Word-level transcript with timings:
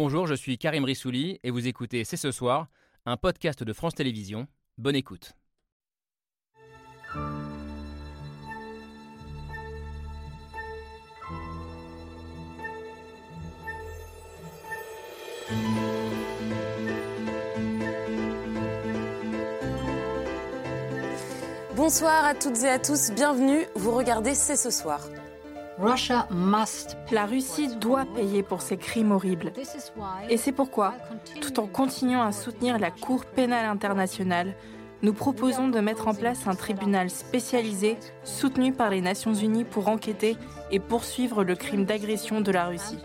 Bonjour, 0.00 0.28
je 0.28 0.34
suis 0.34 0.58
Karim 0.58 0.84
Rissouli 0.84 1.40
et 1.42 1.50
vous 1.50 1.66
écoutez 1.66 2.04
C'est 2.04 2.16
ce 2.16 2.30
soir, 2.30 2.68
un 3.04 3.16
podcast 3.16 3.64
de 3.64 3.72
France 3.72 3.96
Télévisions. 3.96 4.46
Bonne 4.76 4.94
écoute. 4.94 5.32
Bonsoir 21.74 22.24
à 22.24 22.36
toutes 22.36 22.62
et 22.62 22.68
à 22.68 22.78
tous, 22.78 23.10
bienvenue, 23.10 23.66
vous 23.74 23.90
regardez 23.96 24.36
C'est 24.36 24.54
ce 24.54 24.70
soir. 24.70 25.00
La 27.12 27.26
Russie 27.26 27.76
doit 27.76 28.04
payer 28.04 28.42
pour 28.42 28.62
ses 28.62 28.76
crimes 28.76 29.12
horribles. 29.12 29.52
Et 30.28 30.36
c'est 30.36 30.52
pourquoi, 30.52 30.94
tout 31.40 31.60
en 31.60 31.66
continuant 31.66 32.22
à 32.22 32.32
soutenir 32.32 32.78
la 32.78 32.90
Cour 32.90 33.24
pénale 33.24 33.66
internationale, 33.66 34.54
nous 35.02 35.12
proposons 35.12 35.68
de 35.68 35.78
mettre 35.78 36.08
en 36.08 36.14
place 36.14 36.48
un 36.48 36.56
tribunal 36.56 37.08
spécialisé 37.10 37.96
soutenu 38.24 38.72
par 38.72 38.90
les 38.90 39.00
Nations 39.00 39.34
Unies 39.34 39.64
pour 39.64 39.88
enquêter 39.88 40.36
et 40.72 40.80
poursuivre 40.80 41.44
le 41.44 41.54
crime 41.54 41.84
d'agression 41.84 42.40
de 42.40 42.50
la 42.50 42.66
Russie. 42.66 42.98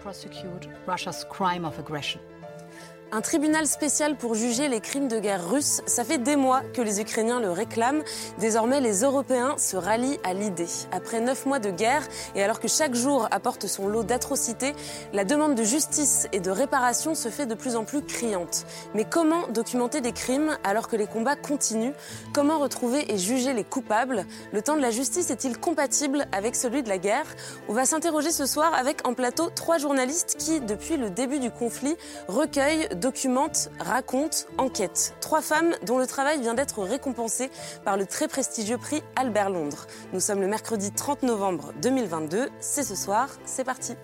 Un 3.15 3.21
tribunal 3.21 3.67
spécial 3.67 4.15
pour 4.15 4.33
juger 4.33 4.69
les 4.69 4.79
crimes 4.79 5.07
de 5.07 5.19
guerre 5.19 5.47
russes, 5.47 5.83
ça 5.85 6.03
fait 6.03 6.17
des 6.17 6.35
mois 6.35 6.61
que 6.73 6.81
les 6.81 6.99
Ukrainiens 6.99 7.39
le 7.39 7.51
réclament. 7.51 8.01
Désormais, 8.39 8.81
les 8.81 9.01
Européens 9.01 9.53
se 9.59 9.77
rallient 9.77 10.17
à 10.23 10.33
l'idée. 10.33 10.65
Après 10.91 11.19
neuf 11.19 11.45
mois 11.45 11.59
de 11.59 11.69
guerre, 11.69 12.01
et 12.33 12.41
alors 12.41 12.59
que 12.59 12.67
chaque 12.67 12.95
jour 12.95 13.27
apporte 13.29 13.67
son 13.67 13.87
lot 13.87 14.01
d'atrocités, 14.01 14.73
la 15.13 15.25
demande 15.25 15.53
de 15.53 15.61
justice 15.61 16.27
et 16.31 16.39
de 16.39 16.49
réparation 16.49 17.13
se 17.13 17.29
fait 17.29 17.45
de 17.45 17.53
plus 17.53 17.75
en 17.75 17.83
plus 17.83 18.01
criante. 18.01 18.65
Mais 18.95 19.05
comment 19.05 19.47
documenter 19.49 20.01
des 20.01 20.11
crimes 20.11 20.57
alors 20.63 20.87
que 20.87 20.95
les 20.95 21.05
combats 21.05 21.35
continuent? 21.35 21.93
Comment 22.33 22.57
retrouver 22.57 23.13
et 23.13 23.19
juger 23.19 23.53
les 23.53 23.63
coupables? 23.63 24.25
Le 24.53 24.63
temps 24.63 24.75
de 24.75 24.81
la 24.81 24.89
justice 24.89 25.29
est-il 25.29 25.59
compatible 25.59 26.25
avec 26.31 26.55
celui 26.55 26.81
de 26.81 26.89
la 26.89 26.97
guerre? 26.97 27.27
On 27.69 27.73
va 27.73 27.85
s'interroger 27.85 28.31
ce 28.31 28.47
soir 28.47 28.73
avec 28.73 29.07
en 29.07 29.13
plateau 29.13 29.51
trois 29.53 29.77
journalistes 29.77 30.35
qui, 30.39 30.61
depuis 30.61 30.97
le 30.97 31.11
début 31.11 31.37
du 31.37 31.51
conflit, 31.51 31.95
recueillent 32.27 32.89
documente, 33.03 33.69
raconte, 33.79 34.47
enquête. 34.57 35.13
Trois 35.19 35.41
femmes 35.41 35.75
dont 35.85 35.99
le 35.99 36.07
travail 36.07 36.39
vient 36.39 36.53
d'être 36.53 36.81
récompensé 36.81 37.51
par 37.83 37.97
le 37.97 38.05
très 38.05 38.29
prestigieux 38.29 38.77
prix 38.77 39.03
Albert 39.17 39.49
Londres. 39.49 39.87
Nous 40.13 40.21
sommes 40.21 40.39
le 40.39 40.47
mercredi 40.47 40.91
30 40.91 41.23
novembre 41.23 41.73
2022. 41.81 42.49
C'est 42.61 42.83
ce 42.83 42.95
soir, 42.95 43.27
c'est 43.45 43.65
parti. 43.65 43.95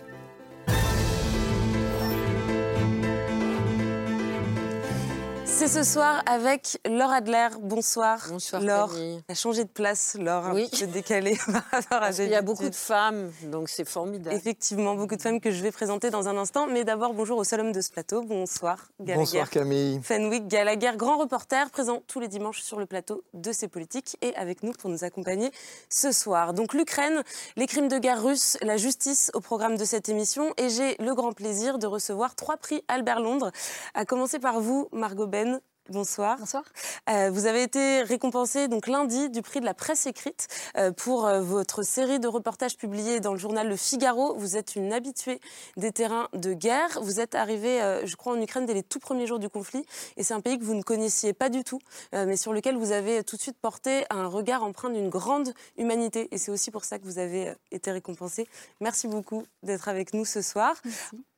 C'est 5.51 5.67
ce 5.67 5.83
soir 5.83 6.23
avec 6.25 6.79
Laure 6.89 7.11
Adler. 7.11 7.47
Bonsoir. 7.59 8.25
Bonsoir. 8.29 8.61
Laure. 8.61 8.93
Camille. 8.93 9.21
a 9.27 9.33
changé 9.33 9.65
de 9.65 9.69
place, 9.69 10.15
Laure, 10.17 10.45
un 10.45 10.53
Oui. 10.53 10.69
petit 10.69 10.85
peu 10.85 10.91
décalée 10.91 11.37
par 11.51 11.63
rapport 11.69 11.97
à 11.97 11.99
Parce 11.99 12.15
qu'il 12.15 12.29
y 12.29 12.35
a 12.35 12.41
beaucoup 12.41 12.69
de 12.69 12.73
femmes, 12.75 13.29
donc 13.51 13.67
c'est 13.67 13.83
formidable. 13.87 14.33
Effectivement, 14.33 14.95
beaucoup 14.95 15.17
de 15.17 15.21
femmes 15.21 15.41
que 15.41 15.51
je 15.51 15.61
vais 15.61 15.71
présenter 15.71 16.11
dans 16.11 16.29
un 16.29 16.37
instant. 16.37 16.65
Mais 16.67 16.85
d'abord, 16.85 17.13
bonjour 17.13 17.37
au 17.39 17.43
seul 17.43 17.59
homme 17.59 17.73
de 17.73 17.81
ce 17.81 17.91
plateau. 17.91 18.21
Bonsoir, 18.21 18.77
Gallagher. 19.01 19.19
Bonsoir 19.19 19.49
Camille. 19.49 19.99
Fenwick 20.01 20.47
Gallagher, 20.47 20.91
grand 20.95 21.17
reporter, 21.17 21.69
présent 21.71 22.01
tous 22.07 22.21
les 22.21 22.29
dimanches 22.29 22.61
sur 22.61 22.79
le 22.79 22.85
plateau 22.85 23.23
de 23.33 23.51
ces 23.51 23.67
politiques 23.67 24.15
et 24.21 24.33
avec 24.37 24.63
nous 24.63 24.71
pour 24.71 24.89
nous 24.89 25.03
accompagner 25.03 25.51
ce 25.89 26.13
soir. 26.13 26.53
Donc 26.53 26.73
l'Ukraine, 26.73 27.21
les 27.57 27.67
crimes 27.67 27.89
de 27.89 27.97
guerre 27.97 28.23
russes, 28.23 28.57
la 28.61 28.77
justice 28.77 29.29
au 29.33 29.41
programme 29.41 29.75
de 29.75 29.83
cette 29.83 30.07
émission 30.07 30.53
et 30.57 30.69
j'ai 30.69 30.95
le 30.99 31.13
grand 31.15 31.33
plaisir 31.33 31.79
de 31.79 31.87
recevoir 31.87 32.35
trois 32.35 32.55
prix 32.55 32.81
Albert 32.87 33.19
Londres. 33.19 33.51
À 33.93 34.05
commencer 34.05 34.39
par 34.39 34.61
vous, 34.61 34.87
Margot 34.93 35.27
Ben. 35.39 35.61
Bonsoir. 35.89 36.37
Bonsoir. 36.37 36.63
Euh, 37.09 37.31
vous 37.31 37.47
avez 37.47 37.63
été 37.63 38.03
récompensé 38.03 38.67
donc 38.67 38.85
lundi 38.85 39.31
du 39.31 39.41
prix 39.41 39.59
de 39.59 39.65
la 39.65 39.73
presse 39.73 40.05
écrite 40.05 40.47
euh, 40.77 40.91
pour 40.91 41.25
euh, 41.25 41.41
votre 41.41 41.81
série 41.81 42.19
de 42.19 42.27
reportages 42.27 42.77
publiés 42.77 43.19
dans 43.19 43.31
le 43.31 43.39
journal 43.39 43.67
Le 43.67 43.75
Figaro. 43.75 44.35
Vous 44.35 44.55
êtes 44.55 44.75
une 44.75 44.93
habituée 44.93 45.39
des 45.77 45.91
terrains 45.91 46.29
de 46.33 46.53
guerre. 46.53 46.99
Vous 47.01 47.19
êtes 47.19 47.33
arrivée, 47.33 47.79
je 48.03 48.15
crois, 48.15 48.33
en 48.33 48.41
Ukraine 48.41 48.67
dès 48.67 48.75
les 48.75 48.83
tout 48.83 48.99
premiers 48.99 49.25
jours 49.25 49.39
du 49.39 49.49
conflit. 49.49 49.83
Et 50.15 50.23
c'est 50.23 50.35
un 50.35 50.41
pays 50.41 50.59
que 50.59 50.63
vous 50.63 50.75
ne 50.75 50.83
connaissiez 50.83 51.33
pas 51.33 51.49
du 51.49 51.63
tout, 51.63 51.79
mais 52.13 52.37
sur 52.37 52.53
lequel 52.53 52.75
vous 52.77 52.91
avez 52.91 53.23
tout 53.23 53.35
de 53.35 53.41
suite 53.41 53.57
porté 53.59 54.05
un 54.09 54.27
regard 54.27 54.63
empreint 54.63 54.89
d'une 54.89 55.09
grande 55.09 55.53
humanité. 55.77 56.27
Et 56.31 56.37
c'est 56.37 56.51
aussi 56.51 56.69
pour 56.69 56.85
ça 56.85 56.99
que 56.99 57.05
vous 57.05 57.17
avez 57.17 57.53
été 57.71 57.91
récompensé. 57.91 58.47
Merci 58.79 59.07
beaucoup 59.07 59.43
d'être 59.63 59.87
avec 59.87 60.13
nous 60.13 60.25
ce 60.25 60.41
soir. 60.41 60.75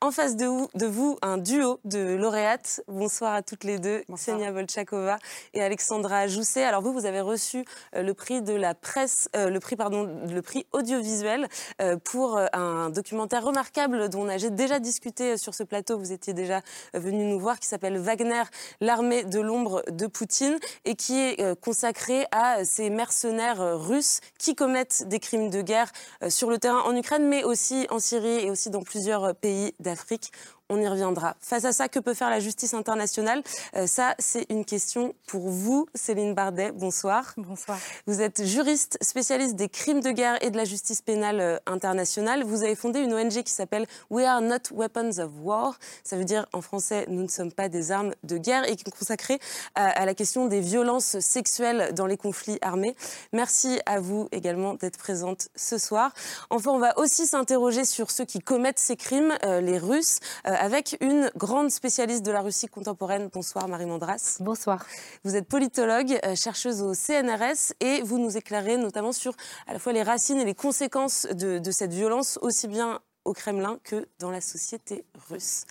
En 0.00 0.10
face 0.10 0.36
de 0.36 0.46
vous, 0.46 0.68
de 0.74 0.86
vous, 0.86 1.18
un 1.22 1.38
duo 1.38 1.80
de 1.84 2.16
lauréates. 2.16 2.82
Bonsoir 2.88 3.34
à 3.34 3.42
toutes 3.42 3.64
les 3.64 3.78
deux. 3.78 4.02
Bonsoir. 4.08 4.41
Ksenia 4.42 4.52
Bolchakova 4.52 5.18
et 5.54 5.62
Alexandra 5.62 6.26
Jousset. 6.26 6.64
Alors 6.64 6.82
vous, 6.82 6.92
vous 6.92 7.06
avez 7.06 7.20
reçu 7.20 7.64
euh, 7.94 8.02
le 8.02 8.14
prix 8.14 8.42
de 8.42 8.52
la 8.52 8.74
presse, 8.74 9.28
euh, 9.36 9.48
le 9.48 9.60
prix 9.60 9.76
le 9.76 10.40
prix 10.40 10.66
audiovisuel 10.72 11.48
euh, 11.80 11.96
pour 11.96 12.38
un 12.52 12.90
documentaire 12.90 13.44
remarquable 13.44 14.08
dont 14.08 14.22
on 14.22 14.28
a 14.28 14.38
déjà 14.38 14.78
discuté 14.78 15.36
sur 15.36 15.54
ce 15.54 15.62
plateau. 15.62 15.98
Vous 15.98 16.12
étiez 16.12 16.34
déjà 16.34 16.60
venu 16.94 17.24
nous 17.24 17.38
voir, 17.38 17.58
qui 17.58 17.66
s'appelle 17.66 17.98
Wagner, 17.98 18.42
l'armée 18.80 19.24
de 19.24 19.40
l'ombre 19.40 19.82
de 19.90 20.06
Poutine, 20.06 20.58
et 20.84 20.94
qui 20.94 21.18
est 21.18 21.60
consacré 21.60 22.26
à 22.32 22.64
ces 22.64 22.90
mercenaires 22.90 23.78
russes 23.78 24.20
qui 24.38 24.54
commettent 24.54 25.08
des 25.08 25.20
crimes 25.20 25.50
de 25.50 25.62
guerre 25.62 25.90
sur 26.28 26.50
le 26.50 26.58
terrain 26.58 26.82
en 26.82 26.96
Ukraine, 26.96 27.26
mais 27.26 27.44
aussi 27.44 27.86
en 27.90 27.98
Syrie 27.98 28.46
et 28.46 28.50
aussi 28.50 28.70
dans 28.70 28.82
plusieurs 28.82 29.34
pays 29.34 29.74
d'Afrique. 29.80 30.32
On 30.74 30.80
y 30.80 30.88
reviendra. 30.88 31.36
Face 31.38 31.66
à 31.66 31.72
ça, 31.72 31.90
que 31.90 31.98
peut 31.98 32.14
faire 32.14 32.30
la 32.30 32.40
justice 32.40 32.72
internationale? 32.72 33.42
Euh, 33.76 33.86
Ça, 33.86 34.14
c'est 34.18 34.46
une 34.48 34.64
question 34.64 35.14
pour 35.26 35.50
vous, 35.50 35.86
Céline 35.94 36.32
Bardet. 36.32 36.72
Bonsoir. 36.72 37.34
Bonsoir. 37.36 37.78
Vous 38.06 38.22
êtes 38.22 38.42
juriste 38.42 38.96
spécialiste 39.02 39.54
des 39.54 39.68
crimes 39.68 40.00
de 40.00 40.10
guerre 40.10 40.42
et 40.42 40.50
de 40.50 40.56
la 40.56 40.64
justice 40.64 41.02
pénale 41.02 41.40
euh, 41.40 41.58
internationale. 41.66 42.42
Vous 42.42 42.62
avez 42.62 42.74
fondé 42.74 43.00
une 43.00 43.12
ONG 43.12 43.42
qui 43.42 43.52
s'appelle 43.52 43.86
We 44.08 44.24
Are 44.24 44.40
Not 44.40 44.74
Weapons 44.74 45.18
of 45.18 45.30
War. 45.42 45.78
Ça 46.04 46.16
veut 46.16 46.24
dire 46.24 46.46
en 46.54 46.62
français 46.62 47.04
Nous 47.08 47.20
ne 47.20 47.28
sommes 47.28 47.52
pas 47.52 47.68
des 47.68 47.92
armes 47.92 48.14
de 48.24 48.38
guerre 48.38 48.66
et 48.66 48.74
qui 48.74 48.84
est 48.86 48.98
consacrée 48.98 49.40
à, 49.74 49.88
à 49.90 50.06
la 50.06 50.14
question 50.14 50.46
des 50.46 50.60
violences 50.60 51.20
sexuelles 51.20 51.92
dans 51.92 52.06
les 52.06 52.16
conflits 52.16 52.56
armés. 52.62 52.96
Merci 53.34 53.78
à 53.84 54.00
vous 54.00 54.26
également 54.32 54.72
d'être 54.72 54.96
présente 54.96 55.48
ce 55.54 55.76
soir. 55.76 56.14
Enfin, 56.48 56.70
on 56.70 56.78
va 56.78 56.98
aussi 56.98 57.26
s'interroger 57.26 57.84
sur 57.84 58.10
ceux 58.10 58.24
qui 58.24 58.38
commettent 58.38 58.78
ces 58.78 58.96
crimes, 58.96 59.34
euh, 59.44 59.60
les 59.60 59.76
Russes, 59.76 60.20
euh, 60.46 60.61
avec 60.62 60.96
une 61.00 61.28
grande 61.36 61.72
spécialiste 61.72 62.24
de 62.24 62.30
la 62.30 62.40
Russie 62.40 62.68
contemporaine. 62.68 63.28
Bonsoir 63.32 63.66
Marie 63.66 63.84
Mandras. 63.84 64.36
Bonsoir. 64.38 64.86
Vous 65.24 65.34
êtes 65.34 65.48
politologue, 65.48 66.20
euh, 66.24 66.36
chercheuse 66.36 66.82
au 66.82 66.94
CNRS 66.94 67.74
et 67.80 68.00
vous 68.02 68.20
nous 68.20 68.36
éclairez 68.36 68.76
notamment 68.76 69.10
sur 69.10 69.34
à 69.66 69.72
la 69.72 69.80
fois 69.80 69.92
les 69.92 70.04
racines 70.04 70.38
et 70.38 70.44
les 70.44 70.54
conséquences 70.54 71.26
de, 71.32 71.58
de 71.58 71.70
cette 71.72 71.92
violence, 71.92 72.38
aussi 72.42 72.68
bien 72.68 73.00
au 73.24 73.32
Kremlin 73.32 73.78
que 73.84 74.06
dans 74.18 74.30
la 74.30 74.40
société 74.40 75.04
russe. 75.28 75.64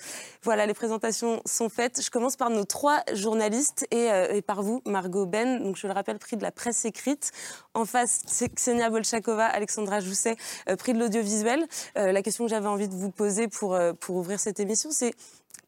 Voilà, 0.44 0.66
les 0.66 0.74
présentations 0.74 1.42
sont 1.46 1.70
faites. 1.70 2.02
Je 2.02 2.10
commence 2.10 2.36
par 2.36 2.50
nos 2.50 2.64
trois 2.64 3.02
journalistes 3.14 3.86
et, 3.92 4.12
euh, 4.12 4.34
et 4.34 4.42
par 4.42 4.64
vous, 4.64 4.82
Margot 4.86 5.26
Ben. 5.26 5.62
Donc, 5.64 5.76
je 5.76 5.88
le 5.88 5.94
rappelle, 5.94 6.20
prix 6.20 6.38
de 6.38 6.44
la 6.44 6.52
presse 6.52 6.86
écrite. 6.86 7.32
En 7.74 7.86
face, 7.86 8.22
c'est 8.28 8.50
Ksenia 8.50 8.90
Bolchakova, 8.90 9.46
Alexandra 9.46 10.00
Jousset, 10.00 10.36
euh, 10.70 10.76
prix 10.76 10.94
de 10.94 11.00
l'audiovisuel. 11.00 11.68
Euh, 11.98 12.12
la 12.12 12.22
question 12.22 12.46
que 12.46 12.50
j'avais 12.50 12.68
envie 12.68 12.88
de 12.88 12.96
vous 12.96 13.12
poser 13.12 13.48
pour, 13.48 13.78
pour 14.00 14.16
ouvrir 14.16 14.40
cette 14.40 14.60
émission, 14.60 14.90
c'est 14.92 15.14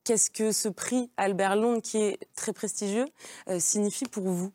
qu'est-ce 0.03 0.29
que 0.29 0.51
ce 0.51 0.69
prix 0.69 1.09
Albert 1.17 1.55
Londres, 1.55 1.81
qui 1.81 1.97
est 1.97 2.19
très 2.35 2.53
prestigieux, 2.53 3.05
signifie 3.59 4.05
pour 4.05 4.23
vous? 4.23 4.51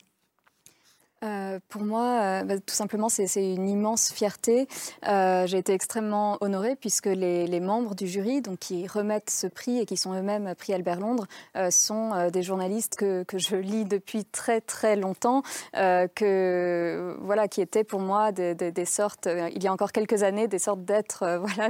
Euh, 1.23 1.59
pour 1.67 1.81
moi, 1.81 2.21
euh, 2.21 2.43
bah, 2.43 2.55
tout 2.59 2.73
simplement, 2.73 3.09
c'est 3.09 3.27
c'est 3.27 3.53
une 3.53 3.67
immense 3.67 4.11
fierté. 4.11 4.67
Euh, 5.07 5.45
J'ai 5.47 5.57
été 5.57 5.73
extrêmement 5.73 6.37
honorée 6.41 6.75
puisque 6.75 7.07
les, 7.07 7.59
membres 7.59 7.93
du 7.93 8.07
jury, 8.07 8.41
donc 8.41 8.59
qui 8.59 8.87
remettent 8.87 9.29
ce 9.29 9.45
prix 9.45 9.79
et 9.79 9.85
qui 9.85 9.97
sont 9.97 10.13
eux-mêmes 10.13 10.55
prix 10.55 10.73
Albert 10.73 11.01
Londres, 11.01 11.27
sont 11.71 12.29
des 12.31 12.41
journalistes 12.41 12.95
que, 12.95 13.25
je 13.37 13.57
lis 13.57 13.83
depuis 13.83 14.23
très 14.23 14.61
très 14.61 14.95
longtemps, 14.95 15.43
que 15.73 17.17
voilà, 17.19 17.49
qui 17.49 17.59
étaient 17.59 17.83
pour 17.83 17.99
moi 17.99 18.31
des, 18.31 18.85
sortes, 18.85 19.27
il 19.53 19.61
y 19.61 19.67
a 19.67 19.73
encore 19.73 19.91
quelques 19.91 20.23
années, 20.23 20.47
des 20.47 20.57
sortes 20.57 20.85
d'êtres, 20.85 21.41
voilà, 21.43 21.69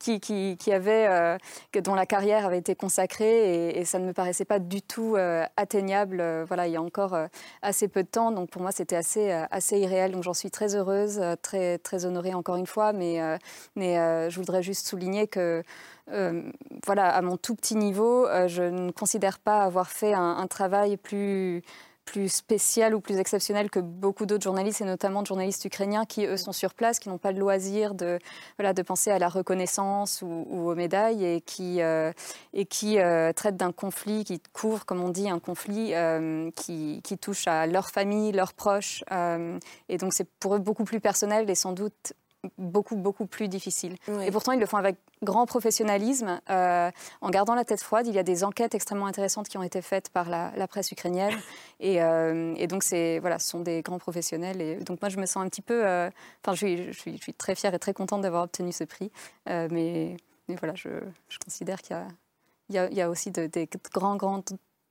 qui, 0.00 0.72
avaient, 0.72 1.38
que, 1.70 1.78
dont 1.78 1.94
la 1.94 2.06
carrière 2.06 2.44
avait 2.46 2.58
été 2.58 2.74
consacrée 2.74 3.68
et, 3.68 3.78
et 3.78 3.84
ça 3.84 4.00
ne 4.00 4.06
me 4.06 4.12
paraissait 4.12 4.44
pas 4.44 4.58
du 4.58 4.82
tout 4.82 5.16
atteignable. 5.56 6.44
voilà, 6.48 6.66
il 6.66 6.72
y 6.72 6.76
a 6.76 6.82
encore 6.82 7.16
assez 7.62 7.86
peu 7.86 8.02
de 8.02 8.08
temps, 8.08 8.32
donc 8.32 8.50
pour 8.50 8.60
moi 8.60 8.72
assez, 8.96 9.32
euh, 9.32 9.44
assez 9.50 9.78
irréel. 9.78 10.12
Donc 10.12 10.22
j'en 10.22 10.34
suis 10.34 10.50
très 10.50 10.74
heureuse, 10.74 11.18
euh, 11.20 11.34
très, 11.40 11.78
très 11.78 12.04
honorée 12.04 12.34
encore 12.34 12.56
une 12.56 12.66
fois, 12.66 12.92
mais, 12.92 13.20
euh, 13.20 13.36
mais 13.76 13.94
je 14.30 14.36
voudrais 14.36 14.62
juste 14.62 14.86
souligner 14.86 15.26
que 15.26 15.62
voilà, 16.86 17.14
à 17.14 17.20
mon 17.20 17.36
tout 17.36 17.54
petit 17.54 17.76
niveau, 17.76 18.26
je 18.46 18.62
ne 18.62 18.90
considère 18.90 19.38
pas 19.38 19.62
avoir 19.62 19.90
fait 19.90 20.14
un 20.14 20.46
travail 20.46 20.96
plus 20.96 21.62
plus 22.10 22.32
spécial 22.32 22.94
ou 22.94 23.00
plus 23.00 23.18
exceptionnel 23.18 23.68
que 23.68 23.80
beaucoup 23.80 24.24
d'autres 24.24 24.42
journalistes, 24.42 24.80
et 24.80 24.84
notamment 24.84 25.20
de 25.20 25.26
journalistes 25.26 25.64
ukrainiens 25.66 26.06
qui, 26.06 26.24
eux, 26.24 26.38
sont 26.38 26.52
sur 26.52 26.72
place, 26.72 26.98
qui 26.98 27.10
n'ont 27.10 27.18
pas 27.18 27.32
le 27.32 27.38
loisir 27.38 27.94
de, 27.94 28.18
voilà, 28.56 28.72
de 28.72 28.80
penser 28.80 29.10
à 29.10 29.18
la 29.18 29.28
reconnaissance 29.28 30.22
ou, 30.22 30.46
aux 30.50 30.74
médailles, 30.74 31.24
et 31.24 31.40
qui, 31.42 31.82
euh, 31.82 32.12
et 32.54 32.64
qui 32.64 32.98
euh, 32.98 33.32
traitent 33.34 33.58
d'un 33.58 33.72
conflit, 33.72 34.24
qui 34.24 34.40
couvre, 34.54 34.86
comme 34.86 35.02
on 35.02 35.10
dit, 35.10 35.28
un 35.28 35.38
conflit 35.38 35.94
euh, 35.94 36.50
qui, 36.56 37.02
qui, 37.04 37.18
touche 37.18 37.46
à 37.46 37.66
leur 37.66 37.90
famille, 37.90 38.32
leurs 38.32 38.54
proches. 38.54 39.04
et 39.88 39.98
donc, 39.98 40.14
c'est 40.14 40.28
pour 40.40 40.54
eux 40.54 40.58
beaucoup 40.58 40.84
plus 40.84 41.00
personnel 41.00 41.50
et 41.50 41.54
sans 41.54 41.72
doute 41.72 42.14
beaucoup, 42.56 42.96
beaucoup 42.96 43.26
plus 43.26 43.48
difficile. 43.48 43.96
Et 44.22 44.30
pourtant, 44.30 44.52
ils 44.52 44.60
le 44.60 44.66
font 44.66 44.76
avec 44.76 44.96
grand 45.22 45.46
professionnalisme, 45.46 46.40
euh, 46.50 46.90
en 47.20 47.30
gardant 47.30 47.54
la 47.54 47.64
tête 47.64 47.82
froide. 47.82 48.06
Il 48.06 48.14
y 48.14 48.18
a 48.18 48.22
des 48.22 48.44
enquêtes 48.44 48.74
extrêmement 48.74 49.06
intéressantes 49.06 49.48
qui 49.48 49.58
ont 49.58 49.62
été 49.62 49.82
faites 49.82 50.10
par 50.10 50.28
la, 50.28 50.68
presse 50.68 50.92
ukrainienne. 50.92 51.34
Et, 51.80 52.02
euh, 52.02 52.54
et 52.56 52.66
donc, 52.66 52.82
voilà, 53.20 53.38
ce 53.38 53.48
sont 53.48 53.60
des 53.60 53.82
grands 53.82 53.98
professionnels. 54.00 54.60
Et 54.60 54.76
donc, 54.76 55.00
moi, 55.00 55.08
je 55.08 55.18
me 55.18 55.26
sens 55.26 55.44
un 55.44 55.48
petit 55.48 55.62
peu... 55.62 55.86
Euh, 55.86 56.10
enfin, 56.44 56.54
je, 56.54 56.92
suis, 56.92 56.92
je, 56.92 57.22
suis, 57.22 57.34
très 57.34 57.54
fière 57.54 57.72
et 57.72 57.78
très 57.78 57.94
contente 57.94 58.22
d'avoir 58.22 58.42
obtenu 58.44 58.72
ce 58.72 58.82
prix. 58.82 59.12
mais, 59.46 60.16
mais, 60.48 60.56
voilà, 60.56 60.74
je, 60.74 60.88
je 61.28 61.38
considère 61.38 61.80
qu'il 61.82 61.96
y 61.96 61.98
a, 62.78 62.88
il 62.90 62.96
y, 62.96 63.00
a, 63.00 63.08
aussi 63.08 63.30
des 63.30 63.68
grands, 63.92 64.16
grands 64.16 64.42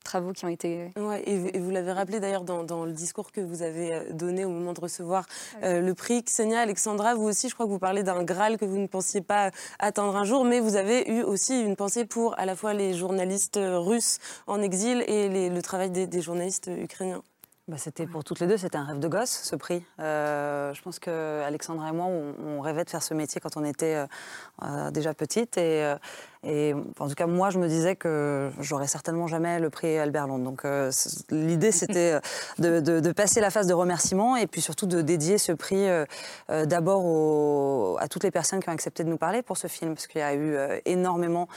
travaux 0.07 0.31
qui 0.31 0.45
ont 0.45 0.49
été... 0.49 0.91
Ouais, 0.97 1.21
et, 1.27 1.59
vous 1.59 1.69
l'avez 1.69 1.91
rappelé 1.91 2.19
d'ailleurs 2.19 2.43
dans, 2.43 2.85
le 2.85 2.91
discours 2.93 3.31
que 3.31 3.41
vous 3.41 3.61
avez 3.61 3.93
euh, 3.93 4.13
donné 4.13 4.45
au 4.45 4.49
moment 4.49 4.73
de 4.73 4.79
recevoir 4.79 5.25
euh, 5.63 5.81
le 5.81 5.93
prix. 5.93 6.23
Xenia, 6.23 6.61
Alexandra, 6.61 7.13
vous 7.13 7.25
aussi, 7.25 7.49
je 7.49 7.53
crois 7.53 7.65
que 7.65 7.71
vous 7.71 7.79
parlez 7.79 8.03
d'un 8.03 8.23
Graal 8.23 8.57
que 8.57 8.65
vous 8.65 8.77
ne 8.77 8.87
pensiez 8.87 9.21
pas 9.21 9.51
atteindre 9.79 10.15
un 10.15 10.23
jour, 10.23 10.45
mais 10.45 10.59
vous 10.59 10.75
avez 10.75 11.09
eu 11.11 11.21
aussi 11.23 11.61
une 11.61 11.75
pensée 11.75 12.05
pour 12.05 12.39
à 12.39 12.45
la 12.45 12.55
fois 12.55 12.73
les 12.73 12.93
journalistes 12.93 13.59
russes 13.61 14.19
en 14.47 14.61
exil 14.61 15.03
et 15.07 15.49
le 15.49 15.61
travail 15.61 15.91
des 15.91 16.21
journalistes 16.21 16.69
ukrainiens. 16.75 17.21
Bah, 17.67 17.75
c'était 17.77 18.07
pour 18.07 18.23
toutes 18.23 18.39
les 18.39 18.47
deux, 18.47 18.55
c'était 18.55 18.77
un 18.77 18.85
rêve 18.85 18.99
de 18.99 19.09
gosse, 19.09 19.41
ce 19.43 19.57
prix. 19.57 19.83
Euh, 19.99 20.73
je 20.73 20.81
pense 20.81 20.99
que 20.99 21.41
Alexandra 21.41 21.89
et 21.89 21.91
moi, 21.91 22.05
on, 22.05 22.61
rêvait 22.61 22.85
de 22.85 22.89
faire 22.89 23.03
ce 23.03 23.13
métier 23.13 23.41
quand 23.41 23.57
on 23.57 23.65
était 23.65 23.95
euh, 23.95 24.07
euh, 24.63 24.89
déjà 24.89 25.13
petite. 25.13 25.57
Et, 25.57 25.93
et, 26.43 26.73
en 26.99 27.07
tout 27.07 27.15
cas, 27.15 27.27
moi, 27.27 27.49
je 27.49 27.59
me 27.59 27.67
disais 27.67 27.95
que 27.95 28.49
j'aurais 28.59 28.87
certainement 28.87 29.27
jamais 29.27 29.59
le 29.59 29.69
prix 29.69 29.97
Albert 29.97 30.27
Londres. 30.27 30.43
Donc, 30.43 30.63
l'idée, 31.31 31.71
c'était 31.71 32.19
de, 32.59 33.11
passer 33.11 33.41
la 33.41 33.49
phase 33.49 33.67
de 33.67 33.73
remerciement 33.73 34.35
et 34.35 34.47
puis 34.47 34.61
surtout 34.61 34.85
de 34.85 35.01
dédier 35.01 35.37
ce 35.37 35.51
prix 35.51 35.87
d'abord 36.49 37.99
à 37.99 38.07
toutes 38.07 38.23
les 38.23 38.31
personnes 38.31 38.59
qui 38.59 38.69
ont 38.69 38.73
accepté 38.73 39.03
de 39.03 39.09
nous 39.09 39.17
parler 39.17 39.41
pour 39.41 39.57
ce 39.57 39.67
film, 39.67 39.95
parce 39.95 40.07
qu'il 40.07 40.21
y 40.21 40.23
a 40.23 40.35
eu 40.35 40.57
énormément 40.85 41.47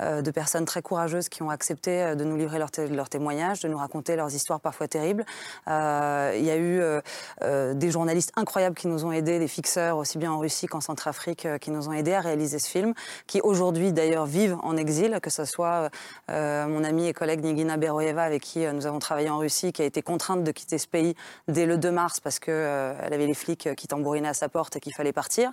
de 0.00 0.30
personnes 0.30 0.64
très 0.64 0.82
courageuses 0.82 1.28
qui 1.28 1.42
ont 1.42 1.50
accepté 1.50 2.14
de 2.16 2.24
nous 2.24 2.36
livrer 2.36 2.58
leurs 2.58 2.70
leur 2.90 3.08
témoignages, 3.08 3.60
de 3.60 3.68
nous 3.68 3.78
raconter 3.78 4.16
leurs 4.16 4.34
histoires 4.34 4.60
parfois 4.60 4.88
terribles. 4.88 5.24
Euh, 5.68 6.34
il 6.36 6.44
y 6.44 6.50
a 6.50 6.56
eu 6.56 6.80
euh, 6.80 7.00
euh, 7.42 7.74
des 7.74 7.90
journalistes 7.90 8.32
incroyables 8.36 8.76
qui 8.76 8.88
nous 8.88 9.04
ont 9.04 9.12
aidés, 9.12 9.38
des 9.38 9.48
fixeurs 9.48 9.96
aussi 9.98 10.18
bien 10.18 10.32
en 10.32 10.38
Russie 10.38 10.66
qu'en 10.66 10.80
Centrafrique, 10.80 11.46
qui 11.60 11.70
nous 11.70 11.88
ont 11.88 11.92
aidés 11.92 12.12
à 12.12 12.20
réaliser 12.20 12.58
ce 12.58 12.68
film, 12.68 12.94
qui 13.26 13.40
aujourd'hui 13.40 13.92
d'ailleurs 13.92 14.26
vivent 14.30 14.56
en 14.62 14.76
exil, 14.76 15.18
que 15.22 15.30
ce 15.30 15.44
soit 15.44 15.90
mon 16.28 16.84
amie 16.84 17.08
et 17.08 17.12
collègue 17.12 17.42
Nigina 17.42 17.76
Beroyeva 17.76 18.22
avec 18.22 18.42
qui 18.42 18.60
nous 18.66 18.86
avons 18.86 18.98
travaillé 18.98 19.28
en 19.28 19.38
Russie, 19.38 19.72
qui 19.72 19.82
a 19.82 19.84
été 19.84 20.02
contrainte 20.02 20.44
de 20.44 20.52
quitter 20.52 20.78
ce 20.78 20.86
pays 20.86 21.14
dès 21.48 21.66
le 21.66 21.76
2 21.76 21.90
mars 21.90 22.20
parce 22.20 22.38
qu'elle 22.38 22.96
elle 23.02 23.12
avait 23.12 23.26
les 23.26 23.34
flics 23.34 23.74
qui 23.76 23.86
tambourinaient 23.86 24.28
à 24.28 24.34
sa 24.34 24.48
porte 24.48 24.76
et 24.76 24.80
qu'il 24.80 24.94
fallait 24.94 25.12
partir, 25.12 25.52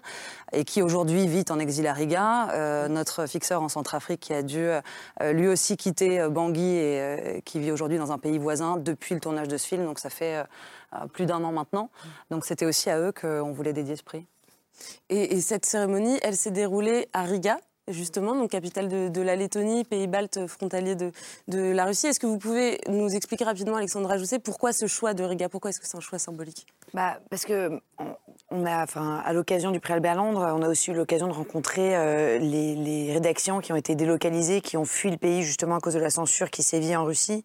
et 0.53 0.63
qui 0.63 0.81
aujourd'hui 0.81 1.27
vit 1.27 1.45
en 1.49 1.59
exil 1.59 1.87
à 1.87 1.93
Riga. 1.93 2.87
notre 2.89 3.25
fixeur 3.27 3.61
en 3.61 3.69
Centrafrique 3.69 4.21
qui 4.21 4.33
a 4.33 4.43
dû 4.43 4.69
lui 5.21 5.47
aussi 5.47 5.77
quitter 5.77 6.27
Bangui 6.29 6.77
et 6.77 7.41
qui 7.45 7.59
vit 7.59 7.71
aujourd'hui 7.71 7.97
dans 7.97 8.11
un 8.11 8.17
pays 8.17 8.37
voisin 8.37 8.77
depuis 8.77 9.15
le 9.15 9.21
tournage 9.21 9.47
de 9.47 9.57
ce 9.57 9.67
film. 9.67 9.85
Donc 9.85 9.99
ça 9.99 10.09
fait 10.09 10.37
euh, 10.37 10.43
euh, 10.93 11.07
plus 11.07 11.25
d'un 11.25 11.43
an 11.43 11.51
maintenant. 11.51 11.89
Donc 12.29 12.45
c'était 12.45 12.65
aussi 12.65 12.89
à 12.89 12.99
eux 12.99 13.11
qu'on 13.11 13.51
voulait 13.51 13.73
dédier 13.73 13.95
ce 13.95 14.03
prix. 14.03 14.25
Et, 15.09 15.41
cette 15.41 15.65
cérémonie, 15.65 16.19
elle 16.21 16.35
s'est 16.35 16.51
déroulée 16.51 17.09
à 17.11 17.23
Riga, 17.23 17.57
justement, 17.87 18.35
donc 18.35 18.49
capitale 18.49 19.11
de, 19.11 19.21
la 19.21 19.35
Lettonie, 19.35 19.83
pays 19.83 20.07
balte 20.07 20.47
frontalier 20.47 20.95
de, 20.95 21.11
la 21.47 21.85
Russie. 21.85 22.07
Est-ce 22.07 22.19
que 22.19 22.27
vous 22.27 22.37
pouvez 22.37 22.79
nous 22.87 23.15
expliquer 23.15 23.45
rapidement, 23.45 23.75
Alexandra 23.75 24.17
Jousset, 24.17 24.39
pourquoi 24.39 24.73
ce 24.73 24.87
choix 24.87 25.13
de 25.13 25.23
Riga? 25.23 25.49
Pourquoi 25.49 25.69
est-ce 25.69 25.79
que 25.79 25.87
c'est 25.87 25.97
un 25.97 26.01
choix 26.01 26.19
symbolique? 26.19 26.67
Bah, 26.93 27.19
Parce 27.29 27.45
que 27.45 27.79
on 28.49 28.65
a, 28.65 28.85
à 28.85 29.33
l'occasion 29.33 29.71
du 29.71 29.79
prix 29.79 29.93
Albert 29.93 30.15
Londres, 30.15 30.53
on 30.55 30.61
a 30.61 30.69
aussi 30.69 30.91
eu 30.91 30.93
l'occasion 30.93 31.27
de 31.27 31.33
rencontrer 31.33 31.95
euh, 31.95 32.37
les, 32.37 32.75
les, 32.75 33.11
rédactions 33.11 33.59
qui 33.59 33.73
ont 33.73 33.75
été 33.75 33.95
délocalisées, 33.95 34.61
qui 34.61 34.77
ont 34.77 34.85
fui 34.85 35.09
le 35.09 35.17
pays 35.17 35.43
justement 35.43 35.75
à 35.75 35.79
cause 35.79 35.95
de 35.95 35.99
la 35.99 36.09
censure 36.09 36.49
qui 36.49 36.63
sévit 36.63 36.95
en 36.95 37.03
Russie. 37.03 37.43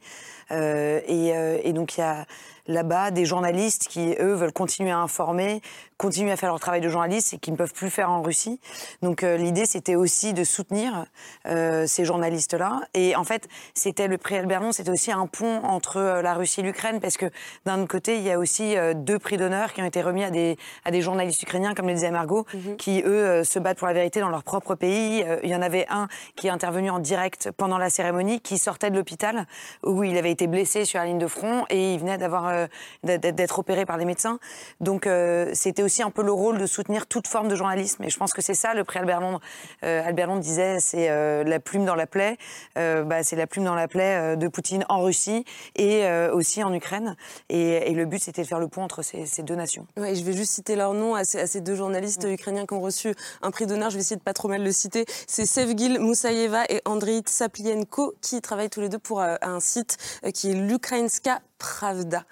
Euh, 0.52 1.00
et, 1.06 1.34
euh, 1.34 1.58
et, 1.62 1.72
donc 1.72 1.96
il 1.96 2.00
y 2.00 2.04
a 2.04 2.26
là-bas 2.68 3.10
des 3.10 3.24
journalistes 3.24 3.88
qui, 3.88 4.14
eux, 4.20 4.34
veulent 4.34 4.52
continuer 4.52 4.90
à 4.90 4.98
informer, 4.98 5.60
continuer 5.96 6.30
à 6.30 6.36
faire 6.36 6.50
leur 6.50 6.60
travail 6.60 6.80
de 6.80 6.88
journaliste 6.88 7.34
et 7.34 7.38
qui 7.38 7.50
ne 7.50 7.56
peuvent 7.56 7.72
plus 7.72 7.90
faire 7.90 8.10
en 8.10 8.22
Russie. 8.22 8.60
Donc 9.02 9.24
euh, 9.24 9.36
l'idée, 9.36 9.66
c'était 9.66 9.96
aussi 9.96 10.32
de 10.32 10.44
soutenir 10.44 11.06
ces 11.44 12.04
journalistes-là. 12.04 12.82
Et 12.94 13.16
en 13.16 13.24
fait, 13.24 13.48
c'était 13.74 14.06
le 14.06 14.18
prix 14.18 14.36
Albert 14.36 14.62
c'était 14.72 14.90
aussi 14.90 15.10
un 15.10 15.26
pont 15.26 15.62
entre 15.64 16.20
la 16.22 16.34
Russie 16.34 16.60
et 16.60 16.62
l'Ukraine, 16.62 17.00
parce 17.00 17.16
que 17.16 17.26
d'un 17.64 17.80
autre 17.80 17.90
côté, 17.90 18.16
il 18.16 18.22
y 18.22 18.30
a 18.30 18.38
aussi 18.38 18.76
deux 18.94 19.18
prix 19.18 19.36
d'honneur 19.36 19.72
qui 19.72 19.82
ont 19.82 19.84
été 19.86 20.02
remis 20.02 20.22
à 20.22 20.30
des, 20.30 20.56
à 20.84 20.90
des 20.90 21.00
journalistes 21.00 21.42
ukrainiens, 21.42 21.74
comme 21.74 21.88
le 21.88 21.94
disait 21.94 22.10
Margot, 22.10 22.46
mhm. 22.54 22.76
qui, 22.76 23.02
eux, 23.04 23.42
se 23.44 23.58
battent 23.58 23.78
pour 23.78 23.88
la 23.88 23.94
vérité 23.94 24.20
dans 24.20 24.28
leur 24.28 24.44
propre 24.44 24.74
pays. 24.74 25.24
il 25.42 25.50
y 25.50 25.56
en 25.56 25.62
avait 25.62 25.86
un 25.88 26.08
qui 26.36 26.46
est 26.46 26.50
intervenu 26.50 26.90
en 26.90 26.98
direct 26.98 27.50
pendant 27.56 27.78
la 27.78 27.90
cérémonie, 27.90 28.40
qui 28.40 28.58
sortait 28.58 28.90
de 28.90 28.96
l'hôpital, 28.96 29.46
où 29.82 30.04
il 30.04 30.16
avait 30.16 30.30
été 30.30 30.41
blessé 30.46 30.84
sur 30.84 30.98
la 30.98 31.06
ligne 31.06 31.18
de 31.18 31.26
front, 31.26 31.64
et 31.70 31.94
il 31.94 32.00
venait 32.00 32.18
d'avoir 32.18 32.48
euh, 32.48 32.66
d'être 33.02 33.58
opéré 33.58 33.86
par 33.86 33.96
les 33.96 34.04
médecins. 34.04 34.38
Donc 34.80 35.06
euh, 35.06 35.50
c'était 35.54 35.82
aussi 35.82 36.02
un 36.02 36.10
peu 36.10 36.22
le 36.22 36.32
rôle 36.32 36.58
de 36.58 36.66
soutenir 36.66 37.06
toute 37.06 37.26
forme 37.26 37.48
de 37.48 37.56
journalisme. 37.56 38.02
Et 38.04 38.10
je 38.10 38.18
pense 38.18 38.32
que 38.32 38.42
c'est 38.42 38.54
ça 38.54 38.74
le 38.74 38.84
prix 38.84 38.98
Albert 38.98 39.20
Londres. 39.20 39.40
Euh, 39.84 40.06
Albert 40.06 40.26
Londres 40.28 40.40
disait 40.40 40.78
c'est 40.80 41.08
la 41.44 41.60
plume 41.60 41.84
dans 41.84 41.94
la 41.94 42.06
plaie. 42.06 42.36
Bah, 42.76 43.22
c'est 43.22 43.36
la 43.36 43.46
plume 43.46 43.64
dans 43.64 43.74
la 43.74 43.88
plaie 43.88 44.36
de 44.36 44.48
Poutine 44.48 44.84
en 44.88 45.02
Russie 45.02 45.44
et 45.76 46.06
aussi 46.32 46.62
en 46.62 46.72
Ukraine. 46.72 47.16
Et, 47.48 47.92
le 47.92 48.06
but 48.06 48.22
c'était 48.22 48.42
de 48.42 48.46
faire 48.46 48.58
le 48.58 48.68
pont 48.68 48.82
entre 48.82 49.02
ces, 49.02 49.42
deux 49.42 49.54
nations. 49.54 49.86
Ouais, 49.96 50.14
je 50.14 50.24
vais 50.24 50.32
juste 50.32 50.52
citer 50.52 50.76
leur 50.76 50.94
nom 50.94 51.14
à 51.14 51.24
ces, 51.24 51.60
deux 51.60 51.74
journalistes 51.74 52.26
ukrainiens 52.28 52.66
qui 52.66 52.74
ont 52.74 52.80
reçu 52.80 53.14
un 53.42 53.50
prix 53.50 53.66
d'honneur. 53.66 53.90
Je 53.90 53.96
vais 53.96 54.00
essayer 54.00 54.16
de 54.16 54.22
pas 54.22 54.32
trop 54.32 54.48
mal 54.48 54.62
le 54.62 54.72
citer. 54.72 55.04
C'est 55.26 55.46
Sevgil 55.46 55.98
Moussaïeva 56.00 56.64
et 56.68 56.80
Andriy 56.84 57.20
Tsaplienko 57.20 58.14
qui 58.20 58.40
travaillent 58.40 58.70
tous 58.70 58.80
les 58.80 58.88
deux 58.88 58.98
pour 58.98 59.20
un 59.20 59.60
site 59.60 59.96
qui 60.30 60.50
est 60.50 60.54
l'Ukrainska 60.54 61.40
Pravda. 61.58 62.24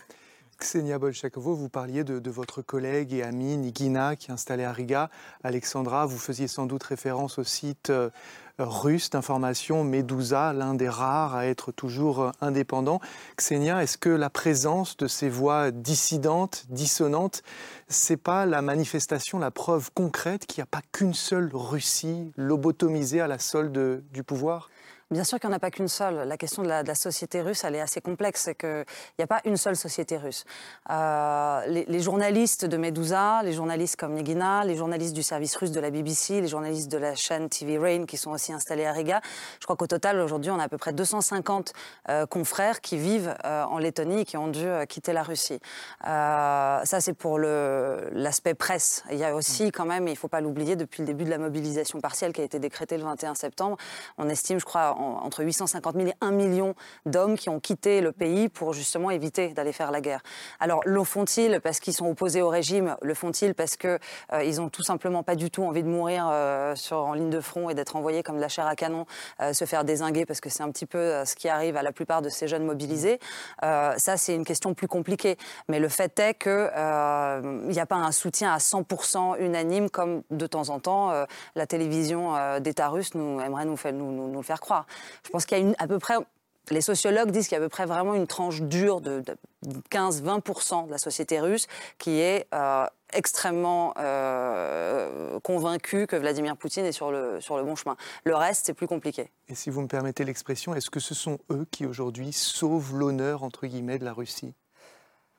Ksenia 0.60 0.98
Bolchakovo, 0.98 1.54
vous 1.54 1.70
parliez 1.70 2.04
de, 2.04 2.30
votre 2.30 2.60
collègue 2.60 3.14
et 3.14 3.22
amie 3.22 3.56
Nigina 3.56 4.14
qui 4.14 4.30
est 4.30 4.34
installée 4.34 4.64
à 4.64 4.72
Riga. 4.72 5.08
Alexandra, 5.42 6.04
vous 6.04 6.18
faisiez 6.18 6.48
sans 6.48 6.66
doute 6.66 6.82
référence 6.82 7.38
au 7.38 7.44
site 7.44 7.88
euh, 7.88 8.10
russe 8.58 9.08
d'information 9.08 9.84
Medusa, 9.84 10.52
l'un 10.52 10.74
des 10.74 10.88
rares 10.88 11.34
à 11.34 11.46
être 11.46 11.72
toujours 11.72 12.20
euh, 12.20 12.30
indépendant. 12.42 13.00
Ksenia, 13.36 13.82
est-ce 13.82 13.96
que 13.96 14.10
la 14.10 14.28
présence 14.28 14.98
de 14.98 15.06
ces 15.06 15.30
voix 15.30 15.70
dissidentes, 15.70 16.66
dissonantes, 16.68 17.42
c'est 17.88 18.18
pas 18.18 18.44
la 18.44 18.60
manifestation, 18.60 19.38
la 19.38 19.50
preuve 19.50 19.90
concrète 19.94 20.44
qu'il 20.44 20.60
n'y 20.60 20.64
a 20.64 20.70
pas 20.70 20.82
qu'une 20.92 21.14
seule 21.14 21.48
Russie 21.54 22.32
lobotomisée 22.36 23.22
à 23.22 23.28
la 23.28 23.38
solde 23.38 24.04
du 24.12 24.22
pouvoir? 24.22 24.68
Bien 25.12 25.24
sûr 25.24 25.40
qu'il 25.40 25.48
n'y 25.48 25.54
en 25.54 25.56
a 25.56 25.60
pas 25.60 25.72
qu'une 25.72 25.88
seule. 25.88 26.28
La 26.28 26.36
question 26.36 26.62
de 26.62 26.68
la, 26.68 26.94
société 26.94 27.40
russe, 27.40 27.64
elle 27.64 27.74
est 27.74 27.80
assez 27.80 28.00
complexe. 28.00 28.42
C'est 28.42 28.54
qu'il 28.54 28.84
n'y 29.18 29.24
a 29.24 29.26
pas 29.26 29.40
une 29.44 29.56
seule 29.56 29.74
société 29.74 30.16
russe. 30.16 30.44
Euh, 30.88 31.66
les, 31.66 31.98
journalistes 31.98 32.64
de 32.64 32.76
Medusa, 32.76 33.42
les 33.42 33.52
journalistes 33.52 33.96
comme 33.96 34.14
Nigina, 34.14 34.64
les 34.64 34.76
journalistes 34.76 35.16
du 35.16 35.24
service 35.24 35.56
russe 35.56 35.72
de 35.72 35.80
la 35.80 35.90
BBC, 35.90 36.40
les 36.40 36.46
journalistes 36.46 36.88
de 36.92 36.96
la 36.96 37.16
chaîne 37.16 37.48
TV 37.48 37.76
Rain 37.76 38.06
qui 38.06 38.16
sont 38.16 38.30
aussi 38.30 38.52
installés 38.52 38.86
à 38.86 38.92
Riga, 38.92 39.20
je 39.58 39.66
crois 39.66 39.74
qu'au 39.74 39.88
total, 39.88 40.20
aujourd'hui, 40.20 40.52
on 40.52 40.60
a 40.60 40.64
à 40.64 40.68
peu 40.68 40.78
près 40.78 40.92
250 40.92 41.72
euh, 42.08 42.26
confrères 42.26 42.80
qui 42.80 42.96
vivent 42.96 43.34
euh, 43.44 43.64
en 43.64 43.78
Lettonie 43.78 44.20
et 44.20 44.24
qui 44.24 44.36
ont 44.36 44.46
dû 44.46 44.68
quitter 44.88 45.12
la 45.12 45.24
Russie. 45.24 45.58
ça, 46.04 47.00
c'est 47.00 47.14
pour 47.14 47.40
l'aspect 47.40 48.54
presse. 48.54 49.02
Il 49.10 49.18
y 49.18 49.24
a 49.24 49.34
aussi, 49.34 49.72
quand 49.72 49.86
même, 49.86 50.06
il 50.06 50.12
ne 50.12 50.16
faut 50.16 50.28
pas 50.28 50.40
l'oublier, 50.40 50.76
depuis 50.76 51.02
le 51.02 51.06
début 51.06 51.24
de 51.24 51.30
la 51.30 51.38
mobilisation 51.38 52.00
partielle 52.00 52.32
qui 52.32 52.42
a 52.42 52.44
été 52.44 52.60
décrétée 52.60 52.96
le 52.96 53.02
21 53.02 53.34
septembre, 53.34 53.76
on 54.16 54.28
estime, 54.28 54.60
je 54.60 54.64
crois, 54.64 54.99
entre 55.00 55.42
850 55.42 55.96
000 55.96 56.08
et 56.08 56.14
1 56.20 56.30
million 56.30 56.74
d'hommes 57.06 57.36
qui 57.36 57.48
ont 57.48 57.60
quitté 57.60 58.00
le 58.00 58.12
pays 58.12 58.48
pour 58.48 58.72
justement 58.72 59.10
éviter 59.10 59.48
d'aller 59.48 59.72
faire 59.72 59.90
la 59.90 60.00
guerre. 60.00 60.22
Alors 60.58 60.80
le 60.84 61.02
font-ils 61.04 61.60
parce 61.60 61.80
qu'ils 61.80 61.94
sont 61.94 62.06
opposés 62.06 62.42
au 62.42 62.48
régime? 62.48 62.96
Le 63.02 63.14
font-ils 63.14 63.54
parce 63.54 63.76
qu'ils 63.76 63.98
euh, 64.32 64.58
ont 64.58 64.68
tout 64.68 64.82
simplement 64.82 65.22
pas 65.22 65.34
du 65.34 65.50
tout 65.50 65.64
envie 65.64 65.82
de 65.82 65.88
mourir 65.88 66.28
euh, 66.30 66.74
en 66.90 67.14
ligne 67.14 67.30
de 67.30 67.40
front 67.40 67.70
et 67.70 67.74
d'être 67.74 67.96
envoyés 67.96 68.22
comme 68.22 68.36
de 68.36 68.40
la 68.40 68.48
chair 68.48 68.66
à 68.66 68.76
canon, 68.76 69.06
euh, 69.40 69.52
se 69.52 69.64
faire 69.64 69.84
désinguer 69.84 70.26
parce 70.26 70.40
que 70.40 70.50
c'est 70.50 70.62
un 70.62 70.70
petit 70.70 70.86
peu 70.86 71.24
ce 71.24 71.34
qui 71.34 71.48
arrive 71.48 71.76
à 71.76 71.82
la 71.82 71.92
plupart 71.92 72.22
de 72.22 72.28
ces 72.28 72.48
jeunes 72.48 72.64
mobilisés? 72.64 73.18
Ça, 73.62 74.16
c'est 74.16 74.34
une 74.34 74.44
question 74.44 74.74
plus 74.74 74.88
compliquée. 74.88 75.36
Mais 75.68 75.78
le 75.78 75.88
fait 75.88 76.18
est 76.18 76.34
qu'il 76.34 76.50
n'y 76.50 77.80
a 77.80 77.86
pas 77.86 77.96
un 77.96 78.12
soutien 78.12 78.52
à 78.52 78.58
100% 78.58 79.38
unanime 79.40 79.90
comme 79.90 80.22
de 80.30 80.46
temps 80.46 80.68
en 80.68 80.80
temps 80.80 81.12
la 81.54 81.66
télévision 81.66 82.34
d'État 82.60 82.88
russe 82.88 83.10
aimerait 83.14 83.64
nous 83.64 84.32
le 84.34 84.42
faire 84.42 84.60
croire. 84.60 84.86
Je 85.24 85.30
pense 85.30 85.46
qu'il 85.46 85.58
y 85.58 85.60
a 85.60 85.64
une, 85.64 85.74
à 85.78 85.86
peu 85.86 85.98
près 85.98 86.16
les 86.70 86.80
sociologues 86.80 87.30
disent 87.30 87.48
qu'il 87.48 87.56
y 87.56 87.60
a 87.60 87.62
à 87.62 87.64
peu 87.64 87.68
près 87.68 87.86
vraiment 87.86 88.14
une 88.14 88.26
tranche 88.26 88.62
dure 88.62 89.00
de, 89.00 89.22
15-20% 89.90 90.86
de 90.86 90.90
la 90.90 90.98
société 90.98 91.40
russe 91.40 91.66
qui 91.98 92.20
est 92.20 92.46
euh, 92.54 92.86
extrêmement 93.12 93.94
euh, 93.98 95.40
convaincue 95.40 96.06
que 96.06 96.16
Vladimir 96.16 96.56
Poutine 96.56 96.84
est 96.84 96.92
sur 96.92 97.10
le, 97.10 97.40
sur 97.40 97.56
le 97.56 97.64
bon 97.64 97.74
chemin. 97.74 97.96
Le 98.24 98.34
reste, 98.34 98.66
c'est 98.66 98.74
plus 98.74 98.86
compliqué. 98.86 99.30
Et 99.48 99.54
si 99.54 99.70
vous 99.70 99.80
me 99.82 99.88
permettez 99.88 100.24
l'expression, 100.24 100.74
est-ce 100.74 100.90
que 100.90 101.00
ce 101.00 101.14
sont 101.14 101.38
eux 101.50 101.66
qui 101.70 101.86
aujourd'hui 101.86 102.32
sauvent 102.32 102.96
l'honneur, 102.96 103.42
entre 103.42 103.66
guillemets, 103.66 103.98
de 103.98 104.04
la 104.04 104.12
Russie 104.12 104.54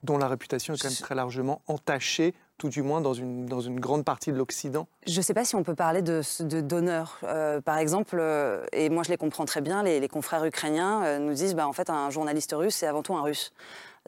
dont 0.03 0.17
la 0.17 0.27
réputation 0.27 0.73
est 0.73 0.81
quand 0.81 0.89
même 0.89 0.97
très 0.97 1.13
largement 1.13 1.61
entachée 1.67 2.33
tout 2.61 2.69
du 2.69 2.83
moins 2.83 3.01
dans 3.01 3.13
une, 3.15 3.79
grande 3.79 4.05
partie 4.05 4.31
de 4.31 4.37
l'Occident 4.37 4.87
Je 5.07 5.17
ne 5.17 5.23
sais 5.23 5.33
pas 5.33 5.45
si 5.45 5.55
on 5.55 5.63
peut 5.63 5.73
parler 5.73 6.03
de 6.03 6.21
d'honneur. 6.61 7.17
Euh, 7.23 7.59
par 7.59 7.79
exemple, 7.79 8.17
euh, 8.19 8.63
et 8.71 8.91
moi 8.91 9.01
je 9.01 9.09
les 9.09 9.17
comprends 9.17 9.45
très 9.45 9.61
bien, 9.61 9.81
les, 9.81 10.07
confrères 10.07 10.45
ukrainiens 10.45 11.03
euh, 11.03 11.17
nous 11.17 11.33
disent 11.33 11.55
bah, 11.55 11.67
en 11.67 11.73
fait 11.73 11.89
un 11.89 12.11
journaliste 12.11 12.53
russe 12.55 12.75
c'est 12.75 12.85
avant 12.85 13.01
tout 13.01 13.15
un 13.15 13.23
russe. 13.23 13.51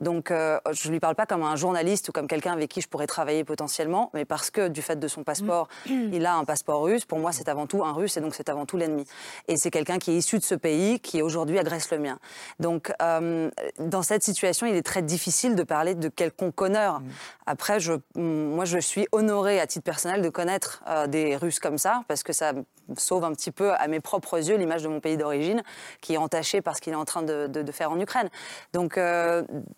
Donc, 0.01 0.31
euh, 0.31 0.59
je 0.71 0.87
ne 0.87 0.93
lui 0.93 0.99
parle 0.99 1.15
pas 1.15 1.25
comme 1.25 1.43
un 1.43 1.55
journaliste 1.55 2.09
ou 2.09 2.11
comme 2.11 2.27
quelqu'un 2.27 2.53
avec 2.53 2.69
qui 2.69 2.81
je 2.81 2.87
pourrais 2.87 3.07
travailler 3.07 3.43
potentiellement, 3.43 4.09
mais 4.13 4.25
parce 4.25 4.49
que 4.49 4.67
du 4.67 4.81
fait 4.81 4.99
de 4.99 5.07
son 5.07 5.23
passeport, 5.23 5.67
mm. 5.87 6.13
il 6.13 6.25
a 6.25 6.35
un 6.35 6.45
passeport 6.45 6.83
russe. 6.83 7.05
Pour 7.05 7.19
moi, 7.19 7.31
c'est 7.31 7.47
avant 7.47 7.67
tout 7.67 7.83
un 7.83 7.93
russe 7.93 8.17
et 8.17 8.21
donc 8.21 8.33
c'est 8.33 8.49
avant 8.49 8.65
tout 8.65 8.77
l'ennemi. 8.77 9.05
Et 9.47 9.57
c'est 9.57 9.69
quelqu'un 9.69 9.99
qui 9.99 10.11
est 10.11 10.17
issu 10.17 10.39
de 10.39 10.43
ce 10.43 10.55
pays 10.55 10.99
qui 10.99 11.21
aujourd'hui 11.21 11.59
agresse 11.59 11.91
le 11.91 11.99
mien. 11.99 12.17
Donc, 12.59 12.91
euh, 13.01 13.51
dans 13.79 14.01
cette 14.01 14.23
situation, 14.23 14.65
il 14.65 14.75
est 14.75 14.85
très 14.85 15.03
difficile 15.03 15.55
de 15.55 15.63
parler 15.63 15.93
de 15.93 16.09
quelconque 16.09 16.59
honneur. 16.61 16.99
Mm. 16.99 17.09
Après, 17.45 17.79
je, 17.79 17.93
moi, 18.15 18.65
je 18.65 18.79
suis 18.79 19.07
honorée 19.11 19.59
à 19.59 19.67
titre 19.67 19.85
personnel 19.85 20.21
de 20.21 20.29
connaître 20.29 20.83
euh, 20.87 21.05
des 21.07 21.35
Russes 21.35 21.59
comme 21.59 21.77
ça, 21.77 22.03
parce 22.07 22.23
que 22.23 22.33
ça 22.33 22.53
sauve 22.97 23.23
un 23.23 23.33
petit 23.33 23.51
peu 23.51 23.73
à 23.73 23.87
mes 23.87 23.99
propres 23.99 24.37
yeux 24.37 24.55
l'image 24.55 24.83
de 24.83 24.87
mon 24.87 24.99
pays 24.99 25.17
d'origine, 25.17 25.63
qui 26.01 26.13
est 26.13 26.17
entachée 26.17 26.61
par 26.61 26.75
ce 26.75 26.81
qu'il 26.81 26.93
est 26.93 26.97
en 26.97 27.05
train 27.05 27.23
de, 27.23 27.71
faire 27.71 27.91
en 27.91 27.99
Ukraine. 27.99 28.29
Donc, 28.73 28.99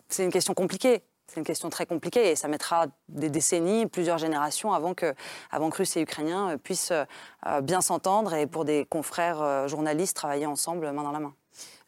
c'est 0.08 0.24
une 0.24 0.32
question 0.32 0.54
compliquée. 0.54 1.02
C'est 1.28 1.40
une 1.40 1.46
question 1.46 1.70
très 1.70 1.86
compliquée 1.86 2.30
et 2.30 2.36
ça 2.36 2.46
mettra 2.46 2.86
des 3.08 3.30
décennies, 3.30 3.86
plusieurs 3.86 4.18
générations 4.18 4.72
avant 4.72 4.94
que, 4.94 5.12
avant 5.50 5.70
que 5.70 5.78
Russes 5.78 5.96
et 5.96 6.00
Ukrainiens 6.00 6.56
puissent 6.62 6.92
euh, 6.92 7.60
bien 7.62 7.80
s'entendre 7.80 8.34
et 8.34 8.46
pour 8.46 8.64
des 8.64 8.84
confrères 8.84 9.42
euh, 9.42 9.66
journalistes 9.66 10.16
travailler 10.16 10.46
ensemble 10.46 10.90
main 10.92 11.02
dans 11.02 11.10
la 11.10 11.18
main. 11.18 11.34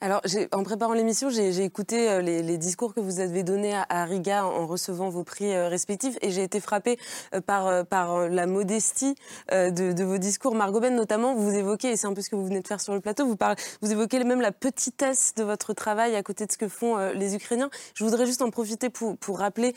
Alors, 0.01 0.23
en 0.53 0.63
préparant 0.63 0.93
l'émission, 0.93 1.29
j'ai 1.29 1.65
écouté 1.65 2.09
euh, 2.09 2.21
les, 2.21 2.57
discours 2.57 2.95
que 2.95 3.01
vous 3.01 3.19
avez 3.19 3.43
donnés 3.43 3.75
à, 3.89 4.05
Riga 4.05 4.45
en, 4.47 4.65
recevant 4.65 5.09
vos 5.09 5.25
prix 5.25 5.53
euh, 5.53 5.67
respectifs 5.67 6.17
et 6.23 6.31
j'ai 6.31 6.45
été 6.45 6.61
frappée 6.61 6.99
euh, 7.35 7.41
par, 7.41 8.29
la 8.29 8.47
modestie 8.47 9.17
de, 9.51 10.05
vos 10.05 10.19
discours. 10.19 10.55
Margot 10.55 10.79
Ben, 10.79 10.95
notamment, 10.95 11.35
vous 11.35 11.53
évoquez, 11.53 11.91
et 11.91 11.97
c'est 11.97 12.07
un 12.07 12.15
peu 12.15 12.23
ce 12.23 12.31
que 12.31 12.37
vous 12.37 12.47
venez 12.47 12.61
de 12.61 12.69
faire 12.69 12.81
sur 12.81 12.95
le 12.95 13.01
plateau, 13.01 13.27
vous, 13.27 13.91
évoquez 13.93 14.23
même 14.23 14.41
la 14.41 14.53
petitesse 14.53 15.35
de 15.35 15.43
votre 15.43 15.73
travail 15.73 16.15
à 16.15 16.23
côté 16.23 16.47
de 16.47 16.53
ce 16.53 16.59
que 16.59 16.69
font 16.69 16.97
les 17.15 17.35
Ukrainiens. 17.35 17.71
Je 17.95 18.05
voudrais 18.05 18.27
juste 18.27 18.43
en 18.43 18.51
profiter 18.51 18.91
pour, 18.91 19.17
rappeler 19.39 19.75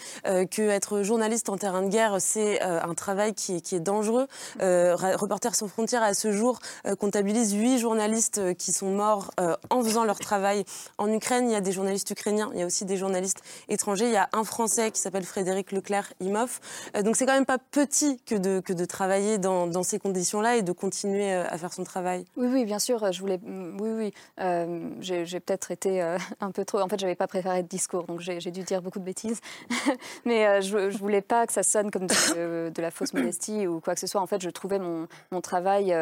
qu'être 0.49 1.01
journaliste 1.01 1.49
en 1.49 1.57
terrain 1.57 1.81
de 1.81 1.89
guerre, 1.89 2.17
c'est 2.19 2.61
un 2.61 2.93
travail 2.93 3.33
qui, 3.33 3.61
qui 3.61 3.75
est 3.75 3.79
dangereux. 3.79 4.27
Reporters 4.59 5.55
sans 5.55 5.67
frontières, 5.67 6.03
à 6.03 6.13
ce 6.13 6.31
jour, 6.31 6.59
comptabilise 6.99 7.53
huit 7.53 7.79
journalistes 7.79 8.55
qui 8.55 8.71
sont 8.71 8.91
morts 8.91 9.31
en 9.69 9.83
faisant 9.83 10.03
leur 10.03 10.10
leur 10.11 10.19
travail 10.19 10.65
en 10.97 11.11
Ukraine. 11.11 11.49
Il 11.49 11.53
y 11.53 11.55
a 11.55 11.61
des 11.61 11.71
journalistes 11.71 12.09
ukrainiens, 12.09 12.49
il 12.53 12.59
y 12.59 12.63
a 12.63 12.65
aussi 12.65 12.85
des 12.85 12.97
journalistes 12.97 13.41
étrangers. 13.69 14.05
Il 14.05 14.11
y 14.11 14.17
a 14.17 14.29
un 14.33 14.43
Français 14.43 14.91
qui 14.91 14.99
s'appelle 14.99 15.23
Frédéric 15.23 15.71
Leclerc-Imhoff. 15.71 16.59
Euh, 16.95 17.01
donc 17.01 17.15
c'est 17.15 17.25
quand 17.25 17.33
même 17.33 17.45
pas 17.45 17.57
petit 17.57 18.19
que 18.25 18.35
de, 18.35 18.59
que 18.59 18.73
de 18.73 18.85
travailler 18.85 19.37
dans, 19.37 19.83
ces 19.83 19.99
conditions-là 19.99 20.57
et 20.57 20.61
de 20.61 20.71
continuer 20.71 21.33
euh, 21.33 21.43
à 21.49 21.57
faire 21.57 21.73
son 21.73 21.83
travail. 21.83 22.25
Oui, 22.35 22.47
oui, 22.51 22.65
bien 22.65 22.79
sûr. 22.79 23.11
Je 23.11 23.19
voulais, 23.19 23.37
mm, 23.37 23.77
oui, 23.81 23.89
oui. 23.91 24.13
Euh, 24.39 24.89
j'ai 24.99 25.39
peut-être 25.39 25.71
été 25.71 26.01
un 26.39 26.51
peu 26.51 26.65
trop. 26.65 26.79
En 26.79 26.87
fait, 26.87 26.99
j'avais 26.99 27.15
pas 27.15 27.27
préparé 27.27 27.63
de 27.63 27.67
discours, 27.67 28.03
donc 28.03 28.19
j'ai 28.19 28.51
dû 28.51 28.63
dire 28.63 28.81
beaucoup 28.81 28.99
de 28.99 29.05
bêtises. 29.05 29.39
Mais 30.25 30.61
je, 30.61 30.89
je 30.89 30.97
voulais 30.97 31.21
pas 31.21 31.47
que 31.47 31.53
ça 31.53 31.63
sonne 31.63 31.89
comme 31.89 32.07
de, 32.07 32.69
de, 32.69 32.81
la 32.81 32.91
fausse 32.91 33.13
modestie 33.13 33.67
ou 33.67 33.79
quoi 33.79 33.93
que 33.93 33.99
ce 33.99 34.07
soit. 34.07 34.21
En 34.21 34.27
fait, 34.27 34.41
je 34.41 34.49
trouvais 34.49 34.79
mon, 34.79 35.07
mon 35.31 35.41
travail 35.41 35.95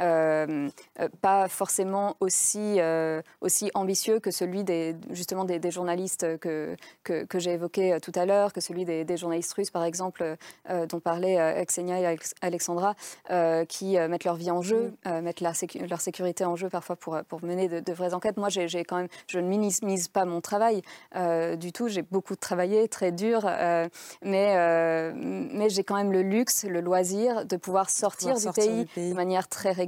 euh, 0.00 0.68
euh, 1.00 1.08
pas 1.20 1.48
forcément 1.48 2.16
aussi, 2.20 2.76
euh, 2.78 3.22
aussi 3.40 3.70
ambitieux 3.74 4.20
que 4.20 4.30
celui 4.30 4.64
des, 4.64 4.96
justement 5.10 5.44
des, 5.44 5.70
journalistes 5.70 6.38
que, 6.38 6.76
que, 7.02 7.38
j'ai 7.38 7.52
évoqué 7.52 7.98
tout 8.02 8.12
à 8.14 8.26
l'heure, 8.26 8.52
que 8.52 8.60
celui 8.60 8.84
des, 8.84 9.16
journalistes 9.16 9.52
russes, 9.54 9.70
par 9.70 9.84
exemple, 9.84 10.36
dont 10.88 11.00
parlaient 11.00 11.64
Xenia 11.64 12.00
et 12.00 12.18
Alexandra, 12.42 12.94
qui 13.68 13.96
mettent 13.96 14.24
leur 14.24 14.36
vie 14.36 14.50
en 14.50 14.62
jeu, 14.62 14.94
mm. 15.04 15.20
mettent 15.20 15.40
leur, 15.40 15.54
leur, 15.88 16.00
sécurité 16.00 16.44
en 16.44 16.56
jeu 16.56 16.68
parfois 16.68 16.96
pour, 16.96 17.18
pour 17.28 17.42
mener 17.44 17.68
de, 17.68 17.92
vraies 17.92 18.14
enquêtes. 18.14 18.36
Moi, 18.36 18.48
j'ai 18.50 18.84
quand 18.84 18.96
même, 18.96 19.08
je 19.26 19.38
ne 19.38 19.48
minimise 19.48 20.08
pas 20.08 20.24
mon 20.24 20.40
travail 20.40 20.82
du 21.56 21.72
tout. 21.72 21.88
J'ai 21.88 22.02
beaucoup 22.02 22.36
travaillé, 22.36 22.88
très 22.88 23.10
dur, 23.10 23.44
mais, 24.22 25.12
mais 25.14 25.68
j'ai 25.70 25.84
quand 25.84 25.96
même 25.96 26.12
le 26.12 26.22
luxe, 26.22 26.64
le 26.64 26.80
loisir 26.80 27.44
de 27.46 27.56
pouvoir 27.56 27.90
sortir, 27.90 28.34
du, 28.34 28.50
pays 28.52 28.86
de 28.96 29.14
manière 29.14 29.48
très 29.48 29.72
régulière 29.72 29.83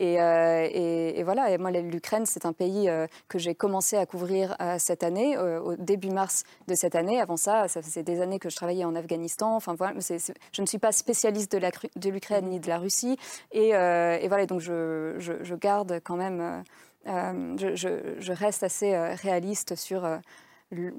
Euh, 0.00 0.68
et, 0.70 1.22
voilà, 1.22 1.50
et 1.50 1.58
moi, 1.58 1.70
l'Ukraine, 1.70 2.26
c'est 2.26 2.46
un 2.46 2.52
pays 2.52 2.88
euh, 2.88 3.06
que 3.28 3.38
j'ai 3.38 3.54
commencé 3.54 3.96
à 3.96 4.06
couvrir 4.06 4.56
euh, 4.60 4.76
cette 4.78 5.02
année, 5.02 5.36
au 5.38 5.76
début 5.76 6.10
mars 6.10 6.44
de 6.68 6.74
cette 6.74 6.94
année. 6.94 7.20
Avant 7.20 7.36
ça, 7.36 7.68
ça 7.68 7.82
faisait 7.82 8.02
des 8.02 8.20
années 8.20 8.38
que 8.38 8.50
je 8.50 8.56
travaillais 8.56 8.84
en 8.84 8.94
Afghanistan. 8.94 9.54
Enfin, 9.56 9.74
voilà, 9.74 9.94
je 10.00 10.62
ne 10.62 10.66
suis 10.66 10.78
pas 10.78 10.92
spécialiste 10.92 11.54
de 11.54 12.10
l'Ukraine 12.10 12.46
ni 12.46 12.60
de 12.60 12.68
la 12.68 12.78
Russie. 12.78 13.16
Et, 13.52 13.70
voilà, 13.70 14.46
donc 14.46 14.60
je, 14.60 15.54
garde 15.54 16.00
quand 16.04 16.16
même, 16.16 16.64
je, 17.06 18.32
reste 18.32 18.62
assez 18.62 18.96
réaliste 18.96 19.74
sur, 19.76 20.04
euh, 20.04 20.90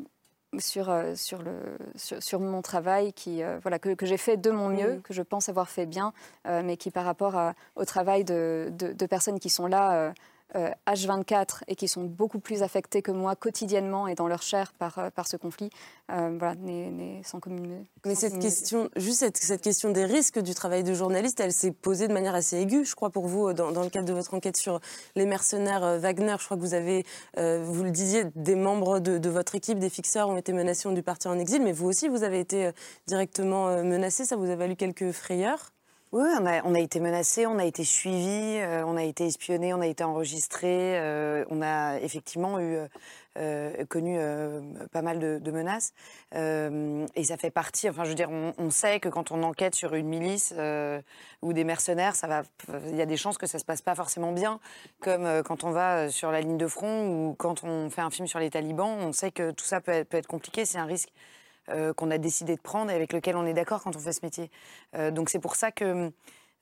sur, 0.60 0.94
le, 0.94 1.78
sur, 1.96 2.40
mon 2.40 2.62
travail 2.62 3.14
qui, 3.14 3.44
euh, 3.44 3.58
voilà, 3.62 3.80
que, 3.80 3.94
que 3.94 4.06
j'ai 4.06 4.18
fait 4.18 4.38
de 4.38 4.52
mon 4.52 4.70
mieux, 4.70 5.02
que 5.04 5.14
je 5.14 5.22
pense 5.22 5.50
avoir 5.50 5.70
fait 5.70 5.86
bien, 5.86 6.14
euh, 6.46 6.62
mais 6.64 6.78
qui 6.78 6.92
par 6.92 7.06
rapport 7.06 7.54
au 7.76 7.86
travail 7.86 8.24
de, 8.24 8.70
de, 8.72 8.94
de, 8.94 9.06
personnes 9.06 9.40
qui 9.40 9.50
sont 9.50 9.68
là 9.68 10.14
H24 10.54 11.36
euh, 11.38 11.44
et 11.68 11.76
qui 11.76 11.88
sont 11.88 12.04
beaucoup 12.04 12.40
plus 12.40 12.64
affectés 12.64 13.02
que 13.02 13.12
moi 13.12 13.36
quotidiennement 13.36 14.08
et 14.08 14.16
dans 14.16 14.28
leur 14.28 14.42
chair 14.42 14.74
par, 14.74 15.00
euh, 15.00 15.10
par 15.10 15.28
ce 15.28 15.38
conflit, 15.38 15.70
euh, 16.12 16.36
voilà, 16.38 16.56
n'est 16.56 17.22
sans 17.24 17.40
commune. 17.40 17.86
Mais 18.06 18.16
cette 18.16 18.40
question, 18.40 18.90
juste 18.96 19.20
cette, 19.20 19.38
cette, 19.38 19.62
question 19.62 19.92
des 19.92 20.06
risques 20.06 20.40
du 20.40 20.54
travail 20.54 20.84
de 20.84 20.94
journaliste, 20.94 21.40
elle 21.40 21.54
s'est 21.54 21.72
posée 21.72 22.08
de 22.08 22.14
manière 22.14 22.36
assez 22.36 22.58
aiguë, 22.58 22.86
je 22.86 22.96
crois, 22.96 23.10
pour 23.10 23.28
vous, 23.28 23.54
dans, 23.54 23.72
dans, 23.72 23.84
le 23.84 23.90
cadre 23.90 24.08
de 24.08 24.14
votre 24.14 24.34
enquête 24.34 24.58
sur 24.58 24.80
les 25.16 25.26
mercenaires 25.26 26.00
Wagner. 26.00 26.36
Je 26.40 26.46
crois 26.46 26.58
que 26.58 26.62
vous 26.62 26.74
avez, 26.74 27.06
vous 27.38 27.84
le 27.84 27.92
disiez, 27.92 28.26
des 28.36 28.56
membres 28.56 29.00
de, 29.00 29.18
de, 29.18 29.30
votre 29.30 29.56
équipe, 29.56 29.80
des 29.80 29.90
fixeurs 29.90 30.30
ont 30.30 30.38
été 30.38 30.54
menacés, 30.54 30.88
ont 30.88 30.94
dû 30.94 31.04
partir 31.04 31.32
en 31.32 31.40
exil, 31.40 31.62
mais 31.62 31.72
vous 31.72 31.88
aussi, 31.88 32.08
vous 32.08 32.24
avez 32.24 32.40
été 32.40 32.72
directement 33.08 33.84
menacé. 33.84 34.26
Ça 34.26 34.36
vous 34.36 34.50
a 34.50 34.56
valu 34.56 34.76
quelques 34.76 35.12
frayeurs? 35.12 35.72
Oui, 36.12 36.28
on 36.66 36.76
a, 36.76 36.80
été 36.80 37.00
menacé, 37.00 37.46
on 37.46 37.58
a 37.58 37.64
été 37.64 37.86
suivi, 37.86 38.58
euh, 38.60 38.84
on 38.86 38.98
a 38.98 39.04
été 39.04 39.28
espionné, 39.28 39.74
on 39.74 39.80
a 39.80 39.88
été 39.88 40.04
enregistré, 40.04 41.00
euh, 41.00 41.46
on 41.50 41.62
a 41.62 42.00
effectivement 42.02 42.60
eu 42.60 42.80
euh, 43.38 43.86
connu 43.86 44.20
pas 44.92 45.02
mal 45.02 45.20
de, 45.20 45.52
menaces. 45.52 45.94
et 46.34 47.24
ça 47.24 47.38
fait 47.38 47.50
partie, 47.50 47.90
enfin 47.90 48.04
je 48.04 48.10
veux 48.10 48.16
dire, 48.16 48.30
on, 48.30 48.70
sait 48.72 49.00
que 49.00 49.08
quand 49.08 49.32
on 49.32 49.42
enquête 49.42 49.74
sur 49.74 49.94
une 49.96 50.10
milice 50.10 50.54
ou 51.42 51.54
des 51.54 51.64
mercenaires, 51.64 52.18
ça 52.18 52.28
va, 52.28 52.44
il 52.90 52.98
y 52.98 53.02
a 53.02 53.06
des 53.06 53.16
chances 53.16 53.38
que 53.38 53.48
ça 53.48 53.58
se 53.58 53.64
passe 53.64 53.82
pas 53.82 53.96
forcément 53.96 54.34
bien, 54.34 54.60
comme 55.00 55.42
quand 55.44 55.64
on 55.64 55.72
va 55.72 56.10
sur 56.10 56.30
la 56.30 56.42
ligne 56.42 56.58
de 56.58 56.68
front 56.68 57.08
ou 57.08 57.36
quand 57.36 57.64
on 57.64 57.90
fait 57.90 58.02
un 58.02 58.10
film 58.10 58.28
sur 58.28 58.40
les 58.40 58.50
talibans, 58.50 58.98
on 59.00 59.14
sait 59.14 59.32
que 59.32 59.52
tout 59.52 59.66
ça 59.66 59.80
peut 59.80 60.06
être 60.12 60.28
compliqué, 60.28 60.66
c'est 60.66 60.78
un 60.78 60.86
risque 60.86 61.10
euh, 61.70 61.94
qu'on 61.94 62.12
a 62.12 62.18
décidé 62.18 62.56
de 62.56 62.62
prendre 62.62 62.92
et 62.92 62.96
avec 62.96 63.14
lequel 63.14 63.36
on 63.36 63.46
est 63.46 63.54
d'accord 63.54 63.84
quand 63.84 63.96
on 63.96 64.00
fait 64.00 64.14
ce 64.14 64.26
métier. 64.26 64.50
Euh, 64.96 65.12
donc 65.12 65.30
c'est 65.30 65.40
pour 65.40 65.56
ça 65.56 65.72
que 65.72 66.12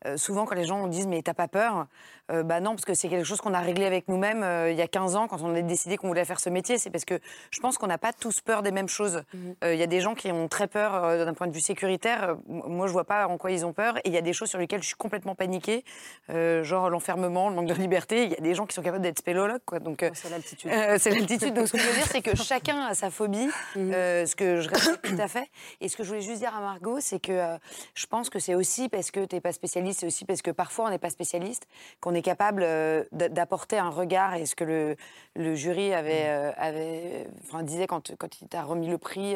euh, 0.05 0.17
souvent, 0.17 0.45
quand 0.45 0.55
les 0.55 0.65
gens 0.65 0.87
disent 0.87 1.07
mais 1.07 1.21
t'as 1.21 1.33
pas 1.33 1.47
peur, 1.47 1.87
euh, 2.29 2.43
bah 2.43 2.59
non, 2.59 2.71
parce 2.71 2.85
que 2.85 2.93
c'est 2.93 3.09
quelque 3.09 3.25
chose 3.25 3.41
qu'on 3.41 3.53
a 3.53 3.59
réglé 3.59 3.85
avec 3.85 4.07
nous-mêmes 4.07 4.43
euh, 4.43 4.71
il 4.71 4.77
y 4.77 4.81
a 4.81 4.87
15 4.87 5.15
ans 5.15 5.27
quand 5.27 5.41
on 5.41 5.53
a 5.53 5.61
décidé 5.61 5.97
qu'on 5.97 6.07
voulait 6.07 6.25
faire 6.25 6.39
ce 6.39 6.49
métier. 6.49 6.77
C'est 6.77 6.89
parce 6.89 7.05
que 7.05 7.19
je 7.51 7.59
pense 7.59 7.77
qu'on 7.77 7.87
n'a 7.87 7.97
pas 7.97 8.13
tous 8.13 8.41
peur 8.41 8.63
des 8.63 8.71
mêmes 8.71 8.87
choses. 8.87 9.23
Mhm. 9.33 9.55
Il 9.63 9.77
y 9.77 9.83
a 9.83 9.87
des 9.87 10.01
gens 10.01 10.15
qui 10.15 10.31
ont 10.31 10.47
très 10.47 10.67
peur 10.67 11.25
d'un 11.25 11.33
point 11.33 11.47
de 11.47 11.53
vue 11.53 11.61
sécuritaire. 11.61 12.37
moi, 12.47 12.87
je 12.87 12.93
vois 12.93 13.03
pas 13.03 13.27
en 13.27 13.37
quoi 13.37 13.51
ils 13.51 13.65
ont 13.65 13.73
peur. 13.73 13.97
Et 13.99 14.09
il 14.09 14.13
y 14.13 14.17
a 14.17 14.21
des 14.21 14.33
choses 14.33 14.49
sur 14.49 14.59
lesquelles 14.59 14.81
je 14.81 14.87
suis 14.87 14.95
complètement 14.95 15.35
paniquée, 15.35 15.83
genre 16.29 16.89
l'enfermement, 16.89 17.49
le 17.49 17.55
manque 17.55 17.67
de 17.67 17.73
liberté. 17.73 18.23
Il 18.23 18.31
y 18.31 18.35
a 18.37 18.41
des 18.41 18.55
gens 18.55 18.65
qui 18.65 18.75
sont 18.75 18.81
capables 18.81 19.03
d'être 19.03 19.19
spéléologues, 19.19 19.61
quoi. 19.65 19.79
Donc 19.79 20.05
c'est 20.13 20.29
l'altitude. 20.29 20.71
c'est 20.97 21.11
l'altitude. 21.11 21.53
Donc 21.53 21.67
ce 21.67 21.73
que 21.73 21.79
je 21.79 21.87
veux 21.87 21.95
dire, 21.95 22.07
c'est 22.07 22.21
que 22.21 22.35
chacun 22.43 22.85
a 22.85 22.93
sa 22.93 23.09
phobie, 23.09 23.49
mhm. 23.75 23.91
ce 23.91 24.35
que 24.35 24.61
je 24.61 24.69
respecte 24.69 25.05
tout 25.05 25.21
à 25.21 25.27
fait. 25.27 25.49
Et 25.81 25.89
ce 25.89 25.97
que 25.97 26.03
je 26.03 26.09
voulais 26.09 26.21
juste 26.21 26.39
dire 26.39 26.55
à 26.55 26.61
Margot, 26.61 26.99
c'est 26.99 27.19
que 27.19 27.57
je 27.93 28.05
pense 28.05 28.29
que 28.29 28.39
c'est 28.39 28.55
aussi 28.55 28.89
parce 28.89 29.11
que 29.11 29.25
tu 29.25 29.35
n'es 29.35 29.41
pas 29.41 29.53
spécialiste 29.53 29.79
c'est 29.93 30.05
aussi 30.05 30.25
parce 30.25 30.41
que 30.41 30.51
parfois 30.51 30.85
on 30.85 30.89
n'est 30.89 30.97
pas 30.99 31.09
spécialiste, 31.09 31.67
qu'on 31.99 32.13
est 32.13 32.18
est 32.19 32.23
capable 32.23 32.65
d'apporter 33.11 33.77
un 33.77 33.89
regard 33.89 34.35
et 34.35 34.45
ce 34.45 34.55
que 34.55 34.63
le, 34.63 34.95
le 35.35 35.55
jury 35.55 35.93
avait, 35.93 36.49
mm. 36.49 36.53
avait 36.57 37.27
enfin, 37.43 37.63
disait 37.63 37.87
quand, 37.87 38.15
quand 38.17 38.41
il 38.41 38.47
t'a 38.47 38.63
remis 38.63 38.87
le 38.87 38.97
prix 38.97 39.35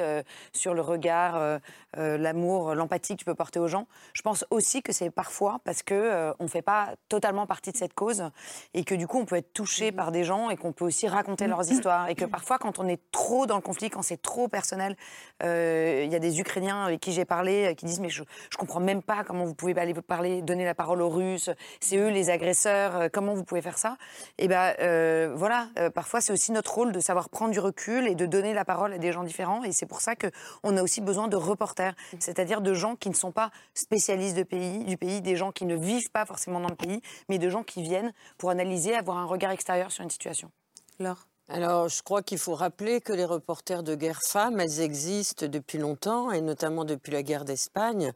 sur 0.51 0.73
le 0.73 0.81
regard, 0.81 1.59
l'amour, 1.95 2.75
l'empathie 2.75 3.13
que 3.13 3.19
tu 3.19 3.25
peux 3.25 3.35
porter 3.35 3.59
aux 3.59 3.67
gens. 3.67 3.87
Je 4.13 4.21
pense 4.21 4.45
aussi 4.49 4.81
que 4.81 4.91
c'est 4.93 5.09
parfois 5.09 5.59
parce 5.63 5.83
que 5.83 6.33
on 6.39 6.47
fait 6.47 6.61
pas 6.61 6.93
totalement 7.09 7.45
partie 7.47 7.71
de 7.71 7.77
cette 7.77 7.93
cause 7.93 8.29
et 8.73 8.83
que 8.83 8.95
du 8.95 9.07
coup 9.07 9.19
on 9.19 9.25
peut 9.25 9.37
être 9.37 9.53
touché 9.53 9.91
mm. 9.91 9.95
par 9.95 10.11
des 10.11 10.23
gens 10.23 10.49
et 10.49 10.57
qu'on 10.57 10.71
peut 10.71 10.85
aussi 10.85 11.07
raconter 11.07 11.47
leurs 11.47 11.71
histoires 11.71 12.09
et 12.09 12.15
que 12.15 12.25
parfois 12.25 12.57
quand 12.57 12.79
on 12.79 12.87
est 12.87 13.01
trop 13.11 13.45
dans 13.45 13.55
le 13.55 13.61
conflit, 13.61 13.89
quand 13.89 14.01
c'est 14.01 14.21
trop 14.21 14.47
personnel, 14.47 14.95
il 15.41 16.11
y 16.11 16.15
a 16.15 16.19
des 16.19 16.39
Ukrainiens 16.39 16.85
avec 16.85 16.99
qui 16.99 17.11
j'ai 17.11 17.25
parlé 17.25 17.73
qui 17.75 17.85
disent 17.85 17.99
mais 17.99 18.09
je, 18.09 18.23
je 18.49 18.57
comprends 18.57 18.79
même 18.79 19.01
pas 19.01 19.23
comment 19.23 19.45
vous 19.45 19.55
pouvez 19.55 19.77
aller 19.79 19.93
parler, 19.93 20.41
donner 20.41 20.65
la 20.65 20.75
parole 20.75 21.01
aux 21.01 21.09
Russes, 21.09 21.49
c'est 21.79 21.97
eux 21.97 22.09
les 22.09 22.29
agresseurs, 22.29 22.72
euh, 22.73 23.09
comment 23.11 23.33
vous 23.33 23.43
pouvez 23.43 23.61
faire 23.61 23.77
ça 23.77 23.97
Et 24.37 24.45
eh 24.45 24.47
ben 24.47 24.73
euh, 24.79 25.33
voilà, 25.35 25.69
euh, 25.77 25.89
parfois 25.89 26.21
c'est 26.21 26.33
aussi 26.33 26.51
notre 26.51 26.73
rôle 26.73 26.91
de 26.91 26.99
savoir 26.99 27.29
prendre 27.29 27.51
du 27.51 27.59
recul 27.59 28.07
et 28.07 28.15
de 28.15 28.25
donner 28.25 28.53
la 28.53 28.65
parole 28.65 28.93
à 28.93 28.97
des 28.97 29.11
gens 29.11 29.23
différents. 29.23 29.63
Et 29.63 29.71
c'est 29.71 29.85
pour 29.85 30.01
ça 30.01 30.15
qu'on 30.15 30.77
a 30.77 30.83
aussi 30.83 31.01
besoin 31.01 31.27
de 31.27 31.35
reporters, 31.35 31.95
c'est-à-dire 32.19 32.61
de 32.61 32.73
gens 32.73 32.95
qui 32.95 33.09
ne 33.09 33.15
sont 33.15 33.31
pas 33.31 33.51
spécialistes 33.73 34.37
de 34.37 34.43
pays, 34.43 34.83
du 34.85 34.97
pays, 34.97 35.21
des 35.21 35.35
gens 35.35 35.51
qui 35.51 35.65
ne 35.65 35.75
vivent 35.75 36.11
pas 36.11 36.25
forcément 36.25 36.59
dans 36.59 36.69
le 36.69 36.75
pays, 36.75 37.01
mais 37.29 37.39
de 37.39 37.49
gens 37.49 37.63
qui 37.63 37.81
viennent 37.81 38.13
pour 38.37 38.49
analyser, 38.49 38.95
avoir 38.95 39.17
un 39.17 39.25
regard 39.25 39.51
extérieur 39.51 39.91
sur 39.91 40.03
une 40.03 40.09
situation. 40.09 40.51
Laure 40.99 41.27
alors, 41.49 41.89
je 41.89 42.01
crois 42.01 42.23
qu'il 42.23 42.37
faut 42.37 42.55
rappeler 42.55 43.01
que 43.01 43.11
les 43.11 43.25
reporters 43.25 43.83
de 43.83 43.95
guerre 43.95 44.21
femmes, 44.25 44.61
elles 44.61 44.79
existent 44.79 45.45
depuis 45.45 45.77
longtemps, 45.77 46.31
et 46.31 46.39
notamment 46.39 46.85
depuis 46.85 47.11
la 47.11 47.21
guerre 47.21 47.43
d'Espagne 47.43 48.13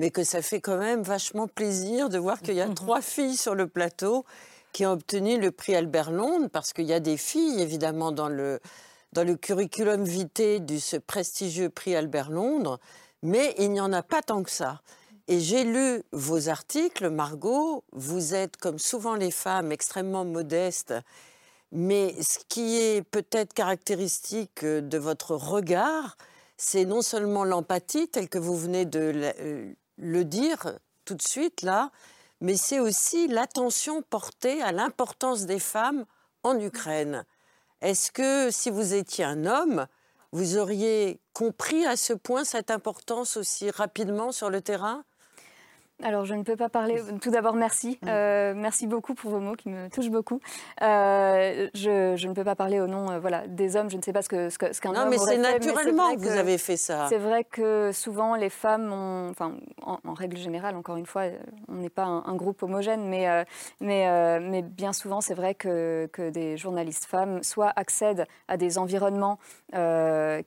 mais 0.00 0.10
que 0.10 0.24
ça 0.24 0.40
fait 0.40 0.62
quand 0.62 0.78
même 0.78 1.02
vachement 1.02 1.46
plaisir 1.46 2.08
de 2.08 2.16
voir 2.16 2.40
qu'il 2.40 2.54
y 2.54 2.62
a 2.62 2.68
trois 2.74 3.02
filles 3.02 3.36
sur 3.36 3.54
le 3.54 3.66
plateau 3.66 4.24
qui 4.72 4.86
ont 4.86 4.92
obtenu 4.92 5.38
le 5.38 5.50
prix 5.50 5.74
Albert 5.74 6.10
Londres, 6.10 6.48
parce 6.50 6.72
qu'il 6.72 6.86
y 6.86 6.94
a 6.94 7.00
des 7.00 7.18
filles, 7.18 7.60
évidemment, 7.60 8.10
dans 8.10 8.30
le, 8.30 8.60
dans 9.12 9.24
le 9.24 9.36
curriculum 9.36 10.04
vitae 10.04 10.58
de 10.58 10.78
ce 10.78 10.96
prestigieux 10.96 11.68
prix 11.68 11.94
Albert 11.94 12.30
Londres, 12.30 12.80
mais 13.22 13.54
il 13.58 13.72
n'y 13.72 13.80
en 13.80 13.92
a 13.92 14.02
pas 14.02 14.22
tant 14.22 14.42
que 14.42 14.50
ça. 14.50 14.80
Et 15.28 15.38
j'ai 15.38 15.64
lu 15.64 16.02
vos 16.12 16.48
articles, 16.48 17.10
Margot, 17.10 17.84
vous 17.92 18.34
êtes, 18.34 18.56
comme 18.56 18.78
souvent 18.78 19.16
les 19.16 19.30
femmes, 19.30 19.70
extrêmement 19.70 20.24
modestes, 20.24 20.94
mais 21.72 22.14
ce 22.22 22.38
qui 22.48 22.78
est 22.78 23.02
peut-être 23.02 23.52
caractéristique 23.52 24.64
de 24.64 24.98
votre 24.98 25.34
regard, 25.34 26.16
c'est 26.56 26.84
non 26.86 27.02
seulement 27.02 27.44
l'empathie, 27.44 28.08
telle 28.08 28.28
que 28.28 28.38
vous 28.38 28.56
venez 28.56 28.84
de 28.84 29.12
euh, 29.40 29.72
le 30.00 30.24
dire 30.24 30.78
tout 31.04 31.14
de 31.14 31.22
suite 31.22 31.62
là, 31.62 31.90
mais 32.40 32.56
c'est 32.56 32.80
aussi 32.80 33.28
l'attention 33.28 34.02
portée 34.02 34.62
à 34.62 34.72
l'importance 34.72 35.44
des 35.44 35.60
femmes 35.60 36.06
en 36.42 36.58
Ukraine. 36.58 37.24
Est-ce 37.82 38.10
que 38.10 38.50
si 38.50 38.70
vous 38.70 38.94
étiez 38.94 39.24
un 39.24 39.46
homme, 39.46 39.86
vous 40.32 40.56
auriez 40.56 41.20
compris 41.34 41.84
à 41.86 41.96
ce 41.96 42.12
point 42.12 42.44
cette 42.44 42.70
importance 42.70 43.36
aussi 43.36 43.70
rapidement 43.70 44.32
sur 44.32 44.48
le 44.48 44.60
terrain? 44.60 45.04
Alors, 46.02 46.24
je 46.24 46.34
ne 46.34 46.42
peux 46.42 46.56
pas 46.56 46.68
parler. 46.68 47.00
Tout 47.20 47.30
d'abord, 47.30 47.54
merci. 47.54 47.98
Mm. 48.02 48.08
Euh, 48.08 48.52
merci 48.56 48.86
beaucoup 48.86 49.14
pour 49.14 49.30
vos 49.30 49.40
mots 49.40 49.54
qui 49.54 49.68
me 49.68 49.88
touchent 49.88 50.10
beaucoup. 50.10 50.40
Euh, 50.82 51.68
je, 51.74 52.26
ne 52.26 52.32
peux 52.32 52.44
pas 52.44 52.54
parler 52.54 52.80
au 52.80 52.86
nom 52.86 53.10
euh, 53.10 53.18
voilà, 53.18 53.46
des 53.46 53.76
hommes. 53.76 53.90
Je 53.90 53.96
ne 53.96 54.02
sais 54.02 54.12
pas 54.12 54.22
ce 54.22 54.28
qu'un 54.28 54.50
ce 54.50 54.80
qu'un 54.80 54.92
non, 54.92 55.06
mais 55.08 55.18
c'est 55.18 55.38
naturellement 55.38 56.14
que 56.14 56.20
vous 56.20 56.28
avez 56.28 56.58
fait 56.58 56.76
ça. 56.76 57.06
C'est 57.08 57.18
vrai 57.18 57.44
que 57.44 57.90
souvent, 57.92 58.34
les 58.34 58.50
femmes 58.50 58.92
ont. 58.92 59.30
Enfin, 59.30 59.54
en, 59.82 60.14
règle 60.14 60.36
générale, 60.36 60.76
encore 60.76 60.96
une 60.96 61.06
fois, 61.06 61.24
on 61.68 61.76
n'est 61.76 61.90
pas 61.90 62.04
un, 62.04 62.34
groupe 62.34 62.62
homogène, 62.62 63.08
mais, 63.08 63.26
mais, 63.80 64.40
mais 64.40 64.62
bien 64.62 64.92
souvent, 64.92 65.20
c'est 65.20 65.34
vrai 65.34 65.54
que, 65.54 66.08
que, 66.12 66.30
des 66.30 66.56
journalistes 66.56 67.04
femmes 67.06 67.42
soit 67.42 67.72
accèdent 67.76 68.26
à 68.48 68.56
des 68.56 68.76
environnements 68.78 69.38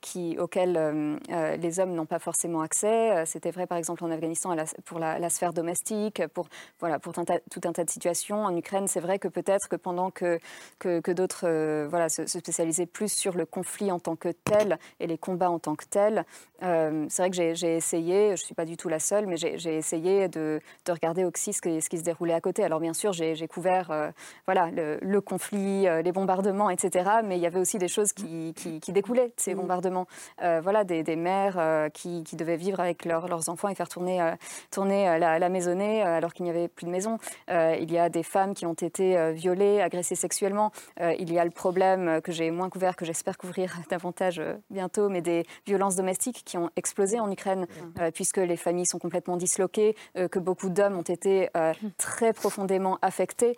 qui, 0.00 0.36
auxquels 0.38 1.18
les 1.58 1.80
hommes 1.80 1.94
n'ont 1.94 2.06
pas 2.06 2.18
forcément 2.18 2.60
accès. 2.60 3.24
C'était 3.26 3.50
vrai, 3.50 3.66
par 3.66 3.78
exemple, 3.78 4.04
en 4.04 4.10
Afghanistan 4.10 4.54
pour 4.84 4.98
la, 4.98 5.18
la 5.18 5.30
sphère 5.30 5.43
domestique, 5.52 6.26
pour, 6.28 6.46
voilà, 6.80 6.98
pour 6.98 7.12
tout 7.12 7.20
un 7.20 7.72
tas 7.72 7.84
de 7.84 7.90
situations. 7.90 8.44
En 8.44 8.56
Ukraine, 8.56 8.88
c'est 8.88 9.00
vrai 9.00 9.18
que 9.18 9.28
peut-être 9.28 9.68
que 9.68 9.76
pendant 9.76 10.10
que, 10.10 10.38
que, 10.78 11.12
d'autres 11.12 11.44
euh, 11.44 11.86
voilà, 11.88 12.08
se, 12.08 12.26
spécialisaient 12.26 12.86
plus 12.86 13.12
sur 13.12 13.36
le 13.36 13.46
conflit 13.46 13.92
en 13.92 13.98
tant 13.98 14.16
que 14.16 14.28
tel 14.28 14.78
et 15.00 15.06
les 15.06 15.18
combats 15.18 15.50
en 15.50 15.58
tant 15.58 15.74
que 15.74 15.84
tels, 15.84 16.24
euh, 16.62 17.06
c'est 17.08 17.22
vrai 17.22 17.30
que 17.30 17.54
j'ai 17.54 17.76
essayé, 17.76 18.28
je 18.28 18.32
ne 18.32 18.36
suis 18.36 18.54
pas 18.54 18.64
du 18.64 18.76
tout 18.76 18.88
la 18.88 18.98
seule, 18.98 19.26
mais 19.26 19.36
j'ai 19.36 19.76
essayé 19.76 20.28
de, 20.28 20.60
de, 20.86 20.92
regarder 20.92 21.24
aussi 21.24 21.52
ce, 21.52 21.60
ce, 21.60 21.88
qui 21.88 21.98
se 21.98 22.04
déroulait 22.04 22.34
à 22.34 22.40
côté. 22.40 22.64
Alors 22.64 22.80
bien 22.80 22.94
sûr, 22.94 23.12
j'ai 23.12 23.48
couvert 23.48 23.90
euh, 23.90 24.10
voilà, 24.46 24.70
le, 24.70 25.20
conflit, 25.20 25.86
les 26.02 26.12
bombardements, 26.12 26.70
etc. 26.70 27.10
Mais 27.24 27.36
il 27.36 27.42
y 27.42 27.46
avait 27.46 27.58
aussi 27.58 27.78
des 27.78 27.88
choses 27.88 28.12
qui, 28.12 28.54
qui, 28.54 28.92
découlaient 28.92 29.28
de 29.28 29.34
ces 29.36 29.54
mmh. 29.54 29.58
bombardements. 29.58 30.06
voilà, 30.40 30.84
des, 30.84 31.02
des 31.02 31.16
mères 31.16 31.90
qui, 31.92 32.24
qui, 32.24 32.36
devaient 32.36 32.56
vivre 32.56 32.80
avec 32.80 33.04
leurs 33.04 33.48
enfants 33.48 33.68
et 33.68 33.74
faire 33.74 33.88
tourner, 33.88 34.34
tourner 34.70 35.18
la, 35.18 35.33
la 35.38 35.48
maisonnée 35.48 36.02
euh, 36.02 36.16
alors 36.16 36.32
qu'il 36.32 36.44
n'y 36.44 36.50
avait 36.50 36.68
plus 36.68 36.86
de 36.86 36.90
maison. 36.90 37.18
Euh, 37.50 37.76
il 37.80 37.92
y 37.92 37.98
a 37.98 38.08
des 38.08 38.22
femmes 38.22 38.54
qui 38.54 38.66
ont 38.66 38.74
été 38.74 39.16
euh, 39.16 39.32
violées, 39.32 39.80
agressées 39.80 40.14
sexuellement. 40.14 40.72
il 41.18 41.32
y 41.32 41.38
a 41.38 41.44
le 41.44 41.50
problème 41.50 42.20
que 42.22 42.32
j'ai 42.32 42.50
moins 42.50 42.70
couvert, 42.70 42.96
que 42.96 43.04
j'espère 43.04 43.36
couvrir 43.36 43.76
davantage 43.90 44.40
bientôt, 44.70 45.08
mais 45.08 45.20
des 45.20 45.44
violences 45.66 45.96
domestiques 45.96 46.42
qui 46.44 46.56
ont 46.58 46.70
explosé 46.76 47.20
en 47.20 47.30
Ukraine, 47.30 47.66
puisque 48.14 48.38
les 48.38 48.56
familles 48.56 48.86
sont 48.86 48.98
complètement 48.98 49.36
disloquées, 49.36 49.96
que 50.14 50.38
beaucoup 50.38 50.68
d'hommes 50.68 50.96
ont 50.96 51.02
été 51.02 51.48
très 51.98 52.32
profondément 52.32 52.98
affectés, 53.02 53.56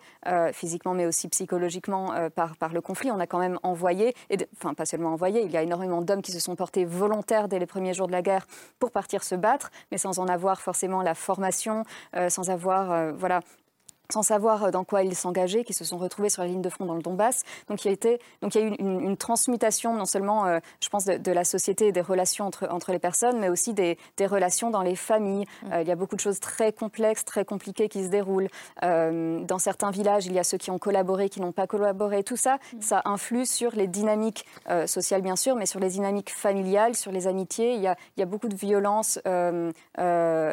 physiquement 0.53 0.93
mais 0.93 1.05
aussi 1.05 1.27
psychologiquement, 1.27 2.13
par, 2.35 2.55
par 2.57 2.73
le 2.73 2.81
conflit. 2.81 3.11
On 3.11 3.19
a 3.19 3.27
quand 3.27 3.39
même 3.39 3.59
envoyé, 3.63 4.13
et 4.29 4.37
enfin 4.55 4.73
pas 4.73 4.85
seulement 4.85 5.13
envoyé, 5.13 5.41
il 5.43 5.51
y 5.51 5.57
a 5.57 5.61
énormément 5.61 6.01
d'hommes 6.01 6.21
qui 6.21 6.31
se 6.31 6.39
sont 6.39 6.55
portés 6.55 6.85
volontaires 6.85 7.47
dès 7.47 7.59
les 7.59 7.65
premiers 7.65 7.93
jours 7.93 8.07
de 8.07 8.13
la 8.13 8.21
guerre 8.21 8.47
pour 8.79 8.91
partir 8.91 9.23
se 9.23 9.35
battre, 9.35 9.71
mais 9.91 9.97
sans 9.97 10.19
en 10.19 10.27
avoir 10.27 10.61
forcément 10.61 11.01
la 11.01 11.15
formation 11.15 11.56
euh, 12.15 12.29
sans 12.29 12.49
avoir 12.49 12.91
euh, 12.91 13.11
voilà, 13.13 13.41
sans 14.11 14.21
savoir 14.21 14.65
euh, 14.65 14.71
dans 14.71 14.83
quoi 14.83 15.03
ils 15.03 15.15
s'engageaient, 15.15 15.63
qui 15.63 15.73
se 15.73 15.83
sont 15.83 15.97
retrouvés 15.97 16.29
sur 16.29 16.41
la 16.41 16.47
ligne 16.47 16.61
de 16.61 16.69
front 16.69 16.85
dans 16.85 16.95
le 16.95 17.01
Donbass. 17.01 17.43
Donc 17.67 17.83
il 17.83 17.87
y 17.87 17.89
a, 17.89 17.93
été, 17.93 18.19
donc, 18.41 18.55
il 18.55 18.61
y 18.61 18.63
a 18.63 18.67
eu 18.67 18.75
une, 18.79 19.17
transmutation, 19.17 19.95
non 19.95 20.05
seulement, 20.05 20.45
euh, 20.45 20.59
je 20.81 20.89
pense, 20.89 21.05
de, 21.05 21.31
la 21.31 21.43
société 21.43 21.87
et 21.87 21.91
des 21.91 22.01
relations 22.01 22.45
entre, 22.45 22.67
entre 22.71 22.91
les 22.91 22.99
personnes, 22.99 23.39
mais 23.39 23.49
aussi 23.49 23.73
des, 23.73 23.97
des 24.17 24.25
relations 24.25 24.69
dans 24.69 24.81
les 24.81 24.95
familles. 24.95 25.45
Mm. 25.63 25.73
Euh, 25.73 25.81
il 25.81 25.87
y 25.87 25.91
a 25.91 25.95
beaucoup 25.95 26.15
de 26.15 26.21
choses 26.21 26.39
très 26.39 26.71
complexes, 26.71 27.25
très 27.25 27.45
compliquées 27.45 27.89
qui 27.89 28.03
se 28.03 28.09
déroulent. 28.09 28.49
dans 28.81 29.59
certains 29.59 29.91
villages, 29.91 30.25
il 30.25 30.33
y 30.33 30.39
a 30.39 30.43
ceux 30.43 30.57
qui 30.57 30.71
ont 30.71 30.79
collaboré, 30.79 31.29
qui 31.29 31.41
n'ont 31.41 31.51
pas 31.51 31.67
collaboré. 31.67 32.23
Tout 32.23 32.37
ça, 32.37 32.57
mm. 32.73 32.81
ça 32.81 33.01
influe 33.05 33.45
sur 33.45 33.75
les 33.75 33.87
dynamiques 33.87 34.45
sociales, 34.85 35.21
bien 35.21 35.35
sûr, 35.35 35.55
mais 35.55 35.65
sur 35.65 35.79
les 35.79 35.89
dynamiques 35.89 36.31
familiales, 36.31 36.95
sur 36.95 37.11
les 37.11 37.27
amitiés. 37.27 37.73
Il 37.73 37.81
y 37.81 37.87
a, 37.87 37.95
il 38.15 38.19
y 38.19 38.23
a 38.23 38.25
beaucoup 38.25 38.47
de 38.47 38.55
violences 38.55 39.19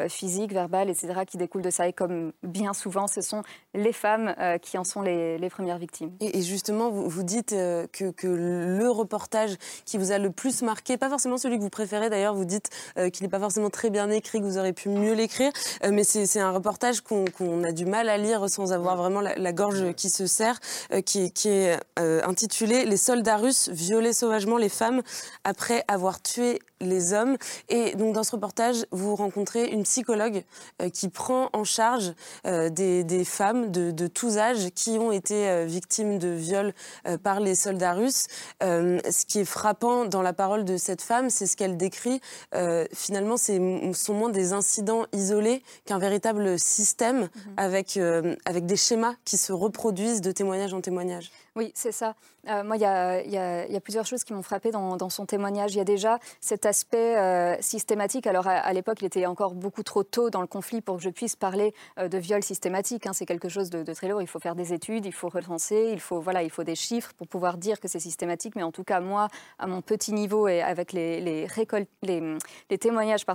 physiques, 0.09 0.53
verbales, 0.53 0.89
etc., 0.89 1.21
qui 1.25 1.37
découlent 1.37 1.61
de 1.61 1.69
ça. 1.69 1.87
Et 1.87 1.93
comme 1.93 2.31
bien 2.43 2.73
souvent, 2.73 3.07
ce 3.07 3.21
sont 3.21 3.43
les 3.75 3.93
femmes 3.93 4.33
euh, 4.39 4.57
qui 4.57 4.77
en 4.77 4.83
sont 4.83 5.01
les, 5.01 5.49
premières 5.49 5.77
victimes. 5.77 6.11
Et, 6.19 6.41
justement, 6.41 6.89
vous, 6.89 7.23
dites 7.23 7.53
euh, 7.53 7.85
que, 7.91 8.13
le 8.25 8.89
reportage 8.89 9.55
qui 9.85 9.97
vous 9.97 10.11
a 10.11 10.17
le 10.17 10.31
plus 10.31 10.63
marqué, 10.63 10.97
pas 10.97 11.09
forcément 11.09 11.37
celui 11.37 11.57
que 11.57 11.63
vous 11.63 11.69
préférez 11.69 12.09
d'ailleurs, 12.09 12.33
vous 12.33 12.45
dites 12.45 12.69
euh, 12.97 13.09
qu'il 13.09 13.23
n'est 13.23 13.29
pas 13.29 13.39
forcément 13.39 13.69
très 13.69 13.89
bien 13.89 14.09
écrit, 14.09 14.39
que 14.39 14.45
vous 14.45 14.57
aurez 14.57 14.73
pu 14.73 14.89
mieux 14.89 15.13
l'écrire, 15.13 15.51
mais 15.89 16.03
c'est 16.03 16.39
un 16.39 16.51
reportage 16.51 17.01
qu'on 17.01 17.63
a 17.63 17.71
du 17.71 17.85
mal 17.85 18.09
à 18.09 18.17
lire 18.17 18.49
sans 18.49 18.73
avoir 18.73 18.97
vraiment 18.97 19.21
la, 19.21 19.53
gorge 19.53 19.93
qui 19.93 20.09
se 20.09 20.25
serre, 20.25 20.59
qui, 21.05 21.31
qui, 21.31 21.49
est 21.49 21.79
intitulé 21.97 22.85
Les 22.85 22.97
soldats 22.97 23.37
russes 23.37 23.69
violaient 23.69 24.13
sauvagement 24.13 24.57
les 24.57 24.69
femmes 24.69 25.01
après 25.43 25.83
avoir 25.87 26.21
tué 26.21 26.59
les 26.81 27.13
hommes. 27.13 27.37
Et 27.69 27.95
donc 27.95 28.13
dans 28.13 28.23
ce 28.23 28.31
reportage, 28.31 28.85
vous 28.91 29.15
rencontrez 29.15 29.67
une 29.69 29.83
psychologue 29.83 30.43
euh, 30.81 30.89
qui 30.89 31.09
prend 31.09 31.49
en 31.53 31.63
charge 31.63 32.13
euh, 32.45 32.69
des, 32.69 33.25
femmes 33.25 33.71
de, 33.71 34.07
tous 34.07 34.37
âges 34.37 34.69
qui 34.75 34.91
ont 34.91 35.11
été 35.11 35.47
euh, 35.49 35.65
victimes 35.65 36.19
de 36.19 36.29
viols 36.29 36.73
par 37.23 37.39
les 37.39 37.55
soldats 37.55 37.93
russes. 37.93 38.27
ce 38.61 39.25
qui 39.25 39.39
est 39.39 39.45
frappant 39.45 40.05
dans 40.05 40.21
la 40.21 40.33
parole 40.33 40.65
de 40.65 40.77
cette 40.77 41.01
femme, 41.01 41.29
c'est 41.29 41.47
ce 41.47 41.55
qu'elle 41.55 41.77
décrit. 41.77 42.19
finalement, 42.93 43.37
ce 43.37 43.91
sont 43.93 44.13
moins 44.13 44.29
des 44.29 44.53
incidents 44.53 45.05
isolés 45.13 45.63
qu'un 45.85 45.99
véritable 45.99 46.59
système 46.59 47.21
mhm. 47.21 47.29
avec, 47.57 47.99
avec 48.45 48.65
des 48.65 48.75
schémas 48.75 49.15
qui 49.25 49.37
se 49.37 49.53
reproduisent 49.53 50.21
de 50.21 50.31
témoignage 50.31 50.73
en 50.73 50.81
témoignage. 50.81 51.31
Oui, 51.57 51.71
c'est 51.73 51.93
ça. 51.93 52.15
moi, 52.45 52.75
il 52.75 52.81
y, 52.81 52.85
a, 52.85 53.79
plusieurs 53.79 54.05
choses 54.05 54.25
qui 54.25 54.33
m'ont 54.33 54.41
frappé 54.41 54.71
dans, 54.71 55.09
son 55.09 55.25
témoignage. 55.25 55.73
Il 55.73 55.77
y 55.77 55.81
a 55.81 55.85
déjà 55.85 56.19
cet 56.41 56.65
aspect 56.65 57.15
euh, 57.15 57.55
systématique, 57.61 58.27
alors 58.27 58.45
à, 58.47 58.73
l'époque, 58.73 58.97
il 59.01 59.05
était 59.05 59.25
encore 59.25 59.53
beaucoup 59.53 59.81
trop 59.81 60.03
tôt 60.03 60.29
dans 60.29 60.41
le 60.41 60.47
conflit 60.47 60.81
pour 60.81 60.97
que 60.97 61.03
je 61.03 61.09
puisse 61.09 61.37
parler 61.37 61.73
euh, 61.97 62.09
de 62.09 62.17
viol 62.17 62.43
systématique. 62.43 63.07
Hein. 63.07 63.13
c'est 63.13 63.25
quelque 63.25 63.47
chose 63.47 63.69
de, 63.69 63.93
très 63.93 64.09
lourd. 64.09 64.21
Il 64.21 64.27
faut 64.27 64.39
faire 64.39 64.55
des 64.55 64.73
études, 64.73 65.05
il 65.05 65.13
faut 65.13 65.29
recenser, 65.29 65.91
il 65.93 66.01
faut, 66.01 66.19
voilà, 66.19 66.43
il 66.43 66.49
faut 66.49 66.65
des 66.65 66.75
chiffres 66.75 67.13
pour 67.13 67.25
pouvoir 67.25 67.57
dire 67.57 67.79
que 67.79 67.87
c'est 67.87 67.99
systématique. 67.99 68.57
Mais 68.57 68.63
en 68.63 68.73
tout 68.73 68.83
cas, 68.83 68.99
moi, 68.99 69.29
à 69.57 69.65
mon 69.65 69.81
petit 69.81 70.11
niveau 70.11 70.49
et 70.49 70.61
avec 70.61 70.91
les, 70.91 71.21
les, 71.21 71.47
les, 72.03 72.77
témoignages 72.77 73.25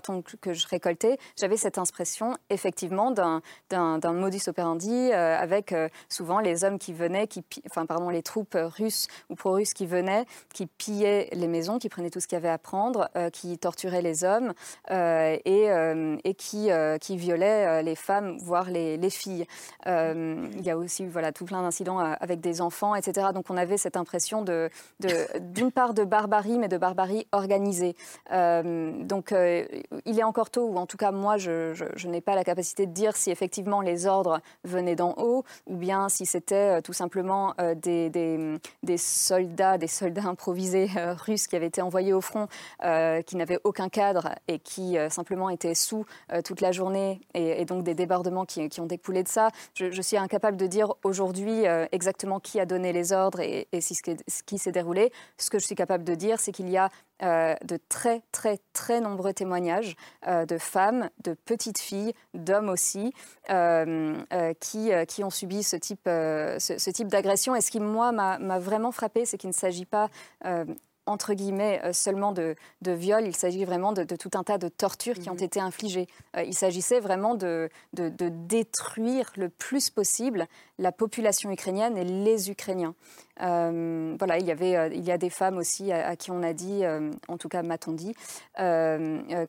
que 0.42 0.52
je 0.52 0.68
récoltais, 0.68 1.16
j'avais 1.38 1.56
cette 1.56 1.78
impression 1.78 2.36
effectivement 2.50 3.12
d'un 3.12 4.12
modus 4.12 4.42
operandi 4.48 5.10
avec 5.12 5.74
souvent 6.10 6.40
les 6.40 6.64
hommes 6.64 6.78
qui 6.78 6.92
venaient, 6.92 7.26
qui, 7.26 7.42
enfin, 7.66 7.86
pardon, 7.86 8.09
les 8.10 8.22
troupes 8.22 8.56
russes 8.56 9.08
ou 9.28 9.34
pro-russes 9.34 9.74
qui 9.74 9.86
venaient, 9.86 10.24
qui 10.52 10.66
pillaient 10.66 11.28
les 11.32 11.48
maisons, 11.48 11.78
qui 11.78 11.88
prenaient 11.88 12.10
tout 12.10 12.20
ce 12.20 12.26
qu'il 12.26 12.36
y 12.36 12.40
avait 12.40 12.48
à 12.48 12.58
prendre, 12.58 13.10
euh, 13.16 13.30
qui 13.30 13.58
torturaient 13.58 14.02
les 14.02 14.24
hommes 14.24 14.52
euh, 14.90 15.36
et, 15.44 15.70
euh, 15.70 16.16
et, 16.24 16.34
qui, 16.34 16.70
qui 17.00 17.16
violaient 17.16 17.82
les 17.82 17.94
femmes, 17.94 18.38
voire 18.38 18.70
les, 18.70 18.96
les 18.96 19.10
filles. 19.10 19.46
il 19.86 20.62
y 20.62 20.70
a 20.70 20.76
aussi 20.76 21.06
voilà, 21.06 21.32
tout 21.32 21.44
plein 21.44 21.62
d'incidents 21.62 21.98
avec 21.98 22.40
des 22.40 22.60
enfants, 22.60 22.94
etc. 22.94 23.28
Donc 23.34 23.50
on 23.50 23.56
avait 23.56 23.76
cette 23.76 23.96
impression 23.96 24.42
de, 24.42 24.70
d'une 25.40 25.72
part 25.72 25.94
de 25.94 26.04
barbarie, 26.04 26.58
mais 26.58 26.68
de 26.68 26.78
barbarie 26.78 27.26
organisée. 27.32 27.94
donc 28.30 29.32
il 29.32 30.18
est 30.18 30.24
encore 30.24 30.50
tôt, 30.50 30.66
ou 30.66 30.76
en 30.76 30.86
tout 30.86 30.96
cas 30.96 31.12
moi, 31.12 31.36
je, 31.36 31.74
je 31.74 32.08
n'ai 32.08 32.20
pas 32.20 32.34
la 32.34 32.44
capacité 32.44 32.86
de 32.86 32.92
dire 32.92 33.16
si 33.16 33.30
effectivement 33.30 33.80
les 33.80 34.06
ordres 34.06 34.40
venaient 34.64 34.96
d'en 34.96 35.14
haut, 35.18 35.44
ou 35.66 35.76
bien 35.76 36.08
si 36.08 36.26
c'était 36.26 36.80
tout 36.82 36.92
simplement 36.92 37.54
des, 37.76 37.99
des, 38.08 38.96
soldats, 38.96 39.78
des 39.78 39.86
soldats 39.86 40.24
improvisés 40.24 40.88
euh, 40.96 41.14
russes 41.14 41.46
qui 41.46 41.56
avaient 41.56 41.66
été 41.66 41.82
envoyés 41.82 42.12
au 42.12 42.20
front, 42.20 42.48
euh, 42.84 43.22
qui 43.22 43.36
n'avaient 43.36 43.58
aucun 43.64 43.88
cadre 43.88 44.30
et 44.48 44.58
qui 44.58 44.96
euh, 44.96 45.10
simplement 45.10 45.50
étaient 45.50 45.74
sous 45.74 46.06
toute 46.44 46.60
la 46.60 46.72
journée, 46.72 47.20
et, 47.34 47.64
donc 47.64 47.82
des 47.82 47.94
débordements 47.94 48.44
qui, 48.44 48.68
ont 48.80 48.86
découlé 48.86 49.22
de 49.22 49.28
ça. 49.28 49.50
Je, 49.74 50.00
suis 50.00 50.16
incapable 50.16 50.56
de 50.56 50.66
dire 50.66 50.94
aujourd'hui 51.04 51.64
exactement 51.92 52.40
qui 52.40 52.60
a 52.60 52.66
donné 52.66 52.92
les 52.92 53.12
ordres 53.12 53.40
et, 53.40 53.66
ce 53.72 54.42
qui 54.44 54.58
s'est 54.58 54.72
déroulé. 54.72 55.12
Ce 55.36 55.50
que 55.50 55.58
je 55.58 55.66
suis 55.66 55.74
capable 55.74 56.04
de 56.04 56.14
dire, 56.14 56.38
c'est 56.40 56.52
qu'il 56.52 56.68
y 56.68 56.76
a 56.76 56.88
euh, 57.22 57.54
de 57.64 57.78
très, 57.88 58.22
très, 58.32 58.58
très 58.72 59.00
nombreux 59.00 59.32
témoignages 59.32 59.94
euh, 60.26 60.46
de 60.46 60.58
femmes, 60.58 61.10
de 61.22 61.34
petites 61.34 61.78
filles, 61.78 62.14
d'hommes 62.34 62.68
aussi, 62.68 63.12
euh, 63.50 64.14
qui, 64.60 64.90
qui, 65.06 65.24
ont 65.24 65.30
subi 65.30 65.62
ce 65.62 65.76
type, 65.76 66.04
ce 66.06 66.90
type 66.90 67.08
d'agression. 67.08 67.54
Et 67.54 67.60
ce 67.60 67.70
qui, 67.70 67.80
moi, 67.80 68.12
m'a 68.12 68.58
vraiment 68.58 68.92
frappé, 68.92 69.24
c'est 69.24 69.38
qu'il 69.38 69.50
ne 69.50 69.54
s'agit 69.54 69.86
pas 69.86 70.08
entre 71.10 71.34
guillemets, 71.34 71.80
euh, 71.84 71.92
seulement 71.92 72.32
de, 72.32 72.54
de 72.82 72.92
viol, 72.92 73.26
il 73.26 73.36
s'agit 73.36 73.64
vraiment 73.64 73.92
de, 73.92 74.04
tout 74.04 74.30
un 74.34 74.44
tas 74.44 74.58
de 74.58 74.68
tortures 74.68 75.18
qui 75.18 75.28
ont 75.28 75.34
mhm. 75.34 75.42
été 75.42 75.60
infligées. 75.60 76.06
Euh, 76.36 76.42
il 76.42 76.54
s'agissait 76.54 77.00
vraiment 77.00 77.34
de, 77.34 77.68
de, 77.92 78.10
détruire 78.28 79.30
le 79.36 79.48
plus 79.48 79.90
possible 79.90 80.46
la 80.80 80.92
population 80.92 81.50
ukrainienne 81.50 81.96
et 81.96 82.04
les 82.04 82.50
Ukrainiens. 82.50 82.94
Euh, 83.42 84.16
voilà, 84.18 84.38
il 84.38 84.46
y, 84.46 84.50
avait, 84.50 84.90
il 84.94 85.02
y 85.02 85.10
a 85.10 85.16
des 85.16 85.30
femmes 85.30 85.56
aussi 85.56 85.92
à, 85.92 86.14
qui 86.16 86.30
on 86.30 86.42
a 86.42 86.52
dit, 86.52 86.82
en 87.28 87.38
tout 87.38 87.48
cas 87.48 87.62
m'a-t-on 87.62 87.92
dit, 87.92 88.14
que, 88.56 89.46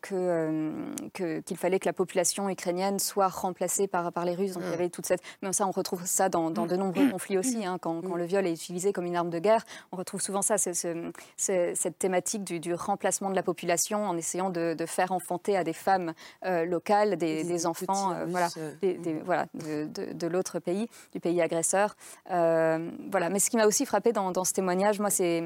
que, 0.00 1.40
qu'il 1.40 1.56
fallait 1.56 1.78
que 1.78 1.86
la 1.86 1.92
population 1.92 2.48
ukrainienne 2.48 2.98
soit 2.98 3.28
remplacée 3.28 3.86
par, 3.86 4.12
par 4.12 4.24
les 4.24 4.34
Russes. 4.34 4.52
Donc 4.52 4.62
il 4.66 4.70
y 4.70 4.74
avait 4.74 4.88
toute 4.88 5.04
cette... 5.04 5.20
Mais 5.42 5.52
ça, 5.52 5.66
on 5.66 5.72
retrouve 5.72 6.06
ça 6.06 6.28
dans, 6.28 6.50
dans 6.50 6.66
de 6.66 6.76
nombreux 6.76 7.08
conflits 7.10 7.38
aussi. 7.38 7.64
Hein, 7.64 7.78
quand, 7.80 8.00
quand, 8.02 8.16
le 8.16 8.24
viol 8.24 8.46
est 8.46 8.52
utilisé 8.52 8.92
comme 8.92 9.06
une 9.06 9.16
arme 9.16 9.30
de 9.30 9.38
guerre, 9.38 9.64
on 9.92 9.96
retrouve 9.96 10.20
souvent 10.20 10.42
ça, 10.42 10.56
cette 10.56 11.98
thématique 11.98 12.44
du, 12.44 12.74
remplacement 12.74 13.30
de 13.30 13.34
la 13.34 13.42
population 13.42 14.04
en 14.04 14.16
essayant 14.16 14.50
de, 14.50 14.76
faire 14.86 15.12
enfanter 15.12 15.56
à 15.56 15.64
des 15.64 15.72
femmes 15.72 16.14
euh, 16.44 16.64
locales 16.64 17.16
des, 17.16 17.66
enfants 17.66 18.12
euh, 18.12 18.24
voilà, 18.26 18.48
mm. 18.82 19.20
voilà, 19.24 19.46
de, 19.54 20.09
l'autre 20.26 20.58
pays, 20.58 20.88
du 21.12 21.20
pays 21.20 21.40
agresseur. 21.40 21.96
Euh, 22.30 22.90
voilà. 23.10 23.28
Mais 23.30 23.38
ce 23.38 23.50
qui 23.50 23.56
m'a 23.56 23.66
aussi 23.66 23.86
frappé 23.86 24.12
dans, 24.12 24.44
ce 24.44 24.52
témoignage, 24.52 25.00
moi, 25.00 25.10
c'est 25.10 25.44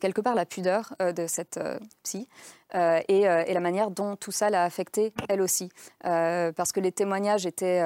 quelque 0.00 0.20
part 0.20 0.34
la 0.34 0.46
pudeur 0.46 0.94
euh, 1.00 1.12
de 1.12 1.26
cette 1.26 1.56
euh, 1.56 1.78
psy 2.02 2.28
et, 3.08 3.24
la 3.24 3.60
manière 3.60 3.92
dont 3.92 4.16
tout 4.16 4.32
ça 4.32 4.50
l'a 4.50 4.64
affectée 4.64 5.12
elle 5.28 5.40
aussi. 5.40 5.68
parce 6.02 6.72
que 6.72 6.80
les 6.80 6.90
témoignages 6.90 7.46
étaient 7.46 7.80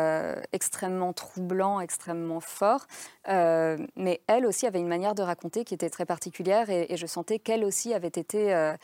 extrêmement 0.53 1.13
troublants, 1.13 1.81
extrêmement 1.81 2.41
forts, 2.41 2.87
mais 3.27 4.23
elle 4.29 4.47
aussi 4.47 4.67
avait 4.67 4.81
une 4.81 4.89
manière 4.89 5.15
de 5.15 5.21
raconter 5.21 5.65
qui 5.65 5.75
était 5.75 5.91
très 5.91 6.07
particulière 6.07 6.71
et, 6.71 6.87
et 6.89 6.97
je 6.97 7.07
sentais 7.07 7.39
qu'elle 7.39 7.67
aussi 7.67 7.93
avait 7.93 8.09
été 8.09 8.75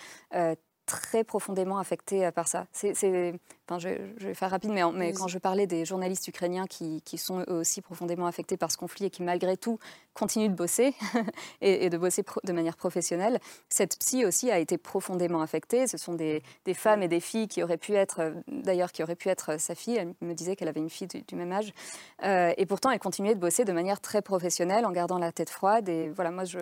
très 0.86 1.24
profondément 1.24 1.78
affectés 1.78 2.26
euh, 2.26 2.30
par 2.30 2.48
ça. 2.48 2.66
C'est, 2.72 2.92
enfin, 3.66 3.78
je, 3.78 3.88
vais 4.18 4.34
faire 4.34 4.50
rapide, 4.50 4.70
mais, 4.70 4.82
mais 4.92 5.12
quand 5.12 5.28
je 5.28 5.38
parlais 5.38 5.66
des 5.66 5.84
journalistes 5.84 6.28
ukrainiens 6.28 6.66
qui, 6.66 7.02
qui, 7.02 7.18
sont 7.18 7.40
eux 7.48 7.54
aussi 7.54 7.80
profondément 7.80 8.26
affectés 8.26 8.56
par 8.56 8.70
ce 8.70 8.76
conflit 8.76 9.06
et 9.06 9.10
qui 9.10 9.22
malgré 9.22 9.56
tout 9.56 9.78
continuent 10.12 10.50
de 10.50 10.54
bosser 10.54 10.94
et, 11.60 11.88
de 11.90 11.96
bosser 11.96 12.24
de 12.44 12.52
manière 12.52 12.76
professionnelle, 12.76 13.38
cette 13.68 13.98
psy 13.98 14.24
aussi 14.24 14.50
a 14.50 14.58
été 14.58 14.78
profondément 14.78 15.40
affectée. 15.40 15.86
Ce 15.86 15.96
sont 15.96 16.14
des, 16.14 16.42
des 16.64 16.74
femmes 16.74 17.02
et 17.02 17.08
des 17.08 17.20
filles 17.20 17.48
qui 17.48 17.62
auraient 17.62 17.78
pu 17.78 17.94
être, 17.94 18.34
d'ailleurs, 18.48 18.92
qui 18.92 19.02
auraient 19.02 19.16
pu 19.16 19.28
être 19.28 19.58
sa 19.58 19.74
fille. 19.74 19.96
Elle 19.96 20.14
me 20.20 20.34
disait 20.34 20.56
qu'elle 20.56 20.68
avait 20.68 20.80
une 20.80 20.90
fille 20.90 21.08
du, 21.08 21.34
même 21.34 21.52
âge. 21.52 21.72
Euh, 22.24 22.52
et 22.56 22.66
pourtant, 22.66 22.90
elle 22.90 22.98
continuait 22.98 23.34
de 23.34 23.40
bosser 23.40 23.64
de 23.64 23.72
manière 23.72 24.00
très 24.00 24.22
professionnelle 24.22 24.84
en 24.86 24.92
gardant 24.92 25.18
la 25.18 25.32
tête 25.32 25.50
froide. 25.50 25.88
Et 25.88 26.10
voilà, 26.10 26.30
moi, 26.30 26.44
je 26.44 26.58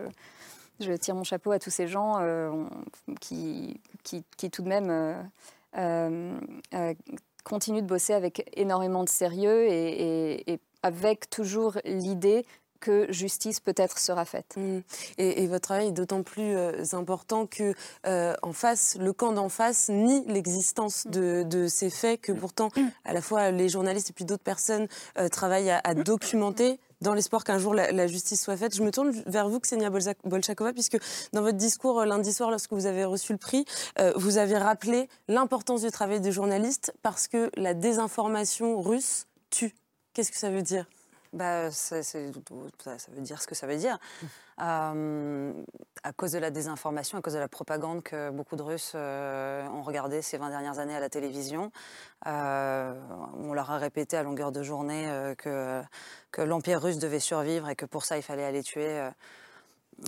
je 0.83 0.93
tire 0.93 1.15
mon 1.15 1.25
chapeau 1.25 1.53
à 1.53 1.59
tous 1.59 1.71
ces 1.71 1.89
gens 1.89 2.19
euh, 2.21 2.65
qui, 3.21 3.81
qui, 4.03 4.51
tout 4.51 4.63
de 4.63 4.69
même 4.69 4.89
euh, 4.91 6.39
euh, 6.75 6.95
continuent 7.45 7.83
de 7.83 7.87
bosser 7.87 8.13
avec 8.13 8.51
énormément 8.55 9.05
de 9.05 9.09
sérieux 9.09 9.67
et, 9.69 10.61
avec 10.83 11.31
toujours 11.31 11.79
l'idée 11.85 12.45
que 12.81 13.07
justice 13.13 13.61
peut-être 13.61 13.99
sera 13.99 14.25
faite. 14.25 14.57
Mmh. 14.57 14.81
Et, 15.19 15.47
votre 15.47 15.63
travail 15.63 15.89
est 15.89 15.93
d'autant 15.93 16.25
plus 16.25 16.57
important 16.95 17.47
que 17.47 17.75
en 18.05 18.53
face, 18.53 18.97
le 18.99 19.13
camp 19.13 19.33
d'en 19.33 19.49
face 19.49 19.89
nie 19.89 20.25
l'existence 20.27 21.07
de, 21.07 21.67
ces 21.69 21.91
faits 21.91 22.21
que 22.21 22.33
pourtant, 22.33 22.71
à 23.05 23.13
la 23.13 23.23
fois 23.23 23.53
les 23.53 23.69
journalistes 23.69 24.11
et 24.11 24.13
puis 24.13 24.25
d'autres 24.25 24.43
personnes 24.43 24.89
travaillent 25.31 25.71
à 25.71 25.95
documenter 25.95 26.81
dans 27.03 27.15
l'espoir 27.15 27.45
qu'un 27.45 27.59
jour 27.59 27.75
la, 27.75 28.07
justice 28.07 28.43
soit 28.43 28.57
faite. 28.57 28.75
Je 28.75 28.83
me 28.83 28.91
tourne 28.91 29.11
vers 29.27 29.49
vous, 29.49 29.61
Ksenia 29.61 29.91
Bolchakova, 30.25 30.73
puisque 30.73 30.99
dans 31.33 31.43
votre 31.43 31.59
discours 31.59 32.01
euh, 32.01 32.07
lundi 32.07 32.33
soir, 32.33 32.51
lorsque 32.51 32.73
vous 32.73 32.87
avez 32.87 33.05
reçu 33.05 33.33
le 33.33 33.39
prix, 33.39 33.65
euh, 33.99 34.13
vous 34.17 34.39
avez 34.39 34.57
rappelé 34.57 35.09
l'importance 35.29 35.83
du 35.83 35.91
travail 35.91 36.21
des 36.21 36.33
journalistes 36.33 36.95
parce 37.03 37.29
que 37.29 37.51
la 37.57 37.75
désinformation 37.75 38.81
russe 38.81 39.27
tue. 39.51 39.75
Qu'est-ce 40.15 40.31
que 40.31 40.39
ça 40.39 40.51
veut 40.51 40.63
dire? 40.63 40.87
Bah, 41.33 41.71
ça, 41.71 42.03
ça, 42.03 42.19
veut 42.19 43.23
dire 43.23 43.41
ce 43.41 43.47
que 43.47 43.55
ça 43.55 43.67
veut 43.67 43.77
dire. 43.77 43.99
Euh, 44.61 45.53
à 46.03 46.13
cause 46.13 46.33
de 46.33 46.39
la 46.39 46.51
désinformation, 46.51 47.17
à 47.19 47.23
cause 47.23 47.33
de 47.33 47.39
la 47.39 47.49
propagande 47.49 48.03
que 48.03 48.31
beaucoup 48.31 48.55
de 48.55 48.63
Russes 48.63 48.93
euh, 48.95 49.67
ont 49.69 49.83
regardé 49.83 50.21
ces 50.21 50.37
20 50.37 50.51
dernières 50.51 50.79
années 50.79 50.95
à 50.95 51.01
la 51.01 51.09
télévision, 51.09 51.73
euh, 52.27 52.95
on 53.39 53.55
leur 53.55 53.71
a 53.71 53.79
répété 53.79 54.17
à 54.17 54.23
longueur 54.23 54.53
de 54.53 54.63
journée 54.63 55.35
que, 55.39 55.83
que 56.33 56.43
l'Empire 56.43 56.83
russe 56.83 56.99
devait 56.99 57.19
survivre 57.19 57.69
et 57.71 57.77
que 57.77 57.87
pour 57.87 58.05
ça 58.05 58.19
il 58.19 58.23
fallait 58.23 58.45
aller 58.45 58.63
tuer 58.63 59.11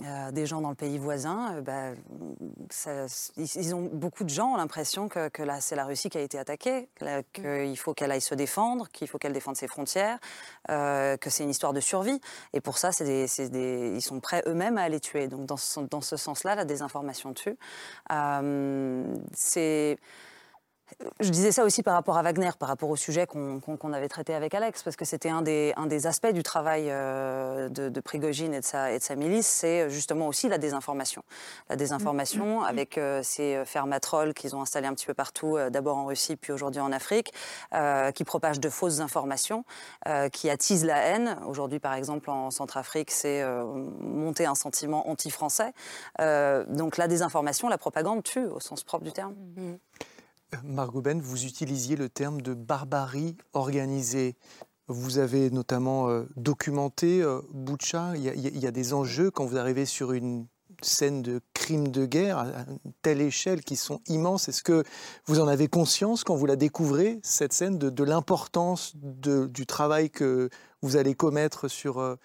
euh, 0.03 0.31
des 0.31 0.45
gens 0.45 0.59
dans 0.59 0.69
le 0.69 0.75
pays 0.75 0.97
voisin, 0.97 1.55
euh, 1.55 1.61
bah, 1.61 1.91
ils, 3.37 3.75
ont 3.75 3.89
beaucoup 3.93 4.25
de 4.25 4.29
gens 4.29 4.47
ont 4.47 4.57
l'impression 4.57 5.07
que, 5.07 5.29
que 5.29 5.41
là 5.41 5.61
c'est 5.61 5.75
la 5.75 5.85
Russie 5.85 6.09
qui 6.09 6.17
a 6.17 6.21
été 6.21 6.37
attaquée, 6.37 6.89
qu'il 7.31 7.77
faut 7.77 7.93
qu'elle 7.93 8.11
aille 8.11 8.19
se 8.19 8.35
défendre, 8.35 8.89
qu'il 8.89 9.07
faut 9.07 9.17
qu'elle 9.17 9.31
défende 9.31 9.55
ses 9.55 9.67
frontières, 9.67 10.19
euh, 10.69 11.15
que 11.15 11.29
c'est 11.29 11.43
une 11.43 11.49
histoire 11.49 11.71
de 11.71 11.79
survie. 11.79 12.19
Et 12.53 12.59
pour 12.59 12.77
ça, 12.77 12.91
des, 12.99 13.27
des, 13.49 13.93
ils 13.95 14.01
sont 14.01 14.19
prêts 14.19 14.43
eux-mêmes 14.47 14.77
à 14.77 14.81
aller 14.81 14.99
tuer. 14.99 15.29
Donc 15.29 15.45
dans 15.45 15.57
ce, 15.57 15.79
dans 15.79 16.01
ce 16.01 16.17
sens-là, 16.17 16.55
la 16.55 16.65
désinformation 16.65 17.33
tue. 17.33 17.57
c'est 19.33 19.97
je 21.19 21.29
disais 21.29 21.51
ça 21.51 21.63
aussi 21.63 21.83
par 21.83 21.93
rapport 21.93 22.17
à 22.17 22.21
Wagner, 22.21 22.51
par 22.57 22.69
rapport 22.69 22.89
au 22.89 22.95
sujet 22.95 23.27
qu'on 23.27 23.93
avait 23.93 24.07
traité 24.07 24.33
avec 24.33 24.53
Alex, 24.53 24.83
parce 24.83 24.95
que 24.95 25.05
c'était 25.05 25.29
un 25.29 25.41
des, 25.41 25.73
un 25.77 25.85
des 25.85 26.07
aspects 26.07 26.31
du 26.31 26.43
travail 26.43 26.85
euh, 26.89 27.69
de, 27.69 27.89
de, 27.89 27.99
Prigogine 27.99 28.53
et 28.53 28.59
de 28.59 28.65
sa, 28.65 28.91
et 28.91 28.99
de 28.99 29.03
sa 29.03 29.15
milice, 29.15 29.47
c'est 29.47 29.89
justement 29.89 30.27
aussi 30.27 30.47
la 30.47 30.57
désinformation. 30.57 31.23
La 31.69 31.75
désinformation 31.75 32.61
mm. 32.61 32.65
avec 32.65 32.97
euh, 32.97 33.21
ces 33.23 33.63
fermatrolls 33.65 34.33
qu'ils 34.33 34.55
ont 34.55 34.61
installés 34.61 34.87
un 34.87 34.93
petit 34.93 35.05
peu 35.05 35.13
partout, 35.13 35.57
euh, 35.57 35.69
d'abord 35.69 35.97
en 35.97 36.05
Russie, 36.05 36.35
puis 36.35 36.51
aujourd'hui 36.53 36.81
en 36.81 36.91
Afrique, 36.91 37.33
qui 38.13 38.23
propagent 38.23 38.59
de 38.59 38.69
fausses 38.69 38.99
informations, 38.99 39.65
qui 40.31 40.49
attisent 40.49 40.85
la 40.85 40.97
haine. 40.97 41.37
Aujourd'hui, 41.47 41.79
par 41.79 41.93
exemple, 41.93 42.29
en 42.29 42.51
Centrafrique, 42.51 43.11
c'est 43.11 43.43
monter 43.99 44.45
un 44.45 44.55
sentiment 44.55 45.09
anti-français. 45.09 45.73
donc 46.19 46.97
la 46.97 47.07
désinformation, 47.07 47.67
la 47.67 47.77
propagande 47.77 48.23
tue, 48.23 48.45
au 48.45 48.59
sens 48.59 48.83
propre 48.83 49.03
du 49.03 49.11
terme. 49.11 49.33
Mm. 49.55 49.75
Margot 50.63 51.01
Ben, 51.01 51.21
vous 51.21 51.45
utilisiez 51.45 51.95
le 51.95 52.09
terme 52.09 52.41
de 52.41 52.53
barbarie 52.53 53.35
organisée. 53.53 54.35
Vous 54.87 55.17
avez 55.17 55.49
notamment 55.49 56.09
euh, 56.09 56.23
documenté 56.35 57.21
euh, 57.21 57.41
Boucha. 57.53 58.13
Il 58.15 58.23
y, 58.23 58.67
a, 58.67 58.71
des 58.71 58.93
enjeux 58.93 59.31
quand 59.31 59.45
vous 59.45 59.57
arrivez 59.57 59.85
sur 59.85 60.11
une, 60.11 60.45
scènes 60.81 61.21
de 61.21 61.41
crimes 61.53 61.89
de 61.89 62.05
guerre 62.05 62.37
à 62.37 62.45
une 62.45 62.93
telle 63.01 63.21
échelle 63.21 63.61
qui 63.61 63.75
sont 63.75 64.01
immenses. 64.07 64.49
Est-ce 64.49 64.63
que 64.63 64.83
vous 65.25 65.39
en 65.39 65.47
avez 65.47 65.67
conscience 65.67 66.23
quand 66.23 66.35
vous 66.35 66.45
la 66.45 66.55
découvrez, 66.55 67.19
cette 67.23 67.53
scène, 67.53 67.77
de, 67.77 68.03
l'importance 68.03 68.93
du 68.95 69.65
travail 69.65 70.09
que 70.09 70.49
vous 70.81 70.97
allez 70.97 71.15
commettre 71.15 71.67
sur, 71.67 71.99
euh, 71.99 72.15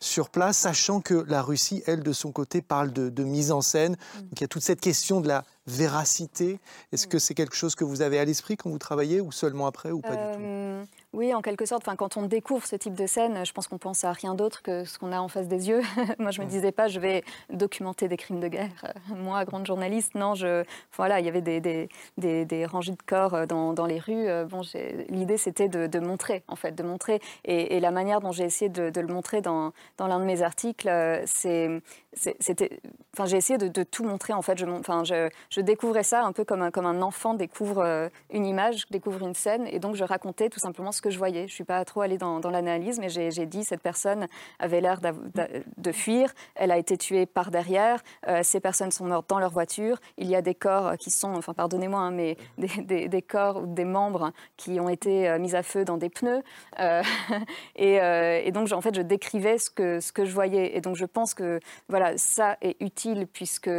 sur 0.00 0.30
place, 0.30 0.58
sachant 0.58 1.00
que 1.00 1.14
la 1.28 1.42
Russie, 1.42 1.82
elle, 1.86 2.02
de 2.02 2.12
son 2.12 2.32
côté, 2.32 2.62
parle 2.62 2.92
de, 2.92 3.24
mise 3.24 3.52
en 3.52 3.60
scène? 3.60 3.92
Mm. 3.92 4.20
Donc 4.22 4.32
il 4.32 4.40
y 4.42 4.44
a 4.44 4.48
toute 4.48 4.62
cette 4.62 4.80
question 4.80 5.20
de 5.20 5.28
la 5.28 5.44
véracité? 5.70 6.60
Est-ce 6.92 7.06
que 7.06 7.18
c'est 7.18 7.34
quelque 7.34 7.56
chose 7.56 7.74
que 7.74 7.84
vous 7.84 8.02
avez 8.02 8.18
à 8.18 8.24
l'esprit 8.24 8.56
quand 8.56 8.70
vous 8.70 8.78
travaillez 8.78 9.20
ou 9.20 9.32
seulement 9.32 9.66
après 9.66 9.90
ou 9.90 10.00
pas 10.00 10.16
du 10.16 10.36
tout? 10.36 10.42
Euh, 10.42 10.84
oui, 11.12 11.34
en 11.34 11.42
quelque 11.42 11.66
sorte. 11.66 11.82
Enfin, 11.86 11.96
quand 11.96 12.16
on 12.16 12.22
découvre 12.22 12.64
ce 12.64 12.76
type 12.76 12.94
de 12.94 13.06
scène, 13.06 13.44
je 13.44 13.52
pense 13.52 13.66
qu'on 13.66 13.78
pense 13.78 14.04
à 14.04 14.12
rien 14.12 14.36
d'autre 14.36 14.62
que 14.62 14.84
ce 14.84 14.96
qu'on 14.96 15.10
a 15.10 15.18
en 15.18 15.26
face 15.26 15.48
des 15.48 15.68
yeux. 15.68 15.82
Moi, 16.20 16.30
je 16.30 16.40
me 16.40 16.46
disais 16.46 16.70
pas, 16.70 16.86
je 16.86 17.00
vais 17.00 17.24
documenter 17.52 18.06
des 18.06 18.16
crimes 18.16 18.38
de 18.38 18.46
guerre. 18.46 18.94
Moi, 19.08 19.44
grande 19.44 19.66
journaliste, 19.66 20.14
non. 20.14 20.36
Je, 20.36 20.64
voilà, 20.96 21.18
il 21.18 21.26
y 21.26 21.28
avait 21.28 21.40
des, 21.40 21.60
des, 21.60 22.44
des, 22.44 22.64
rangées 22.64 22.92
de 22.92 23.02
corps 23.04 23.34
euh, 23.34 23.46
dans, 23.46 23.72
dans 23.72 23.86
les 23.86 23.98
rues. 23.98 24.28
Euh, 24.28 24.44
bon, 24.44 24.62
l'idée, 25.08 25.36
c'était 25.36 25.68
de, 25.68 25.98
montrer, 25.98 26.44
en 26.46 26.54
fait, 26.54 26.72
de 26.72 26.84
montrer. 26.84 27.20
Et, 27.44 27.80
la 27.80 27.90
manière 27.90 28.20
dont 28.20 28.30
j'ai 28.30 28.44
essayé 28.44 28.68
de, 28.68 29.00
le 29.00 29.12
montrer 29.12 29.40
dans, 29.40 29.72
dans 29.96 30.06
l'un 30.06 30.20
de 30.20 30.24
mes 30.24 30.42
articles, 30.42 30.88
euh, 30.88 31.22
c'est 31.26 31.82
c'était 32.12 32.80
enfin 33.14 33.26
j'ai 33.26 33.36
essayé 33.36 33.56
de, 33.56 33.82
tout 33.84 34.02
montrer 34.02 34.32
en 34.32 34.42
fait 34.42 34.58
je 34.58 34.66
enfin 34.66 35.04
je, 35.04 35.28
je, 35.48 35.60
découvrais 35.60 36.02
ça 36.02 36.24
un 36.24 36.32
peu 36.32 36.44
comme 36.44 36.60
un, 36.60 36.72
comme 36.72 36.86
un 36.86 37.02
enfant 37.02 37.34
découvre 37.34 38.10
une 38.30 38.46
image 38.46 38.88
découvre 38.90 39.24
une 39.24 39.34
scène 39.34 39.68
et 39.68 39.78
donc 39.78 39.94
je 39.94 40.02
racontais 40.02 40.48
tout 40.48 40.58
simplement 40.58 40.90
ce 41.00 41.02
que 41.02 41.10
je 41.10 41.16
voyais. 41.16 41.40
Je 41.40 41.44
ne 41.44 41.48
suis 41.48 41.64
pas 41.64 41.82
trop 41.86 42.02
allée 42.02 42.18
dans, 42.18 42.40
l'analyse, 42.50 43.00
mais 43.00 43.08
j'ai 43.08 43.46
dit 43.46 43.64
cette 43.64 43.80
personne 43.80 44.26
avait 44.58 44.82
l'air 44.82 45.00
de 45.00 45.92
fuir, 45.92 46.30
elle 46.54 46.70
a 46.70 46.76
été 46.76 46.98
tuée 46.98 47.24
par 47.24 47.50
derrière, 47.50 48.02
euh, 48.28 48.42
ces 48.42 48.60
personnes 48.60 48.90
sont 48.90 49.06
mortes 49.06 49.28
dans 49.30 49.38
leur 49.38 49.50
voiture, 49.50 49.98
il 50.18 50.28
y 50.28 50.36
a 50.36 50.42
des 50.42 50.54
corps 50.54 50.98
qui 50.98 51.10
sont, 51.10 51.34
enfin 51.34 51.54
pardonnez-moi, 51.54 52.00
hein, 52.00 52.10
mais 52.10 52.36
des, 52.58 53.22
corps 53.22 53.62
ou 53.62 53.66
des 53.66 53.86
membres 53.86 54.32
qui 54.58 54.78
ont 54.78 54.90
été 54.90 55.26
euh, 55.26 55.38
mis 55.38 55.56
à 55.56 55.62
feu 55.62 55.86
dans 55.86 55.96
des 55.96 56.10
pneus. 56.10 56.42
Euh, 56.80 57.02
et, 57.76 57.94
et, 57.94 58.52
donc, 58.52 58.70
en 58.72 58.82
fait, 58.82 58.94
je 58.94 59.02
décrivais 59.02 59.56
ce 59.56 59.70
que, 59.70 60.00
ce 60.00 60.12
que 60.12 60.26
je 60.26 60.34
voyais. 60.34 60.76
Et 60.76 60.82
donc, 60.82 60.96
je 60.96 61.06
pense 61.06 61.32
que 61.32 61.60
voilà, 61.88 62.18
ça 62.18 62.58
est 62.60 62.76
utile 62.80 63.26
puisque, 63.26 63.70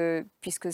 puisque 0.42 0.70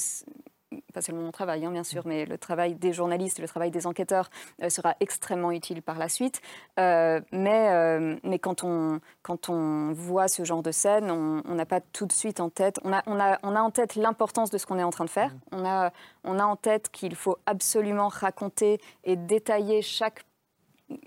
pas 0.94 1.02
seulement 1.02 1.22
mon 1.22 1.32
travail, 1.32 1.66
hein, 1.66 1.72
bien 1.72 1.84
sûr, 1.84 2.04
mais 2.06 2.26
le 2.26 2.38
travail 2.38 2.76
des 2.76 2.94
journalistes, 2.94 3.40
le 3.40 3.48
travail 3.48 3.72
des 3.72 3.88
enquêteurs 3.88 4.30
euh, 4.62 4.70
sera 4.70 4.96
extrêmement 5.00 5.52
utile 5.52 5.82
par 5.82 5.98
la 5.98 6.10
suite. 6.10 6.42
Euh, 6.80 7.22
mais 7.32 7.70
euh, 7.70 8.18
mais 8.24 8.40
quand, 8.40 8.64
on, 8.64 9.00
quand 9.22 9.50
on 9.50 9.94
voit 9.94 10.28
ce 10.28 10.44
genre 10.44 10.64
de 10.64 10.72
scène, 10.72 11.10
on 11.12 11.56
n'a 11.56 11.66
pas 11.66 11.82
tout 11.82 12.06
de 12.06 12.12
suite 12.12 12.40
en 12.40 12.50
tête, 12.50 12.80
on 12.84 12.94
a, 12.94 13.02
on 13.08 13.20
a, 13.20 13.40
on 13.44 13.56
a 13.56 13.62
en 13.62 13.72
tête 13.72 13.96
l'importance 13.96 14.50
de 14.50 14.58
ce 14.58 14.66
qu'on 14.66 14.78
est 14.78 14.84
en 14.84 14.90
train 14.92 15.06
de 15.06 15.10
faire. 15.10 15.34
Mmh. 15.34 15.38
On, 15.54 15.66
a, 15.66 15.92
on 16.24 16.40
a 16.40 16.46
en 16.46 16.56
tête 16.56 16.90
qu'il 16.90 17.16
faut 17.16 17.38
absolument 17.46 18.10
raconter 18.10 18.80
et 19.04 19.16
détailler 19.16 19.82
chaque, 19.82 20.24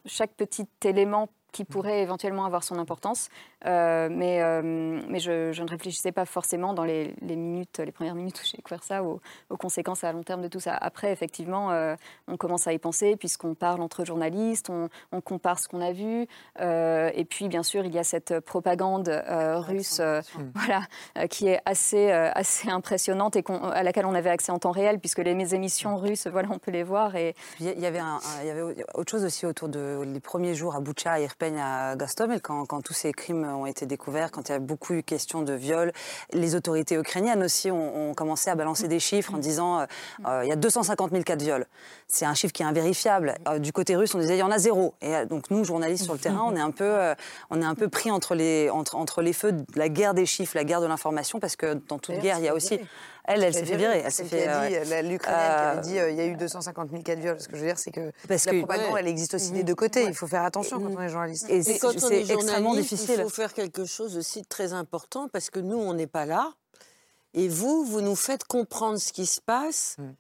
chaque 0.07 0.33
petit 0.33 0.67
élément 0.85 1.29
qui 1.53 1.65
pourrait 1.65 2.03
éventuellement 2.03 2.45
avoir 2.45 2.63
son 2.63 2.79
importance. 2.79 3.29
Euh, 3.67 4.09
mais 4.11 4.43
euh, 4.43 4.63
mais 5.09 5.19
je, 5.19 5.61
ne 5.61 5.69
réfléchissais 5.69 6.13
pas 6.13 6.25
forcément 6.25 6.73
dans 6.73 6.85
les, 6.85 7.15
minutes, 7.23 7.79
les 7.79 7.93
premières 7.93 8.15
minutes 8.15 8.41
où 8.41 8.45
j'ai 8.45 8.57
découvert 8.57 8.83
ça, 8.83 9.03
aux, 9.03 9.21
conséquences 9.59 10.05
à 10.05 10.13
long 10.13 10.23
terme 10.23 10.43
de 10.43 10.49
tout 10.49 10.61
ça. 10.61 10.75
Après, 10.75 11.13
effectivement, 11.13 11.71
euh, 11.71 11.95
on 12.29 12.37
commence 12.37 12.67
à 12.67 12.73
y 12.73 12.79
penser 12.79 13.17
puisqu'on 13.17 13.55
parle 13.55 13.81
entre 13.83 14.05
journalistes, 14.05 14.71
on, 14.71 14.89
compare 15.21 15.59
ce 15.59 15.69
qu'on 15.69 15.83
a 15.83 15.93
vu. 15.93 16.27
et 16.61 17.25
puis, 17.29 17.49
bien 17.49 17.63
sûr, 17.63 17.85
il 17.85 17.95
y 17.95 17.99
a 17.99 18.05
cette 18.05 18.41
propagande 18.41 19.09
russe 19.29 20.01
voilà, 20.55 21.27
qui 21.29 21.49
est 21.49 21.61
assez, 21.67 22.11
assez 22.11 22.71
impressionnante 22.71 23.37
et 23.37 23.45
à 23.73 23.83
laquelle 23.83 24.07
on 24.07 24.15
avait 24.15 24.31
accès 24.31 24.51
en 24.51 24.59
temps 24.59 24.71
réel 24.71 24.99
puisque 24.99 25.19
les 25.19 25.55
émissions 25.55 25.97
russes, 25.97 26.27
voilà, 26.27 26.49
on 26.51 26.59
peut 26.59 26.71
les 26.71 26.83
voir. 26.83 27.17
Et... 27.17 27.35
Il 27.61 27.67
y 27.67 27.87
avait, 27.87 28.01
il 28.41 28.47
y 28.47 28.51
avait 28.51 28.85
autre 28.95 29.11
chose 29.11 29.25
aussi 29.25 29.45
autour 29.47 29.69
des 29.69 29.81
les 30.05 30.21
premiers 30.21 30.55
jours 30.55 30.75
à 30.75 30.81
Boucha 30.81 31.21
et 31.21 31.25
Irpeigne 31.25 31.59
à 31.59 31.97
Gastomel, 31.97 32.41
quand, 32.41 32.65
quand 32.67 32.83
tous 32.83 32.95
ces 32.95 33.13
crimes 33.13 33.50
ont 33.55 33.67
été 33.67 33.87
découverts, 33.87 34.31
quand 34.31 34.49
il 34.49 34.53
y 34.53 34.55
a 34.55 34.59
beaucoup 34.59 34.95
eu 34.95 35.03
question 35.03 35.43
de 35.43 35.53
viol. 35.53 35.93
Les 36.33 36.55
autorités 36.55 36.97
ukrainiennes 36.97 37.43
aussi 37.43 37.71
ont, 37.71 38.15
commencé 38.15 38.51
à 38.51 38.55
balancer 38.55 38.89
des 38.89 38.99
chiffres 38.99 39.35
en 39.35 39.39
disant 39.39 39.81
euh, 39.81 39.85
euh, 40.27 40.45
il 40.45 40.49
y 40.49 40.53
a 40.53 40.57
250 40.57 41.11
000 41.11 41.23
cas 41.23 41.37
de 41.37 41.45
viol. 41.45 41.67
C'est 42.09 42.25
un 42.25 42.35
chiffre 42.35 42.53
qui 42.53 42.63
est 42.63 42.67
invérifiable. 42.67 43.37
Euh, 43.49 43.59
du 43.59 43.73
côté 43.73 43.97
russe, 43.97 44.15
on 44.15 44.19
disait 44.19 44.37
il 44.37 44.41
y 44.41 44.43
en 44.43 44.51
a 44.51 44.59
zéro. 44.59 44.95
Et 45.01 45.27
donc 45.27 45.51
nous, 45.51 45.65
journalistes 45.65 46.05
sur 46.05 46.13
le 46.13 46.19
terrain, 46.19 46.43
on 46.45 46.57
est 46.57 46.61
un 46.61 46.71
peu, 46.71 47.15
on 47.51 47.61
est 47.63 47.65
un 47.65 47.75
peu 47.75 47.89
pris 47.89 48.11
entre 48.11 48.35
les, 48.35 48.71
entre, 48.71 48.97
entre 48.97 49.23
les 49.23 49.33
feux 49.33 49.53
de 49.53 49.65
la 49.77 49.89
guerre 49.89 50.15
des 50.15 50.27
chiffres, 50.27 50.53
la 50.57 50.65
guerre 50.65 50.81
de 50.81 50.87
l'information, 50.87 51.41
parce 51.41 51.57
que 51.57 51.75
dans 51.89 51.99
toute 51.99 52.19
guerre, 52.19 52.39
il 52.39 52.45
y 52.45 52.49
a 52.49 52.55
aussi 52.55 52.81
elle, 53.25 53.45
elle 53.45 53.55
s'est 53.55 53.65
fait 53.65 53.77
virer. 53.77 54.03
Elle 54.05 54.13
s'est 54.13 54.25
fait. 54.25 55.03
L'Ukrainienne 55.03 55.19
qui 55.21 55.29
avait 55.29 55.81
dit 55.81 55.91
il 55.91 56.17
y 56.17 56.21
a 56.21 56.27
eu 56.27 56.37
250 56.37 56.91
000 56.91 57.03
cas 57.03 57.17
de 57.17 57.21
viol. 57.21 57.41
Ce 57.41 57.49
que 57.49 57.57
je 57.57 57.61
veux 57.61 57.67
dire, 57.67 57.79
c'est 57.79 57.91
que 57.91 58.13
Parce 58.29 58.47
la 58.47 58.55
propagande, 58.55 58.97
elle 58.99 59.09
existe 59.09 59.35
aussi 59.35 59.53
des 59.53 59.65
deux 59.65 59.75
côtés. 59.75 60.05
Il 60.05 60.15
faut 60.15 60.27
faire 60.27 60.45
attention 60.45 60.81
quand 60.81 60.91
on 60.97 61.01
est 61.01 61.09
journaliste. 61.09 61.49
Et, 61.49 61.63
c'est 61.63 62.31
extrêmement 62.31 62.75
difficile. 62.75 63.17
Il 63.19 63.23
faut 63.23 63.29
faire 63.29 63.55
quelque 63.55 63.85
chose 63.85 64.17
aussi 64.17 64.43
de 64.43 64.47
très 64.47 64.73
important 64.73 65.29
parce 65.29 65.51
que 65.51 65.61
nous, 65.61 65.79
on 65.79 65.95
n'est 65.95 66.07
pas 66.07 66.27
là. 66.27 66.53
Et 67.35 67.49
vous, 67.49 67.85
vous 67.85 68.01
nous 68.01 68.17
faites 68.17 68.45
comprendre 68.45 68.99
ce 68.99 69.13
qui 69.13 69.27
se 69.27 69.41
passe 69.41 69.97
mm. 69.99 70.11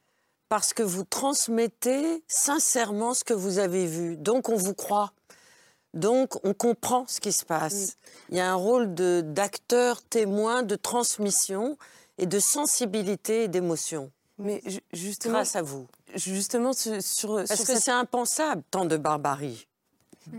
parce 0.48 0.72
que 0.72 0.82
vous 0.82 1.04
transmettez 1.04 2.22
sincèrement 2.28 3.14
ce 3.14 3.24
que 3.24 3.34
vous 3.34 3.58
avez 3.58 3.86
vu. 3.86 4.16
Donc, 4.16 4.48
on 4.48 4.56
vous 4.56 4.74
croit. 4.74 5.12
Donc, 5.92 6.36
on 6.44 6.54
comprend 6.54 7.04
ce 7.08 7.20
qui 7.20 7.32
se 7.32 7.44
passe. 7.44 7.96
Il 8.28 8.36
y 8.36 8.40
a 8.40 8.50
un 8.50 8.54
rôle 8.54 8.94
d'acteur, 8.94 10.02
témoin, 10.02 10.62
de 10.62 10.76
transmission 10.76 11.76
et 12.20 12.26
de 12.26 12.38
sensibilité 12.38 13.44
et 13.44 13.48
d'émotion. 13.48 14.12
Mais 14.38 14.62
justement, 14.92 15.34
grâce 15.34 15.56
à 15.56 15.62
vous. 15.62 15.86
Justement, 16.14 16.72
sur, 16.72 17.44
parce 17.46 17.64
que 17.64 17.78
c'est 17.78 17.90
impensable 17.90 18.62
tant 18.70 18.84
de 18.84 18.96
barbarie. 18.96 19.66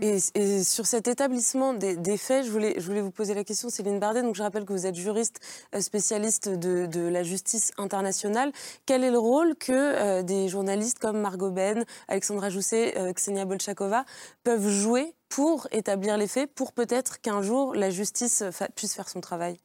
Et, 0.00 0.64
sur 0.64 0.86
cet 0.86 1.08
établissement 1.08 1.74
des, 1.74 2.16
faits, 2.16 2.46
je 2.46 2.50
voulais, 2.50 2.74
je 2.78 2.86
voulais 2.86 3.00
vous 3.00 3.10
poser 3.10 3.34
la 3.34 3.44
question, 3.44 3.68
Céline 3.68 3.98
Bardet. 3.98 4.22
Donc, 4.22 4.36
je 4.36 4.42
rappelle 4.42 4.64
que 4.64 4.72
vous 4.72 4.86
êtes 4.86 4.94
juriste 4.94 5.40
euh, 5.74 5.80
spécialiste 5.80 6.48
de, 6.48 6.86
de 6.86 7.00
la 7.00 7.22
justice 7.22 7.72
internationale. 7.76 8.52
Quel 8.86 9.04
est 9.04 9.10
le 9.10 9.18
rôle 9.18 9.54
que 9.56 9.72
euh, 9.72 10.22
des 10.22 10.48
journalistes 10.48 10.98
comme 10.98 11.20
Margot 11.20 11.50
Ben, 11.50 11.84
Alexandra 12.08 12.48
Jousset, 12.48 12.96
euh, 12.96 13.12
Ksenia 13.12 13.44
Bolchakova 13.44 14.04
peuvent 14.44 14.68
jouer 14.68 15.14
pour 15.28 15.66
établir 15.72 16.16
les 16.16 16.28
faits, 16.28 16.54
pour 16.54 16.72
peut-être 16.72 17.20
qu'un 17.20 17.42
jour 17.42 17.74
la 17.74 17.90
justice 17.90 18.44
puisse 18.74 18.94
faire 18.94 19.08
son 19.08 19.20
travail? 19.20 19.58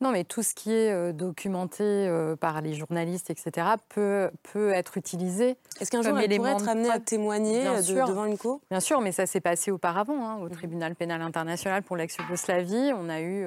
Non, 0.00 0.12
mais 0.12 0.24
tout 0.24 0.42
ce 0.42 0.54
qui 0.54 0.72
est 0.72 0.90
euh, 0.90 1.12
documenté 1.12 1.82
euh, 1.84 2.34
par 2.34 2.62
les 2.62 2.72
journalistes, 2.72 3.28
etc., 3.28 3.66
peut, 3.90 4.30
peut 4.52 4.70
être 4.70 4.96
utilisé. 4.96 5.56
Est-ce 5.78 5.90
qu'un 5.90 6.00
jour, 6.00 6.18
elle 6.18 6.34
pourrait 6.34 6.52
être 6.52 6.68
amenée 6.68 6.90
à 6.90 6.98
témoigner 6.98 7.66
euh, 7.66 8.06
devant 8.06 8.24
une 8.24 8.38
cour? 8.38 8.60
Bien 8.70 8.80
sûr, 8.80 9.02
mais 9.02 9.12
ça 9.12 9.26
s'est 9.26 9.42
passé 9.42 9.70
auparavant, 9.70 10.26
hein, 10.26 10.38
au 10.40 10.46
mmh. 10.46 10.50
tribunal 10.50 10.94
pénal 10.94 11.20
international 11.20 11.82
pour 11.82 11.96
l'ex-Yougoslavie. 11.96 12.92
On 12.96 13.10
a 13.10 13.20
eu... 13.20 13.46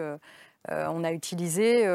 on 0.70 1.04
a 1.04 1.12
utilisé 1.12 1.86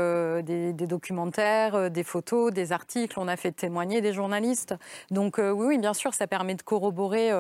des, 0.43 0.87
documentaires, 0.87 1.91
des 1.91 2.03
photos, 2.03 2.53
des 2.53 2.73
articles, 2.73 3.19
on 3.19 3.29
a 3.29 3.37
fait 3.37 3.53
témoigner 3.53 4.01
des 4.01 4.13
journalistes. 4.13 4.75
Donc 5.11 5.37
oui, 5.39 5.67
oui, 5.67 5.79
bien 5.79 5.95
sûr, 5.95 6.13
ça 6.15 6.27
permet 6.27 6.55
de 6.55 6.63
corroborer 6.63 7.31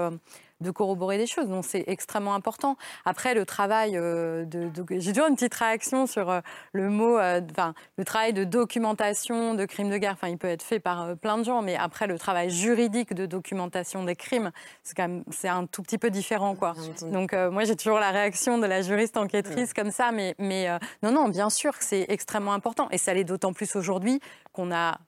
de 0.60 0.70
corroborer 0.70 1.18
des 1.18 1.26
choses. 1.26 1.48
Donc 1.48 1.64
c'est 1.64 1.84
extrêmement 1.86 2.34
important. 2.34 2.76
Après, 3.04 3.34
le 3.34 3.46
travail 3.46 3.96
euh, 3.96 4.44
de, 4.44 4.70
j'ai 4.98 5.12
toujours 5.12 5.28
une 5.28 5.34
petite 5.34 5.54
réaction 5.54 6.06
sur 6.06 6.30
euh, 6.30 6.40
le 6.72 6.90
mot, 6.90 7.18
euh, 7.18 7.40
enfin 7.50 7.74
le 7.96 8.04
travail 8.04 8.32
de 8.32 8.44
documentation 8.44 9.54
de 9.54 9.64
crimes 9.64 9.90
de 9.90 9.98
guerre. 9.98 10.12
Enfin, 10.12 10.28
il 10.28 10.38
peut 10.38 10.48
être 10.48 10.62
fait 10.62 10.80
par 10.80 11.16
plein 11.16 11.38
de 11.38 11.44
gens, 11.44 11.62
mais 11.62 11.76
après 11.76 12.06
le 12.06 12.18
travail 12.18 12.50
juridique 12.50 13.14
de 13.14 13.26
documentation 13.26 14.04
des 14.04 14.16
crimes, 14.16 14.50
c'est 14.82 14.96
quand 14.96 15.08
même 15.08 15.24
c'est 15.30 15.48
un 15.48 15.66
tout 15.66 15.82
petit 15.82 15.98
peu 15.98 16.10
différent, 16.10 16.54
quoi. 16.54 16.74
Donc 17.12 17.32
moi 17.32 17.64
j'ai 17.64 17.76
toujours 17.76 17.98
la 17.98 18.10
réaction 18.10 18.58
de 18.58 18.66
la 18.66 18.82
juriste 18.82 19.16
enquêtrice 19.16 19.72
comme 19.72 19.90
ça, 19.90 20.12
mais 20.12 20.34
mais 20.38 20.68
non 21.02 21.12
non, 21.12 21.28
bien 21.28 21.50
sûr 21.50 21.76
que 21.78 21.84
c'est 21.84 22.06
extrêmement 22.08 22.52
important 22.52 22.88
et 22.90 22.98
ça 22.98 23.14
l'est 23.14 23.24
d'autant 23.24 23.52
plus 23.52 23.76
aujourd'hui 23.76 24.20
qu'on 24.52 24.72
a 24.72 24.98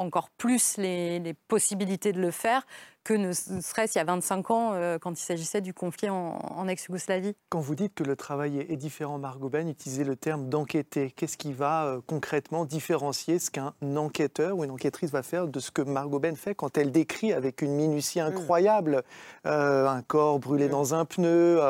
encore 0.00 0.30
plus 0.30 0.76
les, 0.78 1.34
possibilités 1.48 2.12
de 2.12 2.20
le 2.20 2.30
faire 2.30 2.66
que 3.04 3.14
ne 3.14 3.32
serait-ce 3.32 3.94
il 3.94 3.98
y 3.98 4.00
a 4.00 4.04
25 4.04 4.50
ans 4.50 4.70
euh, 4.74 4.98
quand 4.98 5.12
il 5.12 5.24
s'agissait 5.24 5.60
du 5.60 5.72
conflit 5.72 6.10
en, 6.10 6.68
ex-Yougoslavie. 6.68 7.34
Quand 7.48 7.60
vous 7.60 7.74
dites 7.74 7.94
que 7.94 8.04
le 8.04 8.14
travail 8.14 8.58
est, 8.58 8.76
différent, 8.76 9.18
Margot 9.18 9.48
Ben, 9.48 9.68
utilisez 9.68 10.04
le 10.04 10.16
terme 10.16 10.48
d'enquêter. 10.48 11.10
Qu'est-ce 11.10 11.36
qui 11.36 11.52
va 11.52 11.86
euh, 11.86 12.00
concrètement 12.06 12.64
différencier 12.64 13.38
ce 13.38 13.50
qu'un 13.50 13.72
enquêteur 13.96 14.56
ou 14.56 14.64
une 14.64 14.70
enquêtrice 14.70 15.10
va 15.10 15.22
faire 15.22 15.48
de 15.48 15.60
ce 15.60 15.70
que 15.70 15.82
Margot 15.82 16.18
Ben 16.18 16.36
fait 16.36 16.54
quand 16.54 16.76
elle 16.76 16.92
décrit 16.92 17.32
avec 17.32 17.62
une 17.62 17.74
minutie 17.74 18.20
mm. 18.20 18.26
incroyable 18.26 19.02
euh, 19.46 19.88
un 19.88 20.02
corps 20.02 20.38
brûlé 20.38 20.66
mm. 20.66 20.70
dans 20.70 20.94
un 20.94 21.04
pneu, 21.04 21.60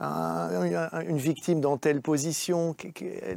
une 0.00 1.18
victime 1.18 1.60
dans 1.60 1.76
telle 1.76 2.02
position 2.02 2.76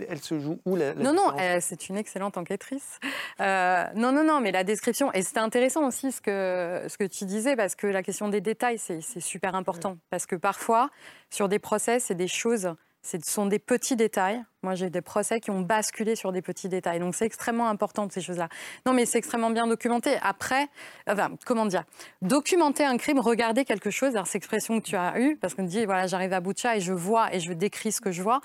elle, 0.10 0.20
se 0.20 0.39
joue 0.39 0.60
où 0.66 0.76
la, 0.76 0.94
Non, 0.96 1.13
non, 1.13 1.34
c'est 1.60 1.89
une 1.89 1.98
excellente 1.98 2.38
enquêtrice. 2.38 3.00
non, 3.39 4.12
non, 4.12 4.24
non, 4.24 4.42
mais 4.42 4.52
la 4.52 4.63
description, 4.63 5.12
et 5.13 5.22
c'était 5.22 5.39
intéressant 5.39 5.88
aussi 5.88 6.12
ce 6.12 6.22
que, 6.22 6.88
ce 6.88 6.98
que 6.98 7.06
tu 7.06 7.26
disais 7.26 7.42
parce 7.56 7.75
que 7.75 7.88
la 7.88 8.03
question 8.03 8.29
des 8.29 8.41
détails, 8.41 8.79
c'est 8.79 9.01
super 9.19 9.56
important. 9.56 9.97
Parce 10.10 10.25
que 10.25 10.36
parfois, 10.36 10.89
sur 11.29 11.49
des 11.49 11.60
procès, 11.60 11.99
c'est 11.99 12.15
des 12.15 12.27
choses 12.27 12.75
Ce 13.06 13.17
sont 13.21 13.47
des 13.47 13.60
petits 13.60 13.97
détails. 13.97 14.41
Moi, 14.62 14.75
j'ai 14.75 14.89
des 14.89 15.01
procès 15.01 15.41
qui 15.41 15.51
ont 15.51 15.60
basculé 15.60 16.15
sur 16.15 16.32
des 16.32 16.41
petits 16.41 16.69
détails. 16.69 16.99
Donc, 16.99 17.15
c'est 17.15 17.25
extrêmement 17.25 17.67
important, 17.67 18.08
ces 18.10 18.21
choses-là. 18.21 18.47
Non, 18.86 18.93
mais 18.93 19.06
c'est 19.06 19.17
extrêmement 19.17 19.49
bien 19.49 19.67
documenté. 19.67 20.15
Après, 20.21 20.67
enfin, 21.06 21.32
comment 21.45 21.65
dire? 21.65 21.84
Documenter 22.21 22.86
un 22.86 22.95
crime, 22.95 23.19
regarder 23.19 23.65
quelque 23.65 23.89
chose, 23.89 24.15
alors, 24.15 24.27
cette 24.27 24.38
expression 24.38 24.79
que 24.79 24.86
tu 24.86 24.95
as 24.95 25.19
eue, 25.19 25.36
parce 25.36 25.53
qu'on 25.53 25.63
dit, 25.63 25.86
voilà, 25.86 26.08
j'arrive 26.08 26.32
à 26.32 26.39
Boucha 26.39 26.77
et 26.77 26.79
je 26.79 26.93
vois 26.93 27.34
et 27.36 27.41
je 27.41 27.51
décris 27.51 27.91
ce 27.91 27.99
que 27.99 28.13
je 28.13 28.23
vois. 28.23 28.39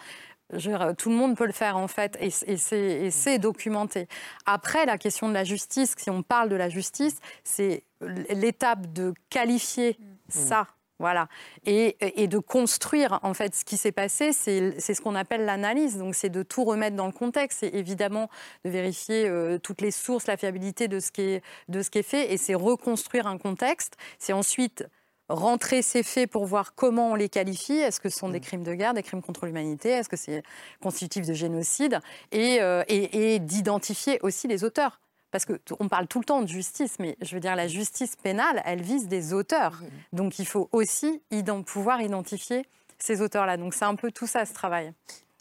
Tout 0.97 1.11
le 1.11 1.17
monde 1.17 1.37
peut 1.37 1.47
le 1.47 1.53
faire 1.53 1.77
en 1.77 1.89
fait 1.89 2.17
et, 2.21 2.33
et 2.47 3.11
c'est 3.11 3.39
documenté. 3.39 4.09
Après, 4.47 4.87
la 4.87 4.99
question 4.99 5.29
de 5.29 5.35
la 5.35 5.45
justice, 5.45 5.95
si 5.97 6.11
on 6.11 6.23
parle 6.23 6.49
de 6.49 6.57
la 6.57 6.69
justice, 6.69 7.17
c'est 7.45 7.85
l'étape 8.31 8.93
de 8.93 9.13
qualifier 9.31 9.99
mmh. 10.01 10.15
ça 10.29 10.67
voilà. 10.99 11.29
Et, 11.65 11.97
de 12.27 12.39
construire, 12.39 13.21
en 13.23 13.33
fait, 13.33 13.55
ce 13.55 13.65
qui 13.65 13.77
s'est 13.77 13.93
passé, 13.93 14.33
c'est 14.33 14.81
ce 14.81 15.01
qu'on 15.01 15.15
appelle 15.15 15.45
l'analyse. 15.45 15.97
Donc, 15.97 16.15
c'est 16.15 16.29
de 16.29 16.43
tout 16.43 16.65
remettre 16.65 16.97
dans 16.97 17.07
le 17.07 17.13
contexte. 17.13 17.61
C'est 17.61 17.75
évidemment 17.75 18.29
de 18.65 18.71
vérifier 18.71 19.29
euh, 19.29 19.59
toutes 19.59 19.81
les 19.81 19.93
sources, 19.93 20.27
la 20.27 20.37
fiabilité 20.37 20.89
de 20.89 20.99
ce 20.99 21.13
qui 21.13 21.23
est, 21.23 21.45
de 21.69 21.83
ce 21.83 21.91
qui 21.91 21.99
est 21.99 22.03
fait. 22.03 22.33
Et 22.33 22.37
c'est 22.37 22.55
reconstruire 22.55 23.29
un 23.29 23.39
contexte. 23.39 23.95
C'est 24.19 24.33
ensuite 24.33 24.87
rentrer 25.29 25.83
ces 25.83 26.03
faits 26.03 26.31
pour 26.31 26.47
voir 26.47 26.75
comment 26.75 27.13
on 27.13 27.15
les 27.15 27.29
qualifie. 27.29 27.79
Est-ce 27.79 28.01
que 28.01 28.09
ce 28.09 28.19
sont 28.19 28.29
des 28.29 28.39
mmh. 28.39 28.43
crimes 28.43 28.63
de 28.63 28.75
guerre, 28.75 28.95
des 28.95 29.03
crimes 29.03 29.23
contre 29.23 29.47
l'humanité? 29.47 29.91
Est-ce 29.91 30.09
que 30.09 30.17
c'est 30.17 30.43
constitutif 30.81 31.27
de 31.27 31.35
génocide? 31.35 32.01
Euh, 32.35 32.85
et 32.89 33.39
d'identifier 33.39 34.19
aussi 34.23 34.49
les 34.49 34.65
auteurs. 34.65 35.01
Parce 35.31 35.45
qu'on 35.45 35.89
parle 35.89 36.07
tout 36.07 36.21
le 36.21 36.25
temps 36.25 36.41
de 36.41 36.49
justice, 36.49 36.97
mais 36.99 37.17
je 37.21 37.35
veux 37.35 37.41
dire, 37.41 37.55
la 37.55 37.69
justice 37.69 38.17
pénale, 38.17 38.63
elle 38.65 38.81
vise 38.81 39.09
des 39.09 39.35
auteurs. 39.35 39.83
Donc 40.13 40.39
il 40.39 40.47
faut 40.47 40.69
aussi 40.73 41.21
pouvoir 41.67 42.01
identifier 42.01 42.65
ces 42.99 43.21
auteurs-là. 43.21 43.57
Donc 43.59 43.75
c'est 43.75 43.85
un 43.85 43.95
peu 43.95 44.11
tout 44.11 44.27
ça, 44.27 44.47
ce 44.47 44.55
travail. 44.55 44.93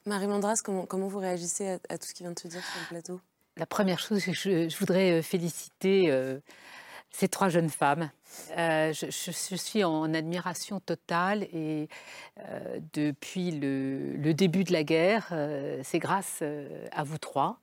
Marie 0.05 0.27
Mandras, 0.27 0.61
comment, 0.63 1.07
vous 1.07 1.19
réagissez 1.19 1.79
à, 1.89 1.97
tout 1.97 2.07
ce 2.07 2.13
qui 2.13 2.23
vient 2.23 2.31
de 2.31 2.39
se 2.39 2.47
dire 2.47 2.61
sur 2.61 2.81
le 2.81 2.87
plateau? 2.87 3.21
La 3.55 3.65
première 3.65 3.99
chose, 3.99 4.19
je, 4.19 4.69
je 4.69 4.77
voudrais 4.77 5.19
euh, 5.19 5.21
féliciter 5.21 6.11
euh, 6.11 6.39
ces 7.11 7.27
trois 7.27 7.49
jeunes 7.49 7.69
femmes. 7.69 8.11
Euh, 8.57 8.93
je, 8.93 9.55
suis 9.55 9.83
en 9.83 10.13
admiration 10.13 10.79
totale 10.79 11.43
et 11.43 11.87
depuis 12.93 13.51
le, 13.51 14.33
début 14.33 14.63
de 14.63 14.73
la 14.73 14.83
guerre, 14.83 15.33
c'est 15.83 15.99
grâce 15.99 16.43
à 16.91 17.03
vous 17.03 17.17
trois 17.17 17.59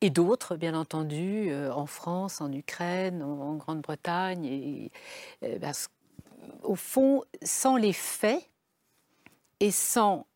et 0.00 0.10
d'autres, 0.10 0.56
bien 0.56 0.74
entendu, 0.74 1.50
euh, 1.50 1.72
en 1.72 1.86
France, 1.86 2.40
en 2.40 2.52
Ukraine, 2.52 3.22
en, 3.22 3.54
Grande-Bretagne. 3.56 4.44
Et, 4.44 4.92
euh, 5.42 5.58
au 6.62 6.76
fond, 6.76 7.24
sans 7.42 7.76
les 7.76 7.92
faits 7.92 8.48
et 9.60 9.70
sans 9.70 10.26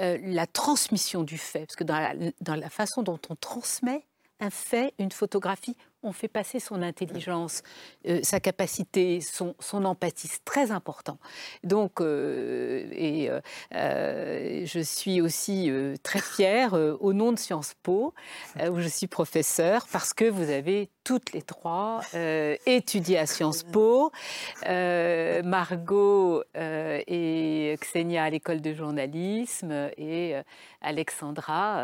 euh, 0.00 0.18
la 0.22 0.46
transmission 0.46 1.22
du 1.22 1.38
fait, 1.38 1.66
parce 1.66 1.76
que 1.76 1.84
dans 1.84 2.54
la 2.56 2.70
façon 2.70 3.02
dont 3.02 3.20
on 3.28 3.36
transmet 3.36 4.04
un 4.40 4.50
fait, 4.50 4.94
une 4.98 5.12
photographie, 5.12 5.76
on 6.02 6.12
fait 6.12 6.28
passer 6.28 6.58
son 6.58 6.82
intelligence, 6.82 7.62
euh, 8.08 8.20
sa 8.22 8.40
capacité, 8.40 9.20
son, 9.20 9.54
empathie. 9.84 10.28
C'est 10.28 10.44
très 10.44 10.70
important. 10.70 11.18
Donc, 11.64 12.00
euh, 12.00 12.86
et 12.92 13.30
euh, 13.74 14.62
je 14.64 14.80
suis 14.80 15.20
aussi 15.20 15.70
très 16.02 16.20
fière, 16.20 16.74
au 16.74 17.12
nom 17.12 17.32
de 17.32 17.38
Sciences 17.38 17.74
Po, 17.82 18.14
où 18.70 18.80
je 18.80 18.88
suis 18.88 19.06
professeure, 19.06 19.86
parce 19.92 20.12
que 20.12 20.24
vous 20.24 20.50
avez 20.50 20.90
toutes 21.04 21.32
les 21.32 21.42
trois 21.42 22.00
étudié 22.66 23.18
à 23.18 23.26
Sciences 23.26 23.62
Po. 23.64 24.12
Margot 24.64 26.42
et 26.54 27.76
Xenia 27.80 28.24
à 28.24 28.30
l'école 28.30 28.60
de 28.60 28.72
journalisme 28.72 29.90
et 29.96 30.36
Alexandra 30.80 31.82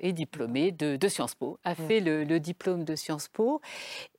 est 0.00 0.12
diplômée 0.12 0.72
de, 0.72 1.08
Sciences 1.08 1.34
Po, 1.34 1.58
a 1.64 1.74
fait 1.74 2.00
le, 2.00 2.24
le 2.24 2.40
diplôme 2.40 2.84
de 2.84 2.94
Sciences 2.94 3.28
Po 3.28 3.47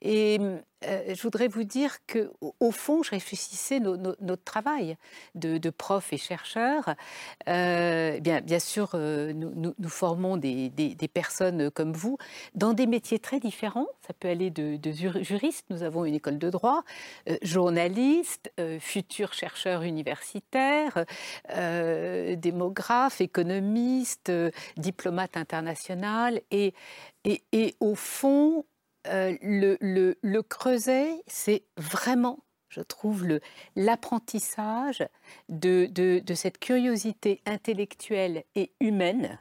et 0.02 0.40
euh, 0.86 1.14
je 1.14 1.22
voudrais 1.22 1.48
vous 1.48 1.64
dire 1.64 1.98
que, 2.08 2.32
au 2.60 2.72
fond, 2.72 3.04
je 3.04 3.12
réfléchissais 3.12 3.80
notre 3.80 4.44
travail 4.44 4.96
de, 5.36 5.58
de 5.58 5.70
prof 5.70 6.14
et 6.14 6.18
chercheur. 6.18 6.96
Euh, 7.50 8.20
bien, 8.20 8.42
bien 8.42 8.60
sûr, 8.60 8.92
euh, 8.94 9.34
nous, 9.34 9.90
formons 9.90 10.38
des, 10.38 10.72
personnes 11.14 11.70
comme 11.72 11.92
vous 11.92 12.18
dans 12.56 12.74
des 12.74 12.88
métiers 12.88 13.20
très 13.20 13.40
différents. 13.40 13.88
Ça 14.08 14.14
peut 14.14 14.30
aller 14.30 14.52
de, 14.52 14.78
de 14.78 14.92
juriste, 14.92 15.66
nous 15.70 15.84
avons 15.84 16.06
une 16.06 16.16
école 16.16 16.38
de 16.38 16.50
droit, 16.50 16.84
journaliste, 17.42 18.52
futur 18.80 19.34
chercheur 19.34 19.82
universitaire, 19.82 21.06
démographe, 22.38 23.22
économiste, 23.22 24.32
diplomate 24.78 25.36
international. 25.36 26.42
Et, 26.52 26.74
et, 27.26 27.42
et 27.52 27.76
au 27.80 27.96
fond, 27.96 28.64
euh, 29.10 29.36
le, 29.42 30.42
creuset, 30.42 31.22
c'est 31.28 31.64
vraiment, 31.78 32.40
je 32.70 32.82
trouve, 32.82 33.40
l'apprentissage 33.76 35.08
de, 35.50 36.22
cette 36.36 36.60
curiosité 36.60 37.42
intellectuelle 37.46 38.44
et 38.56 38.72
humaine 38.80 39.40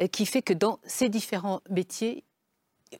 euh, 0.00 0.06
qui 0.06 0.26
fait 0.26 0.42
que 0.42 0.52
dans 0.52 0.80
ces 0.84 1.08
différents 1.08 1.60
métiers, 1.70 2.24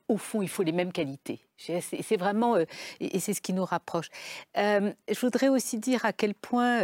au 0.08 0.16
fond, 0.16 0.42
il 0.42 0.48
faut 0.48 0.64
les 0.64 0.72
mêmes 0.72 0.92
qualités. 0.92 1.40
C'est 1.56 2.16
vraiment, 2.16 2.56
euh, 2.56 2.64
et 3.00 3.20
c'est 3.20 3.32
ce 3.32 3.40
qui 3.40 3.52
nous 3.52 3.64
rapproche. 3.64 4.08
je 4.54 5.20
voudrais 5.20 5.48
aussi 5.48 5.78
dire 5.78 6.04
à 6.04 6.12
quel 6.12 6.34
point 6.34 6.80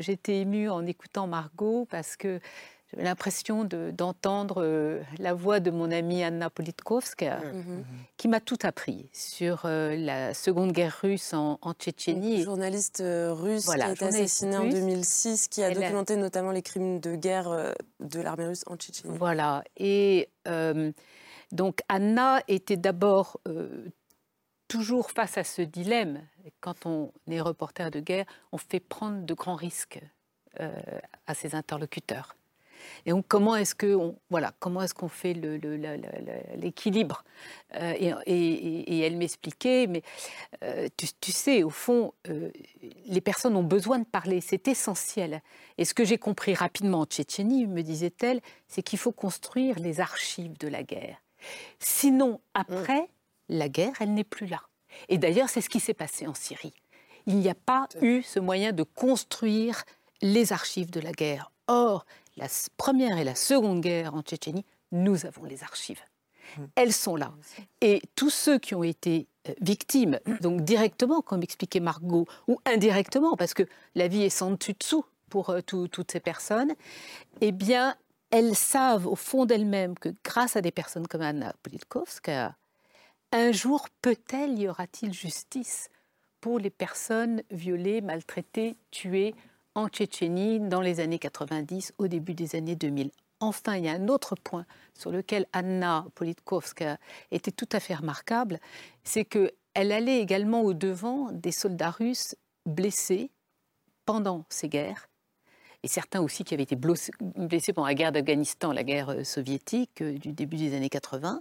j'étais 0.00 0.40
émue 0.40 0.70
en 0.70 0.86
écoutant 0.86 1.26
Margot, 1.26 1.86
parce 1.90 2.16
que 2.16 2.40
j'avais 2.90 3.04
l'impression 3.04 3.64
d'entendre 3.64 4.62
euh, 4.62 5.02
la 5.18 5.34
voix 5.34 5.60
de 5.60 5.70
mon 5.70 5.90
amie 5.90 6.22
Anna 6.22 6.48
Politkovskaya, 6.48 7.38
mm-hmm. 7.38 7.52
Mm-hmm. 7.52 7.84
qui 8.16 8.28
m'a 8.28 8.40
tout 8.40 8.56
appris 8.62 9.10
sur 9.12 9.66
euh, 9.66 9.94
la 9.94 10.32
Seconde 10.32 10.72
Guerre 10.72 10.98
russe 11.02 11.34
en, 11.34 11.58
Tchétchénie. 11.74 12.36
Une 12.36 12.44
journaliste 12.44 13.00
euh, 13.00 13.34
russe 13.34 13.66
qui 13.66 13.80
a 13.80 13.92
été 13.92 14.06
assassinée 14.06 14.56
en 14.56 14.66
2006, 14.66 15.48
qui 15.48 15.62
a 15.62 15.70
documenté 15.70 16.16
notamment 16.16 16.50
les 16.50 16.62
crimes 16.62 16.98
de 16.98 17.14
guerre 17.14 17.74
de 18.00 18.20
l'armée 18.20 18.46
russe 18.46 18.64
en 18.66 18.76
Tchétchénie. 18.76 19.16
Voilà. 19.18 19.64
Et 19.76 20.30
donc 21.52 21.80
Anna 21.90 22.42
était 22.48 22.78
d'abord 22.78 23.38
toujours 24.66 25.10
face 25.10 25.36
à 25.36 25.44
ce 25.44 25.60
dilemme. 25.60 26.22
Quand 26.60 26.86
on 26.86 27.12
est 27.28 27.40
reporter 27.40 27.90
de 27.90 28.00
guerre, 28.00 28.24
on 28.52 28.56
fait 28.56 28.80
prendre 28.80 29.26
de 29.26 29.34
grands 29.34 29.56
risques 29.56 30.00
à 31.26 31.34
ses 31.34 31.54
interlocuteurs. 31.54 32.37
Et 33.06 33.10
donc, 33.10 33.26
comment 33.28 33.56
est-ce 33.56 33.74
qu'on 33.74 34.16
voilà, 34.30 34.52
comment 34.58 34.82
est-ce 34.82 34.94
qu'on 34.94 35.08
fait 35.08 35.34
l'équilibre? 36.56 37.24
Euh, 37.74 37.94
et, 38.26 39.00
elle 39.00 39.16
m'expliquait, 39.16 39.86
mais 39.86 40.02
euh, 40.62 40.88
tu, 41.20 41.32
sais, 41.32 41.62
au 41.62 41.70
fond, 41.70 42.12
euh, 42.28 42.50
les 43.06 43.20
personnes 43.20 43.56
ont 43.56 43.62
besoin 43.62 43.98
de 43.98 44.04
parler, 44.04 44.40
c'est 44.40 44.68
essentiel. 44.68 45.42
Et 45.76 45.84
ce 45.84 45.94
que 45.94 46.04
j'ai 46.04 46.18
compris 46.18 46.54
rapidement 46.54 47.00
en 47.00 47.06
Tchétchénie, 47.06 47.66
me 47.66 47.82
disait-elle, 47.82 48.40
c'est 48.66 48.82
qu'il 48.82 48.98
faut 48.98 49.12
construire 49.12 49.78
les 49.78 50.00
archives 50.00 50.58
de 50.58 50.68
la 50.68 50.82
guerre. 50.82 51.16
Sinon, 51.78 52.40
après, 52.54 53.08
la 53.48 53.68
guerre, 53.68 53.94
elle 54.00 54.14
n'est 54.14 54.24
plus 54.24 54.46
là. 54.46 54.62
Et 55.08 55.18
d'ailleurs, 55.18 55.48
c'est 55.48 55.60
ce 55.60 55.68
qui 55.68 55.80
s'est 55.80 55.94
passé 55.94 56.26
en 56.26 56.34
Syrie. 56.34 56.74
Il 57.26 57.36
n'y 57.36 57.48
a 57.48 57.54
pas 57.54 57.88
eu 58.00 58.22
ce 58.22 58.40
moyen 58.40 58.72
de 58.72 58.82
construire 58.82 59.84
les 60.22 60.52
archives 60.52 60.90
de 60.90 61.00
la 61.00 61.12
guerre. 61.12 61.52
Or, 61.66 62.06
la 62.38 62.46
première 62.76 63.18
et 63.18 63.24
la 63.24 63.34
seconde 63.34 63.80
guerre 63.80 64.14
en 64.14 64.22
Tchétchénie, 64.22 64.64
nous 64.92 65.26
avons 65.26 65.44
les 65.44 65.62
archives. 65.62 66.00
Hmm. 66.56 66.66
Elles 66.76 66.92
sont 66.92 67.16
là. 67.16 67.34
Et 67.80 68.00
tous 68.14 68.30
ceux 68.30 68.58
qui 68.58 68.74
ont 68.74 68.84
été 68.84 69.26
euh, 69.48 69.52
victimes, 69.60 70.18
donc 70.40 70.62
directement, 70.62 71.20
comme 71.20 71.42
expliquait 71.42 71.80
Margot, 71.80 72.26
ou 72.46 72.58
indirectement, 72.64 73.36
parce 73.36 73.54
que 73.54 73.64
la 73.94 74.08
vie 74.08 74.22
est 74.22 74.30
sans 74.30 74.52
dessus-dessous 74.52 75.04
pour 75.28 75.50
euh, 75.50 75.60
toutes 75.60 76.10
ces 76.10 76.20
personnes, 76.20 76.74
eh 77.40 77.52
bien, 77.52 77.96
elles 78.30 78.54
savent 78.54 79.06
au 79.06 79.16
fond 79.16 79.44
d'elles-mêmes 79.44 79.98
que 79.98 80.10
grâce 80.24 80.56
à 80.56 80.60
des 80.60 80.70
personnes 80.70 81.06
comme 81.06 81.22
Anna 81.22 81.54
Politkovskaya, 81.62 82.56
un 83.32 83.52
jour 83.52 83.88
peut-être 84.00 84.58
y 84.58 84.68
aura-t-il 84.68 85.12
justice 85.12 85.90
pour 86.40 86.58
les 86.58 86.70
personnes 86.70 87.42
violées, 87.50 88.00
maltraitées, 88.00 88.76
tuées 88.90 89.34
en 89.74 89.88
Tchétchénie 89.88 90.60
dans 90.60 90.80
les 90.80 91.00
années 91.00 91.18
90, 91.18 91.94
au 91.98 92.08
début 92.08 92.34
des 92.34 92.56
années 92.56 92.76
2000. 92.76 93.10
Enfin, 93.40 93.76
il 93.76 93.84
y 93.84 93.88
a 93.88 93.92
un 93.92 94.08
autre 94.08 94.34
point 94.34 94.66
sur 94.94 95.12
lequel 95.12 95.46
Anna 95.52 96.06
Politkovskaya 96.14 96.98
était 97.30 97.52
tout 97.52 97.68
à 97.72 97.78
fait 97.78 97.94
remarquable, 97.94 98.58
c'est 99.04 99.24
qu'elle 99.24 99.52
allait 99.74 100.20
également 100.20 100.62
au-devant 100.62 101.30
des 101.32 101.52
soldats 101.52 101.90
russes 101.90 102.34
blessés 102.66 103.30
pendant 104.04 104.44
ces 104.48 104.68
guerres, 104.68 105.08
et 105.82 105.88
certains 105.88 106.20
aussi 106.20 106.44
qui 106.44 106.54
avaient 106.54 106.64
été 106.64 106.76
blessés 106.76 107.12
pendant 107.72 107.86
la 107.86 107.94
guerre 107.94 108.12
d'Afghanistan, 108.12 108.72
la 108.72 108.82
guerre 108.82 109.10
euh, 109.10 109.24
soviétique 109.24 110.02
euh, 110.02 110.18
du 110.18 110.32
début 110.32 110.56
des 110.56 110.74
années 110.74 110.88
80. 110.88 111.40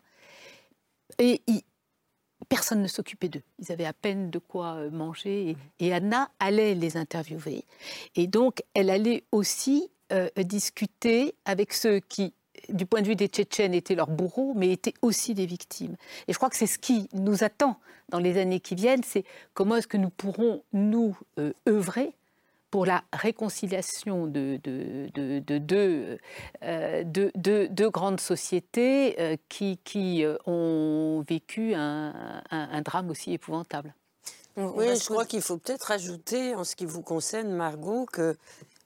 Et 1.18 1.42
personne 2.49 2.81
ne 2.81 2.88
s'occupait 2.88 3.29
d'eux. 3.29 3.43
Ils 3.60 3.71
avaient 3.71 3.86
à 3.86 3.93
peine 3.93 4.29
de 4.29 4.39
quoi 4.39 4.75
euh, 4.75 4.89
manger. 4.89 5.55
Et, 5.79 5.93
Anna 5.93 6.29
allait 6.39 6.75
les 6.75 6.97
interviewer. 6.97 7.63
Et 8.15 8.27
donc, 8.27 8.63
elle 8.73 8.89
allait 8.89 9.23
aussi 9.31 9.89
discuter 10.38 11.36
avec 11.43 11.73
ceux 11.73 11.99
qui 11.99 12.33
du 12.69 12.86
point 12.86 13.01
de 13.01 13.07
vue 13.07 13.15
des 13.15 13.27
Tchétchènes, 13.27 13.73
étaient 13.73 13.93
leurs 13.93 14.10
bourreaux, 14.10 14.53
mais 14.55 14.71
étaient 14.71 14.93
aussi 15.01 15.33
des 15.33 15.45
victimes. 15.45 15.95
Et 16.27 16.33
je 16.33 16.38
crois 16.38 16.49
que 16.49 16.55
c'est 16.55 16.65
ce 16.65 16.79
qui 16.79 17.10
nous 17.13 17.43
attend 17.43 17.77
dans 18.10 18.19
les 18.19 18.38
années 18.38 18.60
qui 18.60 18.75
viennent, 18.75 19.03
c'est 19.03 19.25
comment 19.54 19.75
est-ce 19.75 19.87
que 19.87 19.98
nous 19.98 20.10
pourrons, 20.10 20.63
nous, 20.73 21.17
œuvrer 21.67 22.13
pour 22.70 22.86
la 22.86 23.04
réconciliation 23.13 24.28
de, 24.28 24.60
deux 24.63 26.18
de, 26.62 27.88
grandes 27.88 28.20
sociétés 28.20 29.15
euh, 29.20 29.38
qui, 29.50 29.80
qui, 29.84 30.24
euh, 30.24 30.38
ont 30.46 31.24
vécu 31.28 31.74
un, 31.74 32.82
drame 32.84 33.10
aussi 33.10 33.34
épouvantable. 33.34 33.94
Oui, 34.58 34.86
je 34.96 35.06
crois 35.06 35.26
qu'il 35.26 35.42
faut 35.42 35.58
peut-être 35.58 35.92
ajouter, 35.92 36.56
en 36.56 36.63
ce 36.63 36.76
qui 36.76 36.86
vous 36.86 37.04
concerne, 37.04 37.50
Margot, 37.50 38.08
qu'il 38.08 38.36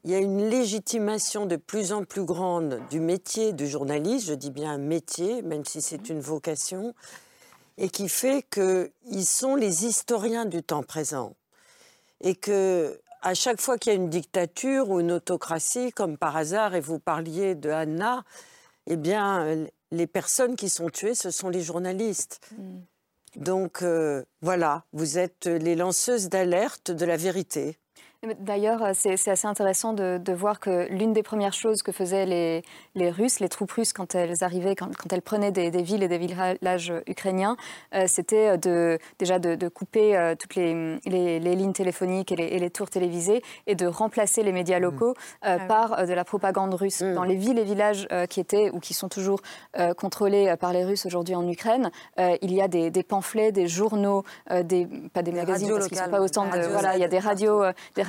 y 0.04 0.14
a 0.14 0.20
une 0.20 0.50
légitimation 0.50 1.46
de 1.46 1.56
plus 1.56 1.94
en 1.94 2.04
plus 2.04 2.26
grande 2.26 2.82
du 2.90 3.00
métier 3.00 3.54
de 3.54 3.66
journaliste, 3.66 4.28
je 4.28 4.34
dis 4.34 4.52
bien 4.52 4.78
métier, 4.78 5.42
même 5.42 5.64
si 5.64 5.82
c'est 5.82 6.10
une 6.10 6.20
vocation, 6.20 6.94
et 7.78 7.90
qui 7.90 8.10
fait 8.10 8.46
qu'ils 8.52 9.26
sont 9.26 9.56
les 9.56 9.86
historiens 9.86 10.46
du 10.46 10.62
temps 10.62 10.84
présent. 10.84 11.36
Et 12.20 12.36
que 12.36 13.00
à 13.22 13.34
chaque 13.34 13.62
fois 13.62 13.78
qu'il 13.78 13.94
y 13.94 13.96
a 13.96 14.00
une 14.00 14.10
dictature 14.10 14.90
ou 14.90 15.00
une 15.00 15.12
autocratie, 15.12 15.92
comme 15.92 16.18
par 16.18 16.36
hasard, 16.36 16.76
et 16.76 16.82
vous 16.82 17.00
parliez 17.00 17.56
de 17.56 17.70
Anna, 17.70 18.24
eh 18.88 18.98
bien, 18.98 19.68
les 19.92 20.08
personnes 20.08 20.56
qui 20.56 20.70
sont 20.70 20.90
tuées, 20.90 21.16
ce 21.16 21.32
sont 21.32 21.50
les 21.50 21.62
journalistes. 21.62 22.40
Mm. 22.58 22.80
Donc 23.38 23.82
euh, 23.82 24.26
voilà, 24.42 24.84
vous 24.92 25.18
êtes 25.18 25.46
les 25.46 25.76
lanceuses 25.76 26.30
d'alerte 26.30 26.92
de 26.92 27.06
la 27.06 27.16
vérité. 27.16 27.78
D'ailleurs, 28.40 28.84
euh, 28.84 28.92
c'est 28.94 29.32
assez 29.32 29.48
intéressant 29.48 29.94
de, 29.94 30.32
voir 30.32 30.60
que 30.60 30.88
l'une 30.92 31.12
des 31.12 31.24
premières 31.24 31.54
choses 31.54 31.82
que 31.82 31.92
faisaient 31.92 32.28
les, 32.28 32.62
les, 32.94 33.10
Russes, 33.10 33.40
les 33.40 33.50
troupes 33.50 33.72
russes, 33.72 33.94
quand 33.94 34.14
elles 34.14 34.44
arrivaient, 34.44 34.76
quand, 34.76 34.92
elles 35.12 35.24
prenaient 35.24 35.52
des, 35.52 35.72
villes 35.82 36.04
et 36.04 36.08
des 36.08 36.20
villages 36.20 36.94
ukrainiens, 37.08 37.58
euh, 37.96 38.06
c'était 38.06 38.60
de, 38.60 39.00
déjà 39.18 39.40
de, 39.40 39.68
couper 39.70 40.36
toutes 40.40 40.54
les, 40.54 41.00
les, 41.08 41.40
lignes 41.40 41.74
téléphoniques 41.74 42.32
et, 42.32 42.36
les, 42.36 42.70
tours 42.70 42.92
télévisées 42.92 43.42
et 43.66 43.74
de 43.74 43.88
remplacer 43.88 44.44
les 44.44 44.52
médias 44.52 44.78
mmh. 44.78 44.84
locaux 44.84 45.16
ah 45.42 45.58
par 45.68 46.06
de 46.06 46.14
la 46.14 46.24
propagande 46.24 46.76
russe. 46.76 47.02
Mmh. 47.02 47.16
Dans 47.16 47.24
les 47.24 47.36
villes 47.36 47.58
et 47.58 47.64
villages 47.64 48.08
qui 48.30 48.40
étaient 48.40 48.70
ou 48.70 48.80
qui 48.80 48.94
sont 48.94 49.10
toujours 49.10 49.40
contrôlés 49.98 50.54
par 50.60 50.74
les 50.74 50.86
Russes 50.86 51.08
aujourd'hui 51.08 51.34
en 51.34 51.48
Ukraine, 51.48 51.90
il 52.20 52.54
y 52.54 52.62
a 52.62 52.68
des, 52.68 52.92
pamphlets, 53.04 53.52
des 53.52 53.68
journaux, 53.68 54.24
des, 54.64 54.88
pas 55.12 55.24
des 55.24 55.32
magazines 55.32 55.70
parce 55.70 55.88
qu'ils 55.88 55.98
ne 55.98 56.04
sont 56.04 56.12
pas 56.12 56.22
autant 56.22 56.46
de... 56.46 56.60
Voilà, 56.68 56.96
il 56.96 57.02
y 57.02 57.06
a 57.06 57.08
des 57.08 57.20
radios, 57.20 57.64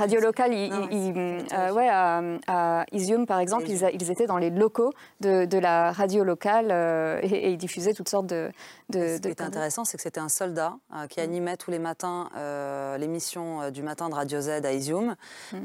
des 0.07 0.17
radio 0.17 0.21
locale, 0.21 0.53
euh, 0.53 1.73
ouais, 1.73 1.89
à, 1.89 2.85
Izium, 2.93 3.27
par 3.27 3.39
exemple, 3.39 3.65
ils, 3.69 4.11
étaient 4.11 4.27
dans 4.27 4.39
les 4.39 4.51
locaux 4.51 4.93
de, 5.21 5.59
la 5.59 5.93
radio 5.93 6.25
locale 6.25 6.69
euh, 6.71 7.21
et, 7.23 7.53
ils 7.53 7.59
diffusaient 7.59 7.95
toutes 7.95 8.09
sortes 8.09 8.27
de. 8.27 8.51
Ce 8.93 9.21
qui 9.21 9.29
était 9.29 9.43
intéressant, 9.43 9.85
c'est 9.85 9.97
que 9.97 10.03
c'était 10.03 10.21
un 10.21 10.29
soldat 10.29 10.75
euh, 10.95 11.07
qui 11.07 11.21
mm. 11.21 11.25
animait 11.25 11.57
tous 11.57 11.71
les 11.71 11.79
matins 11.79 12.29
l'émission 12.99 13.71
du 13.71 13.83
matin 13.83 14.09
de 14.09 14.15
Radio 14.15 14.41
Z 14.41 14.49
à 14.65 14.73
Izium. 14.73 15.17
Mm. 15.53 15.57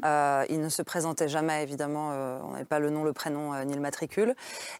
il 0.49 0.61
ne 0.61 0.69
se 0.69 0.81
présentait 0.81 1.27
jamais, 1.27 1.63
évidemment, 1.63 2.09
on 2.43 2.51
n'avait 2.51 2.65
pas 2.65 2.79
le 2.79 2.89
nom, 2.89 3.03
le 3.03 3.13
prénom 3.13 3.53
ni 3.65 3.73
le 3.73 3.81
matricule. 3.81 4.35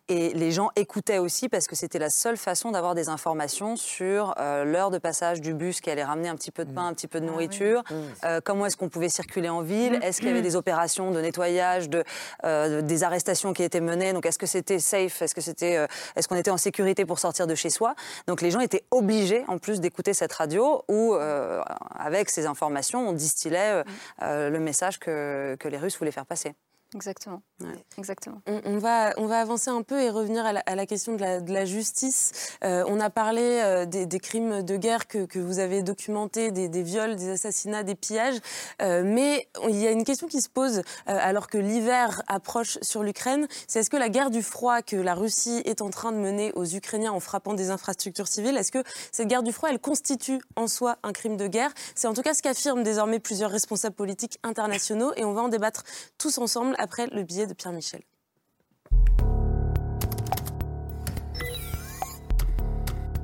Et 0.07 0.33
les 0.33 0.51
gens 0.51 0.69
écoutaient 0.75 1.17
aussi 1.17 1.49
parce 1.49 1.67
que 1.67 1.75
c'était 1.75 1.99
la 1.99 2.09
seule 2.09 2.37
façon 2.37 2.71
d'avoir 2.71 2.95
des 2.95 3.09
informations 3.09 3.75
sur 3.75 4.35
l'heure 4.37 4.91
de 4.91 4.97
passage 4.97 5.41
du 5.41 5.53
bus 5.53 5.81
qui 5.81 5.89
allait 5.89 6.03
ramener 6.03 6.29
un 6.29 6.35
petit 6.35 6.51
peu 6.51 6.65
de 6.65 6.71
pain, 6.71 6.83
mm. 6.83 6.87
un 6.87 6.93
petit 6.93 7.07
peu 7.07 7.19
de 7.19 7.25
ah 7.25 7.31
nourriture, 7.31 7.83
comment 8.43 8.65
est-ce 8.65 8.77
qu'on 8.77 8.89
pouvait 8.89 9.09
circuler 9.09 9.46
en 9.49 9.61
ville 9.61 9.99
mm. 9.99 10.03
Est-ce 10.03 10.19
qu'il 10.19 10.27
y 10.27 10.31
avait 10.31 10.39
mm. 10.39 10.43
des 10.43 10.55
opérations 10.55 11.11
de 11.11 11.21
nettoyage, 11.21 11.89
de, 11.89 12.03
euh, 12.43 12.81
des 12.81 13.03
arrestations 13.03 13.53
qui 13.53 13.63
étaient 13.63 13.81
menées? 13.81 14.13
Donc 14.13 14.25
est-ce 14.25 14.39
que 14.39 14.45
c'était 14.45 14.79
safe? 14.79 15.21
Est-ce 15.21 15.35
que 15.35 15.41
c'était, 15.41 15.77
euh, 15.77 15.87
est-ce 16.15 16.27
qu'on 16.27 16.35
était 16.35 16.51
en 16.51 16.57
sécurité 16.57 17.05
pour 17.05 17.19
sortir 17.19 17.47
de 17.47 17.55
chez 17.55 17.69
soi? 17.69 17.95
Donc 18.27 18.41
les 18.41 18.51
gens 18.51 18.59
étaient 18.59 18.83
obligés, 18.91 19.43
en 19.47 19.57
plus 19.57 19.79
d'écouter 19.79 20.13
cette 20.13 20.33
radio, 20.33 20.83
où 20.87 21.15
euh, 21.15 21.61
avec 21.95 22.29
ces 22.29 22.45
informations, 22.45 23.07
on 23.07 23.13
distillait 23.13 23.83
mm. 23.83 23.85
le 24.21 24.59
message 24.59 24.99
que, 24.99 25.55
que 25.59 25.67
les 25.67 25.77
Russes 25.77 25.97
voulaient 25.97 26.11
faire 26.11 26.25
passer. 26.25 26.53
Exactement. 26.95 27.41
Exactement. 27.97 28.41
On, 28.45 28.77
va, 28.77 29.13
on 29.17 29.25
va 29.25 29.39
avancer 29.39 29.69
un 29.69 29.81
peu 29.81 30.01
et 30.01 30.09
revenir 30.09 30.45
à 30.45 30.75
la, 30.75 30.85
question 30.85 31.15
de 31.15 31.21
la, 31.21 31.41
de 31.41 31.51
la 31.51 31.65
justice. 31.65 32.31
Euh, 32.63 32.85
on 32.87 32.99
a 32.99 33.09
parlé 33.09 33.41
euh, 33.41 33.85
des, 33.85 34.19
crimes 34.19 34.61
de 34.61 34.77
guerre 34.77 35.07
que, 35.07 35.25
que 35.25 35.39
vous 35.39 35.59
avez 35.59 35.81
documentés, 35.81 36.51
des, 36.51 36.69
des, 36.69 36.83
viols, 36.83 37.15
des 37.15 37.29
assassinats, 37.29 37.83
des 37.83 37.95
pillages. 37.95 38.39
Euh, 38.81 39.03
mais 39.03 39.49
il 39.67 39.75
y 39.75 39.87
a 39.87 39.91
une 39.91 40.05
question 40.05 40.27
qui 40.27 40.41
se 40.41 40.49
pose 40.49 40.81
alors 41.07 41.47
que 41.47 41.57
l'hiver 41.57 42.21
approche 42.27 42.77
sur 42.81 43.03
l'Ukraine. 43.03 43.47
C'est 43.67 43.79
est-ce 43.79 43.89
que 43.89 43.97
la 43.97 44.09
guerre 44.09 44.31
du 44.31 44.41
froid 44.41 44.81
que 44.81 44.95
la 44.95 45.15
Russie 45.15 45.61
est 45.65 45.81
en 45.81 45.89
train 45.89 46.11
de 46.11 46.17
mener 46.17 46.53
aux 46.53 46.65
Ukrainiens 46.65 47.11
en 47.11 47.19
frappant 47.19 47.53
des 47.53 47.69
infrastructures 47.69 48.27
civiles, 48.27 48.55
est-ce 48.55 48.71
que 48.71 48.83
cette 49.11 49.27
guerre 49.27 49.43
du 49.43 49.51
froid, 49.51 49.69
elle 49.69 49.79
constitue 49.79 50.39
en 50.55 50.67
soi 50.67 50.97
un 51.03 51.11
crime 51.11 51.37
de 51.37 51.47
guerre? 51.47 51.71
C'est 51.95 52.07
en 52.07 52.13
tout 52.13 52.21
cas 52.21 52.33
ce 52.33 52.41
qu'affirment 52.41 52.83
désormais 52.83 53.19
plusieurs 53.19 53.51
responsables 53.51 53.95
politiques 53.95 54.39
internationaux 54.43 55.11
et 55.15 55.25
on 55.25 55.33
va 55.33 55.41
en 55.41 55.49
débattre 55.49 55.83
tous 56.17 56.37
ensemble 56.37 56.76
après 56.78 57.06
le 57.06 57.22
billet 57.22 57.46
de 57.46 57.54
Pierre 57.54 57.72
Michel. 57.72 58.02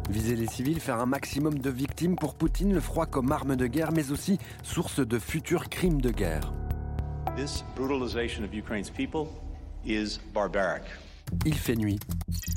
Viser 0.08 0.36
les 0.36 0.46
civils, 0.46 0.80
faire 0.80 0.98
un 1.00 1.06
maximum 1.06 1.58
de 1.58 1.70
victimes 1.70 2.16
pour 2.16 2.34
Poutine, 2.34 2.72
le 2.72 2.80
froid 2.80 3.06
comme 3.06 3.30
arme 3.30 3.56
de 3.56 3.66
guerre, 3.66 3.92
mais 3.92 4.10
aussi 4.10 4.38
source 4.62 5.00
de 5.00 5.18
futurs 5.18 5.68
crimes 5.68 6.00
de 6.00 6.10
guerre. 6.10 6.52
This 7.36 7.62
brutalization 7.76 8.44
of 8.44 8.54
Ukraine's 8.54 8.90
people 8.90 9.26
is 9.84 10.18
barbaric. 10.32 10.84
Il 11.44 11.54
fait 11.54 11.76
nuit. 11.76 12.00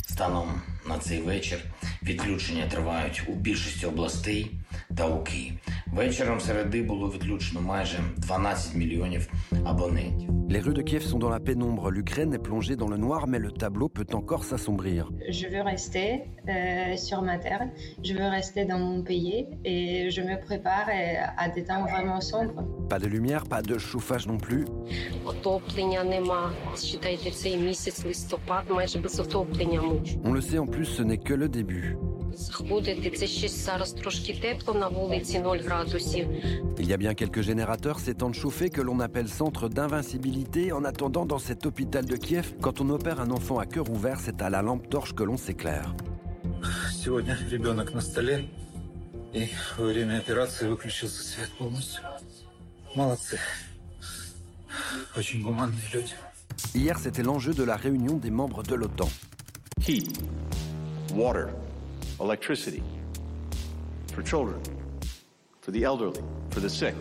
Станом 0.07 0.61
на 0.87 0.97
цей 0.97 1.21
вечір 1.21 1.59
відключення 2.03 2.67
тривають 2.67 3.23
у 3.27 3.33
більшості 3.33 3.85
областей 3.85 4.51
та 4.97 5.07
у 5.07 5.23
Києві. 5.23 5.53
Вечором 5.87 6.39
середи 6.39 6.81
було 6.81 7.11
відключено 7.11 7.61
майже 7.61 7.99
12 8.17 8.75
мільйонів 8.75 9.27
абонентів. 9.65 10.34
Les 10.48 10.60
rues 10.60 10.74
de 10.74 10.82
Kiev 10.82 11.02
sont 11.02 11.18
dans 11.18 11.28
la 11.28 11.40
pénombre. 11.40 11.90
L'Ukraine 11.90 12.32
est 12.32 12.38
plongée 12.38 12.76
dans 12.76 12.88
le 12.88 12.96
noir, 12.96 13.26
mais 13.26 13.40
le 13.40 13.50
tableau 13.50 13.88
peut 13.88 14.06
encore 14.12 14.44
s'assombrir. 14.44 15.10
Je 15.28 15.48
veux 15.48 15.60
rester 15.60 16.22
euh, 16.48 16.96
sur 16.96 17.20
ma 17.22 17.38
terre, 17.38 17.68
je 18.04 18.14
veux 18.14 18.28
rester 18.28 18.64
dans 18.64 18.78
mon 18.78 19.02
pays 19.02 19.46
et 19.64 20.08
je 20.10 20.20
me 20.22 20.40
prépare 20.40 20.88
à 21.36 21.48
des 21.48 21.64
temps 21.64 21.82
vraiment 21.82 22.20
sombres. 22.20 22.64
Pas 22.88 23.00
de 23.00 23.08
lumière, 23.08 23.44
pas 23.44 23.60
de 23.60 23.76
chauffage 23.76 24.28
non 24.28 24.38
plus. 24.38 24.66
On 30.24 30.32
le 30.32 30.40
sait 30.40 30.58
en 30.58 30.66
plus, 30.66 30.84
ce 30.84 31.02
n'est 31.02 31.18
que 31.18 31.34
le 31.34 31.48
début. 31.48 31.96
Il 36.78 36.86
y 36.86 36.92
a 36.92 36.96
bien 36.96 37.14
quelques 37.14 37.40
générateurs, 37.40 37.98
ces 37.98 38.14
temps 38.14 38.30
de 38.30 38.34
chauffer 38.34 38.70
que 38.70 38.80
l'on 38.82 39.00
appelle 39.00 39.28
centre 39.28 39.68
d'invincibilité. 39.68 40.72
En 40.72 40.84
attendant, 40.84 41.24
dans 41.24 41.38
cet 41.38 41.64
hôpital 41.66 42.04
de 42.04 42.16
Kiev, 42.16 42.54
quand 42.60 42.80
on 42.80 42.90
opère 42.90 43.20
un 43.20 43.30
enfant 43.30 43.58
à 43.58 43.66
cœur 43.66 43.90
ouvert, 43.90 44.20
c'est 44.20 44.42
à 44.42 44.50
la 44.50 44.62
lampe 44.62 44.88
torche 44.90 45.14
que 45.14 45.22
l'on 45.22 45.36
s'éclaire. 45.36 45.94
Hier, 56.74 56.98
c'était 56.98 57.22
l'enjeu 57.22 57.54
de 57.54 57.62
la 57.62 57.76
réunion 57.76 58.16
des 58.16 58.30
membres 58.30 58.62
de 58.62 58.74
l'OTAN. 58.74 59.08
Heat, 59.86 60.20
water, 61.14 61.48
electricity, 62.20 62.82
for 64.12 64.22
children, 64.22 64.60
for 65.60 65.70
the 65.72 65.84
elderly, 65.84 66.20
for 66.50 66.60
the 66.60 66.68
sick. 66.68 66.94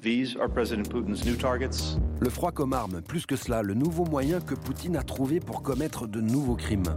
These 0.00 0.36
are 0.36 0.48
President 0.48 0.88
Putin's 0.88 1.24
new 1.24 1.36
targets. 1.36 1.96
Le 2.20 2.30
froid 2.30 2.52
comme 2.52 2.72
arme, 2.72 3.00
plus 3.02 3.26
que 3.26 3.36
cela, 3.36 3.62
le 3.62 3.74
nouveau 3.74 4.04
moyen 4.04 4.40
que 4.40 4.54
Poutine 4.54 4.96
a 4.96 5.02
trouvé 5.02 5.40
pour 5.40 5.62
commettre 5.62 6.06
de 6.06 6.20
nouveaux 6.20 6.56
crimes. 6.56 6.94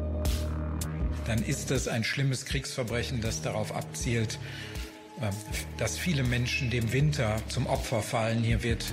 Dann 1.25 1.43
ist 1.43 1.71
es 1.71 1.87
ein 1.87 2.03
schlimmes 2.03 2.43
Kriegsverbrechen, 2.45 3.21
das 3.21 3.41
darauf 3.41 3.75
abzielt, 3.75 4.39
dass 5.77 5.97
viele 5.97 6.23
Menschen 6.23 6.69
dem 6.69 6.91
Winter 6.91 7.35
zum 7.49 7.67
Opfer 7.67 8.01
fallen. 8.01 8.39
Hier 8.39 8.63
wird 8.63 8.91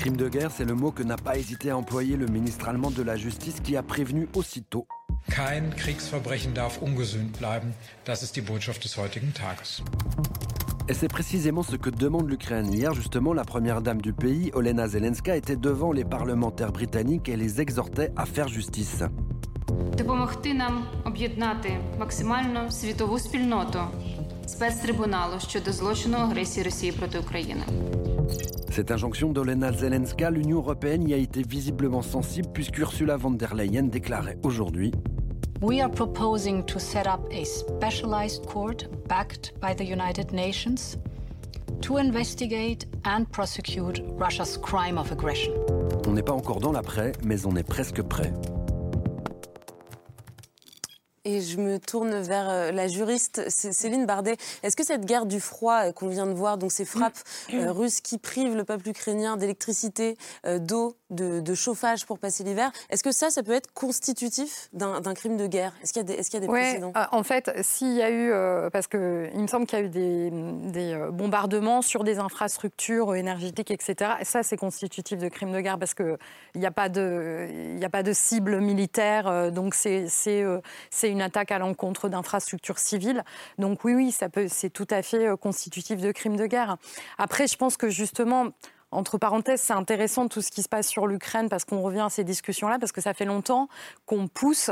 Crime 0.00 0.16
de 0.16 0.28
guerre, 0.28 0.50
c'est 0.50 0.66
le 0.66 0.74
mot 0.74 0.90
que 0.90 1.02
n'a 1.02 1.16
pas 1.16 1.36
hésité 1.36 1.70
à 1.70 1.76
employer 1.76 2.16
le 2.16 2.26
ministre 2.26 2.68
allemand 2.68 2.90
de 2.90 3.02
la 3.02 3.16
Justice 3.16 3.60
qui 3.60 3.76
a 3.76 3.82
prévenu 3.82 4.28
aussitôt 4.34 4.86
Kein 5.33 5.75
Kriegsverbrechen 5.75 6.53
darf 6.53 6.79
ungesühnt 6.79 7.39
bleiben. 7.39 7.73
Das 8.05 8.21
ist 8.21 8.35
die 8.35 8.41
Botschaft 8.41 8.83
des 8.83 8.97
heutigen 8.97 9.33
Tages. 9.33 9.81
Et 10.87 10.93
c'est 10.93 11.07
précisément 11.07 11.63
ce 11.63 11.75
que 11.75 11.89
demande 11.89 12.29
l'Ukraine. 12.29 12.71
Hier, 12.71 12.93
justement, 12.93 13.33
la 13.33 13.43
première 13.43 13.81
dame 13.81 13.99
du 13.99 14.13
pays, 14.13 14.51
Olena 14.53 14.87
Zelenska, 14.87 15.35
était 15.35 15.55
devant 15.55 15.91
les 15.91 16.05
parlementaires 16.05 16.71
britanniques 16.71 17.29
et 17.29 17.35
les 17.35 17.61
exhortait 17.61 18.11
à 18.15 18.25
faire 18.27 18.47
justice. 18.47 19.03
Допомогти 19.97 20.53
нам 20.53 20.85
об'єднати 21.05 21.77
максимально 21.99 22.71
світову 22.71 23.19
спільноту 23.19 23.79
спецтрибуналу 24.47 25.39
щодо 25.39 25.71
злочину 25.71 26.17
агресії 26.17 26.63
Росії 26.63 26.91
проти 26.91 27.19
України. 27.19 27.63
Cette 28.70 28.90
injonction 28.90 29.32
d'Olena 29.32 29.72
Zelenska, 29.72 30.30
l'Union 30.30 30.58
européenne 30.58 31.08
y 31.08 31.14
a 31.14 31.16
été 31.16 31.42
visiblement 31.42 32.02
sensible 32.02 32.48
puisqu'Ursula 32.52 33.16
von 33.16 33.30
der 33.30 33.54
Leyen 33.54 33.84
déclarait 33.84 34.38
aujourd'hui 34.42 34.92
We 35.60 35.80
are 35.80 35.90
proposing 35.90 36.64
to 36.66 36.78
set 36.78 37.06
up 37.06 37.20
a 37.32 37.44
specialized 37.44 38.46
court 38.46 38.88
backed 39.08 39.54
by 39.60 39.74
the 39.74 39.84
United 39.84 40.32
Nations 40.32 40.96
to 41.80 41.98
investigate 41.98 42.86
and 43.04 43.24
prosecute 43.32 44.02
Russia's 44.16 44.56
crime 44.56 44.98
of 44.98 45.10
aggression. 45.10 45.52
On 46.06 46.12
n'est 46.12 46.22
pas 46.22 46.32
encore 46.34 46.60
dans 46.60 46.72
l'après, 46.72 47.12
mais 47.24 47.46
on 47.46 47.56
est 47.56 47.66
presque 47.66 48.02
prêt. 48.02 48.32
Et 51.28 51.42
je 51.42 51.58
me 51.58 51.78
tourne 51.78 52.22
vers 52.22 52.48
euh, 52.48 52.72
la 52.72 52.88
juriste 52.88 53.50
Céline 53.50 54.06
Bardet. 54.06 54.38
Est-ce 54.62 54.74
que 54.74 54.82
cette 54.82 55.04
guerre 55.04 55.26
du 55.26 55.40
froid 55.40 55.88
euh, 55.88 55.92
qu'on 55.92 56.08
vient 56.08 56.24
de 56.24 56.32
voir, 56.32 56.56
donc 56.56 56.72
ces 56.72 56.86
frappes 56.86 57.18
euh, 57.52 57.70
russes 57.70 58.00
qui 58.00 58.16
privent 58.16 58.56
le 58.56 58.64
peuple 58.64 58.88
ukrainien 58.88 59.36
d'électricité, 59.36 60.16
d'eau, 60.46 60.96
de, 61.10 61.54
chauffage 61.54 62.06
pour 62.06 62.18
passer 62.18 62.44
l'hiver, 62.44 62.70
est-ce 62.90 63.02
que 63.02 63.12
ça, 63.12 63.30
ça 63.30 63.42
peut 63.42 63.52
être 63.52 63.72
constitutif 63.72 64.68
d'un 64.72 65.14
crime 65.14 65.36
de 65.36 65.46
guerre? 65.46 65.72
Est-ce 65.82 65.92
qu'il 65.92 66.02
y 66.02 66.04
a 66.04 66.16
des, 66.16 66.20
est 66.20 66.32
y 66.32 66.36
a 66.36 66.40
des 66.40 66.46
précédents? 66.46 66.92
En 67.10 67.22
fait, 67.22 67.50
s'il 67.62 67.94
y 67.94 68.02
a 68.02 68.10
eu, 68.10 68.30
parce 68.70 68.86
qu'il 68.86 69.00
me 69.00 69.46
semble 69.46 69.66
qu'il 69.66 69.78
y 69.78 69.82
a 69.82 69.84
eu 69.84 69.88
des, 69.88 70.30
des, 70.30 71.08
bombardements 71.12 71.82
sur 71.82 72.04
des 72.04 72.18
infrastructures 72.18 73.14
énergétiques, 73.14 73.70
etc., 73.70 74.12
ça, 74.22 74.42
c'est 74.42 74.56
constitutif 74.56 75.18
de 75.18 75.28
crime 75.28 75.52
de 75.52 75.60
guerre 75.60 75.78
parce 75.78 75.94
qu'il 75.94 76.18
n'y 76.54 76.66
a, 76.66 76.70
pas 76.70 76.88
de, 76.88 77.48
a 77.82 77.88
pas 77.88 78.02
de 78.02 78.12
cible 78.12 78.60
militaire, 78.60 79.50
donc 79.50 79.74
c'est 79.74 80.06
une 81.02 81.18
une 81.18 81.22
attaque 81.22 81.50
à 81.50 81.58
l'encontre 81.58 82.08
d'infrastructures 82.08 82.78
civiles. 82.78 83.24
Donc 83.58 83.84
oui, 83.84 83.94
oui, 83.94 84.12
ça 84.12 84.28
peut, 84.28 84.46
c'est 84.48 84.70
tout 84.70 84.86
à 84.90 85.02
fait 85.02 85.26
euh, 85.26 85.36
constitutif 85.36 86.00
de 86.00 86.12
crimes 86.12 86.36
de 86.36 86.46
guerre. 86.46 86.76
Après, 87.18 87.46
je 87.46 87.56
pense 87.56 87.76
que 87.76 87.88
justement, 87.88 88.48
entre 88.90 89.18
parenthèses, 89.18 89.60
c'est 89.60 89.72
intéressant 89.72 90.28
tout 90.28 90.40
ce 90.40 90.50
qui 90.50 90.62
se 90.62 90.68
passe 90.68 90.88
sur 90.88 91.06
l'Ukraine 91.06 91.48
parce 91.48 91.64
qu'on 91.64 91.82
revient 91.82 92.00
à 92.00 92.08
ces 92.08 92.24
discussions-là, 92.24 92.78
parce 92.78 92.92
que 92.92 93.00
ça 93.00 93.14
fait 93.14 93.24
longtemps 93.24 93.68
qu'on 94.06 94.28
pousse 94.28 94.70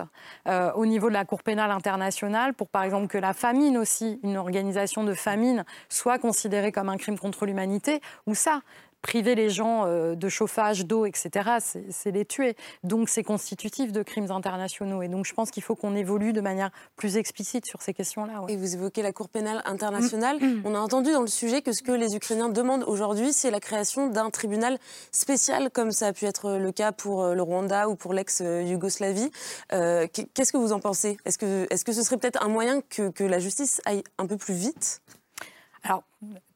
euh, 0.49 0.73
au 0.73 0.87
niveau 0.87 1.09
de 1.09 1.15
la 1.15 1.25
Cour 1.25 1.43
pénale 1.43 1.71
internationale 1.71 2.55
pour, 2.55 2.69
par 2.69 2.83
exemple, 2.83 3.09
que 3.09 3.19
la 3.19 3.33
famine 3.33 3.77
aussi, 3.77 4.19
une 4.23 4.37
organisation 4.37 5.05
de 5.05 5.13
famine, 5.13 5.65
soit 5.89 6.19
considérée 6.19 6.73
comme 6.73 6.89
un 6.89 6.97
crime 6.97 7.19
contre 7.19 7.47
l'humanité, 7.47 8.01
ou 8.27 8.35
ça, 8.35 8.63
priver 9.03 9.35
les 9.35 9.51
gens 9.51 9.85
euh, 9.87 10.15
de 10.15 10.29
chauffage, 10.29 10.87
d'eau, 10.87 11.07
etc., 11.07 11.51
c'est 11.91 12.11
les 12.11 12.25
tuer. 12.25 12.57
Donc 12.83 13.09
c'est 13.09 13.23
constitutif 13.23 13.93
de 13.93 14.03
crimes 14.03 14.31
internationaux. 14.31 15.03
Et 15.03 15.09
donc 15.09 15.25
je 15.27 15.35
pense 15.35 15.51
qu'il 15.51 15.63
faut 15.63 15.75
qu'on 15.75 15.95
évolue 15.95 16.33
de 16.33 16.41
manière 16.41 16.71
plus 16.97 17.17
explicite 17.17 17.67
sur 17.67 17.83
ces 17.83 17.95
questions-là. 17.95 18.43
Et 18.49 18.57
vous 18.57 18.75
évoquez 18.75 19.03
la 19.03 19.13
Cour 19.13 19.29
pénale 19.29 19.63
internationale. 19.65 20.39
Mm. 20.41 20.63
On 20.65 20.75
a 20.75 20.79
entendu 20.79 21.13
dans 21.13 21.21
le 21.21 21.27
sujet 21.29 21.63
que 21.63 21.73
ce 21.73 21.83
que 21.83 21.93
les 21.93 22.17
Ukrainiens 22.17 22.49
demandent 22.49 22.85
aujourd'hui, 22.87 23.33
c'est 23.33 23.51
la 23.51 23.61
création 23.61 24.09
d'un 24.09 24.31
tribunal 24.31 24.79
spécial, 25.13 25.71
comme 25.71 25.93
ça 25.93 26.09
a 26.09 26.13
pu 26.13 26.27
être 26.27 26.59
le 26.59 26.73
cas 26.73 26.93
pour 26.93 27.23
euh, 27.23 27.35
le 27.35 27.43
Rwanda 27.43 27.89
ou 27.89 27.95
pour 27.95 28.13
l'ex-Yougoslavie. 28.13 29.31
Euh, 29.73 30.07
qu'est-ce 30.35 30.53
que 30.53 30.59
vous 30.59 30.73
en 30.73 30.81
pensez? 30.81 31.17
Est-ce 31.25 31.39
que, 31.39 31.67
est 31.71 31.77
-ce 31.77 31.85
que 31.85 31.93
ce 31.93 32.03
serait 32.03 32.17
peut-être 32.17 32.43
un 32.43 32.49
moyen 32.49 32.81
que, 32.81 33.11
que 33.11 33.25
la 33.25 33.39
justice 33.39 33.81
aille 33.85 34.03
un 34.19 34.27
peu 34.27 34.37
plus 34.37 34.55
vite? 34.55 35.01
Alors, 35.87 36.03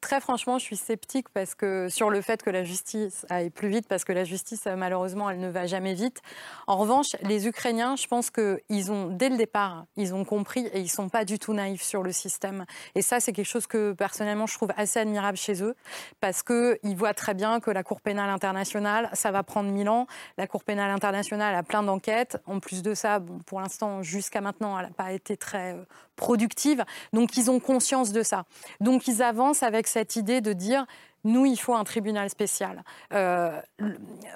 Très 0.01 0.19
franchement, 0.19 0.57
je 0.57 0.63
suis 0.63 0.75
sceptique 0.75 1.29
parce 1.29 1.53
que 1.53 1.87
sur 1.87 2.09
le 2.09 2.21
fait 2.21 2.41
que 2.41 2.49
la 2.49 2.63
justice 2.63 3.27
aille 3.29 3.51
plus 3.51 3.69
vite, 3.69 3.87
parce 3.87 4.03
que 4.03 4.11
la 4.11 4.23
justice, 4.23 4.65
malheureusement, 4.65 5.29
elle 5.29 5.39
ne 5.39 5.49
va 5.49 5.67
jamais 5.67 5.93
vite. 5.93 6.21
En 6.65 6.77
revanche, 6.77 7.15
les 7.21 7.47
Ukrainiens, 7.47 7.95
je 7.95 8.07
pense 8.07 8.31
qu'ils 8.31 8.91
ont, 8.91 9.07
dès 9.07 9.29
le 9.29 9.37
départ, 9.37 9.85
ils 9.97 10.15
ont 10.15 10.25
compris 10.25 10.65
et 10.73 10.79
ils 10.79 10.89
sont 10.89 11.09
pas 11.09 11.25
du 11.25 11.37
tout 11.37 11.53
naïfs 11.53 11.83
sur 11.83 12.01
le 12.01 12.11
système. 12.11 12.65
Et 12.95 13.03
ça, 13.03 13.19
c'est 13.19 13.33
quelque 13.33 13.45
chose 13.45 13.67
que 13.67 13.93
personnellement, 13.93 14.47
je 14.47 14.55
trouve 14.55 14.71
assez 14.77 14.99
admirable 14.99 15.37
chez 15.37 15.61
eux, 15.61 15.75
parce 16.19 16.41
qu'ils 16.41 16.95
voient 16.95 17.13
très 17.13 17.35
bien 17.35 17.59
que 17.59 17.69
la 17.69 17.83
Cour 17.83 18.01
pénale 18.01 18.31
internationale, 18.31 19.11
ça 19.13 19.29
va 19.29 19.43
prendre 19.43 19.69
mille 19.69 19.89
ans. 19.89 20.07
La 20.39 20.47
Cour 20.47 20.63
pénale 20.63 20.89
internationale 20.89 21.53
a 21.53 21.61
plein 21.61 21.83
d'enquêtes. 21.83 22.41
En 22.47 22.59
plus 22.59 22.81
de 22.81 22.95
ça, 22.95 23.21
pour 23.45 23.61
l'instant, 23.61 24.01
jusqu'à 24.01 24.41
maintenant, 24.41 24.79
elle 24.79 24.87
n'a 24.87 24.91
pas 24.91 25.11
été 25.11 25.37
très 25.37 25.75
euh, 25.75 25.83
productive. 26.15 26.83
Donc, 27.13 27.37
ils 27.37 27.51
ont 27.51 27.59
conscience 27.59 28.11
de 28.11 28.23
ça. 28.23 28.45
Donc, 28.79 29.07
ils 29.07 29.21
avancent 29.21 29.50
avec 29.61 29.87
cette 29.87 30.15
idée 30.15 30.41
de 30.41 30.53
dire 30.53 30.85
nous, 31.23 31.45
il 31.45 31.57
faut 31.57 31.75
un 31.75 31.83
tribunal 31.83 32.29
spécial. 32.29 32.83
Euh, 33.13 33.59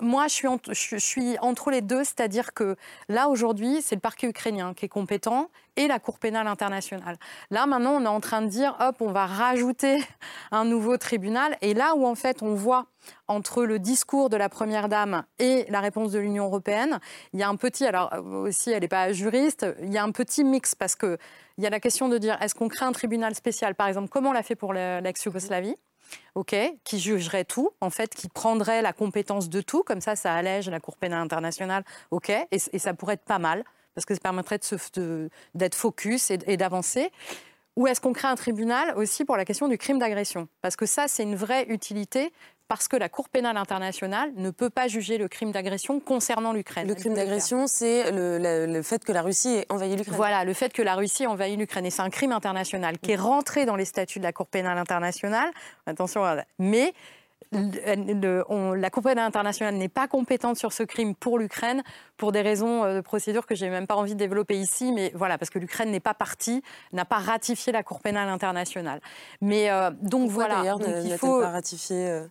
moi, 0.02 0.28
je 0.28 0.98
suis, 0.98 1.38
entre 1.40 1.72
les 1.72 1.82
deux, 1.82 2.04
c'est-à-dire 2.04 2.54
que 2.54 2.76
là, 3.10 3.28
aujourd'hui, 3.30 3.82
c'est 3.82 3.96
le 3.96 4.02
parquet 4.02 4.28
ukrainien 4.28 4.74
qui 4.74 4.86
est 4.86 4.90
compétent 4.90 5.50
et 5.78 5.88
la 5.88 6.00
Cour 6.00 6.20
pénale 6.20 6.48
internationale. 6.48 7.18
Là, 7.50 7.66
maintenant, 7.66 7.96
on 7.96 8.04
est 8.04 8.08
en 8.08 8.22
train 8.22 8.42
de 8.42 8.48
dire, 8.48 8.76
hop, 8.80 8.98
on 9.02 9.12
va 9.12 9.26
rajouter 9.26 10.04
un 10.52 10.64
nouveau 10.64 10.98
tribunal. 10.98 11.58
Et 11.62 11.74
là 11.74 11.96
où, 11.96 12.06
en 12.06 12.16
fait, 12.16 12.42
on 12.42 12.54
voit 12.54 12.86
entre 13.28 13.66
le 13.66 13.80
discours 13.80 14.30
de 14.30 14.38
la 14.38 14.50
Première 14.50 14.88
Dame 14.88 15.24
et 15.40 15.66
la 15.70 15.80
réponse 15.80 16.12
de 16.12 16.20
l'Union 16.20 16.46
européenne, 16.46 17.00
il 17.34 17.40
y 17.40 17.44
a 17.44 17.50
un 17.50 17.56
petit, 17.56 17.86
alors 17.86 18.12
aussi, 18.24 18.72
elle 18.72 18.82
n'est 18.82 18.88
pas 18.88 19.12
juriste, 19.12 19.66
il 19.82 19.92
y 19.92 19.98
a 19.98 20.04
un 20.04 20.12
petit 20.12 20.44
mix 20.44 20.76
parce 20.76 20.96
que 20.96 21.18
il 21.58 21.64
y 21.64 21.68
a 21.68 21.70
la 21.70 21.80
question 21.80 22.10
de 22.10 22.18
dire, 22.18 22.38
est-ce 22.42 22.54
qu'on 22.54 22.68
crée 22.68 22.86
un 22.86 22.92
tribunal 22.92 23.34
spécial, 23.34 23.76
par 23.76 23.88
exemple, 23.88 24.10
comme 24.10 24.26
on 24.26 24.34
l'a 24.34 24.44
fait 24.44 24.56
pour 24.56 24.74
l'ex-Yougoslavie? 24.74 25.76
Ok, 26.36 26.56
qui 26.84 27.00
jugerait 27.00 27.46
tout, 27.46 27.72
en 27.82 27.90
fait, 27.90 28.14
qui 28.14 28.30
prendrait 28.30 28.82
la 28.82 28.94
compétence 28.94 29.50
de 29.50 29.62
tout, 29.62 29.84
comme 29.84 30.02
ça, 30.02 30.16
ça 30.16 30.34
allège 30.34 30.70
la 30.70 30.80
Cour 30.80 30.98
pénale 30.98 31.22
internationale, 31.22 31.84
ok, 32.12 32.32
et, 32.52 32.80
ça 32.80 32.94
pourrait 32.94 33.16
être 33.16 33.26
pas 33.26 33.40
mal, 33.40 33.64
parce 33.94 34.06
que 34.06 34.14
ça 34.14 34.20
permettrait 34.20 34.60
d'être 35.54 35.76
focus 35.76 36.32
et 36.32 36.58
d'avancer. 36.58 37.12
Ou 37.76 37.88
est-ce 37.88 38.00
qu'on 38.00 38.14
crée 38.14 38.30
un 38.30 38.36
tribunal 38.36 38.94
aussi 38.98 39.26
pour 39.26 39.36
la 39.36 39.44
question 39.44 39.68
du 39.68 39.78
crime 39.78 40.00
d'agression? 40.00 40.48
Parce 40.62 40.78
que 40.78 40.86
ça, 40.86 41.08
c'est 41.10 41.24
une 41.24 41.36
vraie 41.36 41.66
utilité 41.68 42.32
parce 42.68 42.88
que 42.88 42.96
la 42.96 43.10
Cour 43.10 43.30
pénale 43.30 43.58
internationale 43.58 44.32
ne 44.36 44.50
peut 44.50 44.70
pas 44.70 44.88
juger 44.88 45.18
le 45.18 45.28
crime 45.28 45.52
d'agression 45.52 46.00
concernant 46.00 46.54
l'Ukraine. 46.54 46.88
Le 46.88 46.96
crime 46.96 47.14
d'agression, 47.14 47.68
c'est 47.68 48.12
le, 48.12 48.82
fait 48.82 49.04
que 49.04 49.12
la 49.12 49.22
Russie 49.22 49.50
ait 49.50 49.66
envahi 49.70 49.96
l'Ukraine. 49.96 50.16
Voilà, 50.16 50.44
le 50.44 50.54
fait 50.54 50.74
que 50.74 50.82
la 50.82 50.96
Russie 50.96 51.24
ait 51.24 51.28
envahi 51.28 51.56
l'Ukraine. 51.58 51.86
Et 51.86 51.92
c'est 51.92 52.02
un 52.02 52.10
crime 52.10 52.32
international 52.32 52.98
qui 52.98 53.12
est 53.12 53.18
rentré 53.18 53.66
dans 53.66 53.76
les 53.76 53.86
statuts 53.86 54.20
de 54.20 54.24
la 54.24 54.34
Cour 54.34 54.48
pénale 54.48 54.78
internationale. 54.78 55.52
Attention, 55.86 56.24
mais 56.58 56.94
la 57.52 58.90
Cour 58.90 59.04
pénale 59.04 59.26
internationale 59.26 59.76
n'est 59.76 59.90
pas 59.90 60.08
compétente 60.08 60.58
sur 60.58 60.74
ce 60.74 60.84
crime 60.84 61.16
pour 61.16 61.40
l'Ukraine 61.40 61.84
pour 62.18 62.32
des 62.32 62.42
raisons 62.42 62.84
euh, 62.84 62.96
de 62.98 63.02
procédure 63.02 63.46
que 63.46 63.56
j'ai 63.56 63.70
même 63.70 63.88
pas 63.88 63.96
envie 63.96 64.14
de 64.14 64.20
développer 64.20 64.58
ici, 64.58 64.92
mais 64.92 65.12
voilà, 65.16 65.38
parce 65.38 65.50
que 65.50 65.60
l'Ukraine 65.60 65.92
n'est 65.92 66.00
pas 66.00 66.14
partie, 66.14 66.64
n'a 66.94 67.06
pas 67.06 67.18
ratifié 67.18 67.72
la 67.74 67.84
Cour 67.84 68.00
pénale 68.00 68.30
internationale. 68.30 69.02
Mais 69.42 69.70
euh, 69.72 69.92
donc 70.02 70.30
voilà, 70.30 70.58
d'ailleurs, 70.58 70.80
il 71.04 71.18
faut 71.18 71.42
pas 71.42 71.52
ratifié 71.52 72.08
euh, 72.08 72.28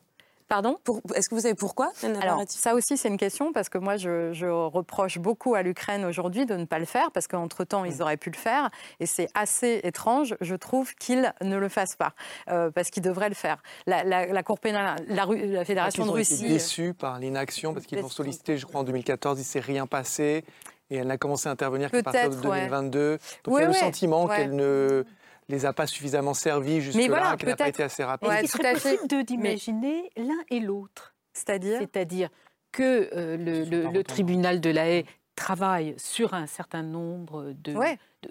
Pardon 0.49 0.79
Est-ce 1.15 1.31
que 1.31 1.35
vous 1.35 1.41
savez 1.41 1.55
pourquoi 1.55 1.93
Alors, 2.21 2.43
ça 2.49 2.75
aussi, 2.75 2.99
c'est 2.99 3.09
une 3.09 3.17
question, 3.17 3.53
parce 3.53 3.69
que 3.69 3.79
moi, 3.79 3.97
je, 3.97 4.45
reproche 4.45 5.19
beaucoup 5.19 5.55
à 5.55 5.63
l'Ukraine 5.63 6.05
aujourd'hui 6.05 6.47
de 6.47 6.55
ne 6.55 6.65
pas 6.65 6.79
le 6.79 6.85
faire, 6.85 7.11
parce 7.13 7.27
qu'entre-temps, 7.27 7.85
ils 7.85 8.03
auraient 8.03 8.17
pu 8.17 8.31
le 8.31 8.37
faire. 8.37 8.71
Et 9.01 9.07
c'est 9.07 9.29
assez 9.35 9.81
étrange, 9.85 10.37
je 10.41 10.55
trouve, 10.55 10.95
qu'ils 10.97 11.33
ne 11.41 11.57
le 11.57 11.69
fassent 11.69 11.97
pas, 11.97 12.13
euh, 12.51 12.71
parce 12.71 12.91
qu'ils 12.91 13.03
devraient 13.03 13.29
le 13.29 13.35
faire. 13.35 13.63
La, 13.87 14.43
Cour 14.43 14.61
pénale, 14.61 14.97
la, 15.09 15.25
la 15.27 15.65
Fédération 15.65 16.05
de 16.05 16.11
Russie. 16.11 16.35
Ils 16.35 16.43
ont 16.43 16.45
été 16.45 16.53
déçus 16.55 16.95
par 16.95 17.19
l'inaction, 17.19 17.73
parce 17.73 17.87
qu'ils 17.87 18.01
l'ont 18.01 18.09
sollicité, 18.09 18.59
je 18.59 18.67
crois, 18.67 18.83
en 18.83 18.85
2014, 18.85 19.39
il 19.39 19.43
ne 19.43 19.45
s'est 19.45 19.61
rien 19.61 19.87
passé. 19.87 20.45
Et 20.91 20.97
elle 20.97 21.07
n'a 21.07 21.17
commencé 21.17 21.49
à 21.49 21.53
intervenir 21.53 21.91
qu'à 21.91 22.03
partir 22.03 22.29
de 22.29 22.37
2022. 22.37 23.19
Donc 23.45 23.55
il 23.57 23.63
y 23.63 23.65
a 23.65 23.69
le 23.69 23.73
sentiment 23.73 24.29
qu'elle 24.29 24.55
ne 24.55 25.05
les 25.49 25.67
a 25.67 25.73
pas 25.73 25.87
suffisamment 25.87 26.35
servis 26.35 26.81
jusque-là, 26.81 27.07
voilà, 27.09 27.37
qu'elle 27.37 27.51
n'a 27.51 27.57
pas 27.57 27.69
été 27.69 27.83
assez 27.83 28.05
rapide. 28.05 28.29
Ouais, 28.29 28.43
il 28.43 28.49
serait 28.49 28.73
possible 28.73 29.25
d'imaginer 29.25 30.11
l'un 30.17 30.43
et 30.51 30.61
l'autre. 30.61 31.15
C'est-à-dire 31.33 31.79
C'est-à-dire 31.81 32.29
que 32.73 33.11
euh, 33.15 33.37
le, 33.37 34.03
tribunal 34.03 34.61
de 34.61 34.71
la 34.71 34.89
haie 34.89 35.05
travaille 35.37 35.95
sur 35.99 36.35
un 36.35 36.47
certain 36.47 36.83
nombre 36.83 37.53
de, 37.57 37.75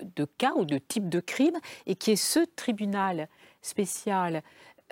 de, 0.02 0.26
cas 0.26 0.54
ou 0.56 0.66
de 0.66 0.78
types 0.78 1.10
de 1.10 1.20
crimes 1.20 1.60
et 1.86 1.96
qui 1.96 2.12
est 2.12 2.18
ce 2.18 2.40
tribunal 2.56 3.28
spécial 3.62 4.42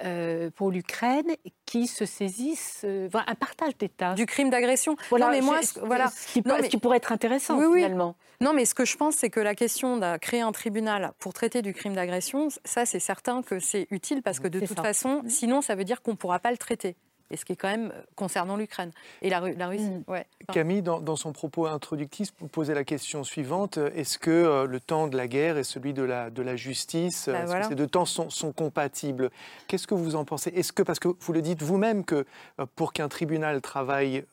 euh, 0.03 0.49
pour 0.51 0.71
l'Ukraine 0.71 1.35
qui 1.65 1.87
se 1.87 2.05
saisissent 2.05 2.81
euh, 2.83 3.09
un 3.13 3.35
partage 3.35 3.77
des 3.77 3.89
tâches. 3.89 4.15
Du 4.15 4.25
crime 4.25 4.49
d'agression. 4.49 4.95
Voilà, 5.09 5.29
mais 5.29 5.41
moi, 5.41 5.59
voilà. 5.83 6.09
Ce, 6.09 6.33
qui, 6.33 6.77
pourrait 6.77 6.97
être 6.97 7.11
intéressant 7.11 7.59
finalement. 7.73 8.15
Non, 8.39 8.53
mais 8.53 8.65
ce 8.65 8.73
que 8.73 8.85
je 8.85 8.97
pense, 8.97 9.15
c'est 9.15 9.29
que 9.29 9.39
la 9.39 9.55
question 9.55 9.97
de 9.97 10.17
créer 10.17 10.41
un 10.41 10.51
tribunal 10.51 11.11
pour 11.19 11.33
traiter 11.33 11.61
du 11.61 11.73
crime 11.73 11.93
d'agression, 11.93 12.49
ça, 12.65 12.85
c'est 12.85 12.99
certain 12.99 13.41
que 13.43 13.59
c'est 13.59 13.87
utile 13.91 14.21
parce 14.21 14.39
que 14.39 14.47
de 14.47 14.59
toute 14.59 14.79
façon, 14.79 15.21
sinon, 15.27 15.61
ça 15.61 15.75
veut 15.75 15.83
dire 15.83 16.01
qu'on 16.01 16.11
ne 16.11 16.17
pourra 16.17 16.39
pas 16.39 16.51
le 16.51 16.57
traiter 16.57 16.95
et 17.31 17.37
ce 17.37 17.45
qui 17.45 17.53
est 17.53 17.55
quand 17.55 17.69
même 17.69 17.91
euh, 17.95 18.01
concernant 18.15 18.57
l'Ukraine 18.57 18.91
et 19.21 19.29
la, 19.29 19.39
Russie. 19.39 19.89
Mm. 19.89 20.03
Camille, 20.51 20.81
dans, 20.81 21.15
son 21.15 21.31
propos 21.31 21.65
introductif, 21.65 22.31
posait 22.51 22.73
la 22.73 22.83
question 22.83 23.23
suivante. 23.23 23.77
Est-ce 23.77 24.19
que 24.19 24.29
euh, 24.29 24.65
le 24.65 24.79
temps 24.79 25.07
de 25.07 25.17
la 25.17 25.27
guerre 25.27 25.57
et 25.57 25.63
celui 25.63 25.93
de 25.93 26.03
la, 26.03 26.29
de 26.29 26.41
la 26.41 26.55
justice, 26.55 27.29
bah, 27.29 27.43
est-ce 27.43 27.55
que 27.55 27.67
ces 27.69 27.75
deux 27.75 27.87
temps 27.87 28.05
sont, 28.05 28.29
sont 28.29 28.51
compatibles? 28.51 29.31
Qu'est-ce 29.67 29.87
que 29.87 29.95
vous 29.95 30.15
en 30.15 30.25
pensez? 30.25 30.49
Est-ce 30.49 30.73
que, 30.73 30.83
parce 30.83 30.99
que 30.99 31.07
vous 31.07 31.33
le 31.33 31.41
dites 31.41 31.63
vous-même, 31.63 32.03
que 32.03 32.25
euh, 32.59 32.65
pour 32.75 32.93
qu'un 32.93 33.07
tribunal 33.07 33.61
travaille 33.61 34.23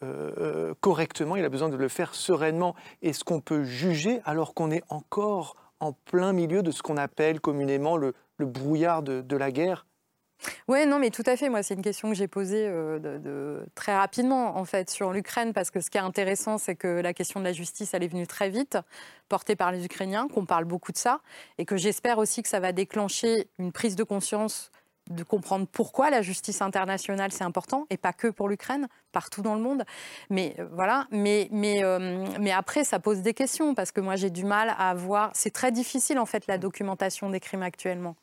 correctement, 0.80 1.36
il 1.36 1.44
a 1.44 1.48
besoin 1.48 1.68
de 1.68 1.76
le 1.76 1.88
faire 1.88 2.14
sereinement? 2.14 2.74
Est-ce 3.02 3.24
qu'on 3.24 3.40
peut 3.40 3.64
juger 3.64 4.20
alors 4.24 4.54
qu'on 4.54 4.70
est 4.70 4.82
encore 4.88 5.56
en 5.80 5.92
plein 5.92 6.32
milieu 6.32 6.62
de 6.62 6.70
ce 6.70 6.82
qu'on 6.82 6.96
appelle 6.96 7.40
communément 7.40 7.96
le, 7.96 8.14
le 8.38 8.46
brouillard 8.46 9.02
de, 9.02 9.20
de 9.20 9.36
la 9.36 9.50
guerre? 9.50 9.86
Oui, 10.68 10.86
non, 10.86 10.98
mais 10.98 11.10
tout 11.10 11.22
à 11.26 11.36
fait. 11.36 11.48
Moi, 11.48 11.62
c'est 11.62 11.74
une 11.74 11.82
question 11.82 12.08
que 12.08 12.14
j'ai 12.14 12.28
posée 12.28 12.66
euh, 12.66 13.64
très 13.74 13.96
rapidement, 13.96 14.56
en 14.56 14.64
fait, 14.64 14.90
sur 14.90 15.12
l'Ukraine, 15.12 15.52
parce 15.52 15.70
que 15.70 15.80
ce 15.80 15.90
qui 15.90 15.98
est 15.98 16.02
intéressant, 16.02 16.58
c'est 16.58 16.76
que 16.76 16.88
la 16.88 17.12
question 17.12 17.40
de 17.40 17.44
la 17.44 17.52
justice, 17.52 17.94
elle 17.94 18.02
est 18.02 18.08
venue 18.08 18.26
très 18.26 18.50
vite, 18.50 18.78
portée 19.28 19.56
par 19.56 19.72
les 19.72 19.84
Ukrainiens, 19.84 20.28
qu'on 20.28 20.46
parle 20.46 20.64
beaucoup 20.64 20.92
de 20.92 20.98
ça, 20.98 21.20
et 21.58 21.64
que 21.64 21.76
j'espère 21.76 22.18
aussi 22.18 22.42
que 22.42 22.48
ça 22.48 22.60
va 22.60 22.72
déclencher 22.72 23.48
une 23.58 23.72
prise 23.72 23.96
de 23.96 24.04
conscience 24.04 24.70
de 25.10 25.22
comprendre 25.22 25.66
pourquoi 25.66 26.10
la 26.10 26.22
justice 26.22 26.60
internationale 26.60 27.32
c'est 27.32 27.44
important 27.44 27.86
et 27.90 27.96
pas 27.96 28.12
que 28.12 28.28
pour 28.28 28.48
l'Ukraine, 28.48 28.88
partout 29.12 29.42
dans 29.42 29.54
le 29.54 29.60
monde. 29.60 29.84
Mais 30.30 30.54
euh, 30.58 30.66
voilà, 30.72 31.06
mais 31.10 31.48
mais 31.50 31.82
euh, 31.82 32.26
mais 32.38 32.52
après 32.52 32.84
ça 32.84 32.98
pose 32.98 33.22
des 33.22 33.34
questions 33.34 33.74
parce 33.74 33.90
que 33.90 34.00
moi 34.02 34.16
j'ai 34.16 34.30
du 34.30 34.44
mal 34.44 34.74
à 34.78 34.94
voir. 34.94 35.30
C'est 35.34 35.50
très 35.50 35.72
difficile 35.72 36.18
en 36.18 36.26
fait 36.26 36.46
la 36.46 36.58
documentation 36.58 37.30
des 37.30 37.40
crimes 37.40 37.62
actuellement. 37.62 38.16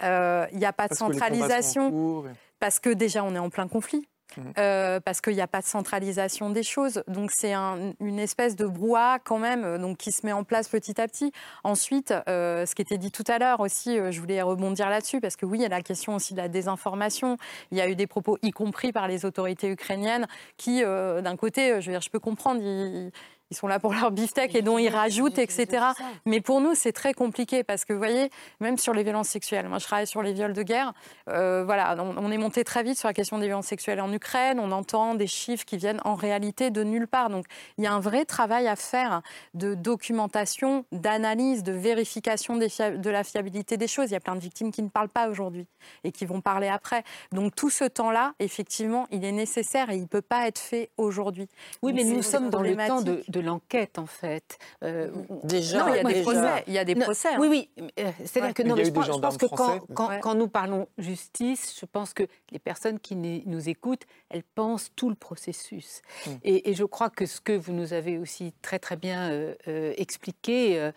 Il 0.00 0.06
euh, 0.06 0.46
n'y 0.52 0.64
a 0.64 0.72
pas 0.72 0.88
de 0.88 0.94
centralisation. 0.94 2.24
Parce 2.60 2.80
que 2.80 2.90
déjà, 2.90 3.24
on 3.24 3.34
est 3.34 3.38
en 3.38 3.50
plein 3.50 3.68
conflit. 3.68 4.08
Mhm. 4.36 4.52
Euh, 4.58 5.00
parce 5.00 5.20
qu'il 5.20 5.34
n'y 5.34 5.42
a 5.42 5.46
pas 5.46 5.60
de 5.60 5.66
centralisation 5.66 6.50
des 6.50 6.64
choses. 6.64 7.04
Donc 7.06 7.30
c'est 7.30 7.54
une 7.54 8.18
espèce 8.18 8.56
de 8.56 8.66
brouhaha 8.66 9.20
quand 9.20 9.38
même 9.38 9.64
euh, 9.64 9.78
donc, 9.78 9.98
qui 9.98 10.10
se 10.10 10.26
met 10.26 10.32
en 10.32 10.42
place 10.42 10.66
petit 10.68 11.00
à 11.00 11.06
petit. 11.06 11.30
Ensuite, 11.62 12.12
ce 12.26 12.74
qui 12.74 12.82
était 12.82 12.98
dit 12.98 13.12
tout 13.12 13.22
à 13.28 13.38
l'heure 13.38 13.60
aussi, 13.60 13.96
je 14.10 14.20
voulais 14.20 14.42
rebondir 14.42 14.88
là-dessus, 14.88 15.20
parce 15.20 15.36
que 15.36 15.46
oui, 15.46 15.58
il 15.58 15.62
y 15.62 15.66
a 15.66 15.68
la 15.68 15.82
question 15.82 16.16
aussi 16.16 16.32
de 16.32 16.38
la 16.38 16.48
désinformation. 16.48 17.36
Il 17.70 17.78
y 17.78 17.80
a 17.80 17.88
eu 17.88 17.94
des 17.94 18.08
propos, 18.08 18.38
y 18.42 18.50
compris 18.50 18.92
par 18.92 19.06
les 19.06 19.24
autorités 19.24 19.68
ukrainiennes, 19.68 20.26
qui, 20.56 20.82
d'un 20.82 21.36
côté, 21.36 21.80
je 21.80 21.86
veux 21.86 21.92
dire, 21.92 22.00
je 22.00 22.10
peux 22.10 22.18
comprendre, 22.18 22.60
ils 22.60 23.12
sont 23.54 23.66
là 23.66 23.78
pour 23.78 23.92
leur 23.94 24.10
beefsteak 24.10 24.54
et 24.54 24.62
dont 24.62 24.78
ils 24.78 24.88
rajoutent, 24.88 25.38
etc. 25.38 25.86
Mais 26.26 26.40
pour 26.40 26.60
nous, 26.60 26.74
c'est 26.74 26.92
très 26.92 27.14
compliqué 27.14 27.64
parce 27.64 27.84
que, 27.84 27.92
vous 27.92 27.98
voyez, 27.98 28.30
même 28.60 28.78
sur 28.78 28.92
les 28.92 29.02
violences 29.02 29.28
sexuelles, 29.28 29.68
moi 29.68 29.78
je 29.78 29.84
travaille 29.84 30.06
sur 30.06 30.22
les 30.22 30.32
viols 30.32 30.52
de 30.52 30.62
guerre, 30.62 30.92
euh, 31.28 31.64
voilà, 31.64 31.96
on, 31.98 32.30
est 32.30 32.38
monté 32.38 32.64
très 32.64 32.82
vite 32.82 32.98
sur 32.98 33.08
la 33.08 33.14
question 33.14 33.38
des 33.38 33.46
violences 33.46 33.66
sexuelles 33.66 34.00
en 34.00 34.12
Ukraine, 34.12 34.58
on 34.60 34.72
entend 34.72 35.14
des 35.14 35.26
chiffres 35.26 35.64
qui 35.64 35.76
viennent 35.76 36.00
en 36.04 36.14
réalité 36.14 36.70
de 36.70 36.82
nulle 36.82 37.08
part. 37.08 37.30
Donc 37.30 37.46
il 37.78 37.84
y 37.84 37.86
a 37.86 37.92
un 37.92 38.00
vrai 38.00 38.24
travail 38.24 38.68
à 38.68 38.76
faire 38.76 39.22
de 39.54 39.74
documentation, 39.74 40.84
d'analyse, 40.92 41.62
de 41.62 41.72
vérification 41.72 42.56
de 42.56 43.10
la 43.10 43.24
fiabilité 43.24 43.76
des 43.76 43.88
choses. 43.88 44.10
Il 44.10 44.14
y 44.14 44.16
a 44.16 44.20
plein 44.20 44.34
de 44.36 44.40
victimes 44.40 44.72
qui 44.72 44.82
ne 44.82 44.88
parlent 44.88 45.08
pas 45.08 45.28
aujourd'hui 45.28 45.66
et 46.02 46.12
qui 46.12 46.26
vont 46.26 46.40
parler 46.40 46.68
après. 46.68 47.04
Donc 47.32 47.54
tout 47.54 47.70
ce 47.70 47.84
temps-là, 47.84 48.34
effectivement, 48.38 49.06
il 49.10 49.24
est 49.24 49.32
nécessaire 49.32 49.90
et 49.90 49.96
il 49.96 50.02
ne 50.02 50.06
peut 50.06 50.22
pas 50.22 50.46
être 50.46 50.58
fait 50.58 50.90
aujourd'hui. 50.96 51.48
Oui, 51.82 51.92
mais 51.92 52.04
nous 52.04 52.22
sommes 52.22 52.50
dans 52.50 52.62
le 52.62 52.76
temps 52.76 53.02
de 53.02 53.24
de 53.28 53.40
l'enquête, 53.44 53.98
en 53.98 54.06
fait. 54.06 54.58
Euh, 54.82 55.10
déjà, 55.44 55.88
il 55.90 55.96
y 55.96 55.98
a 55.98 56.04
des 56.04 56.22
procès. 56.22 56.64
Il 56.66 56.72
y 56.72 56.78
a 56.78 56.84
des 56.84 56.94
procès. 56.94 57.28
Hein. 57.34 57.38
Oui, 57.38 57.48
oui. 57.48 57.70
Euh, 58.00 58.10
c'est-à-dire 58.24 58.54
que 58.54 58.62
non, 58.62 58.74
mais 58.74 58.84
je, 58.84 58.90
pense, 58.90 59.36
que 59.36 59.46
quand, 59.46 59.80
quand, 60.20 60.34
nous 60.34 60.48
parlons 60.48 60.88
justice, 60.98 61.76
je 61.78 61.86
pense 61.86 62.14
que 62.14 62.24
les 62.50 62.58
personnes 62.58 62.98
qui 62.98 63.16
nous 63.16 63.68
écoutent, 63.68 64.04
elles 64.30 64.42
pensent 64.42 64.90
tout 64.96 65.08
le 65.08 65.14
processus. 65.14 66.02
Hmm. 66.26 66.30
Et, 66.42 66.74
je 66.74 66.84
crois 66.84 67.10
que 67.10 67.26
ce 67.26 67.40
que 67.40 67.52
vous 67.52 67.72
nous 67.72 67.92
avez 67.92 68.18
aussi 68.18 68.52
très 68.60 68.78
très 68.78 68.96
bien 68.96 69.30
euh, 69.30 69.54
expliqué 69.96 70.90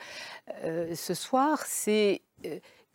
ce 0.64 1.14
soir, 1.14 1.64
c'est 1.66 2.22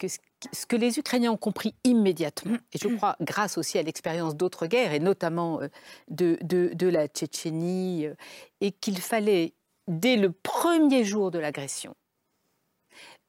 que 0.03 0.09
ce 0.53 0.67
que 0.67 0.77
les 0.77 0.99
Ukrainiens 0.99 1.33
ont 1.33 1.37
compris 1.37 1.75
immédiatement, 1.85 2.57
et 2.73 2.79
je 2.79 2.89
crois 2.89 3.17
grâce 3.21 3.59
aussi 3.59 3.79
à 3.79 3.83
l'expérience 3.83 4.37
d'autres 4.37 4.67
guerres, 4.67 4.93
et 4.93 4.99
notamment 4.99 5.61
euh, 5.61 5.69
de, 6.09 6.39
de, 6.43 6.89
la 6.89 7.07
Tchétchénie, 7.07 8.07
euh, 8.07 8.15
et 8.61 8.73
qu'il 8.73 8.99
fallait, 8.99 9.55
dès 9.87 10.17
le 10.17 10.33
premier 10.33 11.05
jour 11.05 11.31
de 11.31 11.39
l'agression, 11.39 11.95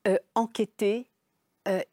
euh, 0.08 0.18
enquêter 0.36 1.08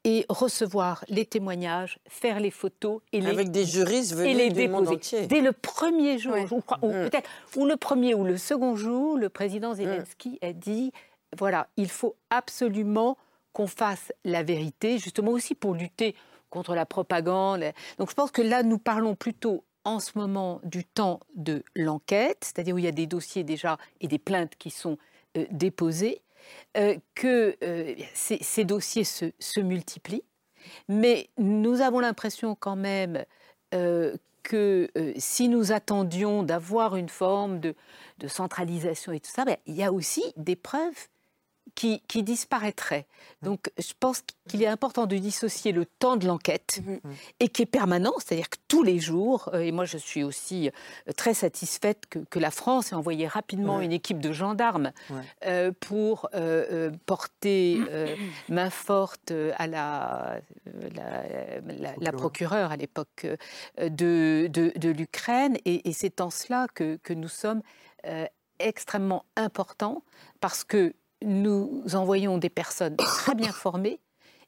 et 0.02 0.26
recevoir 0.28 1.04
les 1.08 1.24
témoignages, 1.24 2.00
faire 2.08 2.40
les 2.40 2.50
photos 2.50 3.02
et 3.12 3.20
les 3.20 3.28
avec 3.28 3.52
des 3.52 3.64
juristes 3.64 4.14
venus 4.14 4.32
et 4.32 4.34
les 4.34 4.50
du 4.50 4.66
monde 4.66 4.88
entier. 4.88 5.28
Dès 5.28 5.40
le 5.40 5.52
premier 5.52 6.18
jour, 6.18 6.34
ou, 6.82 6.88
mm. 6.88 7.08
peut-être 7.08 7.30
ou 7.54 7.66
le 7.66 7.76
premier 7.76 8.12
ou 8.14 8.24
le 8.24 8.36
second 8.36 8.74
jour, 8.74 9.16
le 9.16 9.28
président 9.28 9.72
Zelensky 9.72 10.40
a 10.42 10.52
dit 10.52 10.90
voilà, 11.38 11.68
il 11.76 11.88
faut 11.88 12.16
absolument 12.30 13.16
qu'on 13.52 13.66
fasse 13.66 14.12
la 14.24 14.42
vérité, 14.42 14.98
justement 14.98 15.32
aussi 15.32 15.54
pour 15.54 15.74
lutter 15.74 16.14
contre 16.50 16.74
la 16.74 16.86
propagande. 16.86 17.64
Donc 17.98 18.10
je 18.10 18.14
pense 18.14 18.30
que 18.30 18.42
là, 18.42 18.62
nous 18.62 18.78
parlons 18.78 19.14
plutôt 19.14 19.64
en 19.84 20.00
ce 20.00 20.12
moment 20.16 20.60
du 20.64 20.84
temps 20.84 21.20
de 21.34 21.62
l'enquête, 21.74 22.38
c'est-à-dire 22.42 22.74
où 22.74 22.78
il 22.78 22.84
y 22.84 22.88
a 22.88 22.92
des 22.92 23.06
dossiers 23.06 23.44
déjà 23.44 23.78
et 24.00 24.08
des 24.08 24.18
plaintes 24.18 24.56
qui 24.58 24.70
sont 24.70 24.98
euh, 25.36 25.46
déposées, 25.50 26.22
euh, 26.76 26.96
que 27.14 27.56
euh, 27.62 27.94
ces, 28.14 28.64
dossiers 28.64 29.04
se, 29.04 29.60
multiplient. 29.60 30.24
Mais 30.88 31.30
nous 31.38 31.80
avons 31.80 32.00
l'impression 32.00 32.54
quand 32.54 32.76
même 32.76 33.24
que 34.42 34.88
si 35.16 35.48
nous 35.48 35.70
attendions 35.70 36.42
d'avoir 36.42 36.96
une 36.96 37.08
forme 37.08 37.60
de, 37.60 37.74
centralisation 38.26 39.12
et 39.12 39.20
tout 39.20 39.30
ça, 39.30 39.44
ben, 39.44 39.56
il 39.66 39.74
y 39.74 39.84
a 39.84 39.92
aussi 39.92 40.22
des 40.36 40.56
preuves 40.56 41.08
qui, 41.74 42.22
disparaîtrait. 42.22 43.06
Donc 43.42 43.70
je 43.78 43.92
pense 43.98 44.22
qu'il 44.48 44.62
est 44.62 44.66
important 44.66 45.06
de 45.06 45.16
dissocier 45.16 45.72
le 45.72 45.86
temps 45.86 46.16
de 46.16 46.26
l'enquête 46.26 46.80
mhm. 46.84 47.00
et 47.40 47.48
qui 47.48 47.62
est 47.62 47.66
permanent, 47.66 48.12
c'est-à-dire 48.18 48.50
que 48.50 48.58
tous 48.68 48.82
les 48.82 48.98
jours, 48.98 49.48
euh, 49.54 49.60
et 49.60 49.72
moi 49.72 49.84
je 49.84 49.98
suis 49.98 50.22
aussi 50.22 50.68
euh, 50.68 51.12
très 51.16 51.34
satisfaite 51.34 52.04
que, 52.08 52.38
la 52.38 52.50
France 52.50 52.92
ait 52.92 52.94
envoyé 52.94 53.26
rapidement 53.26 53.82
une 53.82 53.92
équipe 53.92 54.18
de 54.18 54.32
gendarmes 54.32 54.92
euh, 55.44 55.72
pour 55.78 56.30
porter 57.04 57.78
main 58.48 58.70
forte 58.70 59.30
à 59.58 59.66
la, 59.66 60.40
la, 62.00 62.12
procureure 62.12 62.72
à 62.72 62.76
l'époque 62.78 63.26
de, 63.78 64.48
de, 64.48 64.88
l'Ukraine. 64.88 65.58
Et, 65.66 65.86
et 65.86 65.92
c'est 65.92 66.22
en 66.22 66.30
cela 66.30 66.66
que, 66.74 66.98
que 67.02 67.12
nous 67.12 67.28
sommes 67.28 67.60
extrêmement 68.58 69.24
importants 69.36 70.02
parce 70.40 70.64
que 70.64 70.94
nous 71.22 71.82
envoyons 71.94 72.38
des 72.38 72.48
personnes 72.48 72.96
très 72.96 73.34
bien 73.34 73.52
formées 73.52 74.00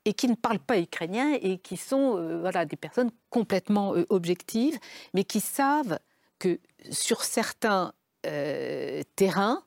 et 0.05 0.15
qui 0.15 0.29
ne 0.29 0.35
parlent 0.35 0.59
pas 0.59 0.79
ukrainien 0.79 1.37
et 1.41 1.59
qui 1.59 1.77
sont 1.77 2.17
euh, 2.17 2.41
voilà, 2.41 2.65
des 2.65 2.77
personnes 2.77 3.11
complètement 3.31 3.95
euh, 3.95 4.07
objectives, 4.09 4.79
mais 5.15 5.25
qui 5.25 5.41
savent 5.41 5.99
que 6.39 6.59
sur 6.91 7.23
certains 7.25 7.93
euh, 8.27 9.03
terrains 9.17 9.63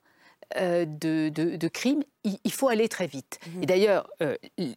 de, 0.56 1.30
de, 1.30 1.68
crimes, 1.68 2.04
il, 2.24 2.52
faut 2.52 2.68
aller 2.70 2.88
très 2.88 3.08
vite. 3.08 3.40
Mmh. 3.48 3.64
Et 3.64 3.66
d'ailleurs, 3.66 4.08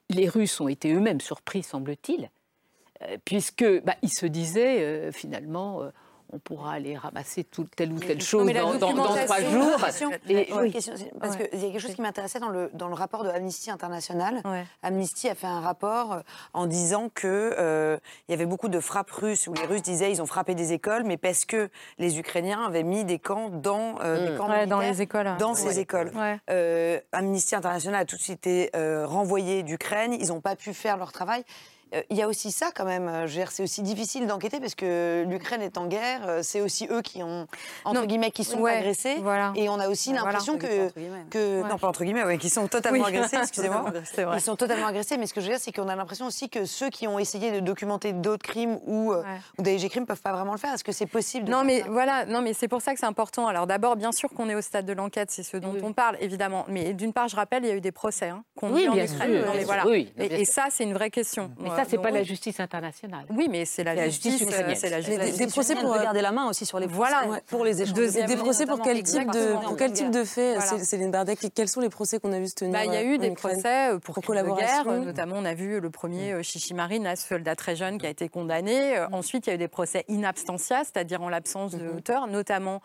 les 0.08 0.28
Russes 0.28 0.60
ont 0.60 0.66
été 0.66 0.92
eux-mêmes 0.92 1.20
surpris, 1.20 1.62
semble-t-il, 1.62 2.30
puisque 3.26 3.64
bah, 3.84 3.94
ils 4.00 4.12
se 4.12 4.24
disaient 4.24 5.12
finalement 5.12 5.82
on 6.32 6.38
pourra 6.38 6.72
aller 6.72 6.96
ramasser 6.96 7.44
toute 7.44 7.74
telle 7.74 7.92
ou 7.92 7.98
telle 7.98 8.20
chose 8.20 8.50
dans, 8.52 8.78
trois 8.78 9.40
jours. 9.40 9.78
Et, 10.28 10.48
parce 11.20 11.36
qu'il 11.36 11.60
y 11.60 11.64
a 11.64 11.70
quelque 11.70 11.78
chose 11.78 11.94
qui 11.94 12.02
m'intéressait 12.02 12.40
dans 12.40 12.50
le, 12.50 12.70
dans 12.74 12.88
le 12.88 12.94
rapport 12.94 13.24
de 13.24 13.28
Amnesty 13.28 13.70
International. 13.70 14.42
Amnesty 14.82 15.28
a 15.28 15.34
fait 15.34 15.46
un 15.46 15.60
rapport 15.60 16.12
euh, 16.12 16.20
en 16.52 16.66
disant 16.66 17.08
qu'il 17.08 17.28
euh, 17.28 17.98
il 18.28 18.32
y 18.32 18.34
avait 18.34 18.46
beaucoup 18.46 18.68
de 18.68 18.80
frappes 18.80 19.10
russes 19.10 19.46
où 19.46 19.54
les 19.54 19.64
Russes 19.64 19.82
disaient 19.82 20.10
ils 20.10 20.22
ont 20.22 20.26
frappé 20.26 20.54
des 20.54 20.72
écoles, 20.72 21.04
mais 21.04 21.16
parce 21.16 21.44
que 21.44 21.70
les 21.98 22.18
Ukrainiens 22.18 22.64
avaient 22.64 22.82
mis 22.82 23.04
des 23.04 23.18
camps 23.18 23.48
dans 23.48 23.96
euh, 24.02 24.34
mm. 24.34 24.36
camps 24.36 24.66
dans 24.66 24.80
les 24.80 25.02
écoles. 25.02 25.36
Dans 25.38 25.54
ces 25.54 25.78
écoles. 25.78 26.12
Amnesty 27.12 27.54
International 27.54 28.02
a 28.02 28.04
tout 28.04 28.16
de 28.16 28.22
suite 28.22 28.46
été 28.46 28.70
renvoyé 28.74 29.62
d'Ukraine. 29.62 30.12
Ils 30.12 30.28
n'ont 30.28 30.40
pas 30.40 30.56
pu 30.56 30.74
faire 30.74 30.96
leur 30.96 31.12
travail. 31.12 31.44
Euh, 31.94 32.02
il 32.10 32.16
y 32.16 32.22
a 32.22 32.28
aussi 32.28 32.50
ça 32.50 32.70
quand 32.74 32.84
même. 32.84 33.08
Euh, 33.08 33.44
c'est 33.50 33.62
aussi 33.62 33.82
difficile 33.82 34.26
d'enquêter 34.26 34.60
parce 34.60 34.74
que 34.74 35.24
l'Ukraine 35.28 35.62
est 35.62 35.78
en 35.78 35.86
guerre. 35.86 36.20
Euh, 36.26 36.40
c'est 36.42 36.60
aussi 36.60 36.86
eux 36.90 37.02
qui 37.02 37.22
ont 37.22 37.46
entre 37.84 38.06
guillemets 38.06 38.30
qui 38.30 38.44
sont 38.44 38.64
agressés. 38.64 39.16
Et 39.54 39.68
on 39.68 39.78
a 39.78 39.88
aussi 39.88 40.12
l'impression 40.12 40.58
que, 40.58 40.90
que 41.30 41.62
non 41.68 41.78
pas 41.78 41.88
entre 41.88 42.04
guillemets, 42.04 42.24
ouais, 42.24 42.38
qui 42.38 42.50
sont 42.50 42.68
totalement 42.68 43.04
agressés. 43.04 43.36
Excusez-moi. 43.42 43.92
Ils 44.34 44.40
sont 44.40 44.56
totalement 44.56 44.86
agressés. 44.86 45.16
Mais 45.16 45.26
ce 45.26 45.34
que 45.34 45.40
je 45.40 45.46
veux 45.46 45.52
dire, 45.52 45.60
c'est 45.60 45.72
qu'on 45.72 45.88
a 45.88 45.96
l'impression 45.96 46.26
aussi 46.26 46.48
que 46.48 46.64
ceux 46.64 46.90
qui 46.90 47.06
ont 47.06 47.18
essayé 47.18 47.52
de 47.52 47.60
documenter 47.60 48.12
d'autres 48.12 48.46
crimes 48.46 48.78
ou, 48.86 49.12
ou 49.12 49.62
des 49.62 49.76
crimes 49.88 50.06
peuvent 50.06 50.20
pas 50.20 50.32
vraiment 50.32 50.52
le 50.52 50.58
faire. 50.58 50.74
Est-ce 50.74 50.84
que 50.84 50.92
c'est 50.92 51.06
possible 51.06 51.48
Non, 51.48 51.64
mais 51.64 51.84
voilà. 51.88 52.26
Non, 52.26 52.42
mais 52.42 52.52
c'est 52.52 52.68
pour 52.68 52.82
ça 52.82 52.92
que 52.92 53.00
c'est 53.00 53.06
important. 53.06 53.46
Alors 53.46 53.66
d'abord, 53.66 53.96
bien 53.96 54.12
sûr 54.12 54.30
qu'on 54.30 54.48
est 54.48 54.54
au 54.54 54.60
stade 54.60 54.86
de 54.86 54.92
l'enquête, 54.92 55.30
c'est 55.30 55.42
ce 55.42 55.56
dont 55.56 55.74
on 55.82 55.92
parle 55.92 56.16
évidemment. 56.20 56.64
Mais 56.68 56.92
d'une 56.92 57.12
part, 57.12 57.28
je 57.28 57.36
rappelle, 57.36 57.64
il 57.64 57.68
y 57.68 57.72
a 57.72 57.76
eu 57.76 57.80
des 57.80 57.92
procès 57.92 58.28
hein, 58.28 58.44
qu'on 58.56 58.72
oui, 58.72 58.88
bien 58.88 59.06
sûr. 59.06 59.16
Voilà. 59.64 59.84
et, 60.18 60.44
ça, 60.44 60.66
c'est 60.70 60.84
une 60.84 60.94
vraie 60.94 61.10
question. 61.10 61.50
Ça, 61.78 61.84
c'est 61.88 61.98
pas 61.98 62.10
la 62.10 62.22
justice 62.22 62.60
internationale. 62.60 63.24
Oui, 63.30 63.48
mais 63.50 63.64
c'est 63.64 63.84
la, 63.84 64.08
justice, 64.08 64.44
c'est 64.76 64.90
la 64.90 65.00
justice. 65.00 65.36
Des, 65.36 65.46
procès 65.46 65.74
pour 65.76 65.94
garder 65.94 66.20
la 66.20 66.32
main 66.32 66.48
aussi 66.48 66.66
sur 66.66 66.78
les 66.78 66.86
procès. 66.86 66.98
Voilà, 66.98 67.40
pour 67.46 67.64
les 67.64 67.82
échanges. 67.82 67.94
Des, 67.94 68.36
procès 68.36 68.66
pour 68.66 68.80
quel 68.82 69.02
type 69.02 69.30
de 69.30 69.52
pour 69.64 69.76
quel 69.76 69.92
type 69.92 70.10
de 70.10 70.24
fait, 70.24 70.60
Céline 70.60 71.10
Bardec 71.10 71.38
Quels 71.54 71.68
sont 71.68 71.80
les 71.80 71.88
procès 71.88 72.18
qu'on 72.18 72.32
a 72.32 72.38
vu 72.38 72.48
se 72.48 72.54
tenir 72.54 72.72
bah, 72.72 72.84
Il 72.84 72.92
y 72.92 72.96
a 72.96 73.02
eu 73.02 73.18
des 73.18 73.30
procès 73.30 73.92
euh, 73.92 73.98
pour, 73.98 74.16
collaboration. 74.16 74.84
Guerre, 74.84 75.00
notamment, 75.00 75.36
on 75.38 75.44
a 75.44 75.54
vu 75.54 75.80
le 75.80 75.90
premier 75.90 76.32
euh, 76.32 76.42
Chichimarine, 76.42 77.06
un 77.06 77.16
soldat 77.16 77.56
très 77.56 77.76
jeune 77.76 77.98
qui 77.98 78.06
a 78.06 78.10
été 78.10 78.28
condamné. 78.28 78.96
Euh, 78.96 79.06
ensuite, 79.12 79.46
il 79.46 79.50
y 79.50 79.52
a 79.52 79.54
eu 79.54 79.58
des 79.58 79.68
procès 79.68 80.04
in 80.10 80.24
absentia, 80.24 80.84
c'est-à-dire 80.84 81.22
en 81.22 81.28
l'absence 81.28 81.72
de 81.72 81.88
hauteur, 81.88 82.26
notamment 82.26 82.82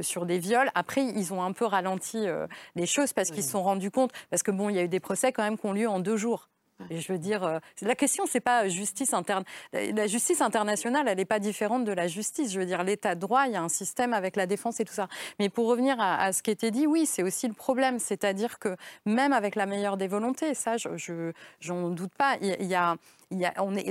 sur 0.00 0.24
des 0.24 0.38
viols. 0.38 0.70
Après, 0.74 1.04
ils 1.04 1.32
ont 1.32 1.42
un 1.42 1.52
peu 1.52 1.64
ralenti 1.64 2.26
les 2.74 2.86
choses 2.86 3.12
parce 3.12 3.30
qu'ils 3.30 3.42
se 3.42 3.50
sont 3.50 3.62
rendus 3.62 3.90
compte, 3.90 4.10
parce 4.30 4.42
que 4.42 4.50
bon, 4.50 4.68
il 4.70 4.76
y 4.76 4.78
a 4.78 4.82
eu 4.82 4.88
des 4.88 5.00
procès 5.00 5.32
quand 5.32 5.42
même 5.42 5.58
qui 5.58 5.66
ont 5.66 5.72
lieu 5.72 5.88
en 5.88 6.00
deux 6.00 6.16
jours. 6.16 6.48
Je 6.90 7.12
veux 7.12 7.18
dire, 7.18 7.42
euh, 7.44 7.58
la 7.82 7.94
question, 7.94 8.24
c'est 8.26 8.40
pas 8.40 8.68
justice 8.68 9.14
interne. 9.14 9.44
La 9.72 10.06
justice 10.06 10.40
internationale, 10.40 11.08
elle 11.08 11.16
n'est 11.16 11.24
pas 11.24 11.38
différente 11.38 11.84
de 11.84 11.92
la 11.92 12.06
justice. 12.06 12.52
Je 12.52 12.60
veux 12.60 12.66
dire, 12.66 12.82
l'État 12.82 13.14
de 13.14 13.20
droit, 13.20 13.46
il 13.46 13.52
y 13.52 13.56
a 13.56 13.62
un 13.62 13.68
système 13.68 14.12
avec 14.12 14.36
la 14.36 14.46
défense 14.46 14.80
et 14.80 14.84
tout 14.84 14.92
ça. 14.92 15.08
Mais 15.38 15.48
pour 15.48 15.66
revenir 15.68 15.96
à, 15.98 16.32
ce 16.32 16.42
qui 16.42 16.50
était 16.50 16.70
dit, 16.70 16.86
oui, 16.86 17.06
c'est 17.06 17.22
aussi 17.22 17.48
le 17.48 17.54
problème. 17.54 17.98
C'est-à-dire 17.98 18.58
que 18.58 18.76
même 19.06 19.32
avec 19.32 19.54
la 19.54 19.66
meilleure 19.66 19.96
des 19.96 20.08
volontés, 20.08 20.54
ça, 20.54 20.76
je 20.76 21.32
n'en 21.68 21.90
doute 21.90 22.14
pas, 22.14 22.36
il 22.40 22.66
y 22.66 22.74
a 22.74 22.96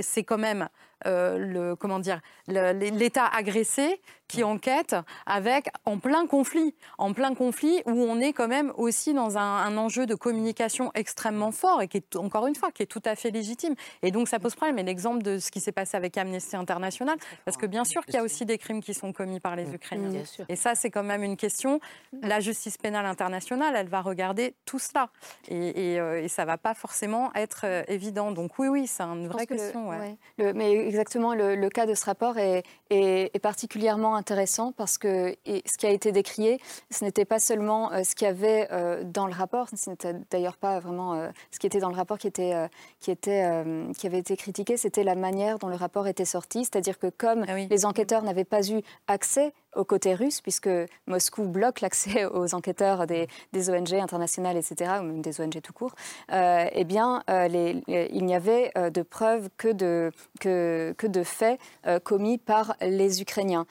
c'est 0.02 0.24
quand 0.24 0.38
même 0.38 0.68
euh, 1.04 1.36
le, 1.38 1.76
comment 1.76 1.98
dire, 1.98 2.20
l'État 2.48 3.26
agressé 3.26 4.00
qui 4.28 4.42
enquête 4.42 4.96
avec 5.26 5.68
en 5.84 5.98
plein 5.98 6.26
conflit, 6.26 6.74
en 6.98 7.12
plein 7.12 7.34
conflit 7.34 7.82
où 7.86 7.92
on 7.92 8.18
est 8.18 8.32
quand 8.32 8.48
même 8.48 8.72
aussi 8.76 9.14
dans 9.14 9.38
un, 9.38 9.76
enjeu 9.76 10.06
de 10.06 10.14
communication 10.14 10.90
extrêmement 10.94 11.52
fort 11.52 11.82
et 11.82 11.88
qui 11.88 11.98
est 11.98 12.16
encore 12.16 12.46
une 12.46 12.54
fois 12.54 12.70
qui 12.70 12.82
est 12.82 12.86
tout 12.86 13.02
à 13.04 13.14
fait 13.14 13.30
légitime. 13.30 13.74
Et 14.02 14.10
donc 14.10 14.28
ça 14.28 14.38
pose 14.38 14.54
problème. 14.54 14.78
Et 14.78 14.82
l'exemple 14.82 15.22
de 15.22 15.38
ce 15.38 15.50
qui 15.50 15.60
s'est 15.60 15.72
passé 15.72 15.96
avec 15.96 16.16
Amnesty 16.16 16.56
International, 16.56 17.16
parce 17.44 17.56
que 17.56 17.66
bien 17.66 17.84
sûr 17.84 18.04
qu'il 18.04 18.14
y 18.14 18.18
a 18.18 18.22
aussi 18.22 18.46
des 18.46 18.58
crimes 18.58 18.82
qui 18.82 18.94
sont 18.94 19.12
commis 19.12 19.38
par 19.38 19.54
les 19.54 19.72
Ukrainiens. 19.74 20.22
Et 20.48 20.56
ça 20.56 20.74
c'est 20.74 20.90
quand 20.90 21.04
même 21.04 21.22
une 21.22 21.36
question. 21.36 21.80
La 22.22 22.40
justice 22.40 22.78
pénale 22.78 23.06
internationale, 23.06 23.74
elle 23.76 23.88
va 23.88 24.00
regarder 24.00 24.54
tout 24.64 24.78
cela 24.78 25.10
et, 25.48 25.92
et, 25.92 26.00
euh, 26.00 26.22
et 26.22 26.28
ça 26.28 26.44
va 26.44 26.56
pas 26.56 26.74
forcément 26.74 27.30
être 27.34 27.62
euh, 27.64 27.82
évident. 27.88 28.32
Donc 28.32 28.58
oui, 28.58 28.68
oui, 28.68 28.86
c'est 28.86 29.02
une 29.02 29.28
vraie 29.28 29.46
question. 29.46 29.90
Le, 30.38 30.52
mais 30.54 30.85
exactement, 30.86 31.34
le, 31.34 31.68
cas 31.68 31.86
de 31.86 31.94
ce 31.94 32.04
rapport 32.04 32.36
est, 32.38 32.62
particulièrement 33.42 34.16
intéressant 34.16 34.72
parce 34.72 34.98
que 34.98 35.36
ce 35.46 35.78
qui 35.78 35.86
a 35.86 35.90
été 35.90 36.12
décrié, 36.12 36.60
ce 36.90 37.04
n'était 37.04 37.24
pas 37.24 37.38
seulement 37.38 37.92
euh, 37.92 38.02
ce 38.02 38.14
qu'il 38.14 38.26
y 38.26 38.30
avait 38.30 38.68
euh, 38.72 39.04
dans 39.04 39.26
le 39.26 39.32
rapport, 39.32 39.68
ce 39.74 39.90
n'était 39.90 40.14
d'ailleurs 40.30 40.56
pas 40.56 40.80
vraiment 40.80 41.14
euh, 41.14 41.28
ce 41.50 41.58
qui 41.58 41.66
était 41.66 41.78
dans 41.78 41.90
le 41.90 41.96
rapport 41.96 42.18
qui, 42.18 42.26
était, 42.26 42.54
qui, 43.00 43.10
était, 43.10 43.64
qui 43.96 44.06
avait 44.06 44.18
été 44.18 44.36
critiqué, 44.36 44.76
c'était 44.76 45.04
la 45.04 45.14
manière 45.14 45.58
dont 45.58 45.68
le 45.68 45.76
rapport 45.76 46.06
était 46.06 46.24
sorti, 46.24 46.64
c'est-à-dire 46.64 46.98
que 46.98 47.08
comme 47.08 47.44
ah 47.48 47.56
les 47.56 47.84
enquêteurs 47.84 48.22
n'avaient 48.22 48.44
pas 48.44 48.68
eu 48.70 48.80
accès 49.06 49.52
au 49.76 49.84
côté 49.84 50.14
russe, 50.14 50.40
puisque 50.40 50.70
Moscou 51.06 51.44
bloque 51.44 51.80
l'accès 51.80 52.24
aux 52.34 52.54
enquêteurs 52.54 53.06
des, 53.06 53.28
ONG 53.54 53.94
internationales, 53.94 54.56
etc., 54.56 54.92
ou 55.00 55.04
même 55.04 55.22
des 55.22 55.40
ONG 55.40 55.60
tout 55.62 55.72
court, 55.72 55.94
euh, 56.32 56.66
eh 56.72 56.84
bien, 56.84 57.22
euh, 57.30 57.48
il 57.86 58.24
n'y 58.24 58.34
avait 58.34 58.72
euh, 58.76 58.90
de 58.90 59.02
preuves 59.02 59.48
que 59.56 59.68
de, 59.68 60.10
que, 60.40 60.94
que 60.96 61.06
de 61.06 61.22
faits 61.22 61.60
commis 62.04 62.38
par 62.38 62.74
les 62.80 63.20
Ukrainiens. 63.20 63.66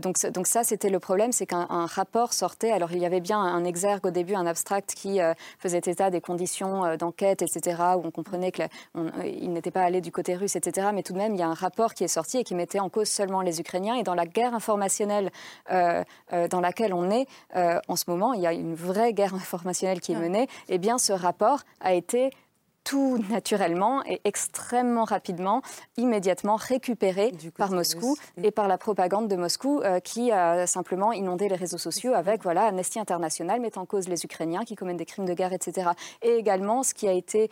donc, 0.00 0.20
donc 0.30 0.46
ça, 0.46 0.64
c'était 0.64 0.90
le 0.90 0.98
problème, 0.98 1.32
c'est 1.32 1.46
qu'un 1.46 1.86
rapport 1.86 2.32
sortait. 2.32 2.72
Alors, 2.72 2.92
il 2.92 2.98
y 2.98 3.06
avait 3.06 3.20
bien 3.20 3.38
un 3.38 3.64
exergue 3.64 4.06
au 4.06 4.10
début, 4.10 4.34
un 4.34 4.46
abstract 4.46 4.94
qui 4.94 5.20
faisait 5.58 5.80
état 5.86 6.10
des 6.10 6.20
conditions 6.20 6.96
d'enquête, 6.96 7.42
etc., 7.42 7.76
où 7.96 8.06
on 8.06 8.10
comprenait 8.10 8.52
qu'il 8.52 9.52
n'était 9.52 9.70
pas 9.70 9.82
allé 9.82 10.00
du 10.00 10.10
côté 10.10 10.34
russe, 10.34 10.56
etc., 10.56 10.88
mais 10.92 11.02
tout 11.02 11.12
de 11.12 11.18
même, 11.18 11.34
il 11.34 11.40
y 11.40 11.42
a 11.42 11.48
un 11.48 11.54
rapport 11.54 11.94
qui 11.94 12.04
est 12.04 12.08
sorti 12.08 12.38
et 12.38 12.44
qui 12.44 12.54
mettait 12.54 12.80
en 12.80 12.88
cause 12.88 13.08
seulement 13.08 13.42
les 13.42 13.60
Ukrainiens. 13.60 13.94
Et 13.94 14.02
dans 14.02 14.14
la 14.14 14.26
guerre 14.26 14.54
informationnelle 14.54 15.30
euh, 15.70 16.02
euh, 16.32 16.48
dans 16.48 16.60
laquelle 16.60 16.94
on 16.94 17.10
est 17.10 17.26
euh, 17.56 17.78
en 17.88 17.96
ce 17.96 18.04
moment, 18.08 18.32
il 18.32 18.40
y 18.40 18.46
a 18.46 18.52
une 18.52 18.74
vraie 18.74 19.12
guerre 19.12 19.34
informationnelle 19.34 20.00
qui 20.00 20.12
est 20.12 20.18
menée, 20.18 20.48
eh 20.68 20.78
bien 20.78 20.98
ce 20.98 21.12
rapport 21.12 21.60
a 21.80 21.94
été 21.94 22.30
tout 22.84 23.24
naturellement 23.30 24.04
et 24.06 24.20
extrêmement 24.24 25.04
rapidement, 25.04 25.62
immédiatement 25.96 26.56
récupéré 26.56 27.32
par 27.56 27.70
Moscou 27.70 28.16
et 28.42 28.50
par 28.50 28.66
la 28.66 28.76
propagande 28.76 29.28
de 29.28 29.36
Moscou 29.36 29.80
qui 30.02 30.32
a 30.32 30.66
simplement 30.66 31.12
inondé 31.12 31.48
les 31.48 31.54
réseaux 31.54 31.78
sociaux 31.78 32.12
avec 32.12 32.42
voilà, 32.42 32.64
Amnesty 32.64 32.98
International 32.98 33.60
mettant 33.60 33.82
en 33.82 33.86
cause 33.86 34.08
les 34.08 34.24
Ukrainiens 34.24 34.64
qui 34.64 34.74
commettent 34.74 34.96
des 34.96 35.06
crimes 35.06 35.26
de 35.26 35.34
guerre, 35.34 35.52
etc. 35.52 35.90
Et 36.22 36.34
également 36.34 36.82
ce 36.82 36.92
qui 36.92 37.06
a 37.06 37.12
été 37.12 37.50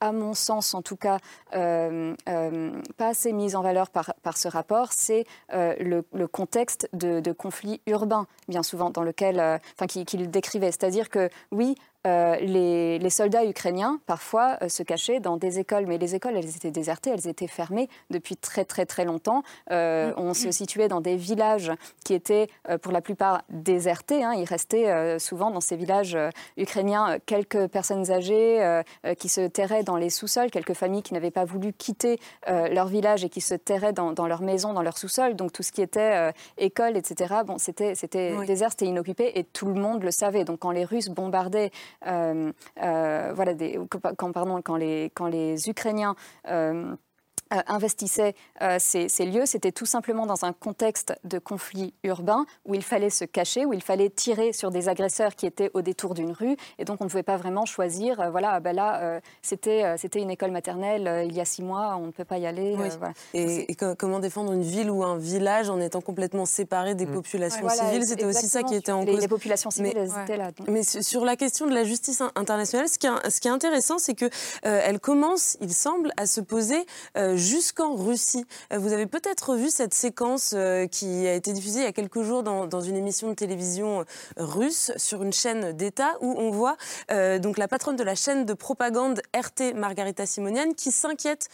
à 0.00 0.12
mon 0.12 0.34
sens 0.34 0.74
en 0.74 0.82
tout 0.82 0.96
cas, 0.96 1.18
euh, 1.54 2.14
euh, 2.28 2.70
pas 2.96 3.08
assez 3.08 3.32
mise 3.32 3.56
en 3.56 3.62
valeur 3.62 3.90
par, 3.90 4.36
ce 4.36 4.48
rapport, 4.48 4.92
c'est 4.92 5.24
euh, 5.52 5.74
le, 6.12 6.26
contexte 6.26 6.88
de, 6.92 7.32
conflits 7.32 7.80
urbains, 7.86 8.26
bien 8.48 8.62
souvent, 8.62 8.90
dans 8.90 9.02
lequel, 9.02 9.40
enfin, 9.40 9.86
qu'il 9.86 10.30
décrivait. 10.30 10.70
C'est-à-dire 10.70 11.10
que 11.10 11.28
oui, 11.50 11.74
les, 12.04 13.10
soldats 13.10 13.44
ukrainiens, 13.44 14.00
parfois, 14.06 14.58
se 14.68 14.82
cachaient 14.82 15.20
dans 15.20 15.36
des 15.36 15.58
écoles. 15.58 15.86
Mais 15.86 15.98
les 15.98 16.14
écoles, 16.14 16.36
elles 16.36 16.56
étaient 16.56 16.70
désertées, 16.70 17.10
elles 17.10 17.28
étaient 17.28 17.46
fermées 17.46 17.88
depuis 18.10 18.36
très, 18.36 18.64
très, 18.64 18.86
très 18.86 19.04
longtemps. 19.04 19.42
On 19.70 20.34
se 20.34 20.50
situait 20.50 20.88
dans 20.88 21.00
des 21.00 21.16
villages 21.16 21.72
qui 22.04 22.14
étaient, 22.14 22.48
pour 22.82 22.92
la 22.92 23.00
plupart, 23.00 23.42
désertés. 23.50 24.24
Hein. 24.24 24.32
Il 24.34 24.44
restait 24.44 25.18
souvent 25.18 25.50
dans 25.50 25.60
ces 25.60 25.76
villages 25.76 26.16
ukrainiens 26.56 27.18
quelques 27.26 27.68
personnes 27.68 28.10
âgées 28.10 28.82
qui 29.18 29.28
se 29.28 29.46
terraient 29.46 29.71
dans 29.82 29.96
les 29.96 30.10
sous-sols, 30.10 30.50
quelques 30.50 30.74
familles 30.74 31.02
qui 31.02 31.14
n'avaient 31.14 31.30
pas 31.30 31.44
voulu 31.44 31.72
quitter 31.72 32.18
leur 32.46 32.86
village 32.86 33.24
et 33.24 33.28
qui 33.28 33.40
se 33.40 33.54
terraient 33.54 33.92
dans, 33.92 34.26
leur 34.26 34.42
maison, 34.42 34.72
dans 34.72 34.82
leur 34.82 34.98
sous-sol. 34.98 35.34
Donc 35.34 35.52
tout 35.52 35.62
ce 35.62 35.72
qui 35.72 35.82
était 35.82 36.32
école, 36.58 36.96
etc., 36.96 37.34
bon, 37.46 37.58
c'était 37.58 37.94
désert, 38.46 38.70
c'était 38.70 38.86
inoccupé 38.86 39.38
et 39.38 39.44
tout 39.44 39.66
le 39.66 39.74
monde 39.74 40.02
le 40.02 40.10
savait. 40.10 40.44
Donc 40.44 40.60
quand 40.60 40.70
les 40.70 40.84
Russes 40.84 41.08
bombardaient 41.08 41.70
euh, 42.06 42.52
euh, 42.82 43.32
voilà, 43.34 43.54
des, 43.54 43.78
quand, 44.16 44.32
pardon, 44.32 44.60
quand, 44.62 44.76
les, 44.76 45.10
quand 45.14 45.26
les 45.26 45.68
Ukrainiens 45.68 46.16
euh, 47.52 47.62
euh, 47.62 47.62
investissait 47.66 48.34
euh, 48.60 48.76
ces, 48.78 49.08
lieux, 49.24 49.46
c'était 49.46 49.72
tout 49.72 49.86
simplement 49.86 50.26
dans 50.26 50.44
un 50.44 50.52
contexte 50.52 51.14
de 51.24 51.38
conflit 51.38 51.94
urbain 52.04 52.44
où 52.64 52.74
il 52.74 52.82
fallait 52.82 53.10
se 53.10 53.24
cacher, 53.24 53.64
où 53.64 53.72
il 53.72 53.82
fallait 53.82 54.10
tirer 54.10 54.52
sur 54.52 54.70
des 54.70 54.88
agresseurs 54.88 55.34
qui 55.34 55.46
étaient 55.46 55.70
au 55.74 55.82
détour 55.82 56.14
d'une 56.14 56.32
rue, 56.32 56.56
et 56.78 56.84
donc 56.84 57.00
on 57.00 57.04
ne 57.04 57.08
pouvait 57.08 57.22
pas 57.22 57.36
vraiment 57.36 57.64
choisir. 57.64 58.20
Euh, 58.20 58.30
voilà, 58.30 58.60
ben 58.60 58.74
là, 58.74 59.20
c'était 59.40 59.96
c'était 59.96 60.20
une 60.20 60.30
école 60.30 60.50
maternelle 60.50 61.26
il 61.28 61.34
y 61.34 61.40
a 61.40 61.44
six 61.44 61.62
mois, 61.62 61.96
on 61.96 62.06
ne 62.06 62.10
peut 62.10 62.24
pas 62.24 62.38
y 62.38 62.46
aller. 62.46 62.76
Et, 63.34 63.74
comment 63.98 64.20
défendre 64.20 64.52
une 64.52 64.62
ville 64.62 64.90
ou 64.90 65.02
un 65.02 65.16
village 65.16 65.70
en 65.70 65.80
étant 65.80 66.00
complètement 66.00 66.46
séparé 66.46 66.94
des 66.94 67.06
mm. 67.06 67.12
populations 67.12 67.68
civiles? 67.68 68.04
C'était 68.04 68.24
aussi 68.24 68.48
ça 68.48 68.62
qui 68.62 68.74
était 68.74 68.92
en 68.92 69.04
cause. 69.04 69.20
Les 69.20 69.28
populations 69.28 69.70
civiles, 69.70 69.96
elles 69.96 70.12
étaient 70.22 70.36
là. 70.36 70.50
Mais 70.68 70.82
sur 70.82 71.24
la 71.24 71.36
question 71.36 71.66
de 71.66 71.74
la 71.74 71.84
justice 71.84 72.22
internationale, 72.34 72.88
ce 72.88 72.98
qui 72.98 73.06
est, 73.06 73.30
ce 73.30 73.40
qui 73.40 73.48
est 73.48 73.52
intéressant, 73.52 73.98
c'est 73.98 74.14
que 74.14 74.28
elle 74.62 75.00
commence, 75.00 75.56
il 75.60 75.72
semble, 75.72 76.12
à 76.16 76.26
se 76.26 76.40
poser 76.40 76.84
jusqu'en 77.42 77.94
Russie. 77.94 78.46
Euh, 78.72 78.78
vous 78.78 78.92
avez 78.92 79.06
peut-être 79.06 79.56
vu 79.56 79.68
cette 79.68 79.94
séquence 79.94 80.52
euh, 80.54 80.86
qui 80.86 81.26
a 81.26 81.34
été 81.34 81.52
diffusée 81.52 81.80
il 81.80 81.84
y 81.84 81.86
a 81.86 81.92
quelques 81.92 82.22
jours 82.22 82.42
dans, 82.42 82.80
une 82.80 82.96
émission 82.96 83.28
de 83.28 83.34
télévision 83.34 84.00
euh, 84.00 84.04
russe 84.36 84.92
sur 84.96 85.22
une 85.22 85.32
chaîne 85.32 85.72
d'État 85.72 86.16
où 86.20 86.34
on 86.38 86.50
voit 86.50 86.76
donc 87.40 87.58
la 87.58 87.68
patronne 87.68 87.96
de 87.96 88.02
la 88.02 88.14
chaîne 88.14 88.44
de 88.44 88.54
propagande 88.54 89.20
RT, 89.34 89.74
Margarita 89.74 90.26
Simonian, 90.26 90.72
qui 90.76 90.90
s'inquiète 90.90 91.48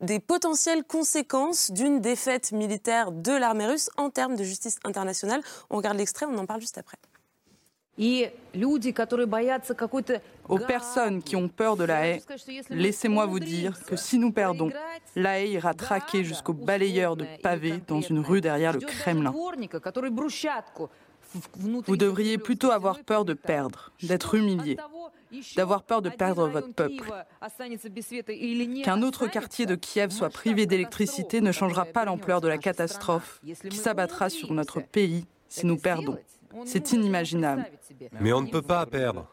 des 0.00 0.20
potentielles 0.20 0.84
conséquences 0.84 1.70
d'une 1.70 2.00
défaite 2.00 2.52
militaire 2.52 3.12
de 3.12 3.32
l'armée 3.32 3.66
russe 3.66 3.90
en 3.96 4.10
termes 4.10 4.36
de 4.36 4.44
justice 4.44 4.76
internationale. 4.84 5.40
On 5.70 5.76
regarde 5.76 5.96
l'extrait, 5.96 6.26
on 6.26 6.38
en 6.38 6.46
parle 6.46 6.60
juste 6.60 6.78
après. 6.78 6.98
Aux 10.48 10.58
personnes 10.58 11.22
qui 11.22 11.36
ont 11.36 11.48
peur 11.48 11.76
de 11.76 11.84
la 11.84 12.06
haie, 12.08 12.22
laissez-moi 12.70 13.26
vous 13.26 13.40
dire 13.40 13.78
que 13.84 13.96
si 13.96 14.18
nous 14.18 14.32
perdons, 14.32 14.70
la 15.14 15.40
haie 15.40 15.50
ira 15.50 15.74
traquer 15.74 16.24
jusqu'au 16.24 16.52
balayeur 16.52 17.16
de 17.16 17.24
pavés 17.42 17.80
dans 17.86 18.00
une 18.00 18.18
rue 18.18 18.40
derrière 18.40 18.72
le 18.72 18.80
Kremlin. 18.80 19.32
Vous 21.86 21.96
devriez 21.96 22.38
plutôt 22.38 22.70
avoir 22.70 23.00
peur 23.00 23.24
de 23.24 23.34
perdre, 23.34 23.92
d'être 24.02 24.34
humilié, 24.34 24.76
d'avoir 25.56 25.82
peur 25.82 26.02
de 26.02 26.10
perdre 26.10 26.48
votre 26.48 26.72
peuple. 26.72 27.12
Qu'un 28.84 29.02
autre 29.02 29.26
quartier 29.26 29.66
de 29.66 29.74
Kiev 29.74 30.10
soit 30.10 30.30
privé 30.30 30.66
d'électricité 30.66 31.40
ne 31.40 31.52
changera 31.52 31.84
pas 31.84 32.04
l'ampleur 32.04 32.40
de 32.40 32.48
la 32.48 32.58
catastrophe 32.58 33.40
qui 33.68 33.76
s'abattra 33.76 34.30
sur 34.30 34.52
notre 34.52 34.80
pays 34.80 35.26
si 35.48 35.66
nous 35.66 35.76
perdons. 35.76 36.18
C'est 36.64 36.92
inimaginable. 36.92 37.66
Mais 38.20 38.32
on 38.32 38.42
ne 38.42 38.50
peut 38.50 38.62
pas 38.62 38.86
perdre. 38.86 39.28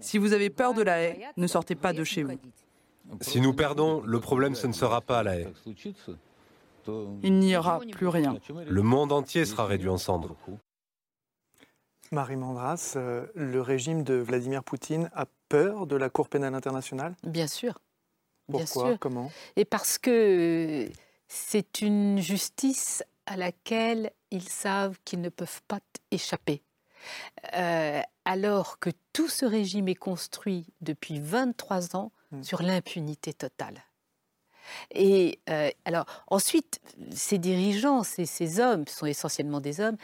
Si 0.00 0.18
vous 0.18 0.32
avez 0.32 0.50
peur 0.50 0.74
de 0.74 0.82
la 0.82 1.02
haie, 1.02 1.20
ne 1.36 1.46
sortez 1.46 1.74
pas 1.74 1.92
de 1.92 2.04
chez 2.04 2.22
vous. 2.22 2.38
Si 3.20 3.40
nous 3.40 3.52
perdons, 3.52 4.02
le 4.02 4.20
problème, 4.20 4.54
ce 4.54 4.66
ne 4.66 4.72
sera 4.72 5.00
pas 5.00 5.22
la 5.22 5.38
haie. 5.38 5.52
Il 7.22 7.38
n'y 7.38 7.56
aura 7.56 7.80
plus 7.80 8.08
rien. 8.08 8.36
Le 8.66 8.82
monde 8.82 9.12
entier 9.12 9.44
sera 9.44 9.66
réduit 9.66 9.88
en 9.88 9.98
cendres. 9.98 10.36
Marie 12.10 12.36
Mandras, 12.36 12.92
euh, 12.96 13.26
le 13.34 13.62
régime 13.62 14.02
de 14.02 14.14
Vladimir 14.14 14.62
Poutine 14.62 15.10
a 15.14 15.24
peur 15.48 15.86
de 15.86 15.96
la 15.96 16.10
Cour 16.10 16.28
pénale 16.28 16.54
internationale? 16.54 17.14
Bien 17.24 17.46
sûr. 17.46 17.78
Pourquoi? 18.50 18.98
Comment? 18.98 19.32
Et 19.56 19.64
parce 19.64 19.96
que 19.96 20.90
c'est 21.26 21.80
une 21.80 22.18
justice 22.18 23.02
à 23.24 23.38
laquelle 23.38 24.10
ils 24.32 24.48
savent 24.48 24.98
qu'ils 25.04 25.20
ne 25.20 25.28
peuvent 25.28 25.62
pas 25.68 25.78
échapper. 26.10 26.62
Euh, 27.54 28.00
alors 28.24 28.78
que 28.78 28.90
tout 29.12 29.28
ce 29.28 29.44
régime 29.44 29.88
est 29.88 29.94
construit 29.94 30.66
depuis 30.80 31.20
23 31.20 31.96
ans 31.96 32.12
mmh. 32.30 32.42
sur 32.42 32.62
l'impunité 32.62 33.32
totale. 33.32 33.84
Et 34.92 35.40
euh, 35.50 35.70
alors 35.84 36.06
ensuite, 36.28 36.80
ces 37.12 37.38
dirigeants, 37.38 38.04
ces, 38.04 38.26
ces, 38.26 38.60
hommes, 38.60 38.86
sont 38.86 39.06
essentiellement 39.06 39.60
des 39.60 39.80
hommes, 39.80 39.96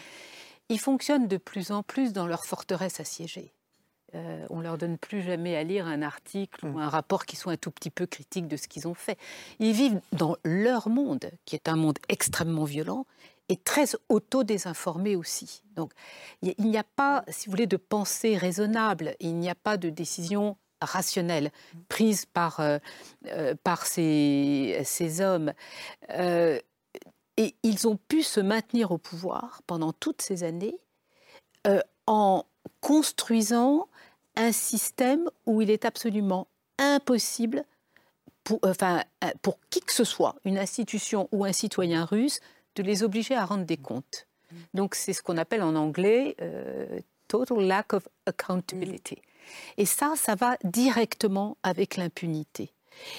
ils 0.69 0.81
fonctionnent 0.81 1.29
de 1.29 1.37
plus 1.37 1.71
en 1.71 1.83
plus 1.83 2.13
dans 2.13 2.27
leur 2.27 2.45
forteresse 2.45 3.01
assiégée. 3.01 3.55
Euh, 4.15 4.47
on 4.49 4.61
leur 4.61 4.79
donne 4.79 4.97
plus 4.97 5.21
jamais 5.21 5.55
à 5.55 5.63
lire 5.63 5.87
un 5.87 6.01
article 6.01 6.65
ou 6.65 6.79
mm. 6.79 6.79
un 6.79 6.89
rapport 6.89 7.27
qui 7.27 7.37
soit 7.37 7.53
un 7.53 7.57
tout 7.57 7.71
petit 7.71 7.91
peu 7.91 8.07
critique 8.07 8.49
de 8.49 8.57
ce 8.57 8.67
qu'ils 8.67 8.89
ont 8.89 8.95
fait. 8.95 9.19
Ils 9.59 9.73
vivent 9.73 10.01
dans 10.13 10.37
leur 10.45 10.89
monde, 10.89 11.31
qui 11.45 11.55
est 11.55 11.69
un 11.69 11.77
monde 11.77 11.99
extrêmement 12.09 12.65
violent 12.65 13.07
et 13.49 13.57
très 13.57 13.87
auto-désinformé 14.09 15.17
aussi. 15.17 15.63
Donc 15.75 15.93
il 16.43 16.55
n'y 16.59 16.79
a 16.79 16.85
pas, 16.85 17.25
si 17.29 17.47
vous 17.47 17.53
voulez, 17.53 17.67
de 17.67 17.77
pensée 17.77 18.37
raisonnable, 18.37 19.15
il 19.21 19.37
n'y 19.37 19.49
a 19.49 19.55
pas 19.55 19.77
de 19.77 19.91
décision 19.91 20.57
rationnelle 20.81 21.51
prise 21.89 22.25
par, 22.27 22.61
euh, 22.61 22.79
euh, 23.27 23.55
par 23.63 23.87
ces, 23.87 24.81
ces 24.85 25.21
hommes. 25.21 25.53
Euh, 26.11 26.61
et 27.37 27.55
ils 27.63 27.87
ont 27.87 27.97
pu 27.97 28.23
se 28.23 28.41
maintenir 28.41 28.91
au 28.91 28.99
pouvoir 28.99 29.63
pendant 29.67 29.93
toutes 29.93 30.23
ces 30.23 30.43
années 30.43 30.79
en 32.07 32.47
construisant 32.81 33.89
un 34.37 34.53
système 34.53 35.29
où 35.45 35.61
il 35.61 35.71
est 35.71 35.85
absolument 35.85 36.49
impossible 36.79 37.65
enfin, 38.63 39.03
pour 39.43 39.59
qui 39.71 39.81
que 39.81 39.93
ce 39.93 40.05
soit, 40.05 40.37
une 40.45 40.59
institution 40.59 41.29
ou 41.33 41.45
un 41.45 41.53
citoyen 41.53 42.05
russe, 42.05 42.41
de 42.83 42.89
les 42.89 43.03
obliger 43.03 43.35
à 43.35 43.45
rendre 43.45 43.65
des 43.65 43.77
comptes. 43.77 44.27
Donc 44.75 44.95
c'est 44.95 45.13
ce 45.13 45.23
qu'on 45.23 45.37
appelle 45.37 45.63
en 45.63 45.75
anglais 45.75 46.37
total 47.29 47.61
lack 47.61 47.93
of 47.93 48.09
accountability. 48.27 49.19
Et 49.77 49.87
ça, 49.87 50.15
ça 50.17 50.35
va 50.35 50.57
directement 50.65 51.57
avec 51.63 51.97
l'impunité. 51.97 52.73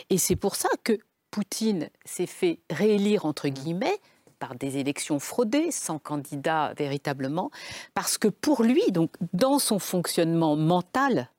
Et 0.10 0.18
c'est 0.18 0.36
pour 0.36 0.56
ça 0.56 0.70
que 0.84 0.98
Poutine 1.32 1.90
s'est 2.06 2.26
fait 2.26 2.60
réélire, 2.70 3.26
entre 3.26 3.48
guillemets, 3.48 4.00
par 4.40 4.56
des 4.56 4.78
élections 4.78 5.20
fraudées, 5.20 5.72
sans 5.72 6.00
candidat 6.00 6.74
véritablement, 6.78 7.52
parce 7.94 8.18
que 8.18 8.28
pour 8.28 8.64
lui, 8.64 8.92
donc 8.92 9.12
dans 9.34 9.60
son 9.60 9.80
fonctionnement 9.80 10.56
mental 10.56 11.30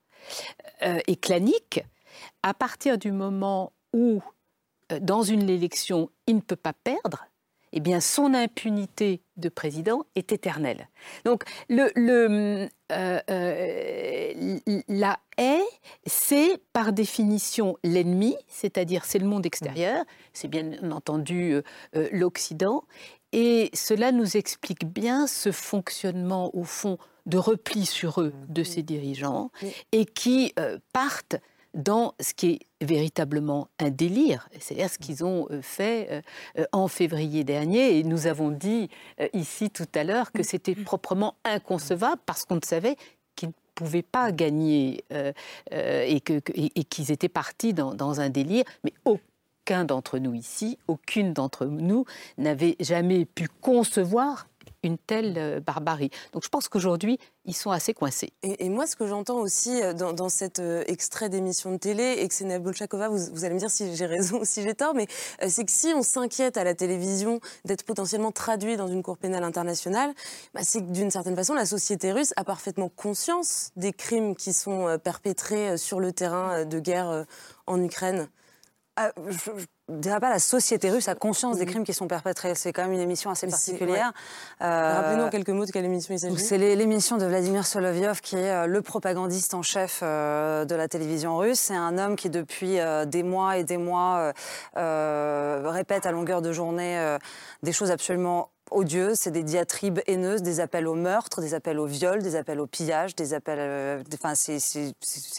euh, 0.83 0.99
et 1.07 1.15
clanique, 1.15 1.83
à 2.43 2.53
partir 2.53 2.97
du 2.97 3.11
moment 3.11 3.73
où, 3.93 4.21
euh, 4.91 4.99
dans 4.99 5.23
une 5.23 5.49
élection, 5.49 6.09
il 6.27 6.35
ne 6.35 6.41
peut 6.41 6.55
pas 6.55 6.73
perdre, 6.73 7.25
eh 7.73 7.79
bien, 7.79 7.99
son 7.99 8.33
impunité 8.33 9.21
de 9.37 9.49
président 9.49 10.05
est 10.15 10.31
éternelle. 10.31 10.87
Donc, 11.25 11.43
le, 11.69 11.91
le 11.95 12.69
euh, 12.91 13.19
euh, 13.29 14.59
la 14.87 15.19
haie, 15.37 15.63
c'est 16.05 16.61
par 16.73 16.91
définition 16.91 17.77
l'ennemi, 17.83 18.35
c'est-à-dire 18.47 19.05
c'est 19.05 19.19
le 19.19 19.27
monde 19.27 19.45
extérieur, 19.45 20.03
c'est 20.33 20.47
bien 20.47 20.91
entendu 20.91 21.53
euh, 21.95 22.09
l'Occident, 22.11 22.83
et 23.31 23.69
cela 23.73 24.11
nous 24.11 24.35
explique 24.35 24.85
bien 24.85 25.25
ce 25.25 25.51
fonctionnement, 25.51 26.53
au 26.55 26.63
fond, 26.63 26.97
de 27.25 27.37
repli 27.37 27.85
sur 27.85 28.19
eux 28.21 28.33
de 28.49 28.63
ces 28.63 28.83
dirigeants, 28.83 29.51
et 29.91 30.05
qui 30.05 30.53
partent 30.91 31.37
dans 31.73 32.13
ce 32.19 32.33
qui 32.33 32.47
est 32.51 32.85
véritablement 32.85 33.69
un 33.79 33.89
délire, 33.89 34.49
c'est-à-dire 34.59 34.89
ce 34.89 34.97
qu'ils 34.97 35.23
ont 35.23 35.47
euh, 35.51 35.61
fait 35.61 36.07
euh, 36.11 36.21
euh, 36.59 36.65
en 36.71 36.87
février 36.87 37.43
dernier. 37.43 37.97
Et 37.97 38.03
nous 38.03 38.27
avons 38.27 38.49
dit 38.49 38.89
ici 39.33 39.69
tout 39.69 39.87
à 39.95 40.03
l'heure 40.03 40.31
que 40.31 40.43
c'était 40.43 40.75
proprement 40.75 41.35
inconcevable 41.45 42.21
parce 42.25 42.45
qu'on 42.45 42.55
ne 42.55 42.65
savait 42.65 42.97
qu'ils 43.35 43.49
ne 43.49 43.53
pouvaient 43.75 44.01
pas 44.01 44.31
gagner 44.31 45.03
et 45.71 46.19
qu'ils 46.21 47.11
étaient 47.11 47.29
partis 47.29 47.73
dans, 47.73 47.93
dans, 47.93 48.19
un 48.19 48.29
délire. 48.29 48.65
Mais 48.83 48.93
aucun 49.05 49.85
d'entre 49.85 50.17
nous 50.17 50.33
ici, 50.33 50.77
aucune 50.87 51.33
d'entre 51.33 51.65
nous 51.65 52.05
n'avait 52.37 52.75
jamais 52.79 53.25
pu 53.25 53.47
concevoir 53.61 54.47
une 54.83 54.97
telle 54.97 55.37
euh, 55.37 55.59
barbarie. 55.59 56.09
Donc 56.33 56.43
je 56.43 56.49
pense 56.49 56.67
qu'aujourd'hui, 56.67 57.19
ils 57.45 57.55
sont 57.55 57.71
assez 57.71 57.93
coincés. 57.93 58.33
Et, 58.43 58.69
moi, 58.69 58.87
ce 58.87 58.95
que 58.95 59.07
j'entends 59.07 59.39
aussi 59.39 59.81
euh, 59.81 59.93
dans, 59.93 60.29
cet 60.29 60.59
euh, 60.59 60.83
extrait 60.87 61.29
d'émission 61.29 61.71
de 61.71 61.77
télé, 61.77 62.17
et 62.19 62.27
que 62.27 62.33
c'est 62.33 62.59
Bolchakova, 62.59 63.09
vous, 63.09 63.17
vous, 63.31 63.45
allez 63.45 63.53
me 63.53 63.59
dire 63.59 63.71
si 63.71 63.95
j'ai 63.95 64.05
raison 64.05 64.41
ou 64.41 64.45
si 64.45 64.61
j'ai 64.61 64.75
tort, 64.75 64.93
mais 64.93 65.07
c'est 65.47 65.65
que 65.65 65.71
si 65.71 65.93
on 65.95 66.03
s'inquiète 66.03 66.57
à 66.57 66.63
la 66.63 66.75
télévision 66.75 67.39
d'être 67.65 67.83
potentiellement 67.83 68.31
traduit 68.31 68.77
dans 68.77 68.87
une 68.87 69.03
cour 69.03 69.17
pénale 69.17 69.43
internationale, 69.43 70.13
bah, 70.53 70.61
c'est 70.63 70.79
que 70.79 70.91
d'une 70.91 71.11
certaine 71.11 71.35
façon, 71.35 71.53
la 71.53 71.65
société 71.65 72.11
russe 72.11 72.33
a 72.35 72.43
parfaitement 72.43 72.89
conscience 72.89 73.71
des 73.75 73.93
crimes 73.93 74.35
qui 74.35 74.53
sont 74.53 74.97
perpétrés 75.03 75.77
sur 75.77 75.99
le 75.99 76.11
terrain 76.11 76.65
de 76.65 76.79
guerre 76.79 77.25
en 77.67 77.81
Ukraine. 77.81 78.27
Ah, 78.97 79.11
je, 79.29 79.51
dirais 79.97 80.19
pas 80.19 80.29
la 80.29 80.39
société 80.39 80.89
russe 80.89 81.07
a 81.07 81.15
conscience 81.15 81.57
des 81.57 81.65
crimes 81.65 81.83
qui 81.83 81.93
sont 81.93 82.07
perpétrés. 82.07 82.55
C'est 82.55 82.73
quand 82.73 82.83
même 82.83 82.93
une 82.93 82.99
émission 82.99 83.29
assez 83.29 83.47
particulière. 83.47 84.11
Euh, 84.61 84.93
Rappelez-nous 84.95 85.23
en 85.23 85.29
quelques 85.29 85.49
mots 85.49 85.65
de 85.65 85.71
quelle 85.71 85.85
émission 85.85 86.13
il 86.13 86.19
s'agit. 86.19 86.37
C'est 86.37 86.57
l'émission 86.57 87.17
de 87.17 87.25
Vladimir 87.25 87.65
Solovyov, 87.65 88.21
qui 88.21 88.35
est 88.35 88.51
euh, 88.51 88.67
le 88.67 88.81
propagandiste 88.81 89.53
en 89.53 89.61
chef 89.61 90.01
euh, 90.03 90.65
de 90.65 90.75
la 90.75 90.87
télévision 90.87 91.37
russe. 91.37 91.59
C'est 91.59 91.75
un 91.75 91.97
homme 91.97 92.15
qui, 92.15 92.29
depuis 92.29 92.77
des 93.05 93.23
mois 93.23 93.57
et 93.57 93.63
des 93.63 93.77
mois, 93.77 94.33
répète 94.75 96.05
à 96.05 96.11
longueur 96.11 96.41
de 96.41 96.51
journée 96.51 97.17
des 97.63 97.71
choses 97.71 97.91
absolument 97.91 98.49
c'est 99.15 99.31
des 99.31 99.43
diatribes 99.43 99.99
haineuses, 100.07 100.41
des 100.41 100.59
appels 100.59 100.87
au 100.87 100.95
meurtre, 100.95 101.41
des 101.41 101.53
appels 101.53 101.79
au 101.79 101.85
viol, 101.85 102.21
des 102.21 102.35
appels 102.35 102.59
au 102.59 102.67
pillage, 102.67 103.15
des 103.15 103.33
appels. 103.33 103.59
Euh, 103.59 104.03
enfin, 104.13 104.33
c'est 104.35 104.59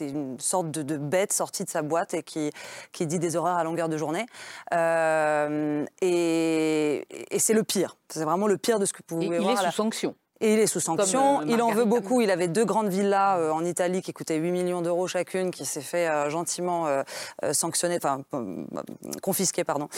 une 0.00 0.38
sorte 0.38 0.70
de, 0.70 0.96
bête 0.96 1.32
sortie 1.32 1.64
de 1.64 1.70
sa 1.70 1.82
boîte 1.82 2.14
et 2.14 2.22
qui, 2.22 2.50
qui 2.92 3.06
dit 3.06 3.18
des 3.18 3.36
horreurs 3.36 3.56
à 3.56 3.64
longueur 3.64 3.88
de 3.88 3.96
journée. 3.96 4.26
Euh, 4.74 5.84
et, 6.00 7.06
et 7.34 7.38
c'est 7.38 7.54
le 7.54 7.62
pire. 7.62 7.96
C'est 8.08 8.24
vraiment 8.24 8.46
le 8.46 8.58
pire 8.58 8.78
de 8.78 8.84
ce 8.84 8.92
que 8.92 8.98
vous 9.08 9.16
pouvez 9.20 9.38
voir. 9.38 9.52
Il 9.52 9.64
est 9.64 9.70
sous 9.70 9.76
sanction. 9.76 10.14
Et 10.42 10.54
il 10.54 10.58
est 10.58 10.66
sous 10.66 10.80
sanction. 10.80 11.40
Euh, 11.40 11.44
il 11.46 11.62
en 11.62 11.70
veut 11.70 11.84
beaucoup. 11.84 12.20
Il 12.20 12.30
avait 12.30 12.48
deux 12.48 12.64
grandes 12.64 12.88
villas 12.88 13.38
euh, 13.38 13.52
en 13.52 13.64
Italie 13.64 14.02
qui 14.02 14.12
coûtaient 14.12 14.36
8 14.36 14.50
millions 14.50 14.82
d'euros 14.82 15.06
chacune, 15.06 15.52
qui 15.52 15.64
s'est 15.64 15.80
fait 15.80 16.08
euh, 16.08 16.28
gentiment 16.30 16.86
sanctionner, 17.52 17.96
enfin 17.96 18.22
confisquer, 19.22 19.62
pardon. 19.62 19.88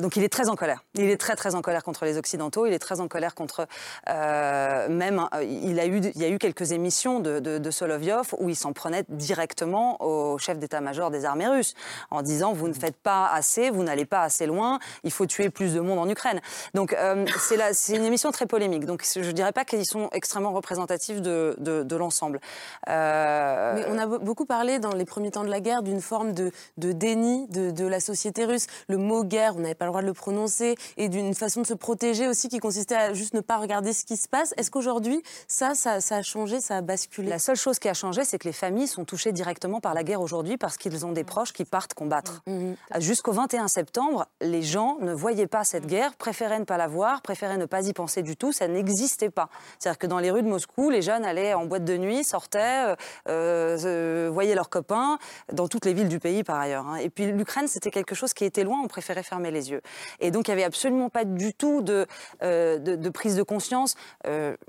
donc 0.00 0.16
il 0.16 0.24
est 0.24 0.32
très 0.32 0.48
en 0.48 0.56
colère. 0.56 0.82
Il 0.94 1.10
est 1.10 1.18
très 1.18 1.36
très 1.36 1.54
en 1.54 1.60
colère 1.60 1.84
contre 1.84 2.06
les 2.06 2.16
Occidentaux. 2.16 2.64
Il 2.64 2.72
est 2.72 2.78
très 2.78 3.00
en 3.00 3.08
colère 3.08 3.34
contre 3.34 3.66
même. 4.06 5.28
Il 5.42 5.78
a 5.78 5.86
eu 5.86 6.00
il 6.14 6.22
y 6.22 6.24
a 6.24 6.28
eu 6.28 6.38
quelques 6.38 6.72
émissions 6.72 7.20
de, 7.20 7.40
de, 7.40 7.58
de 7.58 7.70
Solovyov 7.70 8.34
où 8.38 8.48
il 8.48 8.56
s'en 8.56 8.72
prenait 8.72 9.04
directement 9.08 10.02
au 10.02 10.38
chef 10.38 10.58
d'état-major 10.58 11.10
des 11.10 11.26
armées 11.26 11.48
russes 11.48 11.74
en 12.10 12.22
disant 12.22 12.54
vous 12.54 12.68
ne 12.68 12.74
faites 12.74 12.96
pas 12.96 13.26
assez, 13.26 13.68
vous 13.68 13.82
n'allez 13.82 14.06
pas 14.06 14.22
assez 14.22 14.46
loin. 14.46 14.78
Il 15.04 15.12
faut 15.12 15.26
tuer 15.26 15.50
plus 15.50 15.74
de 15.74 15.80
monde 15.80 15.98
en 15.98 16.08
Ukraine. 16.08 16.40
Donc 16.72 16.96
c'est 17.38 17.96
une 17.96 18.04
émission 18.04 18.30
très 18.30 18.46
polémique. 18.46 18.86
Donc 18.86 19.04
je 19.04 19.30
dirais 19.30 19.52
pas 19.52 19.65
qu'ils 19.66 19.86
sont 19.86 20.08
extrêmement 20.12 20.52
représentatifs 20.52 21.20
de, 21.20 21.56
de, 21.58 21.96
l'ensemble. 21.96 22.40
Euh, 22.88 23.74
Mais 23.74 23.84
on 23.88 23.98
a 23.98 24.06
beaucoup 24.06 24.46
parlé 24.46 24.78
dans 24.78 24.92
les 24.92 25.04
premiers 25.04 25.30
temps 25.30 25.44
de 25.44 25.50
la 25.50 25.60
guerre 25.60 25.82
d'une 25.82 26.00
forme 26.00 26.32
de, 26.32 26.52
de 26.76 26.92
déni 26.92 27.46
de, 27.48 27.86
la 27.86 28.00
société 28.00 28.44
russe. 28.44 28.66
Le 28.88 28.96
mot 28.96 29.24
guerre, 29.24 29.56
on 29.56 29.60
n'avait 29.60 29.74
pas 29.74 29.84
le 29.84 29.90
droit 29.90 30.02
de 30.02 30.06
le 30.06 30.12
prononcer, 30.12 30.74
et 30.96 31.08
d'une 31.08 31.34
façon 31.34 31.62
de 31.62 31.66
se 31.66 31.74
protéger 31.74 32.26
aussi 32.26 32.48
qui 32.48 32.58
consistait 32.58 32.96
à 32.96 33.14
juste 33.14 33.34
ne 33.34 33.40
pas 33.40 33.58
regarder 33.58 33.92
ce 33.92 34.04
qui 34.04 34.16
se 34.16 34.28
passe. 34.28 34.54
Est-ce 34.56 34.70
qu'aujourd'hui, 34.70 35.22
ça, 35.46 35.74
ça, 35.74 35.98
a 36.10 36.22
changé, 36.22 36.60
ça 36.60 36.78
a 36.78 36.80
basculé? 36.80 37.28
La 37.28 37.38
seule 37.38 37.56
chose 37.56 37.78
qui 37.78 37.88
a 37.88 37.94
changé, 37.94 38.24
c'est 38.24 38.38
que 38.38 38.48
les 38.48 38.52
familles 38.52 38.88
sont 38.88 39.04
touchées 39.04 39.32
directement 39.32 39.80
par 39.80 39.94
la 39.94 40.02
guerre 40.02 40.20
aujourd'hui 40.20 40.56
parce 40.56 40.76
qu'ils 40.76 41.06
ont 41.06 41.12
des 41.12 41.24
proches 41.24 41.52
qui 41.52 41.64
partent 41.64 41.94
combattre. 41.94 42.42
Mmh, 42.46 42.52
mmh. 42.52 42.76
Jusqu'au 43.00 43.32
21 43.32 43.68
septembre, 43.68 44.26
les 44.40 44.62
gens 44.62 44.98
ne 45.00 45.12
voyaient 45.12 45.46
pas 45.46 45.64
cette 45.64 45.86
guerre, 45.86 46.14
préféraient 46.14 46.58
ne 46.58 46.64
pas 46.64 46.76
la 46.76 46.88
voir, 46.88 47.22
préféraient 47.22 47.58
ne 47.58 47.66
pas 47.66 47.86
y 47.86 47.92
penser 47.92 48.22
du 48.22 48.36
tout, 48.36 48.52
ça 48.52 48.68
n'existait 48.68 49.30
pas. 49.30 49.48
C'est-à-dire 49.78 49.98
que 49.98 50.06
dans 50.06 50.18
les 50.18 50.30
rues 50.30 50.42
de 50.42 50.48
Moscou, 50.48 50.90
les 50.90 51.02
jeunes 51.02 51.24
allaient 51.24 51.54
en 51.54 51.66
boîte 51.66 51.84
de 51.84 51.96
nuit, 51.96 52.24
sortaient, 52.24 52.94
euh, 53.28 53.78
euh, 53.84 54.30
voyaient 54.32 54.54
leurs 54.54 54.68
copains, 54.68 55.18
dans 55.52 55.68
toutes 55.68 55.84
les 55.84 55.94
villes 55.94 56.08
du 56.08 56.18
pays 56.18 56.44
par 56.44 56.58
ailleurs. 56.58 56.86
Hein. 56.86 56.96
Et 56.96 57.10
puis 57.10 57.26
l'Ukraine, 57.26 57.68
c'était 57.68 57.90
quelque 57.90 58.14
chose 58.14 58.32
qui 58.34 58.44
était 58.44 58.64
loin, 58.64 58.78
on 58.82 58.88
préférait 58.88 59.22
fermer 59.22 59.50
les 59.50 59.70
yeux. 59.70 59.82
Et 60.20 60.30
donc 60.30 60.48
il 60.48 60.50
n'y 60.50 60.54
avait 60.54 60.64
absolument 60.64 61.10
pas 61.10 61.24
du 61.24 61.54
tout 61.54 61.82
de, 61.82 62.06
euh, 62.42 63.10
prise 63.10 63.36
de 63.36 63.42
conscience, 63.42 63.94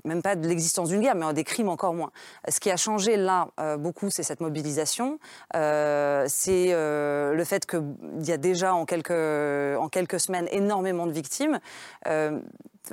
même 0.04 0.22
pas 0.22 0.36
de 0.36 0.46
l'existence 0.48 0.88
d'une 0.88 1.00
guerre, 1.02 1.14
mais 1.14 1.32
des 1.34 1.44
crimes 1.44 1.68
encore 1.68 1.92
moins. 1.92 2.10
Ce 2.48 2.60
qui 2.60 2.70
a 2.70 2.76
changé 2.76 3.16
là 3.16 3.48
beaucoup, 3.78 4.08
c'est 4.10 4.22
cette 4.22 4.40
mobilisation, 4.40 5.18
c'est 5.52 6.72
le 6.72 7.44
fait 7.44 7.66
qu'il 7.66 7.82
y 8.24 8.32
a 8.32 8.36
déjà 8.36 8.74
en 8.74 8.86
quelques, 8.86 9.10
en 9.10 9.88
quelques 9.88 10.20
semaines 10.20 10.48
énormément 10.50 11.06
de 11.06 11.12
victimes 11.12 11.60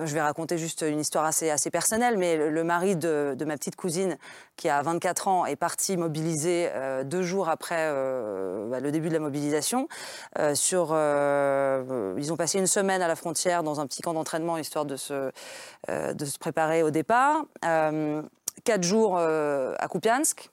je 0.03 0.13
vais 0.13 0.21
raconter 0.21 0.57
juste 0.57 0.81
une 0.87 0.99
histoire 0.99 1.25
assez, 1.25 1.49
assez 1.49 1.69
personnelle, 1.69 2.17
mais 2.17 2.37
le, 2.37 2.63
mari 2.63 2.95
de, 2.95 3.35
ma 3.45 3.57
petite 3.57 3.75
cousine, 3.75 4.17
qui 4.55 4.69
a 4.69 4.81
24 4.81 5.27
ans, 5.27 5.45
est 5.45 5.55
parti 5.55 5.97
mobiliser 5.97 6.69
euh, 6.73 7.03
deux 7.03 7.21
jours 7.21 7.49
après 7.49 7.89
euh, 7.89 8.69
bah, 8.69 8.79
le 8.79 8.91
début 8.91 9.09
de 9.09 9.13
la 9.13 9.19
mobilisation. 9.19 9.87
Euh, 10.39 10.55
sur, 10.55 10.95
ils 12.17 12.33
ont 12.33 12.37
passé 12.37 12.59
une 12.59 12.67
semaine 12.67 13.01
à 13.01 13.07
la 13.07 13.15
frontière 13.15 13.63
dans 13.63 13.79
un 13.79 13.87
petit 13.87 14.01
camp 14.01 14.13
d'entraînement, 14.13 14.57
histoire 14.57 14.85
de 14.85 14.95
se, 14.95 15.31
de 15.87 16.25
se 16.25 16.37
préparer 16.37 16.83
au 16.83 16.91
départ. 16.91 17.45
quatre 17.61 18.83
jours 18.83 19.17
à 19.17 19.87
Kupiansk. 19.89 20.49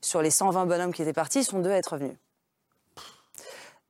Sur 0.00 0.22
les 0.22 0.30
120 0.30 0.66
bonhommes 0.66 0.92
qui 0.92 1.02
étaient 1.02 1.12
partis, 1.12 1.40
ils 1.40 1.44
sont 1.44 1.58
deux 1.58 1.70
à 1.70 1.76
être 1.76 1.92
revenus. 1.92 2.16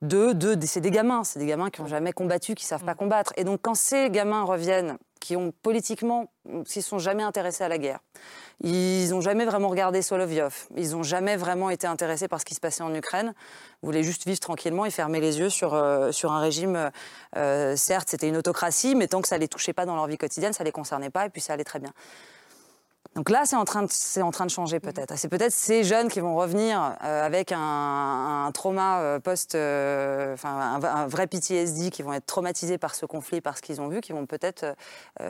Deux, 0.01 0.33
deux, 0.33 0.57
c'est 0.65 0.81
des 0.81 0.91
gamins, 0.91 1.25
c'est 1.25 1.39
des 1.39 1.47
gamins 1.47 1.71
qui 1.71 1.83
n'ont 1.83 1.89
jamais 1.89 2.13
combattu, 2.13 2.55
qui 2.55 2.65
ne 2.65 2.69
savent 2.69 2.85
pas 2.85 2.95
mm. 2.95 2.99
combattre. 2.99 3.33
Et 3.37 3.45
donc 3.45 3.61
quand 3.63 3.75
ces 3.75 4.11
gamins 4.11 4.43
reviennent 4.43 4.97
qui 5.21 5.37
ont 5.37 5.53
politiquement, 5.63 6.31
s'ils 6.65 6.83
sont 6.83 6.99
jamais 6.99 7.23
intéressés 7.23 7.65
à 7.65 7.69
la 7.69 7.79
guerre. 7.79 7.99
Ils 8.61 9.11
n'ont 9.11 9.21
jamais 9.21 9.45
vraiment 9.45 9.69
regardé 9.69 10.01
Solovyov. 10.01 10.69
Ils 10.77 10.93
n'ont 10.93 11.03
jamais 11.03 11.37
vraiment 11.37 11.71
été 11.71 11.87
intéressés 11.87 12.29
par 12.29 12.41
ce 12.41 12.45
qui 12.45 12.55
se 12.55 12.61
passait 12.61 12.83
en 12.83 12.95
Ukraine. 12.95 13.35
Ils 13.83 13.87
voulaient 13.87 14.03
juste 14.03 14.27
vivre 14.27 14.41
tranquillement 14.41 14.85
et 14.85 14.91
fermer 14.91 15.21
les 15.21 15.39
yeux 15.39 15.51
sur, 15.51 15.75
euh, 15.75 16.13
sur 16.13 16.33
un 16.33 16.41
régime. 16.41 16.91
Euh, 17.37 17.77
certes, 17.77 18.09
c'était 18.11 18.29
une 18.29 18.37
autocratie, 18.37 18.95
mais 18.95 19.09
tant 19.09 19.21
que 19.21 19.29
ça 19.29 19.37
ne 19.37 19.41
les 19.41 19.49
touchait 19.49 19.73
pas 19.73 19.87
dans 19.87 19.97
leur 19.97 20.07
vie 20.07 20.19
quotidienne, 20.19 20.53
ça 20.53 20.63
ne 20.65 20.69
les 20.69 20.73
concernait 20.73 21.11
pas 21.11 21.27
et 21.27 21.31
puis 21.31 21.41
ça 21.41 21.53
allait 21.53 21.65
très 21.65 21.79
bien. 21.79 21.93
Donc 23.19 23.31
là, 23.31 23.43
c'est 23.47 23.57
en, 23.57 23.65
train 23.65 23.83
de, 23.83 23.89
c'est 23.91 24.23
en 24.23 24.31
train 24.31 24.47
de 24.47 24.51
changer 24.51 24.79
peut-être. 24.79 25.19
C'est 25.19 25.29
peut-être 25.29 25.51
ces 25.51 25.83
jeunes 25.83 26.07
qui 26.07 26.21
vont 26.21 26.37
revenir 26.37 26.97
euh, 27.03 27.27
avec 27.27 27.51
un, 27.51 28.45
un 28.47 28.53
trauma 28.53 29.01
euh, 29.01 29.19
post, 29.19 29.57
euh, 29.57 30.35
enfin 30.35 30.51
un, 30.81 30.85
un, 30.85 31.09
vrai 31.09 31.27
PTSD, 31.27 31.91
qui 31.91 32.05
vont 32.05 32.13
être 32.13 32.27
traumatisés 32.27 32.79
par 32.79 32.95
ce 32.95 33.07
conflit, 33.07 33.41
par 33.41 33.57
ce 33.57 33.63
qu'ils 33.63 33.81
ont 33.81 33.89
vu, 33.89 34.01
qui 34.01 34.13
vont 34.13 34.25
peut-être 34.25 34.77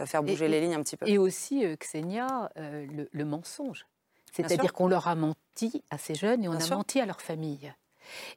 faire 0.04 0.22
bouger 0.22 0.44
et, 0.44 0.48
les 0.48 0.60
lignes 0.60 0.74
un 0.74 0.82
petit 0.82 0.98
peu. 0.98 1.08
Et 1.08 1.16
aussi, 1.16 1.64
Xenia, 1.78 2.50
le, 2.56 3.08
le, 3.10 3.24
mensonge. 3.24 3.86
C'est-à-dire 4.32 4.74
qu'on 4.74 4.88
leur 4.88 5.08
a 5.08 5.14
menti 5.14 5.82
à 5.90 5.96
ces 5.96 6.14
jeunes 6.14 6.44
et 6.44 6.48
on 6.48 6.52
Bien 6.52 6.60
a 6.60 6.64
sûr. 6.64 6.76
menti 6.76 7.00
à 7.00 7.06
leur 7.06 7.22
famille. 7.22 7.72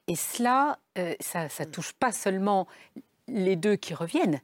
Et 0.08 0.16
cela, 0.16 0.78
ça 1.20 1.44
ne 1.44 1.64
touche 1.66 1.92
pas 1.92 2.12
seulement 2.12 2.68
les 3.28 3.56
deux 3.56 3.76
qui 3.76 3.92
reviennent, 3.92 4.40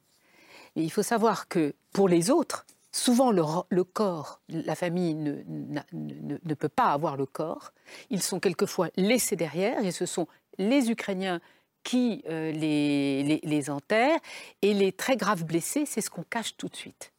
mais 0.76 0.84
il 0.84 0.90
faut 0.90 1.02
savoir 1.02 1.48
que 1.48 1.74
pour 1.94 2.10
les 2.10 2.30
autres, 2.30 2.66
Souvent, 2.98 3.30
le, 3.30 3.84
corps, 3.84 4.40
la 4.48 4.74
famille 4.74 5.14
ne, 5.14 5.36
ne, 5.92 6.54
peut 6.54 6.68
pas 6.68 6.86
avoir 6.86 7.16
le 7.16 7.26
corps. 7.26 7.72
Ils 8.10 8.22
sont 8.22 8.40
quelquefois 8.40 8.88
laissés 8.96 9.36
derrière 9.36 9.84
et 9.84 9.92
ce 9.92 10.04
sont 10.04 10.26
les 10.58 10.90
Ukrainiens 10.90 11.40
qui 11.84 12.24
euh, 12.28 12.50
les, 12.50 13.40
les 13.40 13.70
enterrent. 13.70 14.18
Et 14.62 14.74
les 14.74 14.90
très 14.90 15.16
graves 15.16 15.44
blessés, 15.44 15.86
c'est 15.86 16.00
ce 16.00 16.10
qu'on 16.10 16.24
cache 16.24 16.56
tout 16.56 16.68
de 16.68 16.74
suite. 16.74 17.12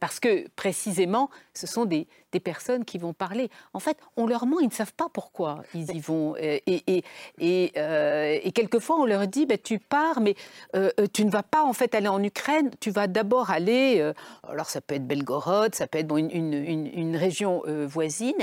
Parce 0.00 0.20
que 0.20 0.48
précisément, 0.50 1.30
ce 1.52 1.66
sont 1.66 1.84
des, 1.84 2.06
personnes 2.42 2.84
qui 2.84 2.98
vont 2.98 3.12
parler. 3.12 3.48
En 3.74 3.78
fait, 3.78 3.96
on 4.16 4.26
leur 4.26 4.44
ment, 4.46 4.58
ils 4.58 4.66
ne 4.66 4.72
savent 4.72 4.92
pas 4.92 5.08
pourquoi 5.08 5.62
ils 5.72 5.94
y 5.94 6.00
vont. 6.00 6.34
Et, 6.36 7.72
euh, 7.76 8.50
quelquefois, 8.52 8.96
on 9.00 9.04
leur 9.04 9.28
dit, 9.28 9.46
bah, 9.46 9.56
tu 9.56 9.78
pars, 9.78 10.20
mais 10.20 10.34
euh, 10.74 10.90
tu 11.12 11.24
ne 11.24 11.30
vas 11.30 11.44
pas 11.44 11.62
en 11.62 11.72
fait 11.72 11.94
aller 11.94 12.08
en 12.08 12.22
Ukraine, 12.22 12.70
tu 12.80 12.90
vas 12.90 13.06
d'abord 13.06 13.50
aller, 13.50 14.00
euh, 14.00 14.12
alors 14.48 14.66
ça 14.66 14.80
peut 14.80 14.96
être 14.96 15.06
Belgorod, 15.06 15.74
ça 15.74 15.86
peut 15.86 15.98
être 15.98 16.08
bon, 16.08 16.16
une, 16.16 16.52
une, 16.52 17.16
région 17.16 17.62
euh, 17.66 17.86
voisine, 17.86 18.34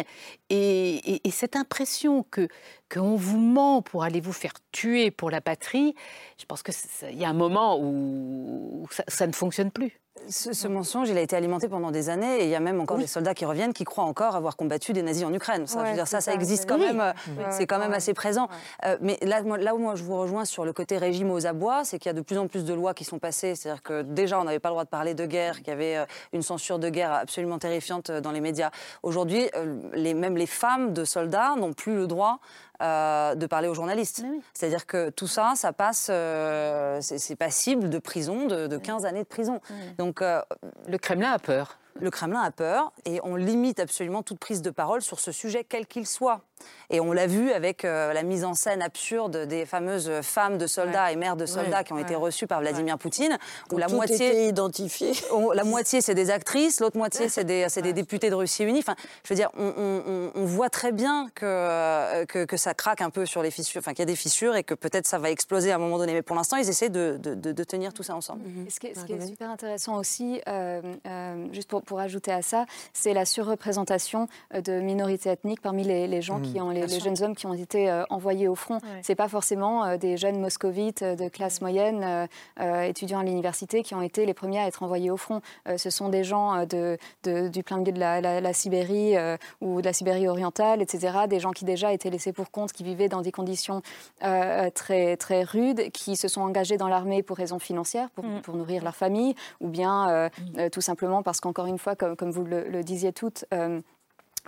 et, 0.50 1.20
cette 1.32 1.56
impression 1.56 2.24
que 2.30 2.48
qu'on 2.92 3.16
vous 3.16 3.40
ment 3.40 3.82
pour 3.82 4.04
aller 4.04 4.20
vous 4.20 4.34
faire 4.34 4.54
tuer 4.72 5.12
pour 5.12 5.32
la 5.32 5.42
patrie, 5.42 5.96
je 6.38 6.46
pense 6.46 6.62
qu'il 6.62 7.18
y 7.18 7.26
a 7.26 7.30
un 7.30 7.34
moment 7.34 7.80
où 7.82 8.88
ça 9.08 9.28
ne 9.28 9.32
fonctionne 9.32 9.72
plus. 9.72 10.00
Ce, 10.30 10.54
ce, 10.54 10.68
mensonge, 10.68 11.10
il 11.10 11.18
a 11.18 11.22
été 11.22 11.36
alimenté 11.36 11.68
pendant 11.68 11.92
des 11.92 12.10
années 12.10 12.42
et 12.42 12.44
il 12.44 12.50
y 12.50 12.56
a 12.56 12.60
même 12.60 12.80
encore 12.80 12.98
oui. 12.98 13.04
des 13.04 13.08
soldats 13.08 13.34
qui 13.34 13.46
reviennent 13.46 13.74
qui 13.74 13.84
croient 13.84 14.04
encore 14.04 14.36
avoir 14.36 14.56
combattu 14.56 14.94
des 14.94 15.02
nazis 15.02 15.26
en 15.26 15.34
Ukraine. 15.34 15.68
Ça, 15.68 15.80
ouais, 15.80 15.86
je 15.86 15.90
veux 15.90 15.96
dire, 15.96 16.08
ça, 16.08 16.22
ça, 16.22 16.34
existe 16.34 16.68
quand 16.68 16.80
oui. 16.80 16.86
même, 16.86 17.00
ouais, 17.00 17.46
c'est 17.50 17.68
quand 17.68 17.80
même 17.80 17.94
assez 17.94 18.14
présent. 18.14 18.48
Euh, 18.86 18.98
mais 19.02 19.18
là, 19.22 19.42
moi, 19.44 19.58
là 19.58 19.76
où 19.76 19.78
moi 19.78 19.96
je 19.96 20.04
vous 20.04 20.18
rejoins 20.18 20.46
sur 20.46 20.66
le 20.66 20.74
côté 20.74 20.98
régime 20.98 21.32
aux 21.32 21.46
abois, 21.46 21.84
c'est 21.84 22.00
qu'il 22.00 22.10
y 22.10 22.12
a 22.12 22.14
de 22.14 22.22
plus 22.22 22.38
en 22.38 22.48
plus 22.48 22.66
de 22.66 22.74
lois 22.74 22.94
qui 22.94 23.04
sont 23.04 23.20
passées. 23.20 23.56
C'est-à-dire 23.56 23.84
que 23.84 24.02
déjà, 24.02 24.40
on 24.40 24.44
n'avait 24.44 24.60
pas 24.60 24.70
le 24.70 24.74
droit 24.74 24.86
de 24.86 24.90
parler 24.90 25.14
de 25.14 25.26
guerre, 25.26 25.58
qu'il 25.58 25.70
y 25.70 25.72
avait 25.72 25.98
euh, 25.98 26.06
une 26.34 26.42
censure 26.42 26.80
de 26.80 26.90
guerre 26.90 27.14
absolument 27.14 27.60
terrifiante 27.60 28.10
euh, 28.10 28.22
dans 28.22 28.32
les 28.32 28.42
médias. 28.42 28.72
Aujourd'hui, 29.04 29.50
les, 29.94 30.14
même 30.14 30.38
les 30.38 30.46
femmes 30.46 30.94
de 30.94 31.04
soldats 31.06 31.56
n'ont 31.58 31.74
plus 31.74 31.96
le 31.96 32.08
droit 32.08 32.40
euh, 32.82 33.36
de 33.36 33.46
parler 33.46 33.68
aux 33.68 33.74
journalistes. 33.74 34.24
Oui. 34.26 34.42
C'est-à-dire 34.54 34.86
que 34.86 35.10
tout 35.10 35.28
ça, 35.28 35.54
ça 35.56 35.74
passe, 35.74 36.08
euh, 36.10 37.00
c'est 37.02 37.36
passible 37.36 37.90
de 37.90 38.00
prison, 38.00 38.48
de, 38.48 38.68
de 38.68 38.78
15 38.78 39.06
années 39.06 39.24
de 39.24 39.28
prison. 39.28 39.60
Oui. 39.70 39.76
Donc, 39.98 40.22
euh, 40.22 40.42
le 40.88 40.98
Kremlin 40.98 41.32
a 41.32 41.40
peur. 41.40 41.78
Le 42.00 42.10
Kremlin 42.10 42.42
a 42.42 42.52
peur 42.52 42.92
et 43.06 43.20
on 43.24 43.36
limite 43.36 43.80
absolument 43.80 44.24
toute 44.24 44.40
prise 44.40 44.62
de 44.62 44.70
parole 44.70 45.02
sur 45.02 45.20
ce 45.20 45.32
sujet, 45.32 45.64
quel 45.64 45.86
qu'il 45.86 46.08
soit. 46.08 46.42
Et 46.90 47.00
on 47.00 47.14
l'a 47.14 47.28
vu 47.28 47.52
avec 47.52 47.86
euh, 47.86 48.14
la 48.14 48.24
mise 48.24 48.44
en 48.44 48.54
scène 48.54 48.82
absurde 48.82 49.46
des 49.48 49.66
fameuses 49.66 50.12
femmes 50.22 50.58
de 50.58 50.68
soldats 50.68 51.06
ouais. 51.06 51.14
et 51.14 51.16
mères 51.16 51.38
de 51.38 51.46
soldats 51.46 51.78
ouais. 51.78 51.84
qui 51.84 51.94
ont 51.94 51.98
été 52.00 52.16
reçues 52.16 52.48
par 52.48 52.60
Vladimir 52.60 52.98
Poutine, 52.98 53.38
où 53.72 53.78
la 53.78 53.88
moitié 53.88 54.48
identifiée. 54.48 55.14
la 55.54 55.64
moitié 55.64 56.02
c'est 56.02 56.16
des 56.16 56.30
actrices, 56.30 56.82
l'autre 56.82 56.98
moitié 56.98 57.30
c'est 57.30 57.46
des, 57.46 57.68
des, 57.82 57.94
députés 57.94 58.30
de 58.30 58.36
Russie 58.36 58.64
unie. 58.64 58.80
Enfin, 58.80 58.96
je 59.24 59.30
veux 59.30 59.36
dire, 59.36 59.50
on, 59.58 59.74
on, 60.06 60.32
on 60.36 60.46
voit 60.46 60.70
très 60.70 60.92
bien 60.92 61.30
que, 61.34 61.46
euh, 61.46 62.26
que, 62.26 62.46
que, 62.46 62.58
ça 62.58 62.74
craque 62.74 63.02
un 63.02 63.10
peu 63.10 63.26
sur 63.26 63.42
les 63.42 63.52
fissures, 63.52 63.80
enfin 63.80 63.92
qu'il 63.92 64.00
y 64.00 64.04
a 64.04 64.06
des 64.06 64.16
fissures 64.16 64.56
et 64.56 64.64
que 64.64 64.74
peut-être 64.74 65.08
ça 65.08 65.18
va 65.18 65.32
exploser 65.32 65.72
à 65.72 65.76
un 65.76 65.80
moment 65.80 65.98
donné. 65.98 66.14
Mais 66.14 66.22
pour 66.22 66.36
l'instant, 66.36 66.58
ils 66.58 66.68
essaient 66.70 66.90
de, 66.90 67.18
de, 67.22 67.36
de, 67.36 67.52
de, 67.52 67.64
tenir 67.64 67.94
tout 67.94 68.04
ça 68.04 68.16
ensemble. 68.16 68.42
Mm 68.42 68.66
-hmm. 68.66 68.70
Ce 68.70 68.80
qui 68.80 68.88
est, 68.88 68.96
ce 69.00 69.06
qui 69.06 69.14
est 69.14 69.28
super 69.28 69.50
intéressant 69.50 69.96
aussi, 69.98 70.42
euh, 70.48 70.82
euh, 71.06 71.54
juste 71.54 71.70
pour, 71.70 71.82
pour 71.84 72.00
ajouter 72.00 72.32
à 72.32 72.42
ça, 72.42 72.66
c'est 72.94 73.14
la 73.14 73.26
surreprésentation 73.26 74.28
de 74.68 74.74
minorités 74.82 75.30
ethniques 75.30 75.62
parmi 75.62 75.84
les, 75.84 76.08
les 76.08 76.22
gens 76.22 76.40
qui 76.42 76.51
ont 76.60 76.72
les, 76.72 76.88
les, 76.88 77.00
jeunes 77.00 77.22
hommes 77.22 77.36
qui 77.36 77.46
ont 77.46 77.54
été 77.54 77.90
euh, 77.90 78.04
envoyés 78.10 78.48
au 78.48 78.56
front. 78.56 78.76
Ouais. 78.76 79.00
C'est 79.02 79.16
pas 79.16 79.28
forcément 79.28 79.86
euh, 79.86 79.98
des 79.98 80.18
jeunes 80.18 80.40
moscovites 80.40 81.04
de 81.04 81.30
classe 81.30 81.62
moyenne, 81.62 82.28
euh, 82.60 82.82
étudiants 82.82 83.20
à 83.20 83.24
l'université, 83.24 83.84
qui 83.84 83.96
ont 83.96 84.02
été 84.02 84.26
les 84.26 84.34
premiers 84.34 84.60
à 84.60 84.68
être 84.68 84.84
envoyés 84.84 85.12
au 85.12 85.18
front. 85.18 85.42
ce 85.78 85.90
sont 85.90 86.10
des 86.10 86.24
gens 86.24 86.66
de, 86.66 86.98
de, 87.24 87.48
du 87.48 87.64
plein 87.64 87.78
milieu 87.78 87.92
de 87.92 88.00
la, 88.00 88.22
la, 88.22 88.42
la 88.42 88.54
Sibérie 88.54 89.16
ou 89.62 89.82
de 89.82 89.86
la 89.86 89.94
Sibérie 89.94 90.28
orientale, 90.28 90.82
etc. 90.82 91.20
Des 91.30 91.40
gens 91.40 91.52
qui 91.52 91.66
déjà 91.66 91.94
étaient 91.94 92.10
laissés 92.10 92.34
pour 92.34 92.52
compte, 92.52 92.72
qui 92.72 92.84
vivaient 92.84 93.10
dans 93.10 93.22
des 93.22 93.32
conditions 93.32 93.82
très, 94.20 95.18
très 95.18 95.44
rudes, 95.44 95.92
qui 95.92 96.16
se 96.16 96.28
sont 96.28 96.42
engagés 96.42 96.78
dans 96.78 96.88
l'armée 96.88 97.24
pour 97.24 97.38
raisons 97.38 97.60
financières, 97.60 98.10
pour, 98.12 98.24
mmh. 98.24 98.42
pour 98.42 98.56
nourrir 98.56 98.84
leur 98.84 98.96
famille, 98.96 99.36
ou 99.60 99.68
bien 99.68 100.30
mmh. 100.30 100.70
tout 100.72 100.82
simplement 100.82 101.24
parce 101.24 101.40
qu'encore 101.40 101.68
une 101.68 101.78
fois, 101.78 101.96
comme, 101.96 102.16
comme 102.16 102.32
vous 102.32 102.44
le, 102.44 102.68
le 102.68 102.84
disiez 102.84 103.14
toutes, 103.14 103.46
euh, 103.54 103.82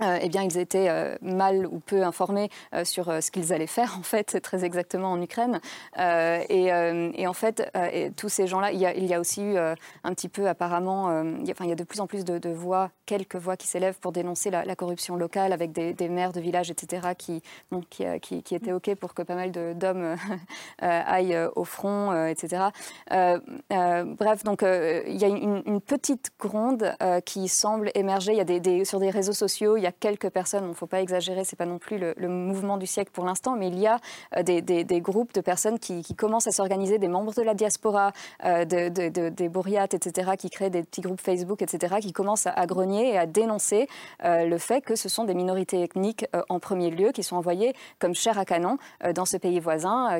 euh, 0.02 0.18
eh 0.20 0.30
bien, 0.30 0.42
ils 0.42 0.58
étaient 0.58 0.90
euh, 0.90 1.16
mal 1.22 1.68
ou 1.68 1.80
peu 1.80 2.02
informés 2.02 2.50
euh, 2.74 2.84
sur 2.84 3.22
ce 3.22 3.30
qu'ils 3.30 3.54
allaient 3.54 3.68
faire, 3.68 3.96
en 4.00 4.02
fait, 4.02 4.42
très 4.42 4.66
exactement 4.66 5.12
en 5.12 5.22
Ukraine. 5.22 5.60
Et, 5.98 6.68
et, 6.68 7.28
en 7.28 7.34
fait, 7.34 7.72
et 7.92 8.12
tous 8.12 8.30
ces 8.30 8.48
gens-là, 8.48 8.72
il, 8.72 8.80
y 8.80 9.14
a 9.14 9.20
aussi 9.20 9.44
eu 9.44 9.58
un 9.58 10.14
petit 10.14 10.30
peu, 10.30 10.48
apparemment, 10.48 11.22
il 11.22 11.46
y, 11.46 11.52
a, 11.52 11.54
enfin, 11.54 11.66
il 11.66 11.70
y 11.70 11.72
a 11.72 11.76
de 11.76 11.84
plus 11.84 12.00
en 12.00 12.08
plus 12.08 12.26
de, 12.26 12.50
voix, 12.50 12.92
quelques 13.06 13.36
voix 13.36 13.58
qui 13.58 13.68
s'élèvent 13.68 14.00
pour 14.00 14.12
dénoncer 14.12 14.50
la, 14.50 14.76
corruption 14.76 15.16
locale 15.16 15.54
avec 15.54 15.72
des, 15.72 16.10
maires 16.10 16.32
de 16.32 16.42
villages, 16.42 16.72
etc., 16.72 17.10
qui, 17.18 17.42
qui, 17.90 18.42
qui, 18.42 18.56
étaient 18.56 18.72
OK 18.72 18.96
pour 18.96 19.14
que 19.14 19.22
pas 19.22 19.36
mal 19.36 19.52
d'hommes 19.52 20.16
aillent 20.80 21.48
au 21.56 21.64
front, 21.64 22.26
etc. 22.26 22.66
bref, 23.10 24.44
donc, 24.44 24.64
il 24.64 25.18
y 25.18 25.26
a 25.26 25.28
une, 25.28 25.82
petite 25.82 26.32
gronde 26.40 26.96
qui 27.26 27.48
semble 27.48 27.92
émerger. 27.96 28.34
Il 28.34 28.38
y 28.38 28.42
a 28.42 28.60
des, 28.60 28.86
sur 28.86 29.00
des 29.00 29.10
réseaux 29.10 29.34
sociaux, 29.34 29.78
il 29.84 29.86
y 29.86 29.90
a 29.90 29.92
quelques 29.92 30.30
personnes, 30.30 30.64
il 30.64 30.70
ne 30.70 30.74
faut 30.74 30.88
pas 30.88 31.02
exagérer, 31.02 31.44
ce 31.44 31.54
n'est 31.54 31.58
pas 31.58 31.66
non 31.66 31.78
plus 31.78 31.98
le, 31.98 32.30
mouvement 32.30 32.78
du 32.78 32.88
siècle 32.88 33.12
pour 33.12 33.26
l'instant, 33.26 33.58
mais 33.58 33.68
il 33.68 33.78
y 33.78 33.86
a 33.86 34.00
euh, 34.38 34.44
des, 34.44 35.02
groupes 35.02 35.34
de 35.34 35.42
personnes 35.42 35.78
qui, 35.78 36.04
commencent 36.16 36.48
à 36.48 36.52
s'organiser, 36.52 37.00
des 37.00 37.10
membres 37.10 37.34
de 37.34 37.42
la 37.42 37.54
diaspora, 37.54 38.14
euh, 38.46 38.64
de, 38.64 38.88
de, 38.88 39.28
des 39.28 39.50
bourriates, 39.50 39.94
etc., 39.94 40.32
qui 40.40 40.50
créent 40.50 40.70
des 40.70 40.84
petits 40.84 41.02
groupes 41.02 41.20
Facebook, 41.20 41.62
etc., 41.62 41.96
qui 42.00 42.14
commencent 42.14 42.48
à, 42.48 42.66
grogner 42.66 43.14
et 43.14 43.18
à 43.18 43.26
dénoncer 43.26 43.90
euh, 44.24 44.46
le 44.46 44.58
fait 44.58 44.80
que 44.80 44.96
ce 44.96 45.10
sont 45.10 45.26
des 45.26 45.34
minorités 45.34 45.84
ethniques 45.84 46.26
en 46.48 46.60
premier 46.60 46.90
lieu 46.90 47.12
qui 47.12 47.24
sont 47.24 47.36
envoyées 47.36 47.74
comme 48.00 48.16
chair 48.16 48.40
à 48.40 48.46
canon 48.46 48.78
dans 49.14 49.26
ce 49.26 49.36
pays 49.36 49.60
voisin 49.60 50.20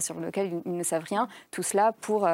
sur 0.00 0.14
lequel 0.18 0.62
ils 0.64 0.76
ne 0.76 0.82
savent 0.82 1.04
rien, 1.04 1.28
tout 1.50 1.62
cela 1.62 1.92
pour 2.00 2.26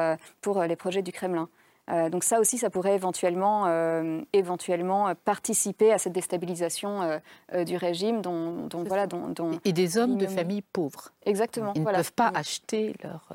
les 0.63 0.75
projets 0.77 1.01
du 1.01 1.11
Kremlin. 1.11 1.49
Euh, 1.91 2.09
donc 2.09 2.23
ça 2.23 2.39
aussi, 2.39 2.57
ça 2.57 2.69
pourrait 2.69 2.95
éventuellement, 2.95 3.65
euh, 3.67 4.21
éventuellement 4.33 5.13
participer 5.23 5.91
à 5.91 5.97
cette 5.97 6.13
déstabilisation 6.13 7.19
euh, 7.53 7.63
du 7.63 7.77
régime 7.77 8.21
dont, 8.21 8.67
dont 8.67 8.83
voilà, 8.83 9.07
dont, 9.07 9.29
dont, 9.29 9.59
et 9.65 9.73
des 9.73 9.97
hommes 9.97 10.17
de 10.17 10.27
familles 10.27 10.63
pauvres. 10.63 11.11
Exactement. 11.25 11.73
Ils 11.75 11.83
voilà. 11.83 11.99
ne 11.99 12.03
peuvent 12.03 12.13
pas 12.13 12.31
acheter 12.33 12.93
leur 13.03 13.29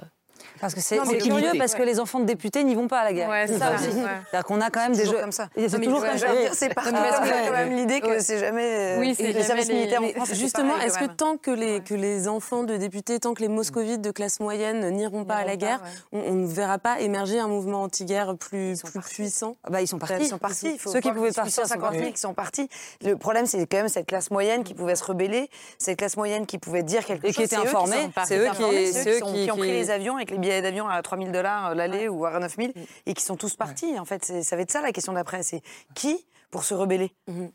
parce 0.61 0.75
que 0.75 0.81
c'est 0.81 0.99
curieux 1.19 1.53
parce 1.59 1.75
que 1.75 1.83
les 1.83 2.01
enfants 2.01 2.21
de 2.21 2.25
députés 2.25 2.65
n'y 2.65 2.75
vont 2.75 2.89
pas 2.89 3.01
à 3.01 3.05
la 3.05 3.13
guerre. 3.13 3.29
Ouais, 3.29 3.47
c'est 3.47 3.59
ça. 3.59 3.73
C'est-à-dire 3.79 4.45
qu'on 4.45 4.61
a 4.61 4.71
quand 4.71 4.81
même 4.81 4.95
des 4.95 5.07
jeux 5.07 5.19
comme 5.19 5.33
ça. 5.33 5.49
C'est 5.57 5.81
toujours 5.81 6.05
comme 6.05 6.19
ça. 6.19 6.29
C'est 6.53 6.75
parti 6.75 6.93
parce 6.93 7.19
qu'on 7.19 7.37
a 7.37 7.47
quand 7.47 7.53
même 7.53 7.77
l'idée 7.77 8.01
que 8.01 8.21
c'est 8.21 8.39
jamais. 8.39 8.97
Oui, 8.99 9.15
c'est 9.17 9.33
les 9.33 9.43
services 9.43 9.69
militaires 9.69 10.03
en 10.03 10.09
France. 10.09 10.35
Justement, 10.35 10.79
est-ce 10.79 10.99
que 10.99 11.07
tant 11.07 11.37
que 11.37 11.51
les 11.51 11.81
que 11.81 11.95
les 11.95 12.29
enfants 12.29 12.65
de 12.65 12.77
députés, 12.77 13.19
tant 13.21 13.35
que 13.35 13.43
les 13.43 13.49
moscovites 13.49 14.01
de 14.01 14.11
classe 14.11 14.41
moyenne 14.41 14.89
n'iront 14.91 15.25
pas 15.25 15.37
à 15.37 15.45
la 15.45 15.57
guerre, 15.57 15.81
on 16.13 16.33
ne 16.33 16.47
verra 16.47 16.79
pas 16.79 17.01
émerger 17.01 17.39
un 17.39 17.49
mouvement 17.49 17.83
anti-guerre 17.83 18.37
plus 18.37 18.83
plus 18.83 19.01
puissant 19.01 19.57
Bah 19.69 19.81
ils 19.81 19.89
sont 19.89 19.99
partis. 19.99 20.25
Ils 20.25 20.29
sont 20.29 20.39
partis. 20.39 20.79
Ceux 20.79 21.01
qui 21.01 21.13
pouvaient 21.13 21.33
partir, 21.33 21.67
150 21.67 21.95
000 21.95 22.13
qui 22.13 22.21
sont 22.21 22.35
partis. 22.35 22.69
Le 23.05 23.17
problème, 23.17 23.47
c'est 23.47 23.67
quand 23.67 23.79
même 23.79 23.89
cette 23.89 24.07
classe 24.07 24.31
moyenne 24.31 24.65
qui 24.65 24.75
pouvait 24.75 24.97
se 24.97 25.05
rebeller, 25.05 25.51
cette 25.79 25.99
classe 25.99 26.17
moyenne 26.17 26.47
qui 26.47 26.59
pouvait 26.59 26.83
dire 26.83 27.05
quelque 27.05 27.27
chose 27.27 27.31
et 27.31 27.35
qui 27.35 27.43
était 27.43 27.57
informée. 27.57 28.11
C'est 28.27 28.39
eux 28.39 29.21
qui 29.21 29.51
ont 29.51 29.57
pris 29.57 29.71
les 29.71 29.91
avions 29.91 30.19
avec 30.31 30.43
les 30.43 30.49
billets 30.49 30.63
d'avion 30.63 30.89
à 30.89 31.03
3 31.03 31.19
000 31.19 31.31
dollars 31.31 31.75
l'aller 31.75 32.09
ouais. 32.09 32.09
ou 32.09 32.25
à 32.25 32.39
9 32.39 32.57
000 32.57 32.73
et 33.07 33.15
qui 33.15 33.23
sont 33.23 33.37
tous 33.37 33.57
partis. 33.57 33.93
Ouais. 33.93 33.99
En 33.99 34.05
fait, 34.05 34.25
ça 34.25 34.57
va 34.57 34.63
être 34.63 34.71
ça 34.71 34.81
la 34.81 34.93
question 34.93 35.13
d'après. 35.13 35.43
C'est 35.43 35.63
qui 35.95 36.25
pour 36.51 36.65
se 36.65 36.75
rebeller? 36.75 37.13
Mhm. 37.29 37.51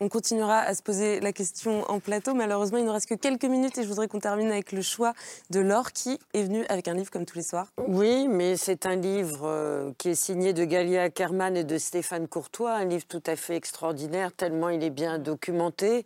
On 0.00 0.08
continuera 0.08 0.58
à 0.58 0.74
se 0.74 0.82
poser 0.82 1.20
la 1.20 1.32
question 1.32 1.88
en 1.88 2.00
plateau. 2.00 2.34
Malheureusement, 2.34 2.78
il 2.78 2.84
ne 2.84 2.90
reste 2.90 3.08
que 3.08 3.14
quelques 3.14 3.44
minutes 3.44 3.78
et 3.78 3.82
je 3.82 3.88
voudrais 3.88 4.08
qu'on 4.08 4.18
termine 4.18 4.50
avec 4.50 4.72
le 4.72 4.82
choix 4.82 5.14
de 5.50 5.60
Laure 5.60 5.92
qui 5.92 6.18
est 6.34 6.42
venue 6.42 6.64
avec 6.68 6.88
un 6.88 6.94
livre 6.94 7.10
comme 7.10 7.24
tous 7.24 7.36
les 7.36 7.44
soirs. 7.44 7.68
Oui, 7.86 8.26
mais 8.28 8.56
c'est 8.56 8.86
un 8.86 8.96
livre 8.96 9.42
euh, 9.44 9.92
qui 9.98 10.10
est 10.10 10.14
signé 10.14 10.52
de 10.52 10.64
Galia 10.64 11.08
Kerman 11.10 11.56
et 11.56 11.64
de 11.64 11.78
Stéphane 11.78 12.26
Courtois, 12.26 12.74
un 12.74 12.84
livre 12.84 13.04
tout 13.06 13.22
à 13.26 13.36
fait 13.36 13.56
extraordinaire, 13.56 14.32
tellement 14.32 14.70
il 14.70 14.82
est 14.82 14.90
bien 14.90 15.18
documenté, 15.18 16.04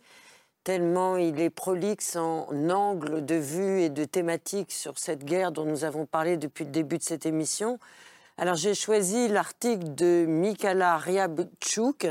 tellement 0.67 1.15
il 1.15 1.39
est 1.39 1.49
prolixe 1.49 2.17
en 2.17 2.45
angle 2.69 3.23
de 3.25 3.35
vue 3.35 3.83
et 3.83 3.89
de 3.89 4.03
thématique 4.03 4.73
sur 4.73 4.99
cette 4.99 5.23
guerre 5.23 5.53
dont 5.53 5.63
nous 5.63 5.85
avons 5.85 6.05
parlé 6.05 6.35
depuis 6.35 6.65
le 6.65 6.71
début 6.71 6.97
de 6.97 7.03
cette 7.03 7.25
émission. 7.25 7.79
Alors 8.37 8.55
j'ai 8.55 8.73
choisi 8.73 9.29
l'article 9.29 9.95
de 9.95 10.25
Mikala 10.27 10.97
Ryabchuk 10.97 12.07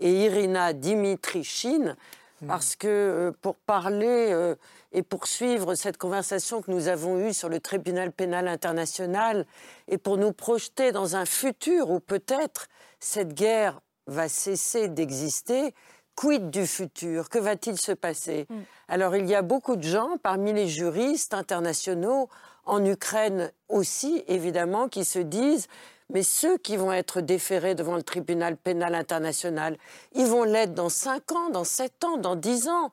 et 0.00 0.24
Irina 0.24 0.72
Dimitrichin 0.72 1.94
hmm. 2.40 2.48
parce 2.48 2.74
que 2.74 2.88
euh, 2.88 3.32
pour 3.42 3.54
parler 3.54 4.32
euh, 4.32 4.56
et 4.90 5.04
poursuivre 5.04 5.76
cette 5.76 5.96
conversation 5.96 6.62
que 6.62 6.72
nous 6.72 6.88
avons 6.88 7.16
eue 7.20 7.32
sur 7.32 7.48
le 7.48 7.60
tribunal 7.60 8.10
pénal 8.10 8.48
international 8.48 9.46
et 9.86 9.98
pour 9.98 10.16
nous 10.16 10.32
projeter 10.32 10.90
dans 10.90 11.14
un 11.14 11.26
futur 11.26 11.90
où 11.90 12.00
peut-être 12.00 12.66
cette 12.98 13.34
guerre 13.34 13.80
va 14.08 14.28
cesser 14.28 14.88
d'exister, 14.88 15.72
quid 16.20 16.50
du 16.50 16.66
futur? 16.66 17.30
Que 17.30 17.38
va-t-il 17.38 17.80
se 17.80 17.92
passer? 17.92 18.46
Hmm. 18.50 18.60
Alors 18.88 19.16
il 19.16 19.26
y 19.26 19.34
a 19.34 19.40
beaucoup 19.40 19.76
de 19.76 19.82
gens 19.82 20.18
parmi 20.22 20.52
les 20.52 20.68
juristes 20.68 21.32
internationaux 21.32 22.28
en 22.66 22.84
Ukraine 22.84 23.50
aussi, 23.70 24.22
évidemment, 24.28 24.88
qui 24.88 25.06
se 25.06 25.18
disent 25.18 25.66
mais 26.10 26.22
ceux 26.22 26.58
qui 26.58 26.76
vont 26.76 26.92
être 26.92 27.22
déférés 27.22 27.74
devant 27.74 27.96
le 27.96 28.02
tribunal 28.02 28.56
pénal 28.58 28.94
international, 28.94 29.78
ils 30.12 30.26
vont 30.26 30.44
l'être 30.44 30.74
dans 30.74 30.88
5 30.90 31.32
ans, 31.32 31.50
dans 31.50 31.64
7 31.64 32.04
ans, 32.04 32.16
dans 32.18 32.36
10 32.36 32.68
ans. 32.68 32.90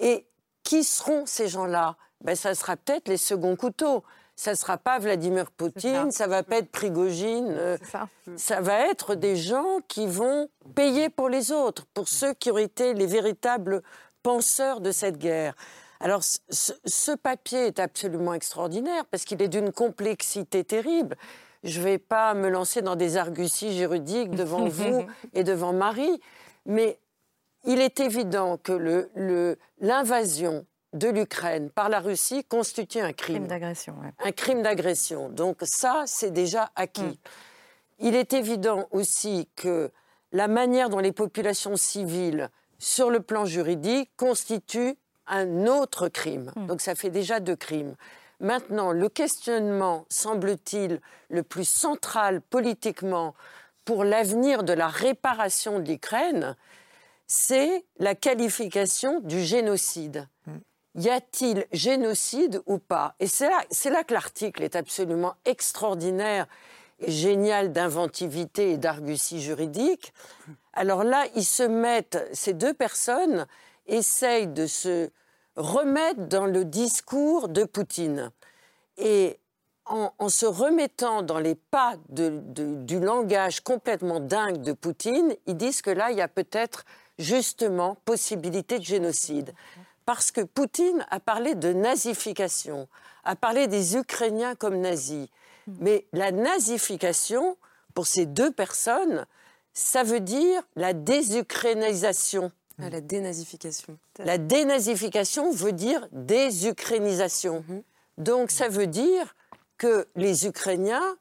Et 0.00 0.26
qui 0.64 0.82
seront 0.82 1.24
ces 1.26 1.48
gens-là? 1.48 1.96
Ben, 2.24 2.34
Ça 2.34 2.54
sera 2.54 2.76
peut-être 2.76 3.08
les 3.08 3.18
seconds 3.18 3.54
couteaux. 3.54 4.02
Ça 4.38 4.50
ne 4.50 4.56
sera 4.56 4.76
pas 4.76 4.98
Vladimir 4.98 5.50
Poutine, 5.50 6.10
ça. 6.12 6.26
ne 6.26 6.30
va 6.30 6.42
pas 6.42 6.58
être 6.58 6.70
Prigogine. 6.70 7.48
Euh, 7.50 7.78
ça. 7.90 8.08
ça. 8.36 8.60
va 8.60 8.86
être 8.86 9.14
des 9.14 9.34
gens 9.34 9.78
qui 9.88 10.06
vont 10.06 10.48
payer 10.74 11.08
pour 11.08 11.30
les 11.30 11.52
autres, 11.52 11.86
pour 11.94 12.06
ceux 12.08 12.34
qui 12.34 12.50
ont 12.50 12.58
été 12.58 12.92
les 12.92 13.06
véritables 13.06 13.82
penseurs 14.22 14.80
de 14.82 14.92
cette 14.92 15.16
guerre. 15.16 15.54
Alors, 16.00 16.22
ce, 16.22 17.16
papier 17.16 17.66
est 17.66 17.78
absolument 17.78 18.34
extraordinaire 18.34 19.06
parce 19.06 19.24
qu'il 19.24 19.40
est 19.40 19.48
d'une 19.48 19.72
complexité 19.72 20.64
terrible. 20.64 21.16
Je 21.64 21.78
ne 21.78 21.84
vais 21.84 21.98
pas 21.98 22.34
me 22.34 22.48
lancer 22.48 22.82
dans 22.82 22.96
des 22.96 23.16
arguties 23.16 23.76
juridiques 23.76 24.30
devant 24.30 24.68
vous 24.68 25.06
et 25.32 25.44
devant 25.44 25.72
Marie, 25.72 26.20
mais 26.66 26.98
il 27.64 27.80
est 27.80 28.00
évident 28.00 28.58
que 28.58 29.08
l'invasion 29.80 30.66
de 30.92 31.08
l'Ukraine 31.08 31.70
par 31.70 31.88
la 31.88 32.00
Russie 32.00 32.44
constitue 32.44 33.00
un 33.00 33.12
crime. 33.12 33.36
crime 33.36 33.46
d'agression. 33.46 33.94
Un 34.18 34.32
crime 34.32 34.62
d'agression. 34.62 35.28
Donc 35.28 35.58
ça, 35.62 36.04
c'est 36.06 36.30
déjà 36.30 36.70
acquis. 36.74 37.02
Mm. 37.02 37.16
Il 37.98 38.14
est 38.14 38.32
évident 38.32 38.86
aussi 38.90 39.48
que 39.56 39.90
la 40.32 40.48
manière 40.48 40.90
dont 40.90 40.98
les 40.98 41.12
populations 41.12 41.76
civiles, 41.76 42.50
sur 42.78 43.10
le 43.10 43.20
plan 43.20 43.46
juridique, 43.46 44.10
constituent 44.16 44.96
un 45.26 45.66
autre 45.66 46.08
crime. 46.08 46.52
Hmm. 46.54 46.66
Donc 46.66 46.80
ça 46.80 46.94
fait 46.94 47.10
déjà 47.10 47.40
deux 47.40 47.56
crimes. 47.56 47.96
Maintenant, 48.38 48.92
le 48.92 49.08
questionnement, 49.08 50.04
semble-t-il, 50.10 51.00
le 51.30 51.42
plus 51.42 51.66
central 51.66 52.42
politiquement 52.42 53.34
pour 53.84 54.04
l'avenir 54.04 54.62
de 54.62 54.72
la 54.72 54.88
réparation 54.88 55.78
de 55.78 55.88
l'Ukraine, 55.88 56.54
c'est 57.26 57.84
la 57.98 58.14
qualification 58.14 59.20
du 59.20 59.40
génocide. 59.40 60.28
Hmm. 60.46 60.58
Y 60.96 61.10
a-t-il 61.10 61.66
génocide 61.72 62.62
ou 62.66 62.78
pas? 62.78 63.14
Et 63.20 63.26
c'est 63.26 63.50
là, 63.50 64.04
que 64.04 64.14
l'article 64.14 64.62
est 64.62 64.76
absolument 64.76 65.34
extraordinaire 65.44 66.46
et 67.00 67.10
génial 67.10 67.72
d'inventivité 67.72 68.72
et 68.72 68.78
d'argutie 68.78 69.42
juridique. 69.42 70.14
Alors 70.72 71.04
là, 71.04 71.26
ils 71.34 71.44
se 71.44 71.62
mettent, 71.62 72.26
ces 72.32 72.54
deux 72.54 72.72
personnes, 72.72 73.46
essaye 73.86 74.46
de 74.46 74.66
se 74.66 75.10
remettre 75.56 76.26
dans 76.26 76.46
le 76.46 76.64
discours 76.64 77.48
de 77.48 77.64
Poutine. 77.64 78.30
Et 78.96 79.38
en, 79.84 80.28
se 80.28 80.46
remettant 80.46 81.22
dans 81.22 81.38
les 81.38 81.54
pas 81.54 81.94
du 82.08 83.00
langage 83.00 83.60
complètement 83.60 84.20
dingue 84.20 84.62
de 84.62 84.72
Poutine, 84.72 85.36
ils 85.46 85.56
disent 85.56 85.82
que 85.82 85.90
là, 85.90 86.10
il 86.10 86.16
y 86.16 86.22
a 86.22 86.28
peut-être 86.28 86.84
justement 87.18 87.96
possibilité 88.04 88.78
de 88.78 88.84
génocide. 88.84 89.52
Parce 90.06 90.30
que 90.30 90.40
Poutine 90.40 91.04
a 91.10 91.20
parlé 91.20 91.54
de 91.54 91.72
nazification, 91.72 92.88
a 93.24 93.36
parlé 93.36 93.66
des 93.66 93.96
Ukrainiens 93.96 94.54
comme 94.54 94.80
nazis. 94.80 95.28
Mais 95.80 96.06
la 96.12 96.30
nazification, 96.32 97.56
pour 97.92 98.06
ces 98.06 98.24
deux 98.24 98.52
personnes, 98.52 99.26
ça 99.74 100.04
veut 100.04 100.20
dire 100.20 100.62
la 100.76 100.92
désukrainisation 100.92 102.50
ah, 102.78 102.90
la 102.90 103.00
dénazification. 103.00 103.98
La 104.18 104.36
dénazification 104.36 105.50
veut 105.50 105.72
dire 105.72 106.06
désukrainisation. 106.12 107.64
Mhm. 107.68 107.82
Donc 108.18 108.50
ça 108.50 108.68
veut 108.68 108.86
dire 108.86 109.34
que 109.78 110.06
les 110.14 110.46
Ukrainiens, 110.46 111.16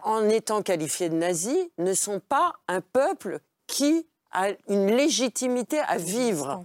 en 0.00 0.28
étant 0.28 0.62
qualifiés 0.62 1.08
de 1.08 1.14
nazis, 1.14 1.68
ne 1.78 1.94
sont 1.94 2.20
pas 2.20 2.54
un 2.68 2.80
peuple 2.80 3.38
qui 3.66 4.06
a 4.32 4.48
une 4.68 4.88
légitimité 4.88 5.78
à 5.80 5.96
vivre, 5.96 6.62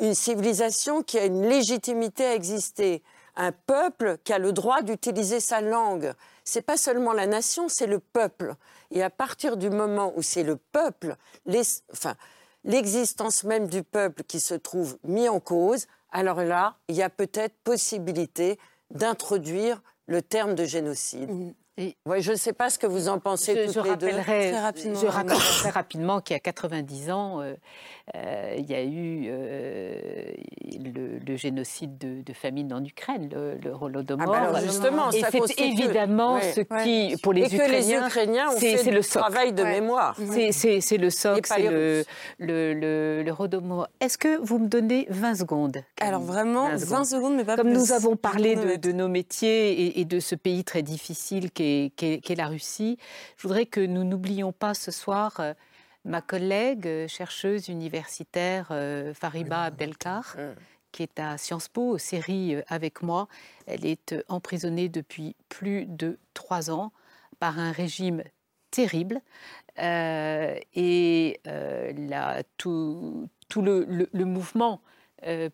une 0.00 0.14
civilisation 0.14 1.02
qui 1.02 1.18
a 1.18 1.26
une 1.26 1.46
légitimité 1.46 2.24
à 2.24 2.34
exister, 2.34 3.02
un 3.36 3.52
peuple 3.52 4.18
qui 4.24 4.32
a 4.32 4.38
le 4.38 4.52
droit 4.52 4.82
d'utiliser 4.82 5.40
sa 5.40 5.60
langue. 5.60 6.12
C'est 6.44 6.62
pas 6.62 6.76
seulement 6.76 7.12
la 7.12 7.26
nation, 7.26 7.68
c'est 7.68 7.86
le 7.86 7.98
peuple. 7.98 8.54
Et 8.90 9.02
à 9.02 9.10
partir 9.10 9.56
du 9.56 9.70
moment 9.70 10.12
où 10.16 10.22
c'est 10.22 10.42
le 10.42 10.56
peuple, 10.56 11.16
les, 11.46 11.62
enfin, 11.92 12.14
l'existence 12.64 13.44
même 13.44 13.68
du 13.68 13.82
peuple 13.82 14.24
qui 14.24 14.40
se 14.40 14.54
trouve 14.54 14.98
mis 15.04 15.28
en 15.28 15.40
cause, 15.40 15.86
alors 16.10 16.42
là, 16.42 16.76
il 16.88 16.96
y 16.96 17.02
a 17.02 17.10
peut-être 17.10 17.54
possibilité 17.62 18.58
d'introduire 18.90 19.80
le 20.06 20.22
terme 20.22 20.54
de 20.54 20.64
génocide. 20.64 21.30
Mmh 21.30 21.52
je 22.18 22.30
ne 22.30 22.36
sais 22.36 22.52
pas 22.52 22.70
ce 22.70 22.78
que 22.78 22.86
vous 22.86 23.08
en 23.08 23.18
pensez 23.18 23.54
je, 23.54 23.72
toutes 23.72 23.84
les 23.84 23.96
deux. 23.96 24.10
Très 24.22 24.60
rapidement. 24.60 25.00
Je 25.00 25.06
rappellerai 25.06 25.58
très 25.60 25.70
rapidement 25.70 26.20
qu'il 26.20 26.34
y 26.34 26.36
a 26.36 26.40
90 26.40 27.10
ans, 27.10 27.40
euh, 27.40 27.54
il 28.14 28.70
y 28.70 28.74
a 28.74 28.82
eu 28.82 29.26
euh, 29.28 30.32
le, 31.26 31.36
génocide 31.36 31.96
de, 31.98 32.32
famine 32.32 32.72
en 32.72 32.84
Ukraine, 32.84 33.28
le, 33.32 33.56
le 33.62 33.72
Holodomor. 33.72 34.34
Ah 34.34 34.50
bah 34.52 34.60
justement, 34.62 35.10
et 35.10 35.22
c'est 35.30 35.60
évidemment 35.60 36.40
ce 36.40 36.60
qui, 36.82 37.16
pour 37.22 37.32
les 37.32 37.42
et 37.42 37.54
Ukrainiens, 37.54 37.66
que 37.66 37.72
les 37.72 38.06
Ukrainiens 38.06 38.48
ont 38.50 38.58
fait 38.58 38.90
le 38.90 39.02
travail 39.02 39.52
de 39.52 39.62
mémoire. 39.62 40.16
C'est 40.50 40.96
le 40.96 41.10
socle, 41.10 41.42
c'est 41.44 41.68
le, 41.68 42.04
le, 42.38 43.22
le, 43.22 43.32
Holodomor. 43.32 43.88
Est-ce 44.00 44.18
que 44.18 44.38
vous 44.38 44.58
me 44.58 44.68
donnez 44.68 45.06
20 45.10 45.34
secondes 45.36 45.82
Alors 46.00 46.20
vraiment, 46.20 46.68
20 46.74 47.04
secondes, 47.04 47.36
mais 47.36 47.44
pas 47.44 47.56
Comme 47.56 47.72
nous 47.72 47.92
avons 47.92 48.16
parlé 48.16 48.56
de, 48.56 48.76
de, 48.76 48.92
nos 48.92 49.08
métiers 49.08 49.72
et, 49.72 50.00
et 50.00 50.04
de 50.04 50.20
ce 50.20 50.34
pays 50.34 50.64
très 50.64 50.82
difficile 50.82 51.50
qu'est 51.50 51.92
qu'est 51.96 52.34
la 52.34 52.46
Russie. 52.46 52.98
Je 53.36 53.42
voudrais 53.46 53.66
que 53.66 53.80
nous 53.80 54.04
n'oublions 54.04 54.52
pas 54.52 54.74
ce 54.74 54.90
soir 54.90 55.36
euh, 55.40 55.54
ma 56.04 56.20
collègue 56.20 56.86
euh, 56.86 57.08
chercheuse 57.08 57.68
universitaire 57.68 58.68
euh, 58.70 59.14
Fariba 59.14 59.64
Abdelkar, 59.64 60.36
qui 60.92 61.02
est 61.02 61.18
à 61.20 61.38
Sciences 61.38 61.68
Po, 61.68 61.98
série 61.98 62.56
avec 62.68 63.02
moi. 63.02 63.28
Elle 63.66 63.86
est 63.86 64.14
emprisonnée 64.28 64.88
depuis 64.88 65.36
plus 65.48 65.86
de 65.86 66.18
trois 66.34 66.70
ans 66.70 66.92
par 67.38 67.58
un 67.58 67.72
régime 67.72 68.22
terrible. 68.70 69.20
et 69.78 71.40
tout, 72.56 73.28
le, 73.56 74.08
le, 74.12 74.24
mouvement 74.24 74.80
euh, 74.82 74.99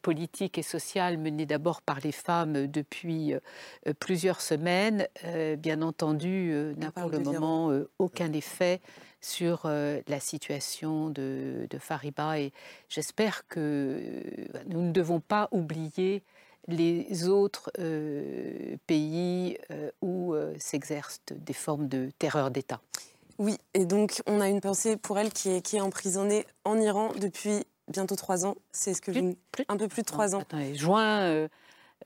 politique 0.02 0.58
et 0.58 0.62
sociale 0.62 1.18
menée 1.18 1.46
d'abord 1.46 1.82
par 1.82 2.00
les 2.00 2.12
femmes 2.12 2.66
depuis 2.66 3.34
euh, 3.34 3.40
plusieurs 3.98 4.40
semaines, 4.40 5.06
euh, 5.24 5.56
bien 5.56 5.82
entendu, 5.82 6.52
n'a 6.76 6.90
pour 6.90 7.10
le 7.10 7.18
moment 7.18 7.72
aucun 7.98 8.32
effet 8.32 8.80
sur 9.20 9.66
la 9.66 10.20
situation 10.20 11.10
de, 11.10 11.66
Fariba. 11.78 12.38
Et 12.38 12.52
j'espère 12.88 13.46
que 13.48 14.00
nous 14.66 14.82
ne 14.82 14.92
devons 14.92 15.20
pas 15.20 15.48
oublier 15.50 16.22
les 16.68 17.28
autres 17.28 17.70
pays 18.86 19.58
où 20.02 20.34
s'exercent 20.58 21.20
des 21.32 21.52
formes 21.52 21.88
de 21.88 22.10
terreur 22.18 22.50
d'État. 22.50 22.80
Oui, 23.38 23.58
et 23.74 23.84
donc 23.84 24.22
on 24.26 24.40
a 24.40 24.48
une 24.48 24.60
pensée 24.60 24.96
pour 24.96 25.18
elle 25.18 25.32
qui 25.32 25.50
est, 25.50 25.60
qui 25.60 25.76
est 25.76 25.80
emprisonnée 25.80 26.46
en 26.64 26.78
Iran 26.80 27.12
depuis 27.20 27.66
bientôt 27.88 28.16
trois 28.16 28.46
ans. 28.46 28.56
C'est 28.72 28.94
ce 28.94 29.00
que 29.00 29.12
plus, 29.52 29.64
un 29.68 29.76
peu 29.76 29.88
plus 29.88 30.02
de 30.02 30.06
trois 30.06 30.34
ans. 30.34 30.42
Juin. 30.74 31.20
Euh, 31.20 31.48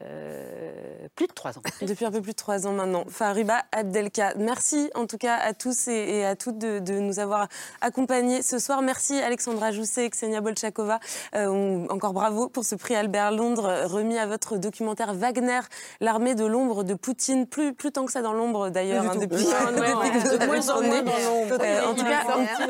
euh, 0.02 1.08
plus 1.14 1.26
de 1.26 1.32
trois 1.32 1.58
ans. 1.58 1.62
Depuis 1.82 2.06
un 2.06 2.10
peu 2.10 2.22
plus 2.22 2.32
de 2.32 2.36
trois 2.36 2.66
ans 2.66 2.72
maintenant. 2.72 3.04
Fariba 3.08 3.64
Abdelka, 3.72 4.32
merci 4.36 4.90
en 4.94 5.06
tout 5.06 5.18
cas 5.18 5.36
à 5.36 5.52
tous 5.52 5.88
et, 5.88 6.24
à 6.24 6.36
toutes 6.36 6.58
de, 6.58 6.98
nous 7.00 7.18
avoir 7.18 7.48
accompagnés 7.82 8.40
ce 8.40 8.58
soir. 8.58 8.80
Merci 8.80 9.20
Alexandra 9.20 9.72
Jousset 9.72 10.06
et 10.06 10.10
Ksenia 10.10 10.40
Bolchakova. 10.40 11.00
Euh, 11.34 11.86
encore 11.90 12.14
bravo 12.14 12.48
pour 12.48 12.64
ce 12.64 12.76
prix 12.76 12.94
Albert 12.94 13.32
Londres 13.32 13.84
remis 13.84 14.16
à 14.16 14.26
votre 14.26 14.56
documentaire 14.56 15.12
Wagner, 15.12 15.60
l'armée 16.00 16.34
de 16.34 16.46
l'ombre 16.46 16.82
de 16.82 16.94
Poutine. 16.94 17.46
Plus, 17.46 17.74
plus 17.74 17.92
tant 17.92 18.06
que 18.06 18.12
ça 18.12 18.22
dans 18.22 18.32
l'ombre 18.32 18.70
d'ailleurs, 18.70 19.04
hein, 19.04 19.16
depuis, 19.16 19.44
de 19.44 20.46
moins 20.46 20.70
en 20.70 21.94
tout 21.94 22.04
cas, 22.04 22.24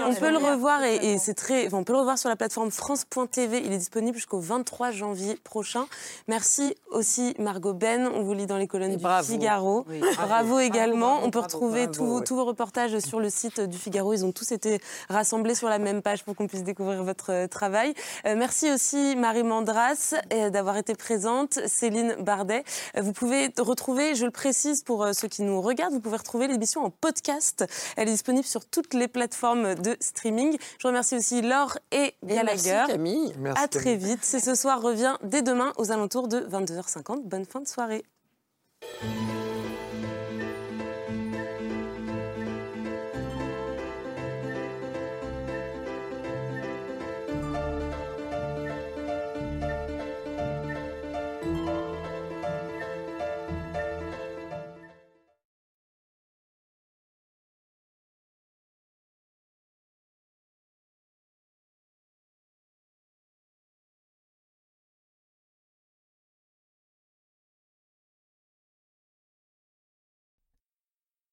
on, 0.06 0.14
peut 0.14 0.30
le 0.30 0.38
revoir 0.38 0.82
et, 0.82 1.18
c'est 1.18 1.34
très, 1.34 1.72
on 1.72 1.84
peut 1.84 1.92
le 1.92 2.01
revoir 2.01 2.18
sur 2.18 2.28
la 2.28 2.36
plateforme 2.36 2.70
France.tv. 2.70 3.62
Il 3.64 3.72
est 3.72 3.78
disponible 3.78 4.16
jusqu'au 4.16 4.40
23 4.40 4.90
janvier 4.90 5.38
prochain. 5.44 5.86
Merci 6.26 6.74
aussi 6.90 7.10
Margot 7.39 7.74
Ben. 7.74 8.09
On 8.15 8.23
vous 8.23 8.35
lit 8.35 8.47
dans 8.47 8.57
les 8.57 8.66
colonnes 8.66 8.97
du 8.97 9.05
Figaro. 9.24 9.85
Bravo, 10.15 10.61
également. 10.61 11.20
on 11.24 11.31
peut 11.31 11.41
retrouver 11.41 11.91
tous, 11.91 12.23
vos, 12.35 12.45
reportages 12.45 12.99
sur 13.01 13.20
le 13.20 13.31
site 13.31 13.61
du 13.61 13.78
Figaro. 13.78 14.12
Ils 14.12 14.24
ont 14.24 14.32
tous 14.32 14.53
été 14.53 14.81
rassemblés 15.09 15.55
sur 15.55 15.69
la 15.69 15.78
même 15.78 16.03
page 16.03 16.24
pour 16.24 16.37
qu'on 16.37 16.47
puisse 16.47 16.62
découvrir 16.62 17.03
votre 17.03 17.32
euh, 17.32 17.47
travail. 17.47 17.95
Euh, 18.27 18.35
merci 18.37 18.70
aussi 18.70 19.16
Marie 19.16 19.43
Mandras 19.43 20.15
euh, 20.32 20.51
d'avoir 20.51 20.77
été 20.77 20.95
présente. 20.95 21.59
Céline 21.66 22.16
Bardet. 22.20 22.65
vous 22.97 23.12
pouvez 23.12 23.51
retrouver, 23.59 24.15
je 24.15 24.24
le 24.24 24.31
précise 24.31 24.82
pour 24.82 25.07
ceux 25.12 25.28
qui 25.28 25.43
nous 25.43 25.61
regardent, 25.61 25.95
vous 25.95 26.01
pouvez 26.01 26.16
retrouver 26.16 26.47
l'émission 26.47 26.85
en 26.85 26.91
podcast. 26.91 27.65
Elle 27.97 28.09
est 28.09 28.12
disponible 28.12 28.47
sur 28.47 28.65
toutes 28.65 28.95
les 28.95 29.09
plateformes 29.09 29.74
de 29.74 29.97
streaming. 30.01 30.57
Je 30.78 30.87
remercie 30.87 31.16
aussi 31.16 31.43
Laure 31.43 31.78
et 31.93 32.15
Gallagher. 32.24 32.85
Merci 32.87 32.93
Camille. 32.93 33.35
à 33.57 33.69
très 33.69 33.97
vite. 33.97 34.20
C'est 34.23 34.41
ce 34.41 34.55
soir 34.55 34.81
revient 34.81 35.16
dès 35.23 35.43
demain 35.43 35.73
aux 35.77 35.93
alentours 35.93 36.28
de 36.28 36.41
22h50. 36.41 36.99
Bonne 37.24 37.47
fin 37.47 37.60
de 37.60 37.68
soirée. 37.68 38.05